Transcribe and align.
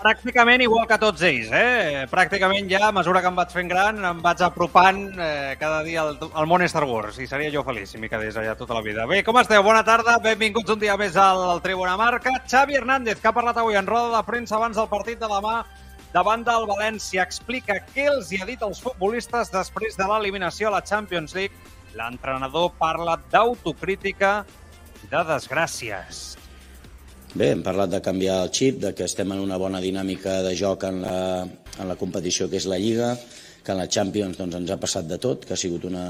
Pràcticament 0.00 0.62
igual 0.64 0.86
que 0.88 0.96
tots 0.96 1.20
ells, 1.28 1.50
eh? 1.52 2.06
Pràcticament 2.08 2.70
ja, 2.70 2.86
a 2.86 2.92
mesura 2.96 3.20
que 3.20 3.28
em 3.28 3.36
vaig 3.36 3.50
fent 3.52 3.68
gran, 3.68 3.98
em 4.08 4.22
vaig 4.24 4.40
apropant 4.46 5.02
eh, 5.12 5.58
cada 5.60 5.82
dia 5.84 6.00
al, 6.06 6.14
al 6.40 6.48
món 6.48 6.64
Star 6.72 6.86
Wars 6.88 7.18
i 7.20 7.28
seria 7.28 7.52
jo 7.52 7.60
feliç 7.66 7.92
si 7.92 8.00
m'hi 8.00 8.08
quedés 8.08 8.38
allà 8.40 8.54
tota 8.56 8.78
la 8.78 8.80
vida. 8.86 9.04
Bé, 9.10 9.20
com 9.26 9.36
esteu? 9.42 9.60
Bona 9.66 9.84
tarda, 9.84 10.16
benvinguts 10.24 10.72
un 10.72 10.80
dia 10.80 10.96
més 10.96 11.20
al, 11.20 11.42
al 11.52 11.60
Tribuna 11.60 11.98
Marca. 12.00 12.32
Xavi 12.48 12.80
Hernández, 12.80 13.20
que 13.20 13.28
ha 13.28 13.36
parlat 13.36 13.60
avui 13.60 13.76
en 13.76 13.92
roda 13.92 14.16
de 14.16 14.24
premsa 14.24 14.56
abans 14.56 14.80
del 14.80 14.88
partit 14.88 15.20
de 15.20 15.28
demà 15.28 15.60
davant 16.16 16.48
del 16.48 16.64
València, 16.72 17.20
explica 17.20 17.76
què 17.92 18.08
els 18.14 18.32
hi 18.32 18.40
ha 18.40 18.48
dit 18.48 18.64
als 18.64 18.80
futbolistes 18.80 19.52
després 19.52 20.00
de 20.00 20.08
l'eliminació 20.08 20.72
a 20.72 20.78
la 20.78 20.84
Champions 20.86 21.36
League. 21.36 21.76
L'entrenador 21.92 22.72
parla 22.80 23.20
d'autocrítica 23.28 24.38
i 25.04 25.12
de 25.12 25.26
desgràcies. 25.28 26.39
Bé, 27.30 27.52
hem 27.54 27.60
parlat 27.62 27.92
de 27.92 28.00
canviar 28.02 28.40
el 28.42 28.48
xip, 28.50 28.80
de 28.82 28.90
que 28.90 29.04
estem 29.06 29.30
en 29.30 29.38
una 29.38 29.56
bona 29.60 29.78
dinàmica 29.78 30.40
de 30.42 30.50
joc 30.58 30.82
en 30.88 30.96
la, 31.04 31.44
en 31.46 31.86
la 31.86 31.94
competició 31.94 32.48
que 32.50 32.58
és 32.58 32.66
la 32.66 32.78
Lliga, 32.82 33.12
que 33.62 33.70
en 33.70 33.78
la 33.78 33.86
Champions 33.86 34.40
doncs, 34.40 34.56
ens 34.58 34.72
ha 34.74 34.78
passat 34.82 35.06
de 35.06 35.18
tot, 35.22 35.46
que 35.46 35.54
ha 35.54 35.60
sigut 35.60 35.86
una, 35.86 36.02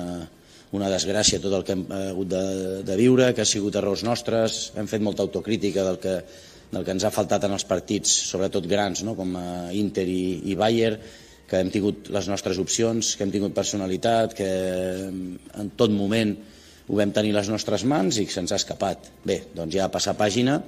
una 0.73 0.89
desgràcia 0.89 1.43
tot 1.43 1.59
el 1.59 1.67
que 1.69 1.77
hem 1.77 1.85
hagut 1.93 2.31
de, 2.33 2.45
de 2.89 2.97
viure, 2.97 3.29
que 3.37 3.45
ha 3.45 3.51
sigut 3.53 3.77
errors 3.77 4.07
nostres, 4.07 4.71
hem 4.81 4.89
fet 4.89 5.05
molta 5.05 5.21
autocrítica 5.27 5.85
del 5.91 6.01
que, 6.01 6.17
del 6.73 6.89
que 6.89 6.97
ens 6.97 7.05
ha 7.05 7.13
faltat 7.13 7.45
en 7.45 7.59
els 7.59 7.69
partits, 7.69 8.17
sobretot 8.33 8.65
grans, 8.71 9.05
no? 9.05 9.13
com 9.19 9.37
Inter 9.77 10.09
i, 10.09 10.23
i 10.49 10.57
Bayern, 10.57 11.05
que 11.51 11.61
hem 11.61 11.69
tingut 11.75 12.09
les 12.17 12.33
nostres 12.33 12.57
opcions, 12.65 13.13
que 13.13 13.29
hem 13.29 13.37
tingut 13.37 13.53
personalitat, 13.53 14.39
que 14.41 14.51
en 15.11 15.73
tot 15.77 15.93
moment 15.93 16.33
ho 16.89 16.97
vam 16.97 17.13
tenir 17.13 17.37
les 17.37 17.53
nostres 17.53 17.85
mans 17.85 18.17
i 18.17 18.25
que 18.25 18.33
se'ns 18.33 18.55
ha 18.55 18.63
escapat. 18.65 19.13
Bé, 19.27 19.43
doncs 19.53 19.77
ja 19.77 19.93
passar 19.93 20.17
pàgina, 20.17 20.63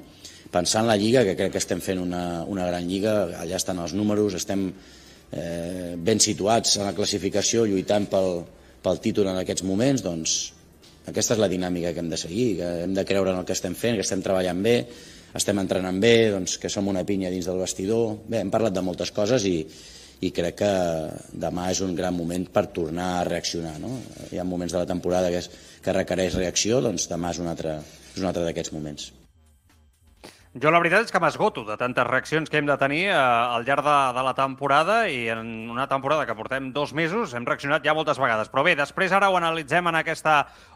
pensar 0.52 0.82
en 0.84 0.90
la 0.92 0.98
Lliga, 1.00 1.24
que 1.24 1.36
crec 1.38 1.54
que 1.54 1.62
estem 1.62 1.80
fent 1.80 2.00
una, 2.02 2.42
una 2.44 2.66
gran 2.68 2.88
Lliga, 2.88 3.14
allà 3.40 3.56
estan 3.56 3.80
els 3.82 3.94
números, 3.96 4.36
estem 4.36 4.68
eh, 5.32 5.94
ben 5.96 6.20
situats 6.20 6.76
en 6.78 6.90
la 6.90 6.96
classificació, 6.96 7.64
lluitant 7.66 8.06
pel, 8.12 8.42
pel 8.84 9.00
títol 9.00 9.32
en 9.32 9.40
aquests 9.40 9.64
moments, 9.66 10.04
doncs 10.04 10.36
aquesta 11.08 11.34
és 11.34 11.40
la 11.42 11.48
dinàmica 11.50 11.90
que 11.94 12.02
hem 12.04 12.10
de 12.12 12.20
seguir, 12.20 12.50
que 12.60 12.68
hem 12.84 12.92
de 12.94 13.04
creure 13.08 13.32
en 13.32 13.40
el 13.40 13.48
que 13.48 13.56
estem 13.56 13.74
fent, 13.78 13.96
que 13.98 14.04
estem 14.06 14.22
treballant 14.22 14.60
bé, 14.62 14.76
estem 15.34 15.58
entrenant 15.58 15.98
bé, 16.02 16.30
doncs, 16.34 16.58
que 16.60 16.70
som 16.70 16.90
una 16.92 17.02
pinya 17.08 17.32
dins 17.32 17.48
del 17.48 17.58
vestidor. 17.62 18.20
Bé, 18.28 18.42
hem 18.42 18.52
parlat 18.52 18.76
de 18.76 18.84
moltes 18.84 19.10
coses 19.16 19.46
i, 19.48 19.56
i 20.22 20.30
crec 20.36 20.60
que 20.60 20.74
demà 21.46 21.70
és 21.72 21.80
un 21.82 21.96
gran 21.98 22.14
moment 22.14 22.44
per 22.52 22.68
tornar 22.76 23.08
a 23.16 23.24
reaccionar. 23.30 23.78
No? 23.82 23.96
Hi 24.30 24.38
ha 24.38 24.46
moments 24.46 24.76
de 24.76 24.84
la 24.84 24.90
temporada 24.90 25.32
que, 25.32 25.42
és, 25.42 25.50
que 25.82 25.96
requereix 25.96 26.38
reacció, 26.38 26.84
doncs 26.84 27.08
demà 27.10 27.32
és 27.34 27.42
un 27.42 27.50
altre, 27.50 27.80
un 28.20 28.28
altre 28.28 28.46
d'aquests 28.46 28.76
moments. 28.76 29.10
Jo 30.52 30.68
la 30.68 30.82
veritat 30.82 31.06
és 31.06 31.12
que 31.14 31.20
m'esgoto 31.22 31.62
de 31.64 31.78
tantes 31.80 32.04
reaccions 32.04 32.50
que 32.52 32.58
hem 32.60 32.66
de 32.68 32.74
tenir 32.76 33.06
eh, 33.06 33.12
al 33.16 33.62
llarg 33.64 33.86
de, 33.86 33.94
de 34.12 34.24
la 34.26 34.34
temporada 34.36 34.96
i 35.08 35.22
en 35.32 35.70
una 35.72 35.86
temporada 35.88 36.26
que 36.28 36.34
portem 36.36 36.66
dos 36.76 36.90
mesos 36.92 37.32
hem 37.32 37.46
reaccionat 37.48 37.80
ja 37.88 37.94
moltes 37.96 38.20
vegades. 38.20 38.50
Però 38.52 38.60
bé, 38.66 38.74
després 38.76 39.14
ara 39.16 39.30
ho 39.32 39.38
analitzem 39.38 39.88
en 39.88 39.96
aquesta 39.96 40.34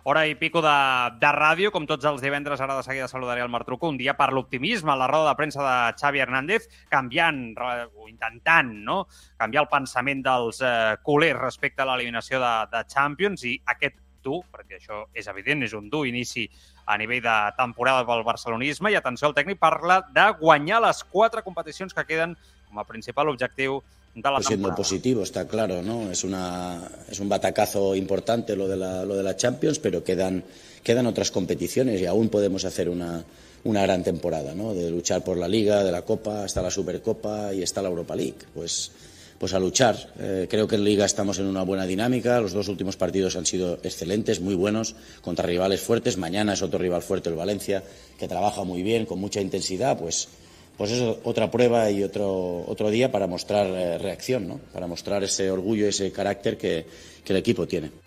hora 0.09 0.23
i 0.25 0.33
pico 0.41 0.63
de, 0.65 0.79
de 1.21 1.35
ràdio, 1.37 1.75
com 1.75 1.85
tots 1.85 2.09
els 2.09 2.25
divendres, 2.25 2.63
ara 2.65 2.79
de 2.79 2.87
seguida 2.89 3.11
saludaré 3.13 3.45
el 3.45 3.53
Martruco, 3.53 3.93
un 3.93 4.01
dia 4.01 4.17
per 4.17 4.31
l'optimisme, 4.33 4.97
la 4.97 5.11
roda 5.13 5.35
de 5.35 5.37
premsa 5.43 5.61
de 5.61 5.77
Xavi 6.01 6.25
Hernández, 6.25 6.71
canviant 6.89 7.45
o 7.61 8.09
intentant 8.09 8.73
no? 8.89 9.03
canviar 9.37 9.67
el 9.67 9.71
pensament 9.77 10.25
dels 10.25 10.65
eh, 10.65 10.97
culers 11.05 11.37
respecte 11.43 11.85
a 11.85 11.91
l'eliminació 11.93 12.41
de, 12.41 12.57
de 12.73 12.85
Champions 12.97 13.45
i 13.45 13.59
aquest 13.77 14.01
dur, 14.27 14.43
perquè 14.53 14.81
això 14.81 15.05
és 15.15 15.31
evident, 15.31 15.63
és 15.63 15.75
un 15.79 15.89
dur 15.93 16.05
inici 16.11 16.49
a 16.87 16.99
nivell 16.99 17.23
de 17.23 17.37
temporada 17.59 18.05
pel 18.07 18.27
barcelonisme 18.27 18.91
i 18.93 18.99
atenció, 18.99 19.31
el 19.31 19.39
tècnic 19.39 19.63
parla 19.63 20.03
de 20.15 20.27
guanyar 20.41 20.83
les 20.85 21.03
quatre 21.11 21.47
competicions 21.47 21.95
que 21.95 22.07
queden 22.07 22.35
com 22.67 22.83
a 22.83 22.85
principal 22.85 23.31
objectiu 23.31 23.81
de 24.15 24.31
la 24.31 24.39
pues 24.39 24.47
siendo 24.47 24.75
positivo, 24.75 25.23
está 25.23 25.47
claro, 25.47 25.83
¿no? 25.83 26.11
Es, 26.11 26.25
una, 26.25 26.81
es 27.09 27.21
un 27.21 27.29
batacazo 27.29 27.95
importante 27.95 28.57
lo 28.57 28.67
de, 28.67 28.77
la, 28.77 29.05
lo 29.05 29.15
de 29.15 29.23
la 29.23 29.37
Champions, 29.37 29.79
pero 29.79 30.03
quedan, 30.03 30.43
quedan 30.83 31.07
otras 31.07 31.31
competiciones 31.31 32.01
y 32.01 32.07
aún 32.07 32.31
podemos 32.31 32.65
hacer 32.65 32.89
una, 32.89 33.25
una 33.65 33.83
gran 33.83 34.03
temporada, 34.03 34.55
¿no? 34.55 34.73
De 34.73 34.91
luchar 34.91 35.23
por 35.23 35.37
la 35.37 35.49
Liga, 35.49 35.85
de 35.85 35.93
la 35.93 36.03
Copa, 36.03 36.45
hasta 36.45 36.63
la 36.63 36.71
Supercopa 36.71 37.53
y 37.53 37.63
está 37.63 37.83
la 37.83 37.89
Europa 37.89 38.17
League. 38.17 38.39
Pues 38.55 38.91
pues 39.39 39.55
a 39.55 39.59
luchar. 39.59 40.13
Eh, 40.19 40.47
creo 40.49 40.67
que 40.67 40.77
en 40.77 40.85
Liga 40.85 41.05
estamos 41.05 41.39
en 41.39 41.47
una 41.47 41.63
buena 41.63 41.87
dinámica. 41.87 42.41
Los 42.41 42.53
dos 42.53 42.69
últimos 42.69 42.97
partidos 42.97 43.37
han 43.37 43.47
sido 43.47 43.75
excelentes, 43.83 44.41
muy 44.41 44.55
buenos, 44.55 44.95
contra 45.21 45.47
rivales 45.47 45.81
fuertes. 45.81 46.17
Mañana 46.17 46.55
es 46.55 46.63
otro 46.63 46.79
rival 46.79 47.03
fuerte, 47.03 47.29
el 47.29 47.37
Valencia, 47.37 47.83
que 48.19 48.29
trabaja 48.29 48.65
muy 48.65 48.83
bien, 48.83 49.07
con 49.07 49.19
mucha 49.19 49.41
intensidad. 49.41 49.99
Pues, 49.99 50.29
pues 50.77 50.91
es 50.91 51.03
otra 51.25 51.51
prueba 51.51 51.91
y 51.91 52.03
otro, 52.03 52.65
otro 52.67 52.91
día 52.91 53.11
para 53.11 53.27
mostrar 53.27 53.67
eh, 53.67 53.99
reacción, 53.99 54.49
¿no? 54.49 54.61
para 54.73 54.87
mostrar 54.87 55.25
ese 55.25 55.51
orgullo, 55.51 55.89
ese 55.89 56.13
carácter 56.13 56.59
que, 56.59 56.87
que 57.25 57.33
el 57.33 57.39
equipo 57.39 57.67
tiene. 57.67 58.06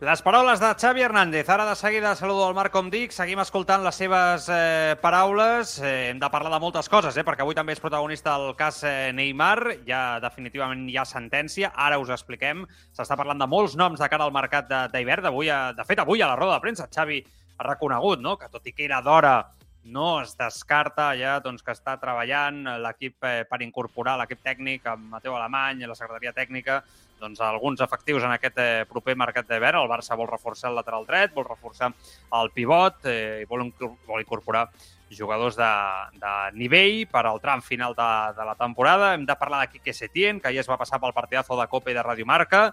Les 0.00 0.22
paraules 0.22 0.60
de 0.60 0.68
Xavi 0.78 1.02
Hernández. 1.02 1.48
Ara 1.48 1.66
de 1.66 1.76
seguida 1.76 2.14
saludo 2.16 2.46
al 2.46 2.54
Marc 2.54 2.72
com 2.72 2.88
dic. 2.90 3.12
Seguim 3.12 3.40
escoltant 3.42 3.82
les 3.84 3.96
seves 3.98 4.48
eh, 4.48 4.96
paraules. 5.02 5.76
Eh, 5.82 6.10
hem 6.10 6.20
de 6.22 6.30
parlar 6.30 6.52
de 6.54 6.60
moltes 6.62 6.88
coses, 6.88 7.16
eh, 7.16 7.24
perquè 7.26 7.44
avui 7.44 7.54
també 7.54 7.74
és 7.76 7.82
protagonista 7.82 8.34
el 8.38 8.54
cas 8.56 8.82
eh, 8.88 9.12
Neymar. 9.14 9.78
Ja 9.86 10.20
definitivament 10.22 10.86
hi 10.88 10.96
ha 10.96 11.04
sentència. 11.08 11.72
Ara 11.74 11.98
us 12.02 12.12
expliquem. 12.14 12.64
S'està 12.96 13.18
parlant 13.18 13.42
de 13.42 13.48
molts 13.50 13.76
noms 13.76 14.00
de 14.00 14.08
cara 14.08 14.24
al 14.24 14.34
mercat 14.34 14.70
d'hivern. 14.92 15.28
De 15.76 15.88
fet, 15.88 15.98
avui 15.98 16.22
a 16.22 16.30
la 16.30 16.38
roda 16.38 16.56
de 16.56 16.64
premsa 16.64 16.88
Xavi 16.90 17.22
ha 17.58 17.68
reconegut 17.68 18.22
no? 18.22 18.36
que 18.38 18.48
tot 18.48 18.66
i 18.66 18.72
que 18.72 18.86
era 18.86 19.02
d'hora 19.02 19.36
no 19.84 20.20
es 20.22 20.36
descarta 20.38 21.10
ja 21.18 21.38
doncs, 21.42 21.62
que 21.62 21.74
està 21.74 21.96
treballant 21.98 22.62
l'equip 22.84 23.24
eh, 23.26 23.42
per 23.50 23.58
incorporar 23.66 24.14
l'equip 24.20 24.42
tècnic 24.44 24.86
amb 24.86 25.10
Mateu 25.16 25.34
Alemany 25.34 25.82
i 25.82 25.90
la 25.90 25.98
secretaria 25.98 26.32
tècnica 26.36 26.82
doncs, 27.22 27.40
alguns 27.46 27.80
efectius 27.84 28.26
en 28.26 28.34
aquest 28.34 28.58
eh, 28.58 28.86
proper 28.90 29.14
mercat 29.18 29.46
d'hivern. 29.48 29.78
El 29.80 29.90
Barça 29.90 30.18
vol 30.18 30.30
reforçar 30.30 30.72
el 30.72 30.80
lateral 30.80 31.06
dret, 31.06 31.32
vol 31.36 31.46
reforçar 31.46 31.92
el 32.40 32.50
pivot 32.54 33.06
eh, 33.06 33.42
i 33.44 33.48
vol, 33.48 33.68
vol 34.08 34.24
incorporar 34.24 34.66
jugadors 35.12 35.58
de, 35.60 35.70
de 36.16 36.32
nivell 36.56 37.02
per 37.12 37.26
al 37.28 37.40
tram 37.40 37.62
final 37.62 37.94
de, 37.94 38.10
de 38.36 38.46
la 38.48 38.56
temporada. 38.58 39.12
Hem 39.14 39.26
de 39.28 39.36
parlar 39.36 39.62
de 39.62 39.72
Quique 39.74 39.94
Setién, 39.94 40.40
que 40.40 40.52
ja 40.54 40.64
es 40.64 40.70
va 40.70 40.80
passar 40.80 41.00
pel 41.00 41.14
partidazo 41.14 41.58
de 41.60 41.68
Copa 41.68 41.92
i 41.92 41.96
de 41.96 42.02
Radio 42.02 42.26
Marca. 42.26 42.64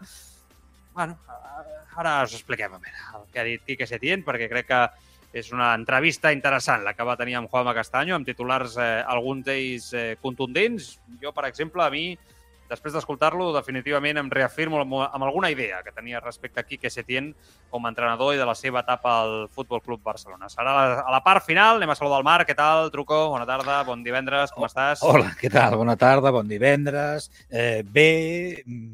Bueno, 0.95 1.19
ara 2.00 2.24
us 2.24 2.34
expliquem 2.38 2.74
a 2.74 2.80
veure, 2.80 3.06
el 3.19 3.30
que 3.31 3.42
ha 3.42 3.48
dit 3.48 3.63
Quique 3.68 3.88
Setién, 3.88 4.24
perquè 4.25 4.50
crec 4.52 4.69
que 4.72 4.81
és 5.40 5.52
una 5.54 5.75
entrevista 5.78 6.31
interessant 6.34 6.81
la 6.81 6.95
que 6.98 7.06
va 7.06 7.18
tenir 7.19 7.36
amb 7.38 7.52
Juanma 7.52 7.75
Castaño, 7.78 8.16
amb 8.16 8.25
titulars, 8.25 8.80
eh, 8.81 9.04
alguns 9.06 9.45
d'ells 9.45 9.92
eh, 9.94 10.16
contundents. 10.24 10.95
Jo, 11.22 11.34
per 11.36 11.45
exemple, 11.52 11.86
a 11.86 11.92
mi 11.94 12.18
després 12.69 12.94
d'escoltar-lo, 12.94 13.50
definitivament 13.56 14.19
em 14.21 14.30
reafirmo 14.31 14.80
amb, 14.81 14.95
amb 15.07 15.25
alguna 15.25 15.50
idea 15.51 15.81
que 15.86 15.94
tenia 15.95 16.21
respecte 16.21 16.62
a 16.62 16.66
Quique 16.68 16.92
Setién 16.94 17.31
com 17.69 17.86
a 17.86 17.92
entrenador 17.92 18.36
i 18.36 18.39
de 18.39 18.48
la 18.48 18.56
seva 18.57 18.83
etapa 18.86 19.16
al 19.24 19.36
Futbol 19.54 19.81
Club 19.86 20.04
Barcelona. 20.06 20.50
Serà 20.54 20.74
a 20.74 20.77
la, 20.77 21.00
a 21.01 21.13
la 21.13 21.21
part 21.25 21.45
final, 21.45 21.80
anem 21.80 21.94
a 21.94 21.98
saludar 21.98 22.21
el 22.21 22.27
Marc. 22.27 22.50
Què 22.50 22.57
tal, 22.57 22.92
Truco? 22.94 23.19
Bona 23.33 23.48
tarda, 23.50 23.81
bon 23.88 24.04
divendres, 24.06 24.54
com 24.56 24.68
estàs? 24.69 25.04
Hola, 25.06 25.33
què 25.39 25.51
tal? 25.54 25.77
Bona 25.81 25.98
tarda, 26.00 26.33
bon 26.36 26.50
divendres. 26.50 27.30
Eh, 27.50 27.81
bé 27.83 28.10
mm, 28.66 28.92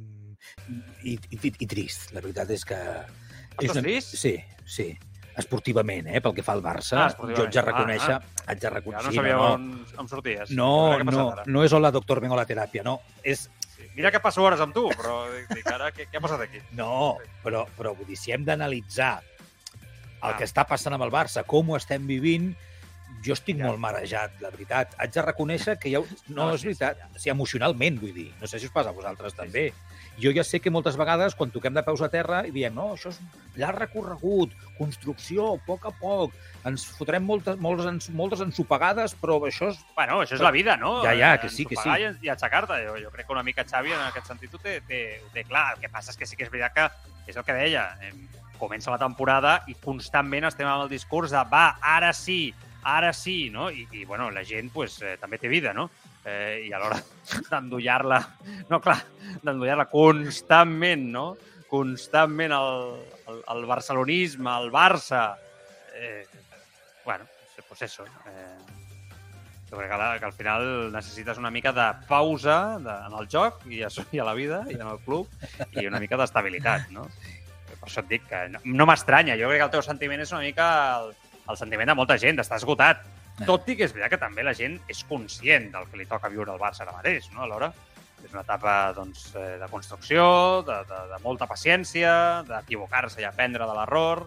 i, 1.03 1.17
i, 1.35 1.41
i 1.51 1.67
trist. 1.67 2.13
La 2.15 2.23
veritat 2.23 2.55
és 2.55 2.65
que... 2.67 2.79
Estàs 2.79 3.67
és 3.69 3.75
una... 3.75 3.85
trist? 3.85 4.15
Sí, 4.19 4.37
sí 4.65 4.93
esportivament, 5.35 6.07
eh, 6.07 6.21
pel 6.23 6.33
que 6.35 6.43
fa 6.45 6.55
al 6.55 6.63
Barça, 6.63 7.05
ah, 7.05 7.27
jo 7.35 7.43
haig 7.43 7.53
de 7.53 7.63
reconèixer... 7.65 8.15
Ah, 8.15 8.21
ah. 8.23 8.43
Haig 8.45 8.61
de 8.61 8.69
reconèixer 8.71 9.09
ja 9.09 9.11
no 9.11 9.15
sabia 9.17 9.35
no, 9.35 9.47
on, 9.55 9.63
on 10.03 10.09
sorties. 10.09 10.51
No, 10.55 10.69
no, 11.03 11.25
no 11.49 11.63
és 11.65 11.73
hola, 11.75 11.91
doctor, 11.91 12.21
vengo 12.23 12.37
a 12.37 12.39
la 12.39 12.45
teràpia, 12.47 12.85
no. 12.85 12.99
És, 13.25 13.47
Mira 13.95 14.11
que 14.11 14.19
passo 14.19 14.43
hores 14.43 14.59
amb 14.59 14.75
tu, 14.75 14.89
però 14.91 15.23
dic, 15.31 15.65
ara 15.71 15.89
què, 15.95 16.09
què 16.11 16.19
ha 16.19 16.23
passat 16.23 16.45
aquí? 16.45 16.59
No, 16.75 17.15
però, 17.45 17.63
però 17.77 17.95
vull 17.95 18.09
dir, 18.09 18.19
si 18.19 18.33
hem 18.35 18.43
d'analitzar 18.47 19.13
el 19.21 20.33
ah. 20.33 20.35
que 20.35 20.43
està 20.47 20.65
passant 20.67 20.97
amb 20.97 21.05
el 21.05 21.13
Barça, 21.13 21.45
com 21.47 21.71
ho 21.71 21.77
estem 21.79 22.03
vivint, 22.09 22.51
jo 23.25 23.33
estic 23.33 23.61
ja. 23.61 23.69
molt 23.69 23.79
marejat, 23.81 24.35
la 24.43 24.51
veritat. 24.53 24.97
Haig 24.99 25.15
de 25.15 25.23
reconèixer 25.23 25.77
que 25.79 25.93
ja... 25.93 26.03
No, 26.27 26.43
no 26.43 26.51
és 26.57 26.65
veritat. 26.67 26.99
Sí, 26.99 27.07
sí, 27.07 27.15
ja. 27.15 27.23
sí, 27.23 27.31
emocionalment, 27.33 28.01
vull 28.03 28.13
dir. 28.13 28.27
No 28.41 28.51
sé 28.51 28.59
si 28.59 28.67
us 28.67 28.75
passa 28.75 28.91
a 28.91 28.97
vosaltres 28.97 29.33
sí, 29.33 29.39
també. 29.39 29.69
Sí 29.71 29.94
jo 30.21 30.31
ja 30.35 30.43
sé 30.47 30.61
que 30.63 30.71
moltes 30.71 30.97
vegades, 30.99 31.35
quan 31.35 31.51
toquem 31.51 31.73
de 31.75 31.83
peus 31.83 32.01
a 32.05 32.09
terra 32.11 32.43
i 32.47 32.53
diem, 32.55 32.75
no, 32.75 32.91
això 32.95 33.11
és 33.11 33.19
llarg 33.59 33.81
recorregut, 33.83 34.53
construcció, 34.77 35.53
a 35.55 35.61
poc 35.67 35.87
a 35.89 35.93
poc, 35.99 36.35
ens 36.67 36.85
fotrem 36.97 37.25
moltes, 37.27 37.59
moltes, 37.61 38.09
moltes 38.15 38.43
ensopegades, 38.45 39.15
però 39.21 39.39
això 39.47 39.71
és... 39.73 39.81
Bueno, 39.95 40.21
això 40.23 40.37
és 40.39 40.45
la 40.45 40.53
vida, 40.55 40.77
no? 40.81 40.97
Ja, 41.05 41.15
ja, 41.17 41.35
que 41.41 41.51
sí, 41.51 41.67
que 41.67 41.79
sí. 41.79 41.89
I, 41.89 42.13
i 42.25 42.31
aixecar-te. 42.31 42.79
Jo, 42.87 42.95
jo 43.01 43.11
crec 43.13 43.27
que 43.27 43.35
una 43.35 43.43
mica 43.45 43.67
Xavi 43.67 43.93
en 43.95 44.07
aquest 44.07 44.31
sentit 44.31 44.55
ho 44.55 44.61
té, 44.61 44.79
té, 44.87 45.03
ho 45.23 45.29
té 45.33 45.45
clar. 45.47 45.73
El 45.75 45.83
que 45.83 45.91
passa 45.91 46.13
és 46.13 46.19
que 46.19 46.27
sí 46.29 46.39
que 46.39 46.47
és 46.47 46.53
veritat 46.53 46.75
que 46.75 46.89
és 47.31 47.37
el 47.37 47.45
que 47.45 47.59
deia. 47.59 47.89
comença 48.55 48.91
la 48.91 48.99
temporada 49.01 49.57
i 49.67 49.73
constantment 49.83 50.45
estem 50.47 50.67
amb 50.67 50.85
el 50.85 50.89
discurs 50.89 51.33
de 51.35 51.41
va, 51.51 51.75
ara 51.83 52.13
sí, 52.15 52.53
ara 52.85 53.11
sí, 53.13 53.49
no? 53.51 53.69
I, 53.69 53.87
i 53.91 54.05
bueno, 54.05 54.29
la 54.31 54.45
gent 54.45 54.69
pues, 54.71 55.01
eh, 55.01 55.17
també 55.19 55.37
té 55.41 55.49
vida, 55.51 55.73
no? 55.73 55.89
Eh, 56.25 56.65
I 56.65 56.71
a 56.73 56.79
l'hora 56.81 56.97
d'endollar-la, 57.51 58.19
no, 58.69 58.79
clar, 58.81 58.97
d'endollar-la 59.43 59.85
constantment, 59.91 61.05
no? 61.13 61.27
Constantment 61.69 62.53
el, 62.55 62.79
el, 63.29 63.43
el 63.55 63.65
barcelonisme, 63.69 64.49
el 64.63 64.71
Barça... 64.73 65.27
Eh, 65.95 66.25
bueno, 67.05 67.25
pues 67.67 67.91
eso. 67.91 68.03
Eh, 68.05 68.57
jo 69.69 69.77
crec 69.77 69.91
que, 69.91 69.97
la, 69.97 70.19
que 70.19 70.25
al 70.25 70.33
final 70.33 70.91
necessites 70.91 71.37
una 71.37 71.51
mica 71.51 71.73
de 71.73 71.87
pausa 72.07 72.77
de, 72.79 72.93
en 73.07 73.15
el 73.19 73.27
joc 73.31 73.65
i 73.67 73.81
a, 73.83 73.89
i 74.11 74.21
a 74.21 74.27
la 74.27 74.35
vida 74.37 74.61
i 74.69 74.77
en 74.77 74.87
el 74.87 74.99
club 75.03 75.27
i 75.73 75.87
una 75.89 75.99
mica 75.99 76.19
d'estabilitat, 76.19 76.91
no? 76.95 77.07
Per 77.75 77.89
això 77.89 78.03
et 78.03 78.11
dic 78.13 78.27
que 78.29 78.45
no, 78.53 78.61
no 78.63 78.87
m'estranya. 78.87 79.37
Jo 79.39 79.49
crec 79.49 79.63
que 79.63 79.67
el 79.67 79.73
teu 79.73 79.83
sentiment 79.85 80.21
és 80.23 80.31
una 80.31 80.43
mica 80.45 80.67
el, 81.01 81.11
el 81.49 81.59
sentiment 81.59 81.91
de 81.91 81.97
molta 81.97 82.17
gent, 82.21 82.37
d'estar 82.39 82.61
esgotat. 82.61 83.03
Tot 83.43 83.67
i 83.67 83.75
que 83.75 83.83
és 83.83 83.91
veritat 83.91 84.15
que 84.15 84.21
també 84.21 84.45
la 84.47 84.55
gent 84.55 84.77
és 84.91 85.03
conscient 85.09 85.67
del 85.73 85.89
que 85.91 85.99
li 85.99 86.07
toca 86.07 86.31
viure 86.31 86.53
al 86.53 86.61
Barça 86.61 86.85
ara 86.85 86.95
mateix, 86.95 87.27
no? 87.33 87.43
Alhora, 87.43 87.73
és 88.23 88.31
una 88.31 88.45
etapa 88.45 88.93
doncs, 88.95 89.27
eh, 89.35 89.57
de 89.61 89.67
construcció, 89.69 90.25
de, 90.65 90.79
de, 90.87 91.03
de 91.11 91.21
molta 91.25 91.49
paciència, 91.51 92.15
d'equivocar-se 92.47 93.21
i 93.21 93.27
aprendre 93.27 93.67
de 93.67 93.77
l'error. 93.77 94.25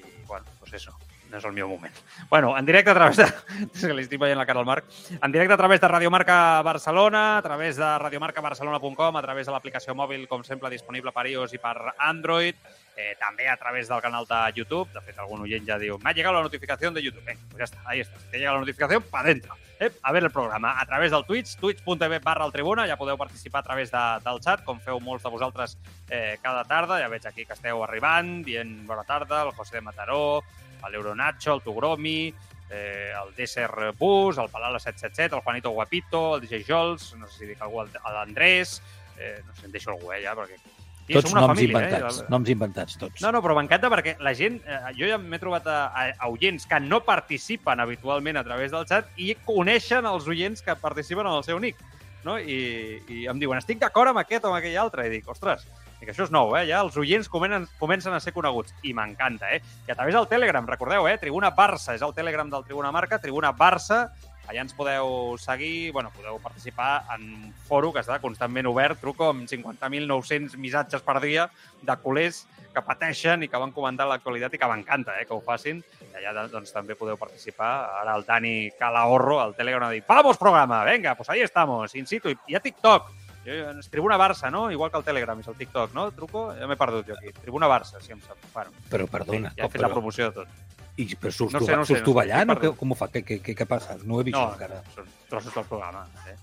I, 0.00 0.04
bueno, 0.26 0.58
doncs 0.60 0.80
això 0.80 0.96
no 1.34 1.40
és 1.40 1.46
el 1.48 1.54
meu 1.56 1.68
moment. 1.68 1.94
Bueno, 2.30 2.52
en 2.56 2.66
directe 2.66 2.90
a 2.90 2.94
través 2.94 3.16
de... 3.18 3.26
És 3.74 3.82
que 3.82 3.94
li 3.94 4.04
estic 4.04 4.20
veient 4.22 4.38
la 4.38 4.46
cara 4.46 4.62
al 4.62 4.68
Marc. 4.68 4.86
En 5.18 5.32
directe 5.34 5.54
a 5.54 5.58
través 5.58 5.80
de 5.82 5.90
Radiomarca 5.90 6.62
Barcelona, 6.62 7.24
a 7.38 7.42
través 7.42 7.76
de 7.76 7.90
radiomarcabarcelona.com, 7.98 9.16
a 9.16 9.22
través 9.22 9.46
de 9.46 9.54
l'aplicació 9.54 9.96
mòbil, 9.98 10.28
com 10.30 10.44
sempre, 10.46 10.70
disponible 10.70 11.12
per 11.16 11.26
iOS 11.32 11.56
i 11.56 11.62
per 11.62 11.74
Android, 11.98 12.60
eh, 12.96 13.14
també 13.20 13.48
a 13.48 13.56
través 13.56 13.88
del 13.88 14.00
canal 14.00 14.26
de 14.26 14.40
YouTube. 14.56 14.88
De 14.94 15.02
fet, 15.02 15.18
algun 15.18 15.44
oient 15.44 15.66
ja 15.66 15.78
diu, 15.78 15.98
m'ha 16.02 16.14
llegat 16.14 16.34
la 16.34 16.42
notificació 16.46 16.90
de 16.94 17.02
YouTube. 17.02 17.24
Venga, 17.26 17.50
pues 17.50 17.62
ja 17.62 17.68
està, 17.70 17.82
ahí 17.90 18.02
està. 18.04 18.20
Si 18.20 18.30
te 18.30 18.38
llega 18.38 18.54
la 18.54 18.64
notificació, 18.64 19.00
pa 19.10 19.22
dentro. 19.26 19.56
Eh? 19.80 19.90
A 20.02 20.12
veure 20.12 20.28
el 20.28 20.32
programa. 20.32 20.76
A 20.80 20.86
través 20.86 21.10
del 21.10 21.24
Twitch, 21.26 21.56
twitch.tv 21.58 22.20
barra 22.20 22.46
el 22.46 22.52
Tribuna, 22.52 22.86
ja 22.86 22.98
podeu 23.00 23.18
participar 23.18 23.64
a 23.64 23.68
través 23.68 23.90
de, 23.90 24.04
del 24.24 24.40
xat, 24.44 24.64
com 24.64 24.80
feu 24.80 25.00
molts 25.02 25.26
de 25.26 25.32
vosaltres 25.34 25.76
eh, 26.08 26.38
cada 26.42 26.64
tarda. 26.64 27.00
Ja 27.02 27.10
veig 27.12 27.26
aquí 27.26 27.44
que 27.44 27.56
esteu 27.58 27.82
arribant, 27.84 28.42
dient 28.46 28.84
bona 28.86 29.04
tarda, 29.04 29.42
el 29.42 29.54
José 29.58 29.80
de 29.80 29.86
Mataró, 29.88 30.42
l'Euronacho, 30.90 31.54
el 31.54 31.62
Tugromi, 31.62 32.32
eh, 32.70 33.12
el 33.12 33.34
Desser 33.34 33.94
Bus, 33.98 34.38
el 34.38 34.50
Palala 34.50 34.78
777, 34.78 35.36
el 35.36 35.42
Juanito 35.42 35.70
Guapito, 35.70 36.36
el 36.36 36.42
DJ 36.42 36.64
Jols, 36.68 37.14
no 37.16 37.26
sé 37.26 37.38
si 37.38 37.50
dic 37.52 37.62
algú, 37.62 37.82
l'Andrés, 37.84 38.80
eh, 39.18 39.40
no 39.46 39.54
sé 39.54 39.66
em 39.66 39.72
deixo 39.72 39.94
algú, 39.94 40.12
eh, 40.12 40.22
ja, 40.24 40.36
perquè... 40.36 40.58
I 41.06 41.18
Tots 41.18 41.34
noms 41.34 41.50
família, 41.52 41.68
inventats, 41.68 42.20
Eh? 42.22 42.26
noms 42.32 42.48
inventats, 42.48 42.96
tots. 42.96 43.20
No, 43.20 43.30
no, 43.34 43.42
però 43.44 43.54
m'encanta 43.58 43.90
perquè 43.92 44.16
la 44.24 44.32
gent... 44.34 44.60
Eh, 44.64 44.92
jo 44.96 45.08
ja 45.10 45.18
m'he 45.20 45.38
trobat 45.38 45.66
a, 45.68 45.78
a, 45.92 46.04
a 46.16 46.30
oients 46.32 46.64
que 46.66 46.78
no 46.80 47.02
participen 47.04 47.80
habitualment 47.84 48.38
a 48.40 48.44
través 48.46 48.72
del 48.72 48.86
xat 48.88 49.10
i 49.20 49.34
coneixen 49.44 50.08
els 50.08 50.28
oients 50.32 50.64
que 50.64 50.76
participen 50.80 51.28
en 51.28 51.36
el 51.36 51.44
seu 51.44 51.60
nick. 51.60 51.82
No? 52.24 52.38
I, 52.40 53.02
I 53.12 53.26
em 53.28 53.40
diuen, 53.42 53.60
estic 53.60 53.82
d'acord 53.82 54.08
amb 54.08 54.22
aquest 54.22 54.46
o 54.46 54.48
amb 54.48 54.62
aquell 54.62 54.78
altre. 54.80 55.04
I 55.04 55.12
dic, 55.12 55.28
ostres, 55.28 55.66
dic, 56.00 56.08
això 56.08 56.24
és 56.24 56.32
nou, 56.32 56.54
eh? 56.56 56.64
Ja 56.70 56.80
els 56.80 56.96
oients 56.96 57.28
comencen, 57.28 57.66
comencen 57.78 58.16
a 58.16 58.20
ser 58.24 58.32
coneguts. 58.32 58.72
I 58.88 58.94
m'encanta, 58.96 59.52
eh? 59.52 59.60
I 59.84 59.92
a 59.92 59.98
través 59.98 60.16
del 60.16 60.30
Telegram, 60.30 60.64
recordeu, 60.64 61.04
eh? 61.10 61.18
Tribuna 61.20 61.52
Barça 61.52 61.92
és 61.92 62.00
el 62.00 62.16
Telegram 62.16 62.48
del 62.48 62.64
Tribuna 62.64 62.92
Marca, 62.96 63.20
Tribuna 63.20 63.52
Barça, 63.52 64.06
allà 64.48 64.64
ens 64.64 64.74
podeu 64.76 65.36
seguir, 65.40 65.92
bueno, 65.92 66.10
podeu 66.14 66.38
participar 66.42 67.04
en 67.14 67.24
un 67.48 67.54
foro 67.68 67.92
que 67.92 68.02
està 68.04 68.20
constantment 68.22 68.68
obert, 68.70 69.00
truco 69.00 69.30
amb 69.32 69.48
50.900 69.50 70.58
missatges 70.60 71.04
per 71.04 71.20
dia 71.24 71.48
de 71.82 71.96
culers 72.02 72.44
que 72.74 72.82
pateixen 72.82 73.44
i 73.44 73.48
que 73.48 73.60
van 73.60 73.72
comentar 73.72 74.06
l'actualitat 74.10 74.56
i 74.56 74.60
que 74.60 74.68
m'encanta 74.68 75.14
eh, 75.20 75.26
que 75.28 75.34
ho 75.36 75.40
facin. 75.44 75.80
I 76.10 76.26
allà 76.26 76.46
doncs, 76.50 76.72
també 76.74 76.96
podeu 76.98 77.16
participar. 77.20 77.72
Ara 78.02 78.16
el 78.18 78.26
Dani 78.26 78.72
Calahorro, 78.78 79.38
al 79.40 79.54
Telegram, 79.54 79.86
ha 79.86 79.94
dit 79.94 80.06
«Vamos, 80.08 80.38
programa! 80.38 80.82
Venga, 80.84 81.14
pues 81.14 81.30
ahí 81.30 81.40
estamos, 81.40 81.94
in 81.94 82.06
situ». 82.06 82.34
I 82.48 82.56
ha 82.56 82.60
TikTok. 82.60 83.12
Jo, 83.44 83.52
es 83.78 83.90
Tribuna 83.92 84.16
Barça, 84.16 84.50
no? 84.50 84.70
Igual 84.72 84.90
que 84.90 84.98
el 84.98 85.04
Telegram 85.04 85.40
és 85.40 85.48
el 85.48 85.56
TikTok, 85.58 85.92
no? 85.94 86.10
Truco? 86.16 86.46
Ja 86.56 86.66
m'he 86.66 86.78
perdut 86.80 87.10
jo 87.10 87.16
aquí. 87.18 87.34
Tribuna 87.42 87.68
Barça, 87.68 88.00
si 88.00 88.14
em 88.14 88.22
sap. 88.24 88.40
Bueno, 88.54 88.72
Però, 88.90 89.06
perdona, 89.12 89.52
ja 89.52 89.66
he 89.66 89.68
fet 89.68 89.76
però, 89.76 89.90
la 89.90 89.92
promoció 89.92 90.30
de 90.30 90.40
tot. 90.40 90.73
I, 90.96 91.08
però 91.18 91.32
surts, 91.34 91.54
No 91.54 91.60
sé, 91.60 91.72
no 91.76 91.84
sé, 91.84 91.94
surts 91.94 92.02
no 92.06 92.12
sé, 92.12 92.16
ballant 92.20 92.50
o 92.50 92.54
estic 92.54 92.70
què, 92.70 92.76
com 92.78 92.92
ho 92.92 92.96
fa? 92.98 93.08
Què, 93.10 93.24
què, 93.26 93.38
què, 93.42 93.54
què 93.58 93.66
passa? 93.66 93.96
No 94.04 94.14
ho 94.16 94.20
he 94.22 94.26
vist 94.30 94.36
No, 94.38 94.52
encara. 94.54 94.82
són 94.94 95.08
trossos 95.30 95.54
del 95.54 95.64
programa. 95.70 96.04
Eh? 96.30 96.36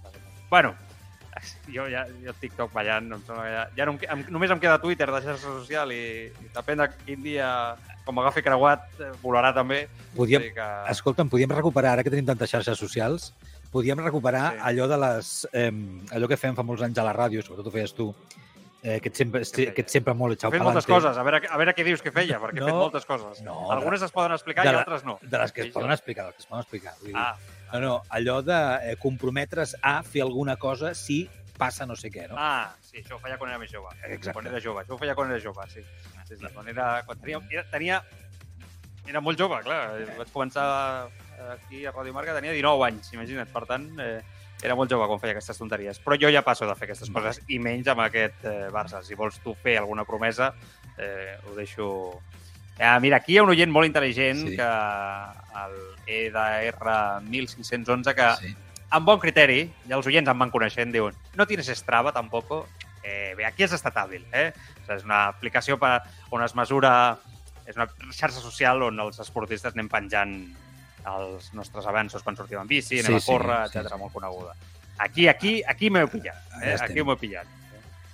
Bueno, 0.50 0.74
jo 1.72 1.86
ja 1.90 2.04
jo 2.26 2.34
TikTok 2.42 2.74
ballant, 2.76 3.08
em 3.16 3.22
sembla 3.26 3.46
que 3.46 3.54
ja, 3.56 3.62
ja 3.78 3.86
no 3.88 3.96
em, 3.96 4.26
només 4.36 4.52
em 4.52 4.60
queda 4.60 4.82
Twitter 4.84 5.08
de 5.10 5.22
xarxa 5.24 5.54
social 5.62 5.94
i, 5.96 6.02
i 6.28 6.50
depèn 6.54 6.82
de 6.84 6.90
quin 7.06 7.24
dia, 7.24 7.48
com 8.06 8.18
m'agafi 8.18 8.44
creuat, 8.44 8.84
eh, 9.00 9.12
volarà 9.24 9.54
també. 9.56 9.86
Podíem, 10.18 10.50
que... 10.58 10.68
Escolta'm, 10.92 11.30
podíem 11.32 11.50
recuperar, 11.56 11.96
ara 11.96 12.04
que 12.04 12.12
tenim 12.12 12.28
tantes 12.28 12.52
xarxes 12.52 12.78
socials, 12.78 13.32
podíem 13.72 14.04
recuperar 14.04 14.50
Sí. 14.58 14.62
allò 14.74 14.88
de 14.92 14.98
les... 15.06 15.32
Eh, 15.54 15.72
allò 16.12 16.28
que 16.28 16.38
fem 16.38 16.58
fa 16.60 16.68
molts 16.68 16.84
anys 16.84 17.00
a 17.00 17.08
la 17.08 17.16
ràdio, 17.16 17.40
sobretot 17.48 17.72
ho 17.72 17.76
feies 17.80 17.96
tu, 17.96 18.12
eh, 18.84 19.00
que, 19.00 19.10
et 19.10 19.16
sempre, 19.16 19.42
que 19.46 19.82
et 19.86 19.90
sempre 19.90 20.14
molt 20.18 20.34
He 20.34 20.40
echau 20.40 20.52
fet 20.52 20.64
moltes 20.64 20.86
coses, 20.90 21.18
a 21.18 21.24
veure, 21.24 21.42
a 21.48 21.58
veure 21.62 21.74
què 21.78 21.84
dius 21.86 22.02
que 22.02 22.12
feia, 22.12 22.40
perquè 22.42 22.62
he 22.62 22.66
fet 22.66 22.74
No, 22.74 22.80
moltes 22.86 23.06
coses. 23.06 23.42
no, 23.46 23.72
Algunes 23.72 24.02
es 24.02 24.12
poden 24.12 24.32
explicar 24.34 24.64
de 24.66 24.72
i 24.72 24.74
la- 24.74 24.80
altres 24.86 25.04
no. 25.06 25.20
De 25.22 25.38
les 25.38 25.52
que 25.52 25.62
es 25.68 25.74
poden 25.74 25.92
explicar, 25.92 26.26
de 26.26 26.32
les 26.32 26.36
que 26.38 26.42
es 26.44 26.48
poden 26.50 26.62
explicar. 26.66 26.94
Vull 27.02 27.12
dir, 27.12 27.16
Ah, 27.18 27.36
no, 27.74 27.80
no, 27.80 28.02
allò 28.10 28.42
de 28.44 28.92
eh, 28.92 28.96
comprometre's 29.00 29.76
a 29.82 30.02
fer 30.04 30.22
alguna 30.24 30.56
cosa 30.58 30.94
si 30.96 31.30
passa 31.58 31.86
no 31.86 31.96
sé 31.96 32.10
què, 32.10 32.28
no? 32.28 32.36
ah, 32.40 32.74
sí, 32.82 32.98
això 33.04 33.16
ho 33.16 33.20
feia 33.22 33.38
quan 33.38 33.52
era 33.52 33.60
més 33.60 33.70
jove. 33.72 33.94
Exacte. 34.04 34.34
Quan 34.34 34.48
era 34.48 34.60
jove, 34.60 34.82
això 34.84 34.96
ho 34.96 34.98
feia 34.98 35.14
quan 35.16 35.30
era 35.30 35.40
jove, 35.40 35.68
sí. 35.70 35.84
sí, 36.28 36.36
sí. 36.36 36.46
Quan, 36.54 36.68
era, 36.68 37.04
quan 37.06 37.20
tenia, 37.20 37.40
era, 37.52 37.64
tenia... 37.70 38.02
Era 39.08 39.20
molt 39.22 39.38
jove, 39.40 39.58
clar. 39.66 39.98
Vaig 40.18 40.30
començar 40.34 40.64
aquí 41.56 41.86
a 41.86 41.92
Radio 41.92 42.14
Marca, 42.14 42.36
tenia 42.38 42.52
19 42.54 42.84
anys, 42.86 43.12
imagina't. 43.14 43.50
Per 43.54 43.64
tant, 43.66 43.88
eh, 44.00 44.22
era 44.62 44.76
molt 44.76 44.92
jove 44.92 45.08
quan 45.08 45.20
feia 45.20 45.34
aquestes 45.36 45.58
tonteries. 45.58 46.00
Però 46.04 46.18
jo 46.20 46.30
ja 46.30 46.42
passo 46.46 46.68
de 46.68 46.76
fer 46.76 46.86
aquestes 46.90 47.10
Vale. 47.12 47.28
coses, 47.32 47.44
i 47.50 47.60
menys 47.60 47.88
amb 47.88 48.02
aquest 48.06 48.46
eh, 48.46 48.68
Barça. 48.74 49.02
Si 49.04 49.16
vols 49.16 49.40
tu 49.44 49.56
fer 49.56 49.78
alguna 49.80 50.06
promesa, 50.06 50.54
eh, 50.98 51.38
ho 51.48 51.56
deixo... 51.56 52.22
Eh, 52.78 53.00
mira, 53.02 53.18
aquí 53.18 53.34
hi 53.34 53.38
ha 53.38 53.44
un 53.44 53.50
oient 53.54 53.70
molt 53.72 53.88
intel·ligent, 53.90 54.46
Sí. 54.48 54.56
que 54.56 54.70
el 55.64 55.76
EDR 56.08 57.22
1511, 57.28 58.16
que 58.16 58.30
Sí. 58.40 58.56
amb 58.90 59.06
bon 59.06 59.20
criteri, 59.20 59.72
ja 59.88 59.96
els 59.98 60.08
oients 60.08 60.30
em 60.30 60.40
van 60.40 60.50
coneixent, 60.52 60.92
diuen, 60.92 61.16
no 61.36 61.46
tienes 61.48 61.68
Strava 61.78 62.12
tampoco? 62.12 62.68
Eh, 63.04 63.34
bé, 63.36 63.46
aquí 63.46 63.64
has 63.64 63.74
estat 63.74 63.96
hàbil, 63.98 64.26
eh? 64.32 64.52
O 64.54 64.86
sigui, 64.86 64.96
és 64.98 65.04
una 65.06 65.28
aplicació 65.28 65.78
per, 65.80 66.02
on 66.30 66.44
es 66.44 66.56
mesura... 66.56 67.18
És 67.66 67.76
una 67.78 67.86
xarxa 68.12 68.42
social 68.42 68.82
on 68.84 69.00
els 69.00 69.20
esportistes 69.22 69.74
anem 69.76 69.88
penjant 69.88 70.32
els 71.08 71.54
nostres 71.58 71.88
avanços 71.88 72.24
quan 72.24 72.38
sortim 72.38 72.60
en 72.62 72.68
bici, 72.68 73.00
anem 73.00 73.20
Sí, 73.20 73.24
a 73.24 73.34
córrer, 73.34 73.62
sí, 73.70 73.78
etc 73.78 73.94
sí. 73.94 74.00
molt 74.00 74.14
coneguda. 74.14 74.56
Aquí, 75.02 75.28
aquí, 75.28 75.62
aquí 75.66 75.90
m'heu 75.90 76.08
pillat. 76.08 76.38
Allà 76.54 76.76
Eh? 76.76 76.78
Aquí 76.86 77.04
m'heu 77.04 77.18
pillat. 77.18 77.48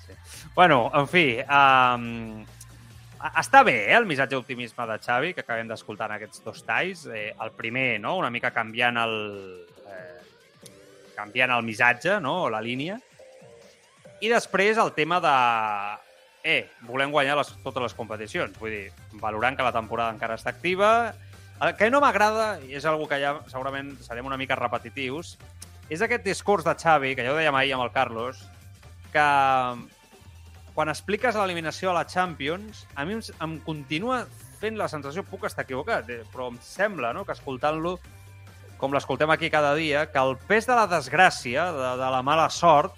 Sí. 0.05 0.13
Bueno, 0.55 0.91
en 0.95 1.07
fi, 1.07 1.25
um, 1.43 2.45
està 3.41 3.63
bé, 3.65 3.75
eh, 3.87 3.95
el 3.97 4.05
missatge 4.05 4.35
d'optimisme 4.35 4.85
de 4.87 4.99
Xavi, 5.03 5.33
que 5.33 5.41
acabem 5.41 5.67
d'escoltar 5.67 6.07
en 6.11 6.15
aquests 6.17 6.43
dos 6.45 6.63
talls. 6.63 7.05
Eh, 7.07 7.33
el 7.33 7.51
primer, 7.57 7.99
no?, 7.99 8.15
una 8.17 8.29
mica 8.29 8.51
canviant 8.51 8.97
el, 9.01 9.15
eh, 9.89 10.71
canviant 11.15 11.51
el 11.51 11.63
missatge, 11.63 12.19
no?, 12.21 12.43
o 12.43 12.49
la 12.49 12.61
línia. 12.61 12.99
I 14.21 14.29
després 14.29 14.77
el 14.77 14.93
tema 14.93 15.19
de... 15.21 15.37
Eh, 16.47 16.69
volem 16.87 17.11
guanyar 17.11 17.35
les, 17.41 17.49
totes 17.63 17.83
les 17.83 17.93
competicions. 17.97 18.53
Vull 18.61 18.71
dir, 18.71 18.91
valorant 19.19 19.57
que 19.57 19.65
la 19.65 19.73
temporada 19.75 20.13
encara 20.15 20.37
està 20.39 20.53
activa. 20.53 21.13
El 21.57 21.73
que 21.73 21.89
no 21.89 22.01
m'agrada, 22.03 22.59
i 22.61 22.75
és 22.77 22.85
algo 22.85 23.07
que 23.09 23.17
ja 23.17 23.33
segurament 23.49 23.95
serem 24.05 24.27
una 24.29 24.37
mica 24.37 24.57
repetitius, 24.59 25.37
és 25.89 26.03
aquest 26.05 26.25
discurs 26.25 26.65
de 26.67 26.75
Xavi, 26.77 27.15
que 27.17 27.25
ja 27.25 27.31
ho 27.33 27.37
dèiem 27.37 27.55
ahir 27.57 27.73
amb 27.77 27.87
el 27.87 27.93
Carlos, 27.95 28.43
que 29.13 29.25
quan 30.77 30.91
expliques 30.93 31.33
l'eliminació 31.33 31.89
a 31.89 31.95
la 31.97 32.05
Champions, 32.05 32.83
a 32.93 33.07
mi 33.07 33.17
em, 33.17 33.23
em 33.41 33.55
continua 33.65 34.19
fent 34.61 34.77
la 34.77 34.89
sensació, 34.91 35.23
puc 35.25 35.47
estar 35.49 35.65
equivocat, 35.65 36.11
eh, 36.13 36.21
però 36.33 36.51
em 36.51 36.61
sembla 36.61 37.09
no, 37.17 37.25
que 37.25 37.33
escoltant-lo, 37.33 37.95
com 38.77 38.93
l'escoltem 38.93 39.33
aquí 39.33 39.49
cada 39.49 39.73
dia, 39.73 40.05
que 40.13 40.21
el 40.21 40.37
pes 40.45 40.69
de 40.69 40.77
la 40.77 40.85
desgràcia, 40.91 41.71
de, 41.73 41.91
de 41.97 42.11
la 42.13 42.21
mala 42.21 42.45
sort, 42.53 42.93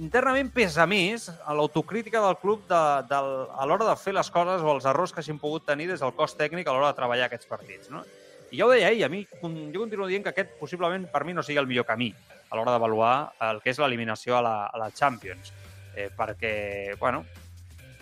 internament 0.00 0.50
pesa 0.54 0.86
més 0.88 1.28
l'autocrítica 1.46 2.20
del 2.24 2.36
club 2.40 2.64
de, 2.68 2.82
de, 3.10 3.20
a 3.52 3.66
l'hora 3.68 3.88
de 3.88 3.96
fer 4.00 4.14
les 4.16 4.30
coses 4.32 4.64
o 4.64 4.72
els 4.74 4.86
errors 4.88 5.12
que 5.12 5.20
hagin 5.20 5.40
pogut 5.42 5.66
tenir 5.68 5.88
des 5.90 6.00
del 6.00 6.14
cos 6.16 6.36
tècnic 6.38 6.68
a 6.68 6.74
l'hora 6.74 6.92
de 6.92 6.98
treballar 6.98 7.28
aquests 7.28 7.48
partits. 7.50 7.90
No? 7.92 8.04
I 8.52 8.60
ja 8.60 8.66
ho 8.66 8.72
deia 8.72 8.90
ell, 8.92 9.04
a 9.04 9.10
mi, 9.12 9.22
jo 9.24 9.80
continuo 9.80 10.08
dient 10.08 10.24
que 10.24 10.32
aquest 10.32 10.56
possiblement 10.60 11.06
per 11.12 11.24
mi 11.24 11.36
no 11.36 11.44
sigui 11.44 11.60
el 11.60 11.68
millor 11.68 11.88
camí 11.88 12.10
a 12.52 12.56
l'hora 12.56 12.74
d'avaluar 12.74 13.14
el 13.48 13.62
que 13.64 13.72
és 13.72 13.80
l'eliminació 13.80 14.36
a, 14.36 14.42
la, 14.44 14.56
a 14.68 14.80
la 14.80 14.90
Champions. 14.92 15.52
Eh, 15.96 16.08
perquè, 16.16 16.96
bueno, 17.00 17.24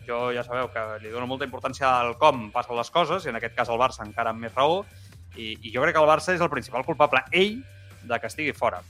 jo 0.07 0.31
ja 0.35 0.43
sabeu 0.47 0.71
que 0.75 0.83
li 1.03 1.11
dono 1.11 1.29
molta 1.31 1.47
importància 1.47 1.91
al 2.01 2.17
com 2.19 2.49
passen 2.55 2.79
les 2.79 2.91
coses, 2.91 3.27
i 3.27 3.31
en 3.31 3.39
aquest 3.39 3.55
cas 3.55 3.71
el 3.71 3.79
Barça 3.79 4.07
encara 4.07 4.35
amb 4.35 4.43
més 4.43 4.55
raó, 4.55 4.83
i, 5.37 5.55
i 5.55 5.75
jo 5.75 5.83
crec 5.85 5.95
que 5.95 6.03
el 6.03 6.11
Barça 6.11 6.35
és 6.35 6.43
el 6.43 6.51
principal 6.51 6.87
culpable, 6.87 7.23
ell, 7.31 7.61
de 8.03 8.19
que 8.19 8.31
estigui 8.31 8.55
fora. 8.57 8.83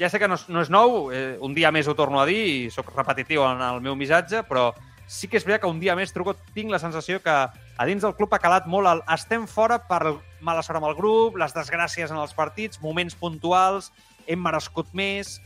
Ja 0.00 0.08
sé 0.10 0.18
que 0.18 0.28
no 0.28 0.38
no 0.48 0.62
és 0.64 0.70
nou, 0.72 1.12
eh, 1.12 1.36
un 1.40 1.54
dia 1.54 1.70
més 1.74 1.88
ho 1.88 1.94
torno 1.94 2.20
a 2.20 2.26
dir 2.26 2.40
i 2.48 2.58
sóc 2.70 2.90
repetitiu 2.94 3.44
en 3.46 3.62
el 3.62 3.80
meu 3.84 3.96
missatge, 3.96 4.42
però 4.48 4.72
sí 5.06 5.28
que 5.28 5.36
és 5.36 5.44
veritat 5.44 5.64
que 5.64 5.70
un 5.70 5.80
dia 5.80 5.96
més, 5.96 6.12
Truco, 6.12 6.34
tinc 6.54 6.72
la 6.72 6.80
sensació 6.80 7.20
que 7.22 7.32
a 7.76 7.86
dins 7.86 8.02
del 8.02 8.14
club 8.16 8.32
ha 8.34 8.40
calat 8.40 8.66
molt 8.70 8.88
el 8.88 9.02
estem 9.12 9.46
fora 9.50 9.78
per 9.78 10.16
mala 10.44 10.62
sort 10.64 10.80
amb 10.80 10.88
el 10.88 10.96
grup, 10.98 11.36
les 11.40 11.54
desgràcies 11.56 12.12
en 12.12 12.20
els 12.20 12.34
partits, 12.36 12.80
moments 12.82 13.16
puntuals, 13.18 13.92
hem 14.26 14.40
merescut 14.40 14.92
més... 14.96 15.40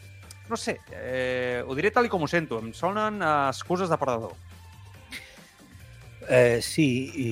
No 0.49 0.57
sé, 0.57 0.79
eh, 0.97 1.61
ho 1.61 1.75
diré 1.77 1.91
tal 1.93 2.07
com 2.09 2.23
ho 2.25 2.29
sento, 2.31 2.57
em 2.63 2.71
sonen 2.73 3.21
eh, 3.21 3.33
excuses 3.51 3.91
de 3.93 3.99
perdedor. 4.01 4.33
Eh, 6.29 6.61
sí, 6.65 6.87
i 7.21 7.29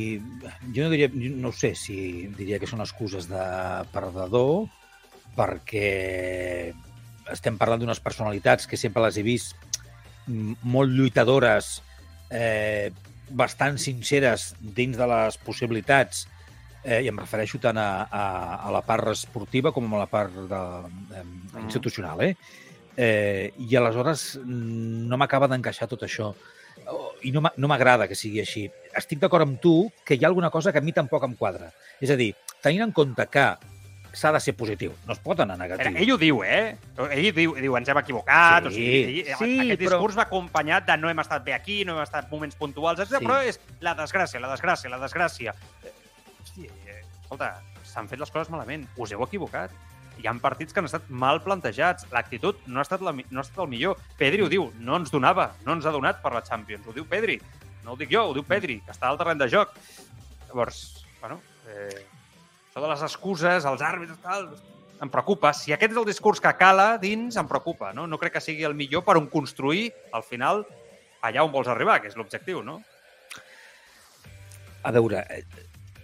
jo 0.72 0.84
no 0.84 0.90
diria, 0.92 1.08
no 1.12 1.52
sé 1.52 1.72
si 1.76 2.26
diria 2.36 2.58
que 2.60 2.68
són 2.68 2.84
excuses 2.84 3.28
de 3.28 3.46
perdedor, 3.92 4.66
perquè 5.36 6.74
estem 7.32 7.58
parlant 7.58 7.82
d'unes 7.82 8.00
personalitats 8.02 8.66
que 8.70 8.78
sempre 8.80 9.02
les 9.06 9.18
he 9.18 9.24
vist 9.26 9.56
molt 10.26 10.90
lluitadores, 10.90 11.80
eh, 12.30 12.90
bastant 13.30 13.78
sinceres 13.78 14.54
dins 14.60 14.96
de 14.98 15.06
les 15.06 15.38
possibilitats, 15.42 16.26
eh, 16.86 17.02
i 17.02 17.10
em 17.10 17.18
refereixo 17.18 17.58
tant 17.62 17.78
a, 17.78 18.06
a, 18.06 18.24
a 18.68 18.72
la 18.74 18.82
part 18.86 19.10
esportiva 19.12 19.72
com 19.74 19.90
a 19.94 20.04
la 20.04 20.10
part 20.10 20.34
de, 20.34 20.62
de, 21.10 21.24
institucional, 21.64 22.22
eh? 22.22 22.34
eh? 22.96 23.50
I 23.58 23.78
aleshores 23.78 24.36
no 24.46 25.18
m'acaba 25.18 25.50
d'encaixar 25.50 25.90
tot 25.90 26.06
això 26.06 26.32
i 27.26 27.32
no 27.32 27.68
m'agrada 27.70 28.06
que 28.06 28.14
sigui 28.14 28.38
així. 28.38 28.66
Estic 28.94 29.18
d'acord 29.18 29.42
amb 29.42 29.58
tu 29.62 29.88
que 30.06 30.14
hi 30.14 30.22
ha 30.22 30.28
alguna 30.30 30.52
cosa 30.54 30.70
que 30.72 30.78
a 30.78 30.84
mi 30.84 30.94
tampoc 30.94 31.24
em 31.26 31.34
quadra. 31.34 31.72
És 31.98 32.12
a 32.12 32.18
dir, 32.20 32.30
tenint 32.62 32.84
en 32.86 32.92
compte 32.94 33.26
que 33.32 33.46
s'ha 34.16 34.30
de 34.32 34.40
ser 34.40 34.54
positiu, 34.56 34.94
no 35.06 35.12
es 35.12 35.18
pot 35.20 35.38
anar 35.44 35.58
negatiu. 35.60 35.92
Ell 36.00 36.12
ho 36.14 36.16
diu, 36.18 36.38
eh? 36.42 36.76
Ell 37.10 37.28
diu, 37.36 37.52
diu 37.60 37.76
ens 37.76 37.88
hem 37.92 37.98
equivocat, 38.00 38.64
Sí, 38.64 38.68
o 38.68 38.72
sigui, 38.72 39.20
ell, 39.20 39.36
sí, 39.38 39.58
aquest 39.60 39.80
però- 39.82 39.90
discurs 39.98 40.16
va 40.18 40.24
acompanyat 40.24 40.86
de 40.88 40.96
no 40.96 41.10
hem 41.12 41.20
estat 41.20 41.44
bé 41.44 41.52
aquí, 41.54 41.84
no 41.84 41.96
hem 41.98 42.02
estat 42.02 42.30
moments 42.32 42.56
puntuals, 42.56 42.98
etc. 43.04 43.18
Sí. 43.20 43.26
però 43.26 43.42
és 43.44 43.60
la 43.84 43.94
desgràcia, 43.98 44.40
la 44.40 44.48
desgràcia, 44.54 44.88
la 44.90 44.98
desgràcia. 45.02 45.54
Hosti, 46.42 46.64
eh, 46.86 47.02
escolta, 47.20 47.60
s'han 47.84 48.08
fet 48.08 48.18
les 48.18 48.30
coses 48.32 48.48
malament, 48.50 48.88
us 48.96 49.12
heu 49.12 49.22
equivocat. 49.26 49.70
Hi 50.16 50.26
ha 50.26 50.32
partits 50.40 50.72
que 50.72 50.80
han 50.80 50.86
estat 50.88 51.10
mal 51.12 51.42
plantejats. 51.44 52.06
L'actitud 52.10 52.56
no, 52.66 52.78
ha 52.80 52.86
estat 52.86 53.02
la, 53.04 53.12
no 53.12 53.40
ha 53.40 53.44
estat 53.44 53.58
el 53.66 53.68
millor. 53.68 53.98
Pedri 54.16 54.40
ho 54.40 54.48
diu, 54.48 54.70
no 54.80 54.96
ens 54.96 55.10
donava, 55.12 55.50
no 55.66 55.74
ens 55.76 55.84
ha 55.84 55.92
donat 55.92 56.22
per 56.22 56.32
la 56.32 56.40
Champions. 56.42 56.86
Ho 56.88 56.94
diu 56.96 57.04
Pedri. 57.04 57.36
No 57.84 57.92
ho 57.92 57.96
dic 58.00 58.08
jo, 58.10 58.22
ho 58.30 58.32
diu 58.32 58.42
Pedri, 58.42 58.80
que 58.80 58.92
està 58.96 59.10
al 59.10 59.18
terreny 59.20 59.38
de 59.44 59.48
joc. 59.52 59.74
Llavors, 60.48 61.04
bueno, 61.20 61.36
eh, 61.68 62.06
això 62.76 62.84
de 62.84 62.92
les 62.92 63.02
excuses, 63.02 63.64
els 63.64 63.80
àrbitres, 63.82 64.18
tal, 64.20 64.50
em 65.00 65.08
preocupa. 65.08 65.52
Si 65.56 65.72
aquest 65.72 65.92
és 65.94 65.98
el 65.98 66.04
discurs 66.04 66.40
que 66.44 66.52
cala 66.60 66.98
dins, 67.00 67.36
em 67.40 67.48
preocupa. 67.48 67.92
No, 67.96 68.04
no 68.06 68.18
crec 68.20 68.34
que 68.36 68.40
sigui 68.44 68.64
el 68.68 68.74
millor 68.76 69.02
per 69.04 69.16
on 69.16 69.28
construir, 69.32 69.92
al 70.12 70.22
final, 70.22 70.66
allà 71.24 71.44
on 71.44 71.52
vols 71.52 71.68
arribar, 71.72 72.02
que 72.02 72.08
és 72.12 72.16
l'objectiu, 72.16 72.60
no? 72.62 72.82
A 74.84 74.92
veure, 74.92 75.24
eh, 75.30 75.42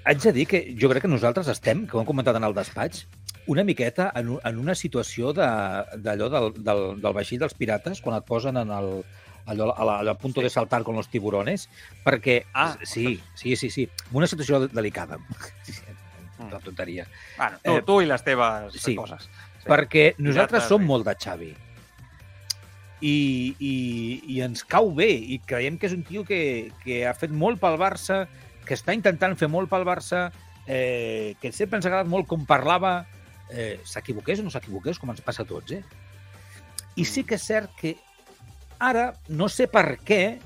haig 0.09 0.23
de 0.25 0.33
dir 0.33 0.47
que 0.49 0.63
jo 0.81 0.89
crec 0.91 1.05
que 1.05 1.13
nosaltres 1.13 1.49
estem, 1.53 1.85
que 1.87 1.97
ho 1.97 2.01
hem 2.01 2.09
comentat 2.09 2.37
en 2.41 2.45
el 2.49 2.55
despatx, 2.57 3.05
una 3.53 3.65
miqueta 3.65 4.11
en, 4.17 4.39
en 4.43 4.59
una 4.59 4.75
situació 4.75 5.33
de- 5.37 5.99
d'allò 6.01 6.31
del, 6.33 6.53
del, 6.65 6.83
del 7.03 7.13
vaixell 7.15 7.39
dels 7.43 7.55
pirates, 7.55 8.01
quan 8.01 8.17
et 8.17 8.25
posen 8.25 8.57
en 8.57 8.71
el, 8.73 8.91
allò, 9.47 9.69
a 9.77 9.85
la, 9.85 9.99
a 10.11 10.15
punto 10.17 10.41
de 10.41 10.49
saltar 10.51 10.83
con 10.85 10.97
los 10.97 11.09
tiburones, 11.11 11.69
perquè... 12.05 12.45
Ah, 12.55 12.77
sí, 12.83 13.21
sí, 13.35 13.57
sí, 13.57 13.69
sí. 13.71 13.89
Una 14.13 14.27
situació 14.27 14.67
delicada. 14.69 15.19
Mm. 16.43 16.53
Una 16.53 16.61
tonteria. 16.61 17.07
Bueno, 17.37 17.59
tu, 17.63 17.77
Eh, 17.77 17.83
tu 17.87 18.01
i 18.03 18.09
les 18.11 18.25
teves 18.27 18.75
sí. 18.77 18.97
coses. 18.99 19.29
Sí. 19.63 19.69
Perquè 19.69 20.07
nosaltres 20.19 20.67
som 20.69 20.85
molt 20.85 21.07
de 21.07 21.15
Xavi. 21.15 21.53
I, 23.03 23.17
i, 23.59 23.75
I 24.37 24.41
ens 24.47 24.63
cau 24.63 24.93
bé. 24.95 25.11
I 25.11 25.41
creiem 25.47 25.79
que 25.79 25.89
és 25.91 25.97
un 25.97 26.05
tio 26.07 26.25
que, 26.27 26.71
que 26.85 27.03
ha 27.07 27.15
fet 27.19 27.33
molt 27.35 27.61
pel 27.63 27.79
Barça, 27.81 28.25
que 28.67 28.75
està 28.79 28.95
intentant 28.95 29.35
fer 29.39 29.49
molt 29.51 29.71
pel 29.71 29.87
Barça, 29.87 30.29
eh, 30.67 31.35
que 31.41 31.51
sempre 31.53 31.79
ens 31.79 31.87
ha 31.87 31.91
agradat 31.91 32.11
molt 32.11 32.29
com 32.31 32.47
parlava, 32.47 33.01
eh, 33.51 33.81
s'equivoqués 33.85 34.41
o 34.41 34.47
no 34.47 34.55
s'equivoqués, 34.55 34.99
com 35.03 35.11
ens 35.11 35.23
passa 35.25 35.43
a 35.43 35.49
tots, 35.49 35.75
eh? 35.75 35.83
I 36.95 37.05
sí 37.09 37.25
que 37.25 37.39
és 37.41 37.47
cert 37.47 37.73
que 37.79 37.97
ara, 38.79 39.13
no 39.29 39.49
sé 39.49 39.67
per 39.71 39.99
què, 40.05 40.39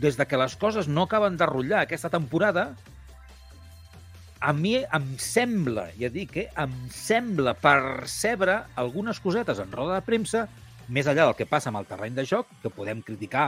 des 0.00 0.16
de 0.16 0.26
que 0.26 0.38
les 0.38 0.56
coses 0.56 0.88
no 0.88 1.04
acaben 1.06 1.36
de 1.36 1.46
rotllar 1.48 1.84
aquesta 1.84 2.10
temporada, 2.12 2.70
a 4.40 4.52
mi 4.56 4.78
em 4.80 5.06
sembla, 5.20 5.90
ja 6.00 6.08
dic, 6.12 6.36
eh, 6.40 6.48
em 6.58 6.72
sembla 6.94 7.52
percebre 7.60 8.56
algunes 8.80 9.20
cosetes 9.20 9.60
en 9.60 9.72
roda 9.72 9.98
de 9.98 10.06
premsa, 10.06 10.46
més 10.88 11.06
enllà 11.06 11.28
del 11.28 11.36
que 11.38 11.46
passa 11.46 11.68
amb 11.70 11.78
el 11.82 11.88
terreny 11.88 12.16
de 12.16 12.24
joc, 12.26 12.48
que 12.62 12.72
podem 12.72 13.02
criticar 13.04 13.44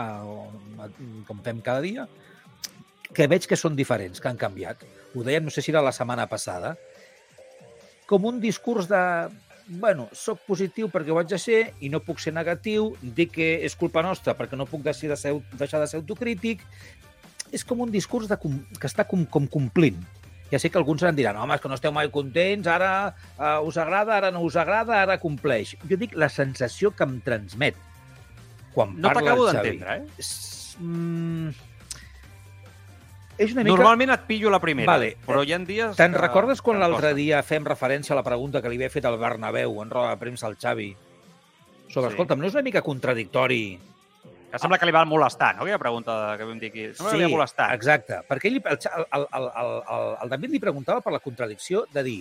com 1.27 1.41
fem 1.43 1.63
cada 1.65 1.81
dia, 1.83 2.07
que 3.13 3.27
veig 3.29 3.49
que 3.49 3.59
són 3.59 3.77
diferents, 3.77 4.21
que 4.21 4.29
han 4.29 4.41
canviat. 4.41 4.85
Ho 5.17 5.25
dèiem, 5.25 5.49
no 5.49 5.53
sé 5.53 5.65
si 5.65 5.73
era 5.73 5.83
la 5.85 5.97
setmana 5.97 6.29
passada, 6.29 6.77
com 8.07 8.29
un 8.29 8.39
discurs 8.41 8.89
de 8.89 9.03
bueno, 9.67 10.09
sóc 10.13 10.43
positiu 10.47 10.89
perquè 10.93 11.13
ho 11.13 11.19
haig 11.21 11.31
de 11.31 11.39
ser 11.41 11.61
i 11.81 11.89
no 11.89 12.03
puc 12.05 12.21
ser 12.21 12.35
negatiu, 12.35 12.91
dic 13.01 13.33
que 13.37 13.53
és 13.65 13.77
culpa 13.79 14.03
nostra 14.05 14.35
perquè 14.37 14.59
no 14.59 14.67
puc 14.69 14.83
deixar 14.85 15.13
de 15.15 15.17
ser, 15.17 15.33
deixar 15.57 15.81
de 15.81 15.89
ser 15.89 16.01
autocrític. 16.03 16.65
És 17.53 17.65
com 17.69 17.81
un 17.85 17.93
discurs 17.93 18.29
de, 18.29 18.37
que 18.37 18.89
està 18.89 19.07
com, 19.09 19.25
com 19.29 19.47
complint. 19.47 20.01
Ja 20.53 20.59
sé 20.61 20.69
que 20.71 20.77
alguns 20.79 21.03
em 21.09 21.17
diran, 21.17 21.39
home, 21.41 21.55
és 21.57 21.63
que 21.65 21.69
no 21.73 21.79
esteu 21.79 21.93
mai 21.97 22.11
contents, 22.13 22.69
ara 22.69 22.91
uh, 23.39 23.67
us 23.67 23.79
agrada, 23.81 24.19
ara 24.19 24.31
no 24.31 24.43
us 24.45 24.57
agrada, 24.61 24.99
ara 25.01 25.17
compleix. 25.19 25.75
Jo 25.89 25.97
dic 25.97 26.13
la 26.15 26.29
sensació 26.29 26.93
que 26.93 27.07
em 27.09 27.19
transmet 27.25 27.79
quan 28.75 28.93
No 29.01 29.09
parla 29.09 29.23
t'acabo 29.23 29.49
el 29.49 29.57
Xavi. 29.57 29.71
d'entendre, 29.71 29.97
eh? 29.97 30.21
És, 30.21 30.77
mm, 30.81 31.49
és 33.39 33.53
una 33.57 33.65
mica... 33.65 33.73
Normalment 33.75 34.13
et 34.15 34.27
pillo 34.29 34.51
la 34.53 34.61
primera, 34.61 34.93
Vale. 34.93 35.15
però 35.27 35.43
hi 35.45 35.53
ha 35.57 35.59
dies 35.65 35.97
Te'n 35.97 36.13
que... 36.13 36.21
recordes 36.21 36.61
quan 36.65 36.79
l'altre 36.81 37.15
dia 37.17 37.41
fem 37.43 37.65
referència 37.65 38.13
a 38.15 38.21
la 38.21 38.25
pregunta 38.27 38.61
que 38.63 38.69
li 38.69 38.77
havia 38.81 38.93
fet 38.93 39.09
al 39.09 39.19
Bernabéu 39.21 39.81
en 39.83 39.91
roda 39.91 40.13
de 40.13 40.21
premsa 40.21 40.47
al 40.51 40.59
Xavi? 40.61 40.91
Sobre, 41.89 42.11
Sí. 42.11 42.15
escolta'm, 42.15 42.41
no 42.41 42.47
és 42.49 42.55
una 42.55 42.63
mica 42.65 42.81
contradictori? 42.85 43.79
Que 44.53 44.61
sembla 44.61 44.77
que 44.79 44.87
li 44.87 44.93
va 44.93 45.07
molestar, 45.09 45.55
no? 45.57 45.65
Aquella 45.65 45.81
pregunta 45.81 46.37
que 46.37 46.45
vam 46.45 46.59
dir 46.61 46.69
aquí. 46.69 46.87
Sembla 46.93 47.13
que 47.15 47.21
li 47.23 47.29
va 47.31 47.37
molestar. 47.39 47.71
exacte. 47.75 48.21
Perquè 48.29 48.51
ell, 48.51 48.61
el, 48.61 48.79
el, 49.19 49.27
el, 49.41 49.47
el, 49.97 50.09
el 50.23 50.33
David 50.37 50.53
li 50.53 50.61
preguntava 50.61 51.01
per 51.01 51.15
la 51.15 51.23
contradicció 51.25 51.87
de 51.93 52.05
dir 52.05 52.19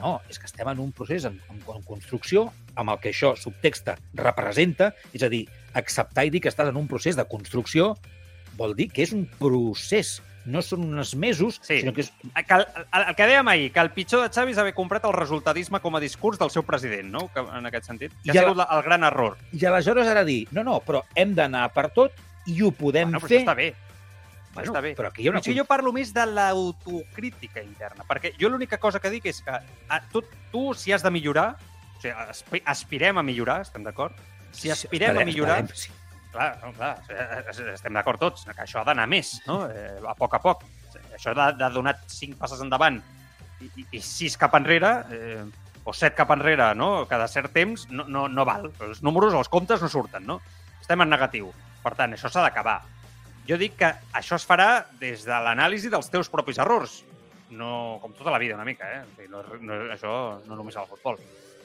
no, 0.00 0.14
és 0.32 0.38
que 0.40 0.48
estem 0.48 0.68
en 0.70 0.80
un 0.80 0.92
procés 0.96 1.26
en, 1.28 1.36
en, 1.52 1.60
en 1.60 1.82
construcció 1.86 2.46
amb 2.80 2.94
el 2.94 3.00
que 3.02 3.12
això, 3.12 3.34
subtexta, 3.36 3.98
representa, 4.16 4.94
és 5.12 5.22
a 5.26 5.28
dir, 5.32 5.44
acceptar 5.76 6.24
i 6.26 6.32
dir 6.32 6.40
que 6.40 6.50
estàs 6.50 6.70
en 6.72 6.78
un 6.80 6.88
procés 6.90 7.18
de 7.18 7.26
construcció 7.28 7.92
vol 8.58 8.74
dir 8.78 8.88
que 8.92 9.04
és 9.04 9.12
un 9.16 9.26
procés, 9.38 10.18
no 10.46 10.62
són 10.62 10.86
uns 10.94 11.14
mesos, 11.14 11.58
Sí. 11.62 11.80
sinó 11.80 11.92
que 11.92 12.00
és 12.02 12.12
Que 12.46 12.54
el, 12.54 12.66
el, 12.92 13.02
el 13.08 13.14
que 13.16 13.26
dèiem 13.26 13.48
ahir, 13.48 13.72
que 13.72 13.80
el 13.80 13.90
pitjor 13.92 14.22
de 14.22 14.30
Xavi 14.32 14.52
és 14.52 14.58
haver 14.58 14.72
comprat 14.74 15.04
el 15.04 15.12
resultadisme 15.12 15.80
com 15.80 15.96
a 15.96 16.00
discurs 16.00 16.38
del 16.38 16.50
seu 16.50 16.62
president, 16.62 17.10
no? 17.10 17.28
Que, 17.34 17.40
en 17.40 17.66
aquest 17.66 17.86
sentit. 17.86 18.12
Que 18.24 18.32
I 18.32 18.38
ha 18.38 18.42
sigut 18.42 18.56
la, 18.56 18.68
el 18.76 18.82
gran 18.82 19.04
error. 19.04 19.36
I 19.52 19.64
aleshores 19.66 20.08
ara 20.08 20.24
dir, 20.24 20.46
no, 20.52 20.64
no, 20.64 20.80
però 20.80 21.02
hem 21.14 21.34
d'anar 21.34 21.68
per 21.74 21.90
tot 21.92 22.12
i 22.46 22.60
ho 22.62 22.70
podem 22.72 23.10
Bueno, 23.10 23.20
però 23.20 23.28
fer. 23.28 23.38
això 23.40 23.46
està 23.50 23.56
bé. 23.56 23.74
Bueno, 24.54 24.72
està 24.72 24.80
bé. 24.82 24.94
Però 24.98 25.08
aquí 25.12 25.22
hi 25.22 25.28
ha 25.28 25.30
una... 25.30 25.40
Però 25.44 25.54
jo 25.60 25.64
parlo 25.68 25.92
més 25.92 26.12
de 26.12 26.24
l'autocrítica 26.26 27.62
interna, 27.62 28.04
perquè 28.08 28.32
jo 28.40 28.48
l'única 28.50 28.78
cosa 28.82 28.98
que 28.98 29.10
dic 29.12 29.26
és 29.30 29.40
que 29.44 29.50
a, 29.52 30.00
tu, 30.12 30.22
tu, 30.50 30.72
si 30.74 30.92
has 30.92 31.02
de 31.04 31.10
millorar, 31.14 31.52
o 31.96 32.00
sigui, 32.00 32.14
aspi- 32.16 32.62
aspirem 32.64 33.18
a 33.18 33.22
millorar, 33.22 33.60
estem 33.62 33.84
d'acord? 33.86 34.16
Si 34.52 34.70
aspirem 34.72 35.16
a 35.18 35.24
millorar, 35.24 35.60
Esperem, 35.62 35.76
sí. 35.76 35.92
Clar, 36.32 36.50
no, 36.62 36.72
clar, 36.76 36.92
estem 37.74 37.96
d'acord 37.96 38.20
tots, 38.22 38.46
que 38.48 38.62
això 38.64 38.82
ha 38.82 38.86
d'anar 38.88 39.06
més, 39.10 39.38
no? 39.48 39.62
Eh, 39.70 39.98
a 40.06 40.14
poc 40.18 40.36
a 40.36 40.42
poc. 40.42 40.62
Això 41.14 41.34
de, 41.36 41.48
de 41.58 41.70
donar 41.74 41.96
cinc 42.10 42.38
passes 42.40 42.62
endavant 42.64 43.00
i, 43.60 43.68
i, 43.68 43.86
i 43.98 44.00
sis 44.04 44.36
cap 44.40 44.54
enrere, 44.58 44.92
eh, 45.12 45.42
o 45.84 45.94
set 45.96 46.14
cap 46.16 46.30
enrere, 46.34 46.70
no? 46.76 47.06
cada 47.10 47.28
cert 47.28 47.52
temps, 47.54 47.86
no, 47.90 48.06
no, 48.08 48.26
no 48.28 48.46
val. 48.48 48.70
Els 48.86 49.02
números, 49.06 49.34
els 49.36 49.50
comptes 49.52 49.82
no 49.82 49.90
surten, 49.92 50.26
no? 50.26 50.40
Estem 50.80 51.02
en 51.04 51.10
negatiu. 51.12 51.50
Per 51.80 51.94
tant, 51.96 52.14
això 52.14 52.30
s'ha 52.30 52.44
d'acabar. 52.44 52.80
Jo 53.48 53.56
dic 53.60 53.78
que 53.80 53.88
això 54.16 54.36
es 54.36 54.46
farà 54.46 54.84
des 55.00 55.24
de 55.26 55.38
l'anàlisi 55.46 55.90
dels 55.92 56.10
teus 56.12 56.28
propis 56.32 56.60
errors. 56.60 57.00
No, 57.50 57.98
com 58.02 58.12
tota 58.14 58.30
la 58.30 58.38
vida, 58.38 58.54
una 58.54 58.68
mica, 58.68 58.86
eh? 58.86 59.26
No, 59.30 59.42
no, 59.58 59.78
això 59.90 60.12
no 60.46 60.58
només 60.58 60.76
al 60.78 60.86
futbol. 60.90 61.18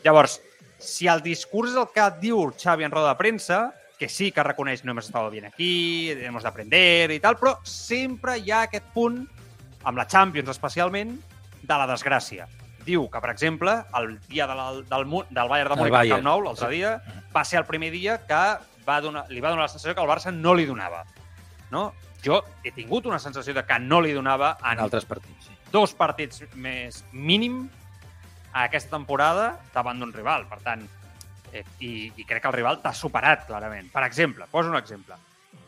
Llavors, 0.06 0.40
si 0.82 1.10
el 1.12 1.22
discurs 1.26 1.74
és 1.74 1.80
el 1.82 1.92
que 1.94 2.08
diu 2.22 2.48
Xavi 2.58 2.88
en 2.88 2.94
roda 2.94 3.12
de 3.14 3.20
premsa, 3.20 3.60
que 4.00 4.10
sí 4.10 4.32
que 4.32 4.44
reconeix 4.44 4.84
no 4.84 4.94
hem 4.94 5.00
estat 5.02 5.30
bien 5.32 5.46
aquí, 5.46 6.12
hemos 6.12 6.44
de 6.44 6.50
aprender 6.50 7.12
i 7.16 7.20
tal, 7.24 7.38
però 7.40 7.56
sempre 7.64 8.38
hi 8.40 8.52
ha 8.52 8.66
aquest 8.68 8.86
punt, 8.94 9.24
amb 9.86 9.98
la 9.98 10.08
Champions 10.08 10.52
especialment, 10.52 11.16
de 11.66 11.78
la 11.80 11.88
desgràcia. 11.90 12.48
Diu 12.86 13.08
que, 13.10 13.22
per 13.22 13.32
exemple, 13.32 13.74
el 13.98 14.20
dia 14.30 14.46
de 14.46 14.56
la, 14.58 14.72
del, 14.78 15.06
del 15.32 15.50
Bayern 15.50 15.74
de 15.74 15.78
Múnich 15.80 16.00
al 16.00 16.10
Camp 16.16 16.26
Nou, 16.26 16.44
l'altre 16.46 16.70
dia, 16.70 16.98
va 17.34 17.44
ser 17.44 17.62
el 17.62 17.66
primer 17.66 17.90
dia 17.94 18.20
que 18.30 18.42
va 18.86 19.00
donar, 19.02 19.26
li 19.30 19.42
va 19.42 19.50
donar 19.50 19.66
la 19.66 19.72
sensació 19.72 19.96
que 19.96 20.04
el 20.04 20.12
Barça 20.12 20.34
no 20.34 20.54
li 20.54 20.68
donava. 20.70 21.04
No? 21.72 21.88
Jo 22.26 22.44
he 22.64 22.72
tingut 22.74 23.06
una 23.10 23.20
sensació 23.22 23.54
de 23.54 23.64
que 23.66 23.80
no 23.82 24.02
li 24.02 24.14
donava 24.14 24.56
en, 24.62 24.78
En 24.78 24.86
altres 24.86 25.06
partits, 25.06 25.50
sí. 25.50 25.58
dos 25.74 25.94
partits 25.98 26.44
més 26.54 27.04
mínim 27.12 27.66
a 28.52 28.66
aquesta 28.66 28.96
temporada 28.96 29.56
davant 29.74 30.00
d'un 30.02 30.14
rival. 30.14 30.46
Per 30.50 30.62
tant, 30.66 30.86
eh, 31.56 31.64
i, 31.80 32.12
i 32.12 32.28
crec 32.28 32.44
que 32.44 32.52
el 32.52 32.58
rival 32.60 32.82
t'ha 32.84 32.94
superat, 32.94 33.48
clarament. 33.48 33.88
Per 33.94 34.04
exemple, 34.06 34.46
poso 34.52 34.70
un 34.74 34.78
exemple. 34.78 35.16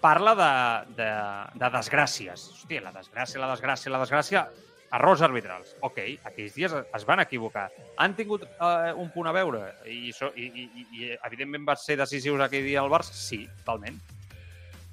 parla 0.01 0.35
de, 0.37 0.53
de, 0.99 1.09
de 1.57 1.69
desgràcies. 1.73 2.47
Hòstia, 2.53 2.83
la 2.85 2.91
desgràcia, 2.93 3.39
la 3.41 3.51
desgràcia, 3.55 3.93
la 3.93 4.01
desgràcia... 4.05 4.47
Errors 4.87 5.19
arbitrals. 5.25 5.73
Ok, 5.83 5.97
aquells 6.29 6.53
dies 6.55 6.71
es 6.71 7.03
van 7.03 7.19
equivocar. 7.19 7.65
Han 7.99 8.13
tingut 8.15 8.45
eh, 8.47 8.93
un 8.95 9.09
punt 9.11 9.27
a 9.27 9.33
veure 9.35 9.65
i, 9.91 10.13
so, 10.15 10.29
i, 10.31 10.45
i, 10.47 10.85
i 10.95 11.09
evidentment 11.27 11.65
van 11.67 11.75
ser 11.81 11.97
decisius 11.99 12.39
aquell 12.45 12.63
dia 12.63 12.79
al 12.79 12.87
Barça? 12.93 13.11
Sí, 13.11 13.41
totalment. 13.65 13.97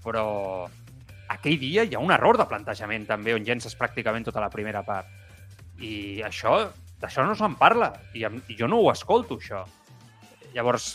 Però 0.02 0.24
aquell 1.30 1.60
dia 1.62 1.84
hi 1.86 1.94
ha 1.94 2.02
un 2.02 2.10
error 2.10 2.40
de 2.40 2.48
plantejament 2.50 3.06
també 3.06 3.36
on 3.36 3.46
llences 3.46 3.78
pràcticament 3.78 4.26
tota 4.26 4.42
la 4.42 4.50
primera 4.50 4.82
part. 4.82 5.06
I 5.78 6.24
això, 6.26 6.56
d'això 6.98 7.22
no 7.22 7.38
se'n 7.38 7.54
parla. 7.54 7.92
I 8.18 8.26
jo 8.58 8.66
no 8.66 8.82
ho 8.82 8.90
escolto, 8.90 9.38
això. 9.38 9.62
Llavors, 10.54 10.94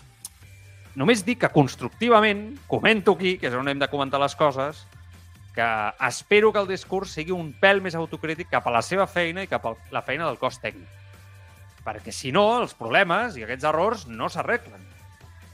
només 0.95 1.25
dic 1.27 1.41
que 1.43 1.51
constructivament, 1.51 2.53
comento 2.67 3.17
aquí, 3.17 3.37
que 3.37 3.51
és 3.51 3.57
on 3.57 3.67
hem 3.67 3.81
de 3.81 3.89
comentar 3.91 4.21
les 4.21 4.35
coses, 4.39 4.85
que 5.55 5.93
espero 6.07 6.53
que 6.53 6.61
el 6.63 6.69
discurs 6.69 7.11
sigui 7.17 7.33
un 7.35 7.51
pèl 7.59 7.81
més 7.83 7.97
autocrític 7.99 8.47
cap 8.51 8.67
a 8.67 8.73
la 8.73 8.83
seva 8.85 9.07
feina 9.11 9.43
i 9.43 9.49
cap 9.51 9.65
a 9.67 9.75
la 9.91 10.03
feina 10.07 10.27
del 10.29 10.39
cos 10.39 10.61
tècnic. 10.63 10.87
Perquè, 11.83 12.13
si 12.15 12.31
no, 12.31 12.45
els 12.61 12.75
problemes 12.77 13.35
i 13.35 13.43
aquests 13.43 13.67
errors 13.67 14.05
no 14.07 14.29
s'arreglen. 14.31 14.85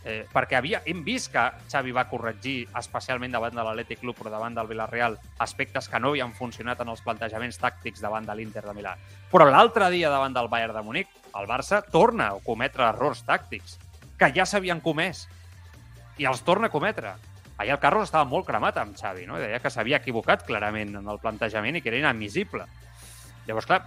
Eh, 0.05 0.27
perquè 0.29 0.59
havia, 0.59 0.83
hem 0.85 0.99
vist 1.01 1.31
que 1.33 1.41
Xavi 1.71 1.93
va 1.95 2.03
corregir, 2.05 2.67
especialment 2.77 3.33
davant 3.33 3.55
de 3.57 3.63
l'Atlètic 3.65 4.03
Club 4.03 4.19
però 4.19 4.29
davant 4.29 4.53
del 4.53 4.69
Villarreal, 4.69 5.17
aspectes 5.41 5.89
que 5.89 5.97
no 5.97 6.11
havien 6.13 6.35
funcionat 6.37 6.83
en 6.83 6.91
els 6.93 7.01
plantejaments 7.01 7.57
tàctics 7.57 8.03
davant 8.05 8.27
de 8.27 8.35
l'Inter 8.37 8.61
de 8.67 8.75
Milà. 8.77 8.93
Però 9.31 9.49
l'altre 9.49 9.89
dia 9.89 10.13
davant 10.13 10.37
del 10.37 10.51
Bayern 10.51 10.77
de 10.77 10.85
Múnich, 10.85 11.09
el 11.33 11.49
Barça 11.49 11.81
torna 11.81 12.29
a 12.29 12.37
cometre 12.45 12.85
errors 12.85 13.25
tàctics 13.25 13.79
que 14.19 14.31
ja 14.35 14.45
s'havien 14.47 14.81
comès 14.83 15.25
i 16.17 16.27
els 16.29 16.43
torna 16.47 16.69
a 16.69 16.73
cometre. 16.73 17.15
Allà 17.55 17.75
el 17.75 17.81
Carlos 17.83 18.09
estava 18.09 18.27
molt 18.27 18.47
cremat 18.47 18.77
amb 18.81 18.97
Xavi, 18.99 19.27
no? 19.27 19.39
deia 19.39 19.61
que 19.63 19.71
s'havia 19.71 20.01
equivocat 20.01 20.43
clarament 20.47 20.97
en 20.99 21.11
el 21.11 21.21
plantejament 21.23 21.77
i 21.77 21.83
que 21.83 21.91
era 21.91 22.01
inadmissible. 22.01 22.65
Llavors, 23.47 23.67
clar, 23.69 23.83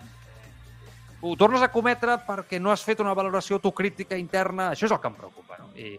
ho 1.20 1.34
tornes 1.36 1.64
a 1.64 1.72
cometre 1.72 2.20
perquè 2.24 2.60
no 2.62 2.72
has 2.72 2.84
fet 2.86 3.02
una 3.04 3.16
valoració 3.16 3.58
autocrítica 3.58 4.16
interna, 4.16 4.70
això 4.72 4.86
és 4.86 4.94
el 4.94 5.02
que 5.02 5.10
em 5.10 5.18
preocupa. 5.18 5.58
No? 5.60 5.68
I, 5.76 5.98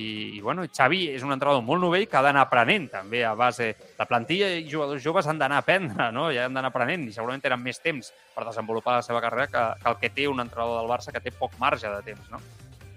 i, 0.00 0.08
i 0.38 0.40
bueno, 0.40 0.64
Xavi 0.64 1.02
és 1.12 1.24
un 1.26 1.34
entrenador 1.34 1.64
molt 1.66 1.82
novell 1.82 2.06
que 2.08 2.16
ha 2.16 2.24
d'anar 2.24 2.46
aprenent 2.46 2.88
també 2.92 3.24
a 3.26 3.34
base... 3.36 3.72
La 3.98 4.06
plantilla 4.08 4.48
i 4.56 4.64
jugadors 4.70 5.02
joves 5.04 5.28
han 5.28 5.40
d'anar 5.40 5.60
a 5.60 5.64
aprendre, 5.66 6.08
no? 6.16 6.30
ja 6.32 6.46
han 6.46 6.56
d'anar 6.56 6.70
aprenent 6.72 7.08
i 7.08 7.12
segurament 7.16 7.44
tenen 7.44 7.60
més 7.64 7.82
temps 7.82 8.12
per 8.36 8.46
desenvolupar 8.46 9.00
la 9.00 9.04
seva 9.04 9.20
carrera 9.24 9.50
que, 9.50 9.66
que 9.82 9.92
el 9.92 10.00
que 10.00 10.12
té 10.14 10.28
un 10.30 10.40
entrenador 10.40 10.80
del 10.80 10.92
Barça 10.92 11.12
que 11.12 11.24
té 11.24 11.34
poc 11.36 11.58
marge 11.60 11.90
de 11.90 12.02
temps. 12.06 12.32
No? 12.32 12.40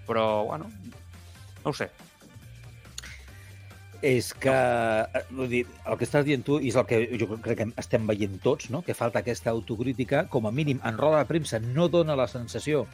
Però, 0.08 0.44
bueno, 0.48 0.70
no 1.64 1.70
ho 1.70 1.76
sé 1.76 1.90
és 4.04 4.34
que 4.36 4.52
eh, 4.52 5.22
vull 5.32 5.48
dir, 5.48 5.62
el 5.88 5.96
que 5.96 6.04
estàs 6.04 6.26
dient 6.26 6.44
tu 6.44 6.58
és 6.60 6.76
el 6.76 6.84
que 6.88 6.98
jo 7.16 7.38
crec 7.40 7.62
que 7.62 7.66
estem 7.80 8.04
veient 8.06 8.36
tots, 8.44 8.68
no? 8.70 8.82
que 8.84 8.92
falta 8.96 9.22
aquesta 9.24 9.48
autocrítica, 9.54 10.26
com 10.28 10.44
a 10.44 10.52
mínim 10.52 10.82
en 10.84 11.00
roda 11.00 11.22
de 11.22 11.30
premsa 11.30 11.60
no 11.62 11.88
dona 11.88 12.16
la 12.18 12.28
sensació 12.28 12.84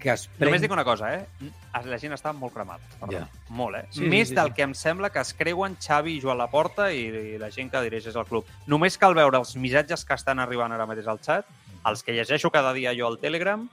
que 0.00 0.12
es 0.12 0.26
pren... 0.32 0.48
Només 0.48 0.62
dic 0.64 0.72
una 0.72 0.84
cosa, 0.84 1.10
eh? 1.12 1.48
La 1.84 1.98
gent 2.00 2.16
està 2.16 2.32
molt 2.32 2.54
cremada. 2.54 2.84
Ja. 3.12 3.26
Molt, 3.52 3.76
eh? 3.76 3.82
Sí, 3.92 4.06
Més 4.08 4.30
sí, 4.30 4.32
sí, 4.32 4.36
del 4.38 4.48
sí. 4.48 4.54
que 4.56 4.64
em 4.64 4.72
sembla 4.76 5.10
que 5.12 5.20
es 5.20 5.32
creuen 5.36 5.76
Xavi 5.80 6.16
i 6.16 6.22
Joan 6.22 6.40
Laporta 6.40 6.88
i, 6.92 7.02
i 7.34 7.40
la 7.40 7.50
gent 7.52 7.68
que 7.72 7.82
dirigeix 7.84 8.16
el 8.16 8.28
club. 8.28 8.48
Només 8.68 8.96
cal 9.00 9.16
veure 9.16 9.40
els 9.40 9.52
missatges 9.60 10.06
que 10.08 10.16
estan 10.16 10.40
arribant 10.40 10.72
ara 10.72 10.88
mateix 10.88 11.08
al 11.12 11.20
xat, 11.24 11.48
els 11.88 12.04
que 12.04 12.16
llegeixo 12.16 12.52
cada 12.52 12.72
dia 12.76 12.96
jo 12.96 13.10
al 13.10 13.20
Telegram, 13.20 13.68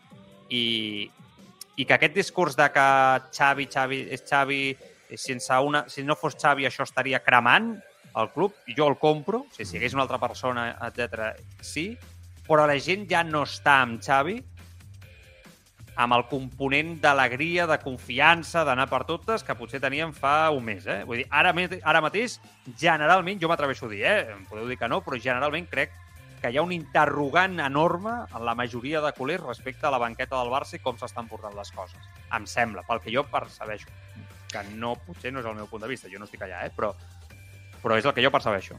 i, 0.52 1.08
i 1.78 1.86
que 1.86 1.94
aquest 1.96 2.16
discurs 2.18 2.58
de 2.58 2.68
que 2.74 2.88
Xavi, 3.38 3.68
Xavi, 3.70 4.02
és 4.14 4.26
Xavi, 4.26 4.62
sense 5.16 5.60
una, 5.64 5.86
si 5.88 6.04
no 6.04 6.18
fos 6.18 6.36
Xavi 6.36 6.66
això 6.68 6.84
estaria 6.88 7.22
cremant 7.24 7.76
el 8.18 8.32
club, 8.34 8.56
jo 8.76 8.88
el 8.90 8.98
compro, 8.98 9.46
si 9.54 9.64
hagués 9.78 9.94
una 9.94 10.08
altra 10.08 10.18
persona, 10.18 10.72
etc, 10.90 11.36
sí, 11.62 11.92
però 12.48 12.66
la 12.66 12.80
gent 12.82 13.06
ja 13.10 13.22
no 13.24 13.44
està 13.46 13.82
amb 13.84 14.02
Xavi, 14.02 14.40
amb 15.98 16.14
el 16.14 16.26
component 16.30 16.96
d'alegria, 17.02 17.66
de 17.70 17.78
confiança, 17.82 18.64
d'anar 18.66 18.86
per 18.90 19.04
totes, 19.10 19.46
que 19.46 19.56
potser 19.58 19.82
teníem 19.82 20.14
fa 20.14 20.50
un 20.54 20.66
mes. 20.66 20.86
Eh? 20.86 21.00
Vull 21.10 21.24
dir, 21.24 21.28
ara, 21.34 21.54
ara 21.82 22.02
mateix, 22.06 22.38
generalment, 22.78 23.40
jo 23.42 23.50
m'atreveixo 23.50 23.86
a 23.86 23.94
dir, 23.94 24.04
eh? 24.06 24.36
podeu 24.50 24.70
dir 24.70 24.78
que 24.78 24.90
no, 24.90 25.02
però 25.06 25.18
generalment 25.22 25.66
crec 25.70 25.94
que 26.42 26.52
hi 26.52 26.58
ha 26.58 26.62
un 26.62 26.72
interrogant 26.72 27.60
enorme 27.60 28.12
en 28.36 28.46
la 28.46 28.54
majoria 28.56 29.02
de 29.02 29.12
culers 29.18 29.44
respecte 29.44 29.88
a 29.88 29.92
la 29.92 29.98
banqueta 29.98 30.38
del 30.38 30.52
Barça 30.54 30.76
i 30.78 30.80
com 30.84 30.98
s'estan 31.00 31.28
portant 31.28 31.56
les 31.58 31.72
coses. 31.72 31.98
Em 32.36 32.46
sembla, 32.46 32.84
pel 32.88 33.02
que 33.02 33.14
jo 33.14 33.24
percebeixo. 33.32 33.88
Que 34.52 34.62
no, 34.76 34.96
potser 35.06 35.32
no 35.34 35.40
és 35.42 35.46
el 35.50 35.56
meu 35.58 35.68
punt 35.68 35.82
de 35.84 35.90
vista, 35.92 36.08
jo 36.12 36.20
no 36.20 36.26
estic 36.30 36.42
allà, 36.46 36.62
eh? 36.68 36.72
però, 36.76 36.94
però 37.84 37.98
és 37.98 38.06
el 38.06 38.14
que 38.14 38.24
jo 38.24 38.32
percebeixo. 38.32 38.78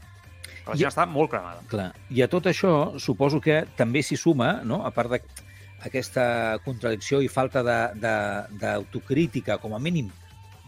La 0.65 0.73
I- 0.75 0.79
gent 0.81 0.89
està 0.89 1.05
molt 1.05 1.29
cremada. 1.31 1.61
Clar. 1.69 1.91
I 2.09 2.21
a 2.23 2.27
tot 2.31 2.45
això, 2.49 2.97
suposo 2.99 3.39
que 3.41 3.65
també 3.77 4.01
s'hi 4.03 4.17
suma, 4.17 4.61
no? 4.63 4.81
a 4.85 4.91
part 4.95 5.11
d'aquesta 5.11 6.59
contradicció 6.65 7.21
i 7.21 7.27
falta 7.29 7.61
d'autocrítica, 7.63 9.57
com 9.59 9.75
a 9.75 9.79
mínim, 9.79 10.09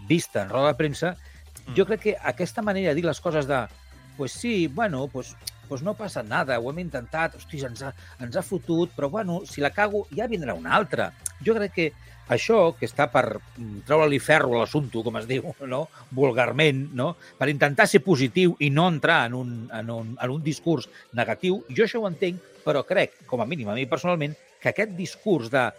vista 0.08 0.44
en 0.44 0.50
roda 0.50 0.68
de 0.74 0.76
premsa, 0.80 1.16
Mm. 1.68 1.74
jo 1.78 1.86
crec 1.86 2.00
que 2.02 2.18
aquesta 2.18 2.62
manera 2.64 2.90
de 2.90 2.96
dir 2.96 3.06
les 3.06 3.20
coses 3.22 3.46
de 3.48 3.68
pues 4.18 4.32
sí, 4.32 4.68
bueno, 4.68 5.08
pues, 5.08 5.36
pues 5.72 5.84
no 5.88 5.94
passa 5.96 6.20
nada, 6.20 6.58
ho 6.60 6.68
hem 6.68 6.82
intentat, 6.82 7.38
hosti, 7.40 7.62
ens 7.64 7.80
ha, 7.88 7.94
ens 8.20 8.36
ha 8.36 8.42
fotut, 8.44 8.92
però 8.92 9.08
bueno, 9.10 9.38
si 9.48 9.62
la 9.64 9.70
cago 9.72 10.02
ja 10.12 10.26
vindrà 10.28 10.52
una 10.52 10.74
altra. 10.76 11.06
Jo 11.40 11.54
crec 11.56 11.72
que 11.78 11.86
això, 12.36 12.58
que 12.76 12.90
està 12.90 13.06
per 13.14 13.24
mm, 13.38 13.86
treure-li 13.88 14.20
ferro 14.20 14.58
a 14.58 14.66
l'assumpte, 14.66 15.00
com 15.06 15.16
es 15.22 15.30
diu, 15.30 15.48
no? 15.72 15.86
vulgarment, 16.12 16.90
no? 16.92 17.14
per 17.40 17.48
intentar 17.54 17.88
ser 17.88 18.02
positiu 18.04 18.58
i 18.60 18.68
no 18.68 18.90
entrar 18.92 19.22
en 19.30 19.38
un, 19.40 19.54
en, 19.72 19.94
un, 19.96 20.12
en 20.20 20.36
un 20.36 20.44
discurs 20.44 20.90
negatiu, 21.16 21.62
jo 21.72 21.88
això 21.88 22.04
ho 22.04 22.12
entenc, 22.12 22.44
però 22.66 22.84
crec, 22.84 23.22
com 23.32 23.40
a 23.40 23.48
mínim 23.48 23.72
a 23.72 23.78
mi 23.80 23.88
personalment, 23.88 24.36
que 24.60 24.76
aquest 24.76 24.92
discurs 25.00 25.48
de 25.56 25.70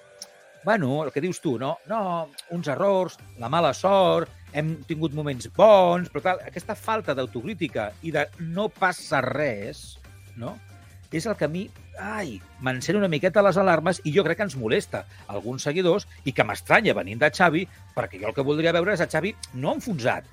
bueno, 0.65 1.05
el 1.05 1.13
que 1.13 1.21
dius 1.21 1.41
tu, 1.41 1.59
no? 1.59 1.77
No, 1.89 2.29
uns 2.51 2.69
errors, 2.69 3.19
la 3.39 3.51
mala 3.53 3.73
sort, 3.75 4.31
hem 4.53 4.75
tingut 4.89 5.15
moments 5.17 5.49
bons, 5.57 6.11
però 6.13 6.23
tal, 6.25 6.43
aquesta 6.47 6.77
falta 6.79 7.17
d'autocrítica 7.17 7.91
i 8.03 8.13
de 8.15 8.27
no 8.53 8.69
passa 8.69 9.23
res, 9.25 9.99
no? 10.37 10.57
És 11.13 11.27
el 11.29 11.37
que 11.37 11.45
a 11.45 11.53
mi, 11.53 11.67
ai, 12.01 12.39
m'encén 12.65 12.97
una 12.97 13.11
miqueta 13.13 13.45
les 13.45 13.59
alarmes 13.61 14.01
i 14.09 14.15
jo 14.15 14.25
crec 14.25 14.39
que 14.41 14.47
ens 14.49 14.57
molesta 14.57 15.05
alguns 15.29 15.67
seguidors 15.69 16.07
i 16.25 16.33
que 16.33 16.45
m'estranya 16.49 16.97
venint 16.97 17.21
de 17.21 17.29
Xavi, 17.29 17.67
perquè 17.97 18.21
jo 18.21 18.31
el 18.31 18.37
que 18.37 18.47
voldria 18.47 18.73
veure 18.73 18.95
és 18.95 19.05
a 19.05 19.11
Xavi 19.13 19.35
no 19.61 19.75
enfonsat, 19.77 20.29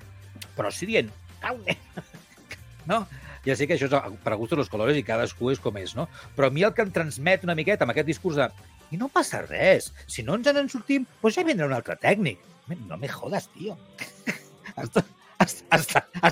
però 0.56 0.72
sí 0.72 0.88
dient, 0.88 1.10
au, 1.44 1.60
nen", 1.66 2.06
no? 2.90 3.04
Ja 3.44 3.56
sé 3.56 3.66
que 3.68 3.76
això 3.76 3.88
és 3.88 4.16
per 4.24 4.34
a 4.34 4.36
gustos 4.36 4.58
los 4.60 4.68
colores 4.72 4.96
i 4.96 5.04
cadascú 5.04 5.48
és 5.52 5.60
com 5.60 5.76
és, 5.80 5.94
no? 5.96 6.08
Però 6.36 6.48
a 6.48 6.52
mi 6.52 6.64
el 6.64 6.74
que 6.76 6.84
em 6.84 6.92
transmet 6.92 7.44
una 7.44 7.56
miqueta 7.56 7.86
amb 7.86 7.94
aquest 7.94 8.08
discurs 8.08 8.36
de 8.36 8.48
i 8.90 8.98
no 8.98 9.08
passa 9.12 9.42
res, 9.46 9.92
si 10.10 10.24
no 10.26 10.34
ens 10.38 10.50
en 10.50 10.68
sortim, 10.72 11.06
doncs 11.22 11.38
ja 11.38 11.46
vindrà 11.46 11.68
un 11.70 11.76
altre 11.76 11.96
tècnic. 12.00 12.42
No 12.86 12.98
me 12.98 13.08
jodas, 13.10 13.48
tio. 13.54 13.76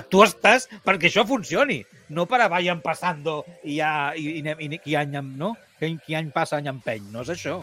Tu 0.09 0.19
estàs 0.21 0.67
perquè 0.85 1.09
això 1.09 1.23
funcioni, 1.25 1.79
no 2.13 2.27
per 2.29 2.43
a 2.43 2.47
vayan 2.51 2.81
passando 2.85 3.41
i 3.63 3.79
ja, 3.79 4.13
i, 4.13 4.37
i, 4.37 4.43
i, 4.45 4.79
i 4.85 4.95
any, 4.99 5.17
no? 5.37 5.55
Que, 5.79 5.89
que 6.05 6.17
any 6.17 6.29
passa, 6.35 6.59
any 6.59 6.69
empeny, 6.69 7.09
no 7.13 7.23
és 7.25 7.31
això. 7.33 7.57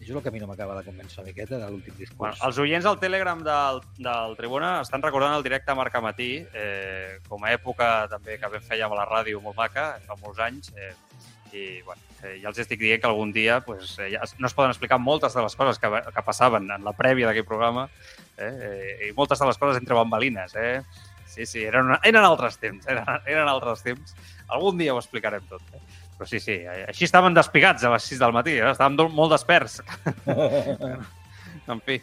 Això 0.00 0.08
és 0.08 0.16
el 0.16 0.22
que 0.24 0.30
a 0.30 0.32
mi 0.32 0.40
no 0.40 0.48
m'acaba 0.48 0.78
de 0.78 0.86
convèncer 0.86 1.22
miqueta 1.26 1.58
de 1.60 1.66
l'últim 1.68 1.92
Bueno, 1.92 2.00
discurs. 2.00 2.40
els 2.46 2.58
oients 2.64 2.86
del 2.88 2.98
Telegram 3.02 3.42
del, 3.44 3.82
del 4.00 4.36
Tribuna 4.38 4.70
estan 4.80 5.04
recordant 5.04 5.36
el 5.36 5.44
directe 5.44 5.76
Marc 5.76 5.98
Amatí, 6.00 6.30
eh, 6.56 7.18
com 7.28 7.44
a 7.44 7.52
època 7.52 7.90
també 8.08 8.38
que 8.40 8.48
vam 8.48 8.64
fèiem 8.64 8.96
a 8.96 9.00
la 9.02 9.08
ràdio 9.10 9.42
molt 9.44 9.60
maca, 9.60 9.90
fa 10.06 10.16
molts 10.22 10.40
anys, 10.40 10.72
eh, 10.72 10.94
i 11.56 11.82
bueno, 11.82 12.02
eh, 12.22 12.38
ja 12.42 12.50
els 12.50 12.58
estic 12.62 12.80
dient 12.80 13.00
que 13.00 13.08
algun 13.08 13.32
dia 13.32 13.60
pues, 13.64 13.96
eh, 13.98 14.10
ja 14.14 14.24
no 14.38 14.48
es 14.48 14.56
poden 14.56 14.74
explicar 14.74 15.00
moltes 15.00 15.34
de 15.34 15.44
les 15.44 15.56
coses 15.56 15.78
que, 15.78 15.90
que 16.14 16.24
passaven 16.26 16.70
en 16.70 16.84
la 16.86 16.94
prèvia 16.96 17.28
d'aquell 17.28 17.48
programa, 17.48 17.88
eh, 18.36 18.50
eh, 18.50 19.08
i 19.08 19.12
moltes 19.16 19.40
de 19.40 19.48
les 19.50 19.58
coses 19.58 19.80
entre 19.80 19.98
bambalines. 19.98 20.54
Eh? 20.56 20.82
Sí, 21.30 21.46
sí, 21.46 21.64
eren, 21.64 21.94
eren 22.02 22.26
altres 22.26 22.58
temps, 22.58 22.86
eren, 22.90 23.06
eren 23.26 23.48
altres 23.48 23.84
temps. 23.86 24.16
Algun 24.50 24.80
dia 24.80 24.94
ho 24.94 24.98
explicarem 24.98 25.44
tot. 25.50 25.62
Eh? 25.74 25.82
Però 26.18 26.28
sí, 26.28 26.40
sí, 26.42 26.58
així 26.66 27.06
estaven 27.06 27.36
despigats 27.36 27.86
a 27.86 27.94
les 27.94 28.10
6 28.10 28.20
del 28.20 28.34
matí, 28.36 28.58
eh? 28.58 28.74
estàvem 28.74 29.14
molt 29.14 29.32
desperts. 29.36 29.80
En 31.70 31.78
fi, 31.86 32.00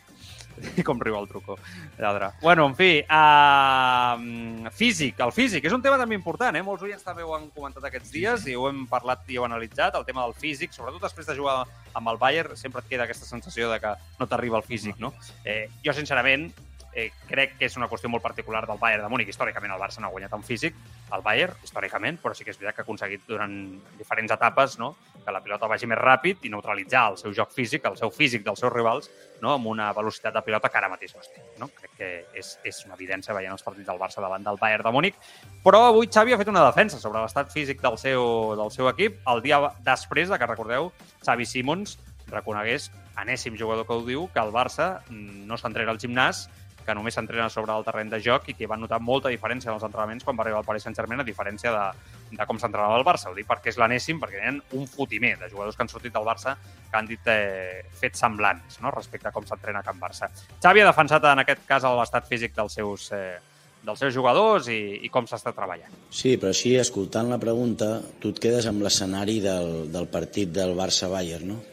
com 0.88 1.00
riu 1.02 1.18
el 1.20 1.28
truco, 1.30 1.58
lladre. 2.00 2.32
Bueno, 2.42 2.68
en 2.68 2.76
fi, 2.78 2.92
uh, 3.04 4.70
físic, 4.74 5.20
el 5.24 5.34
físic, 5.36 5.66
és 5.68 5.76
un 5.76 5.84
tema 5.84 6.00
també 6.02 6.18
important, 6.18 6.56
eh? 6.56 6.64
Molts 6.66 6.86
oients 6.88 7.06
també 7.06 7.26
ho 7.26 7.34
han 7.38 7.50
comentat 7.56 7.90
aquests 7.90 8.14
dies 8.14 8.48
i 8.48 8.56
ho 8.58 8.68
hem 8.70 8.86
parlat 8.90 9.26
i 9.28 9.38
ho 9.38 9.44
hem 9.46 9.52
analitzat, 9.52 9.98
el 10.00 10.08
tema 10.08 10.26
del 10.26 10.38
físic, 10.38 10.74
sobretot 10.76 11.04
després 11.04 11.30
de 11.30 11.38
jugar 11.38 11.60
amb 11.98 12.14
el 12.14 12.22
Bayern, 12.22 12.58
sempre 12.58 12.84
et 12.84 12.90
queda 12.92 13.08
aquesta 13.08 13.26
sensació 13.30 13.72
de 13.72 13.80
que 13.82 13.94
no 14.20 14.30
t'arriba 14.30 14.60
el 14.62 14.66
físic, 14.68 15.00
no? 15.02 15.14
Eh, 15.44 15.68
jo, 15.86 15.94
sincerament, 15.98 16.50
eh, 16.98 17.12
crec 17.30 17.54
que 17.60 17.68
és 17.70 17.76
una 17.78 17.86
qüestió 17.88 18.10
molt 18.10 18.24
particular 18.26 18.64
del 18.66 18.80
Bayern 18.82 19.04
de 19.06 19.10
Múnich. 19.12 19.30
Històricament 19.30 19.72
el 19.72 19.80
Barça 19.80 20.02
no 20.02 20.08
ha 20.08 20.12
guanyat 20.16 20.34
en 20.34 20.44
físic, 20.44 20.76
el 21.14 21.22
Bayern, 21.22 21.54
històricament, 21.64 22.18
però 22.24 22.34
sí 22.34 22.44
que 22.44 22.50
és 22.50 22.58
veritat 22.58 22.76
que 22.76 22.82
ha 22.82 22.88
aconseguit 22.88 23.28
durant 23.30 23.54
diferents 24.00 24.34
etapes 24.34 24.80
no? 24.82 24.96
que 25.24 25.36
la 25.36 25.44
pilota 25.46 25.70
vagi 25.70 25.86
més 25.86 26.00
ràpid 26.02 26.48
i 26.48 26.50
neutralitzar 26.50 27.04
el 27.12 27.20
seu 27.22 27.36
joc 27.38 27.54
físic, 27.54 27.86
el 27.86 28.00
seu 28.02 28.10
físic 28.10 28.44
dels 28.48 28.64
seus 28.64 28.74
rivals, 28.74 29.12
no? 29.44 29.54
amb 29.54 29.70
una 29.70 29.92
velocitat 29.94 30.34
de 30.34 30.44
pilota 30.50 30.74
que 30.74 30.82
ara 30.82 30.90
mateix 30.90 31.14
no 31.14 31.22
té. 31.22 31.46
No? 31.62 31.70
Crec 31.78 31.96
que 32.02 32.12
és, 32.42 32.52
és 32.66 32.84
una 32.90 32.98
evidència 32.98 33.38
veient 33.38 33.54
els 33.54 33.66
partits 33.68 33.86
del 33.86 34.02
Barça 34.02 34.24
davant 34.24 34.50
del 34.50 34.58
Bayern 34.58 34.90
de 34.90 34.98
Múnich. 34.98 35.22
Però 35.64 35.86
avui 35.92 36.10
Xavi 36.10 36.34
ha 36.34 36.42
fet 36.42 36.50
una 36.50 36.66
defensa 36.66 36.98
sobre 36.98 37.22
l'estat 37.22 37.54
físic 37.54 37.84
del 37.86 38.02
seu, 38.02 38.56
del 38.58 38.74
seu 38.74 38.90
equip 38.90 39.22
el 39.30 39.46
dia 39.46 39.62
després 39.86 40.34
de 40.34 40.42
que, 40.42 40.50
recordeu, 40.50 40.90
Xavi 41.22 41.46
Simons 41.46 42.00
reconegués, 42.28 42.90
anèssim 43.16 43.56
jugador 43.56 43.86
que 43.88 43.96
ho 43.96 44.02
diu, 44.04 44.26
que 44.34 44.42
el 44.42 44.50
Barça 44.52 44.98
no 45.10 45.56
s'entrena 45.62 45.94
al 45.94 46.02
gimnàs 46.02 46.48
que 46.88 46.96
només 46.96 47.18
s'entrena 47.18 47.50
sobre 47.52 47.76
el 47.76 47.84
terreny 47.84 48.12
de 48.14 48.22
joc 48.24 48.48
i 48.48 48.56
que 48.56 48.70
va 48.72 48.78
notar 48.80 49.02
molta 49.04 49.32
diferència 49.34 49.70
en 49.70 49.76
els 49.76 49.84
entrenaments 49.84 50.24
quan 50.24 50.38
va 50.40 50.46
arribar 50.46 50.62
al 50.62 50.68
Paris 50.68 50.88
Saint-Germain, 50.88 51.20
a 51.20 51.28
diferència 51.28 51.74
de, 51.76 51.84
de 52.32 52.48
com 52.48 52.62
s'entrenava 52.62 52.96
el 52.98 53.06
Barça. 53.08 53.32
Ho 53.32 53.36
dic 53.36 53.50
perquè 53.50 53.74
és 53.74 53.80
l'anèssim, 53.82 54.22
perquè 54.22 54.40
hi 54.40 54.48
ha 54.48 54.56
un 54.80 54.88
fotimer 54.88 55.36
de 55.44 55.52
jugadors 55.52 55.76
que 55.76 55.84
han 55.84 55.92
sortit 55.92 56.16
del 56.16 56.28
Barça 56.28 56.56
que 56.88 56.96
han 56.96 57.10
dit 57.10 57.28
eh, 57.28 57.84
fets 58.00 58.24
semblants 58.24 58.80
no? 58.82 58.94
respecte 58.96 59.28
a 59.28 59.36
com 59.36 59.46
s'entrena 59.46 59.84
Can 59.84 60.00
Barça. 60.00 60.32
Xavi 60.64 60.84
ha 60.84 60.90
defensat 60.90 61.28
en 61.28 61.44
aquest 61.44 61.68
cas 61.68 61.86
l'estat 62.00 62.28
físic 62.32 62.56
dels 62.56 62.80
seus, 62.80 63.12
eh, 63.12 63.38
dels 63.84 64.00
seus 64.00 64.16
jugadors 64.16 64.72
i, 64.72 64.80
i 65.04 65.12
com 65.12 65.28
s'està 65.28 65.54
treballant. 65.56 65.94
Sí, 66.10 66.38
però 66.40 66.56
així, 66.56 66.78
escoltant 66.80 67.32
la 67.32 67.40
pregunta, 67.42 67.98
tu 68.24 68.32
et 68.32 68.42
quedes 68.44 68.68
amb 68.72 68.84
l'escenari 68.86 69.42
del, 69.44 69.90
del 69.92 70.08
partit 70.12 70.56
del 70.56 70.76
Barça-Bayern, 70.80 71.52
no? 71.52 71.64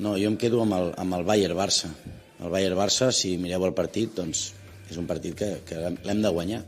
No, 0.00 0.14
jo 0.16 0.30
em 0.30 0.36
quedo 0.40 0.62
amb 0.64 0.76
el, 0.76 0.94
amb 1.00 1.18
el 1.18 1.26
Bayern-Barça. 1.28 1.90
El 2.40 2.48
Bayern-Barça, 2.48 3.10
si 3.12 3.34
mireu 3.36 3.66
el 3.66 3.74
partit, 3.76 4.14
doncs 4.16 4.46
és 4.90 4.98
un 4.98 5.06
partit 5.06 5.34
que, 5.36 5.48
que 5.68 5.80
l'hem 6.06 6.22
de 6.24 6.30
guanyar. 6.32 6.60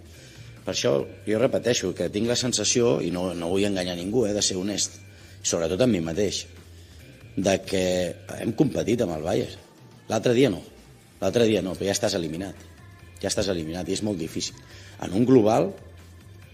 Per 0.62 0.74
això 0.74 0.92
jo 1.26 1.38
repeteixo 1.40 1.90
que 1.96 2.10
tinc 2.12 2.28
la 2.28 2.36
sensació, 2.38 2.98
i 3.02 3.10
no, 3.14 3.30
no 3.34 3.48
vull 3.50 3.64
enganyar 3.66 3.96
ningú, 3.98 4.26
eh, 4.28 4.34
de 4.36 4.42
ser 4.44 4.58
honest, 4.60 5.00
sobretot 5.42 5.80
amb 5.82 5.96
mi 5.96 6.02
mateix, 6.04 6.44
de 7.36 7.56
que 7.64 7.82
hem 8.36 8.52
competit 8.58 9.02
amb 9.02 9.16
el 9.16 9.24
Bayern. 9.24 9.56
L'altre 10.10 10.36
dia 10.36 10.52
no. 10.52 10.60
L'altre 11.22 11.48
dia 11.48 11.64
no, 11.64 11.72
però 11.78 11.88
ja 11.88 11.96
estàs 11.96 12.18
eliminat. 12.20 12.68
Ja 13.22 13.30
estàs 13.30 13.48
eliminat 13.48 13.88
i 13.88 13.96
és 13.96 14.04
molt 14.04 14.20
difícil. 14.20 14.60
En 15.02 15.16
un 15.16 15.24
global, 15.24 15.70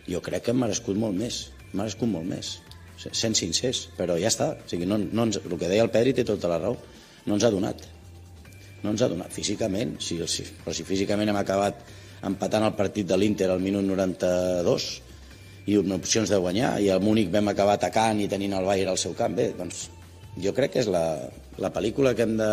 jo 0.06 0.22
crec 0.24 0.46
que 0.46 0.54
hem 0.54 0.62
merescut 0.62 0.96
molt 0.96 1.18
més. 1.18 1.48
Hem 1.72 1.82
merescut 1.82 2.08
molt 2.12 2.28
més. 2.28 2.54
Sent 3.02 3.34
sincers, 3.38 3.88
però 3.98 4.14
ja 4.20 4.30
està. 4.30 4.52
O 4.54 4.70
sigui, 4.70 4.86
no, 4.86 5.00
no 5.00 5.26
ens, 5.26 5.42
el 5.42 5.58
que 5.58 5.68
deia 5.68 5.82
el 5.82 5.92
Pedri 5.92 6.14
té 6.14 6.24
tota 6.28 6.50
la 6.52 6.62
raó. 6.62 6.78
No 7.26 7.36
ens 7.36 7.44
ha 7.44 7.52
donat 7.52 7.88
no 8.82 8.92
ens 8.94 9.02
ha 9.02 9.10
donat 9.10 9.34
físicament, 9.34 9.96
sí, 10.02 10.18
sí, 10.30 10.46
però 10.62 10.74
si 10.76 10.86
físicament 10.86 11.30
hem 11.32 11.40
acabat 11.40 11.82
empatant 12.28 12.66
el 12.66 12.74
partit 12.78 13.06
de 13.06 13.18
l'Inter 13.18 13.50
al 13.50 13.62
minut 13.62 13.86
92 13.86 14.88
i 15.68 15.76
amb 15.78 15.94
opcions 15.98 16.30
de 16.32 16.38
guanyar, 16.40 16.78
i 16.80 16.88
al 16.90 17.02
Múnich 17.04 17.30
vam 17.32 17.50
acabar 17.52 17.76
atacant 17.76 18.22
i 18.22 18.28
tenint 18.30 18.56
el 18.56 18.66
Bayern 18.66 18.94
al 18.94 19.00
seu 19.00 19.12
camp. 19.18 19.34
Bé, 19.36 19.50
doncs 19.58 19.88
jo 20.40 20.54
crec 20.56 20.72
que 20.74 20.82
és 20.84 20.88
la, 20.88 21.04
la 21.60 21.70
pel·lícula 21.74 22.14
que 22.16 22.24
hem, 22.24 22.36
de, 22.40 22.50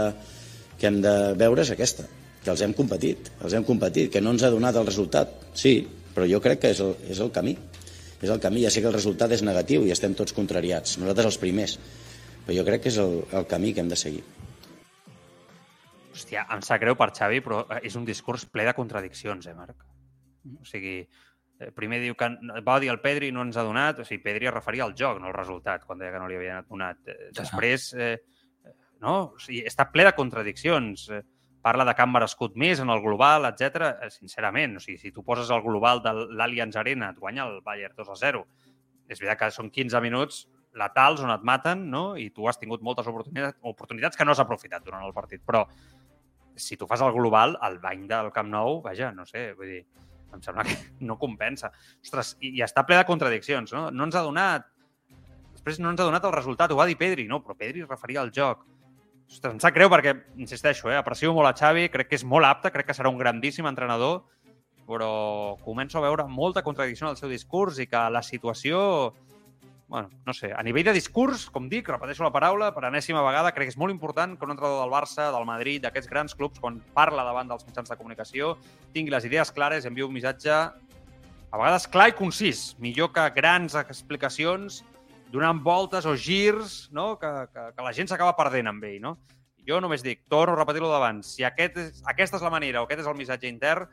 que 0.79 0.89
hem 0.89 0.99
de 1.03 1.15
veure 1.39 1.63
és 1.63 1.71
aquesta, 1.71 2.07
que 2.43 2.51
els 2.51 2.63
hem 2.65 2.75
competit, 2.77 3.31
els 3.41 3.55
hem 3.55 3.63
competit, 3.67 4.11
que 4.11 4.21
no 4.21 4.35
ens 4.35 4.43
ha 4.43 4.51
donat 4.53 4.75
el 4.81 4.89
resultat, 4.89 5.31
sí, 5.55 5.77
però 6.15 6.27
jo 6.27 6.41
crec 6.43 6.65
que 6.65 6.73
és 6.75 6.81
el, 6.83 6.95
és 7.11 7.21
el 7.23 7.31
camí. 7.35 7.55
És 8.23 8.31
el 8.31 8.39
camí, 8.43 8.63
ja 8.63 8.71
sé 8.71 8.81
que 8.81 8.89
el 8.89 8.95
resultat 8.95 9.31
és 9.35 9.43
negatiu 9.45 9.83
i 9.85 9.91
estem 9.93 10.15
tots 10.17 10.33
contrariats, 10.35 10.97
nosaltres 10.99 11.33
els 11.33 11.39
primers, 11.39 11.77
però 12.45 12.55
jo 12.57 12.67
crec 12.67 12.85
que 12.85 12.91
és 12.93 12.99
el, 13.03 13.19
el 13.35 13.47
camí 13.47 13.73
que 13.75 13.83
hem 13.83 13.91
de 13.91 13.99
seguir. 13.99 14.23
Hòstia, 16.15 16.45
em 16.56 16.62
sap 16.63 16.80
greu 16.80 16.95
per 16.95 17.10
Xavi, 17.12 17.41
però 17.43 17.62
eh, 17.67 17.82
és 17.89 17.95
un 17.99 18.06
discurs 18.08 18.45
ple 18.47 18.65
de 18.67 18.73
contradiccions, 18.78 19.47
eh, 19.51 19.56
Marc? 19.58 19.84
O 20.62 20.65
sigui, 20.67 20.97
eh, 21.60 21.71
primer 21.75 21.99
diu 22.04 22.15
que 22.15 22.30
va 22.63 22.80
dir 22.80 22.91
el 22.93 23.01
Pedri 23.04 23.32
i 23.32 23.36
no 23.36 23.43
ens 23.43 23.60
ha 23.60 23.65
donat, 23.67 23.99
o 23.99 24.08
sigui, 24.08 24.23
Pedri 24.23 24.47
es 24.47 24.56
referia 24.56 24.86
al 24.88 24.95
joc, 24.95 25.19
no 25.19 25.32
al 25.32 25.36
resultat, 25.36 25.84
quan 25.86 25.99
deia 25.99 26.13
que 26.13 26.21
no 26.21 26.30
li 26.32 26.39
havia 26.39 26.62
donat. 26.63 27.01
Eh, 27.12 27.32
després, 27.36 27.91
eh, 27.99 28.15
no? 29.04 29.15
O 29.36 29.41
sigui, 29.41 29.65
està 29.67 29.89
ple 29.91 30.08
de 30.08 30.15
contradiccions. 30.15 31.10
Parla 31.65 31.84
de 31.88 31.95
que 31.97 32.04
han 32.04 32.12
merescut 32.13 32.56
més 32.62 32.80
en 32.80 32.91
el 32.93 33.01
global, 33.01 33.47
etc. 33.49 33.95
Sincerament, 34.13 34.78
o 34.78 34.84
sigui, 34.84 34.99
si 35.01 35.12
tu 35.12 35.23
poses 35.25 35.49
el 35.51 35.63
global 35.65 36.04
de 36.06 36.13
l'Allianz 36.38 36.78
Arena, 36.78 37.10
et 37.10 37.19
guanya 37.19 37.47
el 37.49 37.60
Bayern 37.65 37.95
2 37.97 38.12
a 38.13 38.19
0. 38.21 38.43
És 39.10 39.17
veritat 39.19 39.39
que 39.39 39.56
són 39.56 39.71
15 39.73 40.01
minuts 40.06 40.45
letals 40.75 41.23
on 41.23 41.32
et 41.34 41.43
maten, 41.47 41.88
no? 41.91 42.04
I 42.19 42.30
tu 42.36 42.47
has 42.49 42.60
tingut 42.62 42.84
moltes 42.86 43.08
oportunitats, 43.08 43.58
oportunitats 43.63 44.19
que 44.19 44.28
no 44.28 44.36
has 44.36 44.41
aprofitat 44.43 44.84
durant 44.86 45.06
el 45.08 45.15
partit. 45.15 45.41
Però 45.47 45.63
si 46.56 46.78
tu 46.78 46.88
fas 46.88 47.02
el 47.02 47.13
global, 47.13 47.58
el 47.68 47.80
bany 47.80 48.06
del 48.10 48.32
Camp 48.36 48.50
Nou, 48.52 48.82
vaja, 48.84 49.12
no 49.15 49.26
sé, 49.28 49.50
vull 49.58 49.72
dir, 49.74 49.82
em 50.34 50.44
sembla 50.44 50.65
que 50.68 50.78
no 51.10 51.18
compensa. 51.22 51.72
Ostres, 52.04 52.36
i, 52.41 52.56
i 52.60 52.63
està 52.65 52.86
ple 52.88 53.00
de 53.00 53.08
contradiccions, 53.08 53.76
no? 53.76 53.89
No 53.91 54.08
ens 54.10 54.15
ha 54.15 54.24
donat... 54.26 54.72
Després 55.56 55.80
no 55.82 55.89
ens 55.89 56.02
ha 56.02 56.08
donat 56.08 56.26
el 56.28 56.36
resultat, 56.36 56.72
ho 56.72 56.78
va 56.78 56.86
dir 56.86 56.98
Pedri, 57.00 57.26
no, 57.30 57.41
però 57.41 57.56
Pedri 57.58 57.82
es 57.84 57.89
referia 57.89 58.22
al 58.22 58.32
joc. 58.36 58.65
Ostres, 59.26 59.56
em 59.56 59.60
sap 59.62 59.74
greu 59.74 59.89
perquè, 59.89 60.13
insisteixo, 60.38 60.91
eh, 60.91 60.98
aprecio 61.00 61.34
molt 61.34 61.50
a 61.50 61.56
Xavi, 61.58 61.88
crec 61.89 62.12
que 62.12 62.20
és 62.20 62.26
molt 62.28 62.46
apte, 62.46 62.70
crec 62.74 62.91
que 62.91 62.98
serà 62.98 63.10
un 63.10 63.18
grandíssim 63.18 63.65
entrenador, 63.65 64.22
però 64.86 65.58
començo 65.65 65.98
a 65.98 66.04
veure 66.04 66.28
molta 66.30 66.62
contradicció 66.62 67.08
en 67.08 67.15
el 67.15 67.18
seu 67.18 67.32
discurs 67.32 67.80
i 67.82 67.88
que 67.89 68.04
la 68.13 68.22
situació 68.22 69.15
bueno, 69.88 70.10
no 70.26 70.34
sé, 70.34 70.52
a 70.52 70.63
nivell 70.63 70.88
de 70.88 70.93
discurs, 70.93 71.45
com 71.54 71.67
dic, 71.69 71.88
repeteixo 71.91 72.26
la 72.26 72.32
paraula, 72.34 72.71
per 72.74 72.88
enèsima 72.88 73.21
vegada, 73.26 73.52
crec 73.54 73.69
que 73.69 73.74
és 73.76 73.78
molt 73.78 73.93
important 73.93 74.34
que 74.34 74.45
un 74.48 74.56
entrenador 74.56 74.82
del 74.82 74.93
Barça, 74.93 75.28
del 75.34 75.45
Madrid, 75.45 75.84
d'aquests 75.84 76.10
grans 76.10 76.34
clubs, 76.38 76.60
quan 76.62 76.80
parla 76.95 77.26
davant 77.28 77.52
dels 77.52 77.67
mitjans 77.67 77.91
de 77.91 77.98
comunicació, 78.00 78.56
tingui 78.95 79.13
les 79.13 79.28
idees 79.30 79.54
clares 79.54 79.86
i 79.86 79.91
enviï 79.91 80.08
un 80.08 80.15
missatge 80.15 80.56
a 80.56 81.60
vegades 81.60 81.86
clar 81.91 82.10
i 82.10 82.15
concís, 82.17 82.71
millor 82.82 83.12
que 83.13 83.28
grans 83.36 83.78
explicacions 83.78 84.82
donant 85.32 85.62
voltes 85.62 86.06
o 86.10 86.15
girs 86.17 86.88
no? 86.91 87.19
que, 87.19 87.30
que, 87.54 87.67
que 87.76 87.86
la 87.86 87.93
gent 87.93 88.10
s'acaba 88.10 88.36
perdent 88.38 88.71
amb 88.71 88.84
ell. 88.89 88.98
No? 89.04 89.15
Jo 89.67 89.78
només 89.82 90.04
dic, 90.06 90.24
torno 90.30 90.56
a 90.56 90.60
repetir-ho 90.60 90.89
d'abans, 90.89 91.36
si 91.38 91.45
aquest 91.45 91.78
és, 91.82 92.02
aquesta 92.10 92.39
és 92.39 92.45
la 92.45 92.54
manera 92.54 92.82
o 92.82 92.89
aquest 92.89 93.04
és 93.04 93.12
el 93.12 93.17
missatge 93.17 93.50
intern, 93.50 93.86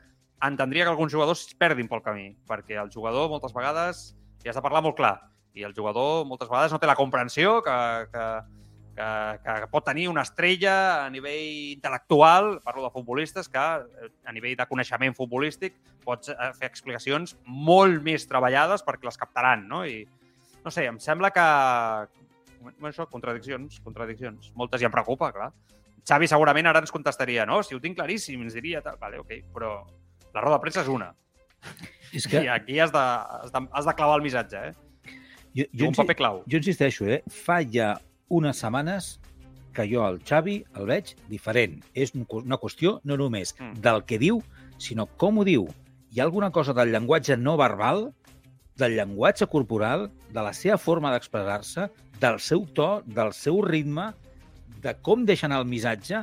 entendria 0.43 0.87
que 0.87 0.93
alguns 0.95 1.13
jugadors 1.13 1.45
es 1.45 1.53
perdin 1.57 1.87
pel 1.89 2.01
camí, 2.05 2.31
perquè 2.49 2.81
el 2.81 2.89
jugador 2.93 3.29
moltes 3.29 3.53
vegades 3.55 4.09
ja 4.43 4.51
has 4.51 4.59
de 4.59 4.65
parlar 4.65 4.83
molt 4.83 4.97
clar 4.97 5.15
i 5.53 5.63
el 5.63 5.73
jugador 5.77 6.25
moltes 6.25 6.49
vegades 6.49 6.73
no 6.73 6.79
té 6.81 6.89
la 6.89 6.97
comprensió 6.97 7.59
que, 7.65 7.77
que, 8.11 8.25
que, 8.95 9.07
que 9.45 9.69
pot 9.71 9.85
tenir 9.85 10.07
una 10.09 10.23
estrella 10.25 10.75
a 11.03 11.09
nivell 11.13 11.75
intel·lectual, 11.75 12.57
parlo 12.65 12.85
de 12.85 12.91
futbolistes, 12.93 13.49
que 13.49 13.61
eh, 13.61 14.09
a 14.25 14.33
nivell 14.33 14.57
de 14.59 14.67
coneixement 14.69 15.15
futbolístic 15.17 15.77
pots 16.05 16.33
eh, 16.33 16.51
fer 16.57 16.69
explicacions 16.69 17.37
molt 17.45 18.01
més 18.05 18.27
treballades 18.29 18.85
perquè 18.85 19.09
les 19.09 19.19
captaran, 19.19 19.67
no? 19.69 19.83
I, 19.85 20.03
no 20.63 20.71
sé, 20.71 20.87
em 20.89 20.99
sembla 21.03 21.31
que... 21.35 21.47
Bueno, 22.63 22.87
això, 22.87 23.05
contradiccions, 23.11 23.81
contradiccions. 23.83 24.53
Moltes 24.55 24.79
ja 24.79 24.87
em 24.87 24.93
preocupa, 24.93 25.33
clar. 25.35 25.49
Xavi 26.07 26.29
segurament 26.31 26.67
ara 26.67 26.79
ens 26.83 26.91
contestaria, 26.91 27.43
no? 27.47 27.59
Si 27.63 27.75
ho 27.75 27.81
tinc 27.83 27.97
claríssim, 27.99 28.41
ens 28.43 28.55
diria 28.55 28.81
tal. 28.83 28.95
Vale, 29.01 29.19
ok, 29.19 29.33
però 29.55 29.75
la 30.33 30.41
roda 30.41 30.57
de 30.57 30.63
premsa 30.63 30.83
és 30.83 30.91
una. 30.91 31.11
És 32.15 32.27
que... 32.29 32.43
I 32.45 32.49
aquí 32.51 32.79
has 32.79 32.91
de, 32.95 33.03
has 33.03 33.51
de, 33.51 33.61
has 33.71 33.87
de 33.89 33.95
clavar 33.99 34.19
el 34.19 34.25
missatge, 34.25 34.63
eh? 34.69 34.92
Jo, 35.53 35.67
jo 35.73 35.91
un 35.91 35.97
paper 35.97 36.15
clau. 36.17 36.41
Jo 36.49 36.59
insisteixo, 36.61 37.05
eh? 37.05 37.21
fa 37.29 37.61
ja 37.61 37.93
unes 38.33 38.57
setmanes 38.63 39.17
que 39.73 39.85
jo 39.89 40.05
el 40.05 40.19
Xavi 40.25 40.59
el 40.77 40.89
veig 40.89 41.13
diferent. 41.29 41.79
És 41.93 42.13
una 42.15 42.59
qüestió 42.61 42.99
no 43.03 43.17
només 43.19 43.53
mm. 43.57 43.81
del 43.83 44.03
que 44.09 44.19
diu, 44.21 44.41
sinó 44.81 45.07
com 45.21 45.41
ho 45.41 45.45
diu. 45.47 45.67
Hi 46.13 46.21
ha 46.21 46.27
alguna 46.27 46.51
cosa 46.53 46.75
del 46.77 46.93
llenguatge 46.93 47.37
no 47.41 47.57
verbal, 47.57 48.11
del 48.77 48.97
llenguatge 48.97 49.47
corporal, 49.49 50.09
de 50.33 50.41
la 50.41 50.53
seva 50.57 50.77
forma 50.81 51.11
d'expressar-se, 51.13 51.89
del 52.21 52.39
seu 52.39 52.65
to, 52.77 52.89
del 53.05 53.33
seu 53.37 53.61
ritme, 53.65 54.11
de 54.83 54.93
com 55.05 55.25
deixa 55.25 55.47
anar 55.49 55.61
el 55.63 55.69
missatge, 55.69 56.21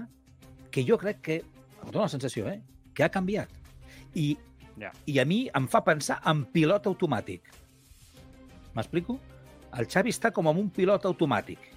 que 0.71 0.85
jo 0.87 0.99
crec 0.99 1.23
que, 1.27 1.41
em 1.81 1.91
dóna 1.91 2.07
la 2.07 2.13
sensació, 2.13 2.47
eh, 2.51 2.61
que 2.95 3.05
ha 3.05 3.11
canviat. 3.13 3.51
I, 4.15 4.35
yeah. 4.79 4.95
I 5.07 5.19
a 5.23 5.27
mi 5.27 5.43
em 5.55 5.67
fa 5.71 5.83
pensar 5.87 6.21
en 6.31 6.45
pilot 6.55 6.87
automàtic. 6.91 7.51
M'explico? 8.77 9.19
El 9.79 9.87
Xavi 9.91 10.13
està 10.15 10.31
com 10.35 10.49
amb 10.51 10.61
un 10.63 10.71
pilot 10.75 11.07
automàtic. 11.11 11.69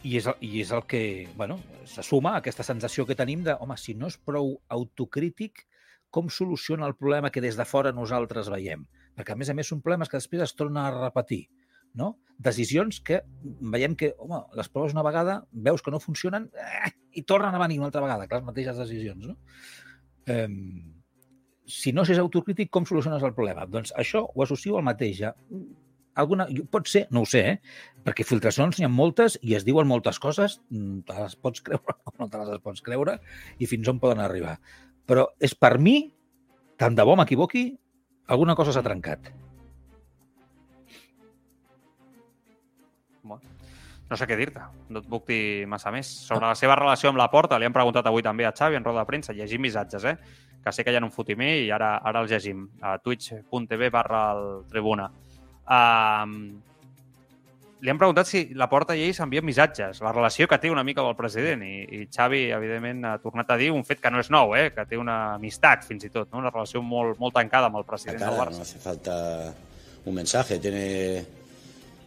I 0.00 0.16
és, 0.16 0.26
I 0.40 0.62
és 0.62 0.70
el 0.72 0.86
que, 0.88 1.02
bueno, 1.36 1.58
se 1.84 2.02
suma 2.06 2.34
a 2.34 2.40
aquesta 2.40 2.64
sensació 2.64 3.04
que 3.08 3.16
tenim 3.16 3.42
de, 3.44 3.52
home, 3.60 3.76
si 3.76 3.92
no 3.94 4.08
és 4.08 4.16
prou 4.16 4.54
autocrític, 4.72 5.66
com 6.10 6.30
soluciona 6.32 6.88
el 6.88 6.96
problema 6.96 7.30
que 7.30 7.42
des 7.44 7.58
de 7.58 7.66
fora 7.68 7.92
nosaltres 7.92 8.48
veiem? 8.50 8.86
Perquè, 9.16 9.34
a 9.34 9.40
més 9.40 9.50
a 9.52 9.56
més, 9.56 9.68
són 9.68 9.82
problemes 9.84 10.08
que 10.08 10.18
després 10.18 10.42
es 10.46 10.56
tornen 10.56 10.80
a 10.82 10.94
repetir. 10.94 11.44
No? 12.00 12.14
Decisions 12.38 13.00
que 13.04 13.20
veiem 13.44 13.96
que, 13.98 14.14
home, 14.22 14.40
les 14.56 14.70
proves 14.72 14.94
una 14.96 15.04
vegada, 15.04 15.40
veus 15.52 15.82
que 15.82 15.92
no 15.92 16.00
funcionen 16.00 16.48
eh, 16.54 16.92
i 17.18 17.24
tornen 17.26 17.54
a 17.54 17.60
venir 17.60 17.80
una 17.80 17.90
altra 17.90 18.02
vegada, 18.04 18.28
que 18.28 18.38
les 18.38 18.46
mateixes 18.46 18.80
decisions. 18.80 19.26
No? 19.26 19.36
Eh, 20.30 20.48
si 21.70 21.92
no 21.96 22.04
s'és 22.06 22.20
autocrític, 22.22 22.70
com 22.74 22.86
soluciones 22.88 23.22
el 23.26 23.34
problema? 23.36 23.66
Doncs 23.70 23.94
això 23.98 24.24
ho 24.26 24.44
associo 24.44 24.78
al 24.78 24.86
mateix. 24.86 25.20
Ja. 25.22 25.34
Alguna, 26.20 26.46
pot 26.72 26.88
ser, 26.90 27.04
no 27.14 27.22
ho 27.24 27.28
sé, 27.28 27.42
eh? 27.52 27.82
perquè 28.04 28.26
filtracions 28.26 28.78
n'hi 28.78 28.86
ha 28.86 28.90
moltes 28.92 29.38
i 29.46 29.54
es 29.56 29.64
diuen 29.64 29.88
moltes 29.88 30.18
coses, 30.20 30.58
mm, 30.74 31.04
te 31.08 31.16
les 31.16 31.36
pots 31.38 31.62
creure 31.66 31.96
o 32.04 32.16
no 32.18 32.28
te 32.28 32.40
les 32.40 32.64
pots 32.64 32.82
creure 32.84 33.20
i 33.58 33.68
fins 33.70 33.88
on 33.92 34.02
poden 34.02 34.22
arribar. 34.24 34.58
Però 35.06 35.28
és 35.40 35.54
per 35.54 35.76
mi, 35.78 36.02
tant 36.80 36.98
de 36.98 37.06
bo 37.06 37.14
m'equivoqui, 37.18 37.70
alguna 38.34 38.58
cosa 38.58 38.74
s'ha 38.74 38.84
trencat. 38.84 39.30
No 44.10 44.18
sé 44.18 44.26
què 44.26 44.34
dir-te, 44.34 44.64
no 44.90 44.98
et 45.04 45.06
puc 45.06 45.28
dir 45.28 45.66
massa 45.70 45.92
més. 45.94 46.08
Sobre 46.26 46.48
la 46.48 46.56
seva 46.58 46.74
relació 46.74 47.12
amb 47.12 47.20
la 47.20 47.28
porta, 47.30 47.60
li 47.62 47.68
han 47.68 47.74
preguntat 47.74 48.08
avui 48.10 48.24
també 48.26 48.42
a 48.42 48.50
Xavi 48.50 48.74
en 48.74 48.86
roda 48.86 49.04
de 49.04 49.06
premsa, 49.06 49.34
llegim 49.36 49.62
missatges, 49.62 50.06
eh? 50.10 50.16
Que 50.64 50.72
sé 50.72 50.84
que 50.84 50.92
hi 50.92 50.98
ha 50.98 51.04
un 51.04 51.12
fotimer 51.12 51.52
i 51.64 51.70
ara, 51.72 51.96
ara 52.04 52.24
els 52.24 52.32
llegim 52.32 52.66
a 52.80 52.98
twitch.tv 52.98 53.90
barra 53.92 54.24
el 54.36 54.50
tribuna. 54.70 55.08
Uh, 55.70 56.60
li 57.80 57.88
han 57.88 57.98
preguntat 58.00 58.28
si 58.28 58.42
la 58.58 58.68
porta 58.68 58.94
i 58.96 59.06
ell 59.06 59.14
s'envien 59.16 59.44
missatges, 59.46 60.02
la 60.04 60.12
relació 60.12 60.46
que 60.48 60.58
té 60.60 60.70
una 60.72 60.84
mica 60.84 61.00
amb 61.00 61.12
el 61.14 61.16
president 61.16 61.62
i, 61.64 61.72
i 61.96 62.00
Xavi, 62.12 62.42
evidentment, 62.52 63.04
ha 63.08 63.16
tornat 63.22 63.54
a 63.54 63.56
dir 63.60 63.70
un 63.72 63.86
fet 63.88 64.02
que 64.02 64.12
no 64.12 64.20
és 64.20 64.28
nou, 64.32 64.52
eh? 64.58 64.68
que 64.74 64.84
té 64.88 65.00
una 65.00 65.36
amistat, 65.38 65.86
fins 65.88 66.04
i 66.04 66.12
tot, 66.12 66.28
no? 66.32 66.42
una 66.42 66.52
relació 66.52 66.82
molt, 66.84 67.16
molt 67.22 67.36
tancada 67.36 67.70
amb 67.70 67.80
el 67.80 67.86
president 67.88 68.20
cara, 68.20 68.34
del 68.34 68.40
Barça. 68.42 68.60
No 68.60 68.68
hace 68.68 68.82
falta 68.82 69.16
un 70.04 70.14
mensaje, 70.14 70.58
tiene, 70.58 71.24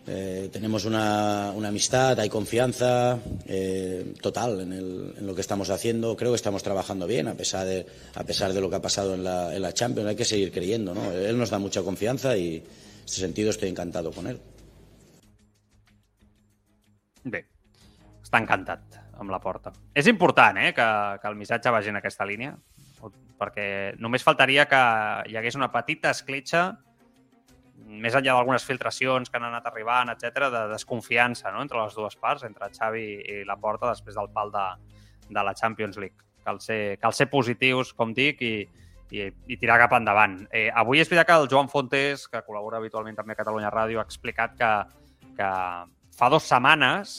eh, 0.06 0.50
tenemos 0.52 0.86
una, 0.86 1.52
una, 1.56 1.70
amistad, 1.70 2.20
hay 2.20 2.30
confianza 2.30 3.20
eh, 3.46 4.14
total 4.22 4.62
en, 4.62 4.74
el, 4.74 5.14
en, 5.18 5.28
lo 5.28 5.34
que 5.34 5.42
estamos 5.42 5.70
haciendo. 5.70 6.16
Creo 6.18 6.32
que 6.32 6.36
estamos 6.36 6.64
trabajando 6.64 7.08
bien, 7.08 7.28
a 7.28 7.36
pesar 7.36 7.66
de, 7.66 7.86
a 8.16 8.24
pesar 8.24 8.54
de 8.54 8.62
lo 8.62 8.70
que 8.70 8.76
ha 8.76 8.82
pasado 8.82 9.14
en 9.16 9.24
la, 9.24 9.56
en 9.56 9.62
la 9.62 9.74
Champions. 9.74 10.10
Hay 10.10 10.16
que 10.16 10.26
seguir 10.26 10.52
creyendo. 10.52 10.94
¿no? 10.94 11.12
Él 11.12 11.38
nos 11.38 11.50
da 11.50 11.60
mucha 11.60 11.82
confianza 11.84 12.36
y 12.36 12.58
en 12.58 12.64
ese 13.06 13.22
sentido 13.22 13.50
estoy 13.50 13.70
encantado 13.70 14.12
con 14.12 14.28
él. 14.28 14.40
Bé, 17.24 17.46
està 18.20 18.42
encantat 18.42 18.98
amb 19.16 19.32
la 19.32 19.40
porta. 19.40 19.72
És 19.96 20.10
important 20.12 20.58
eh, 20.60 20.74
que, 20.76 20.88
que 21.22 21.30
el 21.30 21.38
missatge 21.40 21.72
vagi 21.72 21.92
en 21.94 22.00
aquesta 22.02 22.28
línia, 22.28 22.58
perquè 23.40 23.96
només 24.04 24.26
faltaria 24.28 24.66
que 24.68 24.82
hi 25.32 25.38
hagués 25.40 25.56
una 25.56 25.72
petita 25.72 26.12
escletxa, 26.12 26.66
més 28.02 28.16
enllà 28.16 28.36
d'algunes 28.38 28.66
filtracions 28.66 29.30
que 29.30 29.40
han 29.40 29.48
anat 29.48 29.68
arribant, 29.70 30.12
etc 30.14 30.50
de 30.54 30.64
desconfiança 30.72 31.52
no? 31.52 31.62
entre 31.62 31.82
les 31.82 31.96
dues 31.98 32.16
parts, 32.20 32.46
entre 32.48 32.72
Xavi 32.74 33.08
i 33.22 33.42
la 33.48 33.58
porta 33.60 33.92
després 33.92 34.16
del 34.18 34.32
pal 34.34 34.54
de, 34.54 34.68
de 35.30 35.44
la 35.44 35.54
Champions 35.54 36.00
League. 36.02 36.18
Cal 36.44 36.60
ser, 36.60 36.98
cal 37.00 37.14
ser 37.16 37.30
positius, 37.32 37.94
com 37.96 38.12
dic, 38.16 38.42
i, 38.44 38.66
i, 39.14 39.30
i 39.48 39.60
tirar 39.60 39.80
cap 39.84 39.96
endavant. 39.96 40.42
Eh, 40.52 40.68
avui 40.70 41.00
és 41.00 41.12
veritat 41.12 41.30
que 41.30 41.38
el 41.40 41.48
Joan 41.52 41.70
Fontes, 41.72 42.28
que 42.28 42.44
col·labora 42.44 42.82
habitualment 42.82 43.16
també 43.20 43.38
a 43.38 43.40
Catalunya 43.40 43.72
Ràdio, 43.72 44.02
ha 44.02 44.08
explicat 44.08 44.58
que, 44.60 44.74
que 45.38 45.54
fa 46.18 46.30
dues 46.34 46.50
setmanes 46.50 47.16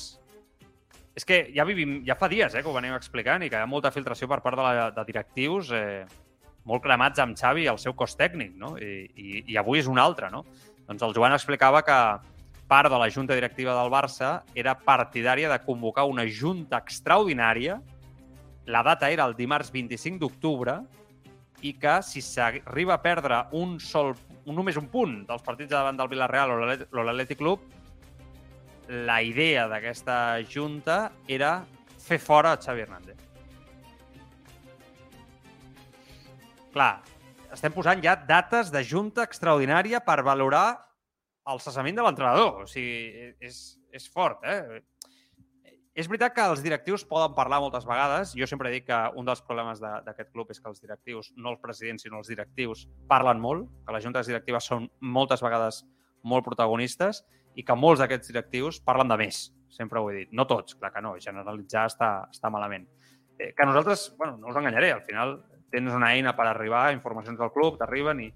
és 1.15 1.25
que 1.27 1.39
ja 1.55 1.65
vivim, 1.67 2.01
ja 2.07 2.17
fa 2.19 2.29
dies 2.31 2.55
eh, 2.55 2.63
que 2.63 2.69
ho 2.69 2.75
venim 2.75 2.95
explicant 2.97 3.45
i 3.47 3.51
que 3.51 3.59
hi 3.61 3.63
ha 3.63 3.71
molta 3.71 3.93
filtració 3.95 4.27
per 4.31 4.41
part 4.43 4.59
de, 4.59 4.65
la, 4.67 4.89
de 4.95 5.05
directius 5.07 5.71
eh, 5.75 6.03
molt 6.69 6.85
cremats 6.85 7.21
amb 7.23 7.37
Xavi 7.39 7.65
i 7.65 7.71
el 7.73 7.81
seu 7.81 7.95
cos 7.97 8.17
tècnic, 8.17 8.55
no? 8.57 8.75
I, 8.81 9.05
i, 9.15 9.45
i 9.53 9.59
avui 9.61 9.83
és 9.83 9.91
un 9.91 10.01
altre, 10.01 10.31
no? 10.33 10.45
Doncs 10.89 11.05
el 11.05 11.15
Joan 11.17 11.37
explicava 11.37 11.83
que 11.85 11.99
part 12.69 12.91
de 12.91 12.99
la 12.99 13.11
junta 13.13 13.37
directiva 13.37 13.75
del 13.77 13.93
Barça 13.93 14.39
era 14.55 14.77
partidària 14.79 15.51
de 15.53 15.61
convocar 15.65 16.07
una 16.09 16.25
junta 16.27 16.81
extraordinària. 16.81 17.79
La 18.67 18.83
data 18.83 19.11
era 19.13 19.27
el 19.29 19.37
dimarts 19.37 19.73
25 19.73 20.21
d'octubre 20.21 20.79
i 21.65 21.75
que 21.81 21.99
si 22.05 22.21
s'arriba 22.25 22.97
a 22.97 23.03
perdre 23.05 23.45
un 23.57 23.79
sol, 23.81 24.15
només 24.45 24.77
un 24.81 24.89
punt 24.93 25.23
dels 25.29 25.45
partits 25.45 25.73
davant 25.73 25.97
del 26.01 26.11
Villarreal 26.13 26.53
o 26.57 26.59
l'Atlètic 27.05 27.41
Club, 27.41 27.65
la 28.89 29.21
idea 29.25 29.69
d'aquesta 29.69 30.41
junta 30.45 31.13
era 31.29 31.63
fer 32.05 32.19
fora 32.21 32.53
a 32.53 32.61
Xavi 32.61 32.85
Hernández. 32.85 33.34
Clar, 36.75 37.05
estem 37.55 37.71
posant 37.71 38.01
ja 38.03 38.17
dates 38.19 38.73
de 38.75 38.81
junta 38.83 39.23
extraordinària 39.23 40.01
per 40.03 40.25
valorar 40.27 40.81
el 41.53 41.61
cessament 41.63 41.95
de 41.95 42.03
l'entrenador. 42.03 42.65
O 42.65 42.67
sigui, 42.67 43.29
és, 43.39 43.61
és 43.95 44.09
fort, 44.11 44.43
eh? 44.43 44.81
És 45.95 46.09
veritat 46.11 46.35
que 46.35 46.47
els 46.51 46.65
directius 46.65 47.05
poden 47.07 47.37
parlar 47.37 47.61
moltes 47.63 47.87
vegades. 47.87 48.33
Jo 48.35 48.49
sempre 48.51 48.73
dic 48.75 48.89
que 48.89 48.99
un 49.15 49.29
dels 49.29 49.45
problemes 49.47 49.79
d'aquest 49.79 50.33
club 50.33 50.51
és 50.51 50.59
que 50.59 50.73
els 50.73 50.83
directius, 50.83 51.31
no 51.39 51.55
els 51.55 51.63
presidents, 51.63 52.03
sinó 52.03 52.19
els 52.19 52.33
directius, 52.33 52.89
parlen 53.07 53.39
molt, 53.39 53.71
que 53.87 53.95
les 53.95 54.09
juntes 54.09 54.27
directives 54.27 54.67
són 54.73 54.91
moltes 54.99 55.47
vegades 55.47 55.85
molt 56.27 56.43
protagonistes 56.43 57.23
i 57.55 57.63
que 57.63 57.79
molts 57.79 58.03
d'aquests 58.03 58.35
directius 58.35 58.83
parlen 58.83 59.15
de 59.15 59.23
més. 59.23 59.45
Sempre 59.71 60.03
ho 60.03 60.11
he 60.11 60.25
dit. 60.25 60.35
No 60.35 60.51
tots, 60.51 60.75
clar 60.75 60.91
que 60.91 61.07
no. 61.07 61.15
Generalitzar 61.23 61.87
està, 61.87 62.15
està 62.35 62.51
malament. 62.51 62.91
Eh, 63.39 63.53
que 63.55 63.67
nosaltres, 63.67 64.09
bueno, 64.19 64.41
no 64.43 64.51
us 64.51 64.59
enganyaré, 64.59 64.91
al 64.91 65.07
final 65.07 65.39
tens 65.75 65.93
una 65.95 66.13
eina 66.15 66.33
per 66.39 66.47
arribar 66.49 66.87
informacions 66.95 67.39
del 67.41 67.53
club, 67.55 67.77
t'arriben 67.81 68.23
i 68.25 68.31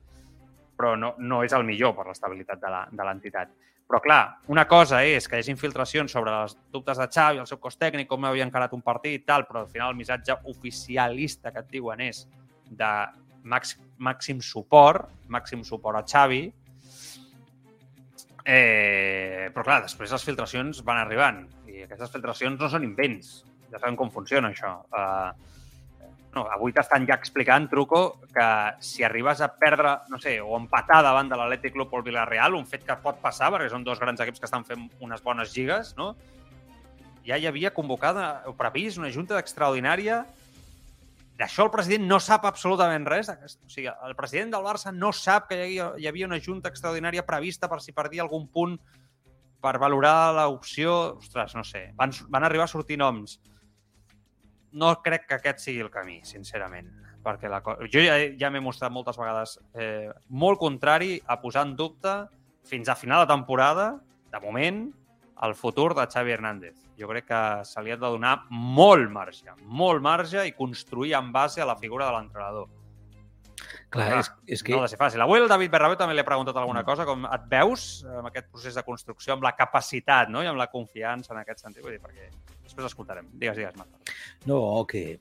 però 0.79 0.93
no, 0.99 1.15
no 1.19 1.41
és 1.43 1.55
el 1.57 1.65
millor 1.67 1.97
per 1.97 2.07
l'estabilitat 2.07 2.61
de 2.63 3.07
l'entitat. 3.07 3.51
Però, 3.89 3.99
clar, 4.05 4.21
una 4.53 4.67
cosa 4.69 5.01
és 5.03 5.25
que 5.27 5.39
hi 5.39 5.43
hagi 5.43 5.51
infiltracions 5.55 6.13
sobre 6.13 6.35
els 6.45 6.55
dubtes 6.71 7.01
de 7.01 7.07
Xavi, 7.09 7.41
el 7.41 7.49
seu 7.49 7.59
cos 7.59 7.79
tècnic, 7.81 8.07
com 8.11 8.27
havia 8.29 8.45
encarat 8.47 8.75
un 8.77 8.85
partit 8.85 9.17
i 9.17 9.25
tal, 9.27 9.47
però 9.49 9.65
al 9.65 9.73
final 9.73 9.95
el 9.95 9.99
missatge 9.99 10.37
oficialista 10.53 11.51
que 11.55 11.65
et 11.65 11.73
diuen 11.73 12.05
és 12.05 12.27
de 12.69 12.93
màxim 13.49 14.43
suport, 14.45 15.09
màxim 15.33 15.65
suport 15.67 15.99
a 15.99 16.07
Xavi, 16.07 16.45
Eh, 18.49 19.51
però 19.53 19.61
clar, 19.61 19.83
després 19.85 20.13
les 20.15 20.23
filtracions 20.25 20.79
van 20.81 20.97
arribant 21.03 21.43
i 21.69 21.83
aquestes 21.85 22.09
filtracions 22.15 22.57
no 22.57 22.71
són 22.73 22.87
invents. 22.87 23.43
Ja 23.69 23.77
sabem 23.77 23.99
com 24.01 24.09
funciona 24.09 24.49
això. 24.49 24.71
Uh, 24.89 25.58
no, 26.35 26.45
avui 26.53 26.75
t'estan 26.77 27.07
ja 27.09 27.17
explicant, 27.17 27.69
Truco, 27.71 28.21
que 28.35 28.49
si 28.85 29.05
arribes 29.05 29.41
a 29.41 29.49
perdre, 29.57 29.95
no 30.13 30.21
sé, 30.21 30.39
o 30.41 30.57
empatar 30.59 31.01
davant 31.03 31.31
de 31.31 31.39
l'Atlètic 31.41 31.75
Club 31.77 31.93
o 31.93 32.01
el 32.01 32.09
Villarreal, 32.11 32.57
un 32.59 32.67
fet 32.69 32.85
que 32.87 32.99
pot 33.03 33.21
passar 33.23 33.53
perquè 33.55 33.71
són 33.73 33.87
dos 33.87 34.01
grans 34.01 34.21
equips 34.21 34.43
que 34.43 34.51
estan 34.51 34.67
fent 34.69 34.89
unes 35.01 35.25
bones 35.25 35.55
lligues, 35.57 35.95
no? 35.97 36.13
ja 37.29 37.37
hi 37.37 37.45
havia 37.45 37.75
convocada 37.77 38.45
o 38.49 38.55
previst 38.57 38.97
una 38.97 39.13
junta 39.13 39.37
extraordinària 39.37 40.23
D'això 41.39 41.69
el 41.69 41.71
president 41.71 42.09
no 42.11 42.17
sap 42.19 42.49
absolutament 42.49 43.05
res. 43.07 43.29
O 43.31 43.69
sigui, 43.71 43.87
el 43.87 44.15
president 44.19 44.51
del 44.51 44.65
Barça 44.65 44.91
no 44.91 45.13
sap 45.15 45.47
que 45.47 45.55
hi 45.55 45.61
havia, 45.63 45.85
hi 45.95 46.09
havia 46.11 46.27
una 46.27 46.41
junta 46.43 46.73
extraordinària 46.73 47.23
prevista 47.23 47.69
per 47.71 47.79
si 47.85 47.95
perdia 47.95 48.25
algun 48.25 48.49
punt 48.51 48.75
per 49.63 49.77
valorar 49.79 50.33
l'opció... 50.35 50.97
Ostres, 51.21 51.55
no 51.55 51.63
sé. 51.63 51.85
Van, 51.95 52.11
van 52.35 52.47
arribar 52.49 52.67
a 52.67 52.73
sortir 52.73 52.99
noms. 52.99 53.37
No 54.79 54.95
crec 55.05 55.27
que 55.29 55.39
aquest 55.39 55.63
sigui 55.65 55.85
el 55.85 55.93
camí, 55.93 56.21
sincerament. 56.29 56.91
Perquè 57.25 57.51
la, 57.51 57.61
jo 57.91 58.03
ja, 58.05 58.19
ja 58.39 58.51
m'he 58.55 58.63
mostrat 58.63 58.95
moltes 58.95 59.19
vegades 59.19 59.57
eh, 59.75 60.09
molt 60.31 60.61
contrari 60.61 61.17
a 61.27 61.41
posar 61.43 61.67
en 61.67 61.75
dubte 61.77 62.15
fins 62.69 62.89
a 62.89 62.97
final 62.97 63.25
de 63.25 63.33
temporada, 63.33 63.89
de 64.33 64.41
moment, 64.45 64.85
el 65.43 65.55
futur 65.55 65.95
de 65.97 66.07
Xavi 66.07 66.35
Hernández 66.35 66.89
jo 66.99 67.07
crec 67.07 67.29
que 67.29 67.43
se 67.65 67.83
li 67.83 67.93
ha 67.95 67.97
de 67.97 68.11
donar 68.11 68.35
molt 68.51 69.07
marge, 69.11 69.55
molt 69.63 70.03
marge 70.03 70.43
i 70.49 70.55
construir 70.57 71.15
en 71.15 71.31
base 71.33 71.63
a 71.63 71.69
la 71.69 71.77
figura 71.79 72.09
de 72.09 72.17
l'entrenador. 72.17 72.67
Clar, 73.89 74.09
Clar 74.11 74.21
és, 74.21 74.31
és 74.59 74.63
que... 74.65 74.75
No 74.75 74.83
ha 74.83 74.89
de 74.89 74.93
ser 74.93 74.99
fàcil. 75.01 75.23
Avui 75.25 75.41
el 75.41 75.49
David 75.49 75.73
Berrabeu 75.73 75.97
també 76.01 76.17
li 76.17 76.21
ha 76.21 76.29
preguntat 76.29 76.59
alguna 76.61 76.83
mm. 76.83 76.89
cosa, 76.89 77.07
com 77.09 77.25
et 77.25 77.49
veus 77.49 77.89
amb 78.19 78.29
aquest 78.29 78.51
procés 78.53 78.77
de 78.77 78.85
construcció, 78.85 79.33
amb 79.37 79.47
la 79.47 79.55
capacitat 79.57 80.29
no? 80.33 80.45
i 80.45 80.51
amb 80.51 80.61
la 80.61 80.69
confiança 80.73 81.33
en 81.33 81.41
aquest 81.41 81.65
sentit? 81.65 81.83
Vull 81.85 81.97
dir, 81.97 82.03
perquè 82.05 82.29
després 82.63 82.91
escoltarem. 82.91 83.31
Digues, 83.41 83.57
digues, 83.57 83.79
Marc. 83.81 84.13
No, 84.51 84.61
que 84.91 85.17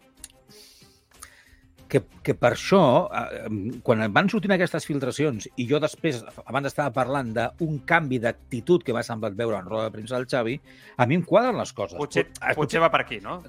que, 1.88 2.02
que 2.24 2.36
per 2.36 2.52
això, 2.54 2.82
eh, 3.16 3.80
quan 3.84 4.04
van 4.14 4.30
sortint 4.32 4.54
aquestes 4.56 4.86
filtracions 4.88 5.48
i 5.56 5.68
jo 5.70 5.80
després, 5.84 6.20
abans 6.46 6.70
estava 6.70 6.92
parlant 6.96 7.34
d'un 7.36 7.80
canvi 7.88 8.20
d'actitud 8.24 8.84
que 8.84 8.96
m'ha 8.96 9.06
semblat 9.08 9.38
veure 9.40 9.60
en 9.60 9.70
roda 9.70 9.88
de 9.88 9.96
premsa 9.96 10.18
del 10.18 10.28
Xavi, 10.30 10.58
a 10.98 11.08
mi 11.08 11.20
em 11.20 11.24
quadren 11.26 11.58
les 11.60 11.74
coses. 11.74 11.98
Potser, 12.00 12.28
potser, 12.34 12.56
potser 12.60 12.84
va 12.84 12.92
per 12.94 13.04
aquí, 13.06 13.22
no? 13.24 13.40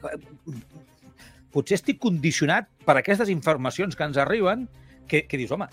Potser 1.55 1.79
estic 1.79 1.99
condicionat 2.03 2.69
per 2.87 2.99
aquestes 3.01 3.33
informacions 3.33 3.99
que 3.99 4.07
ens 4.07 4.21
arriben 4.23 4.69
que, 5.09 5.25
que 5.27 5.41
dius, 5.41 5.53
home, 5.57 5.69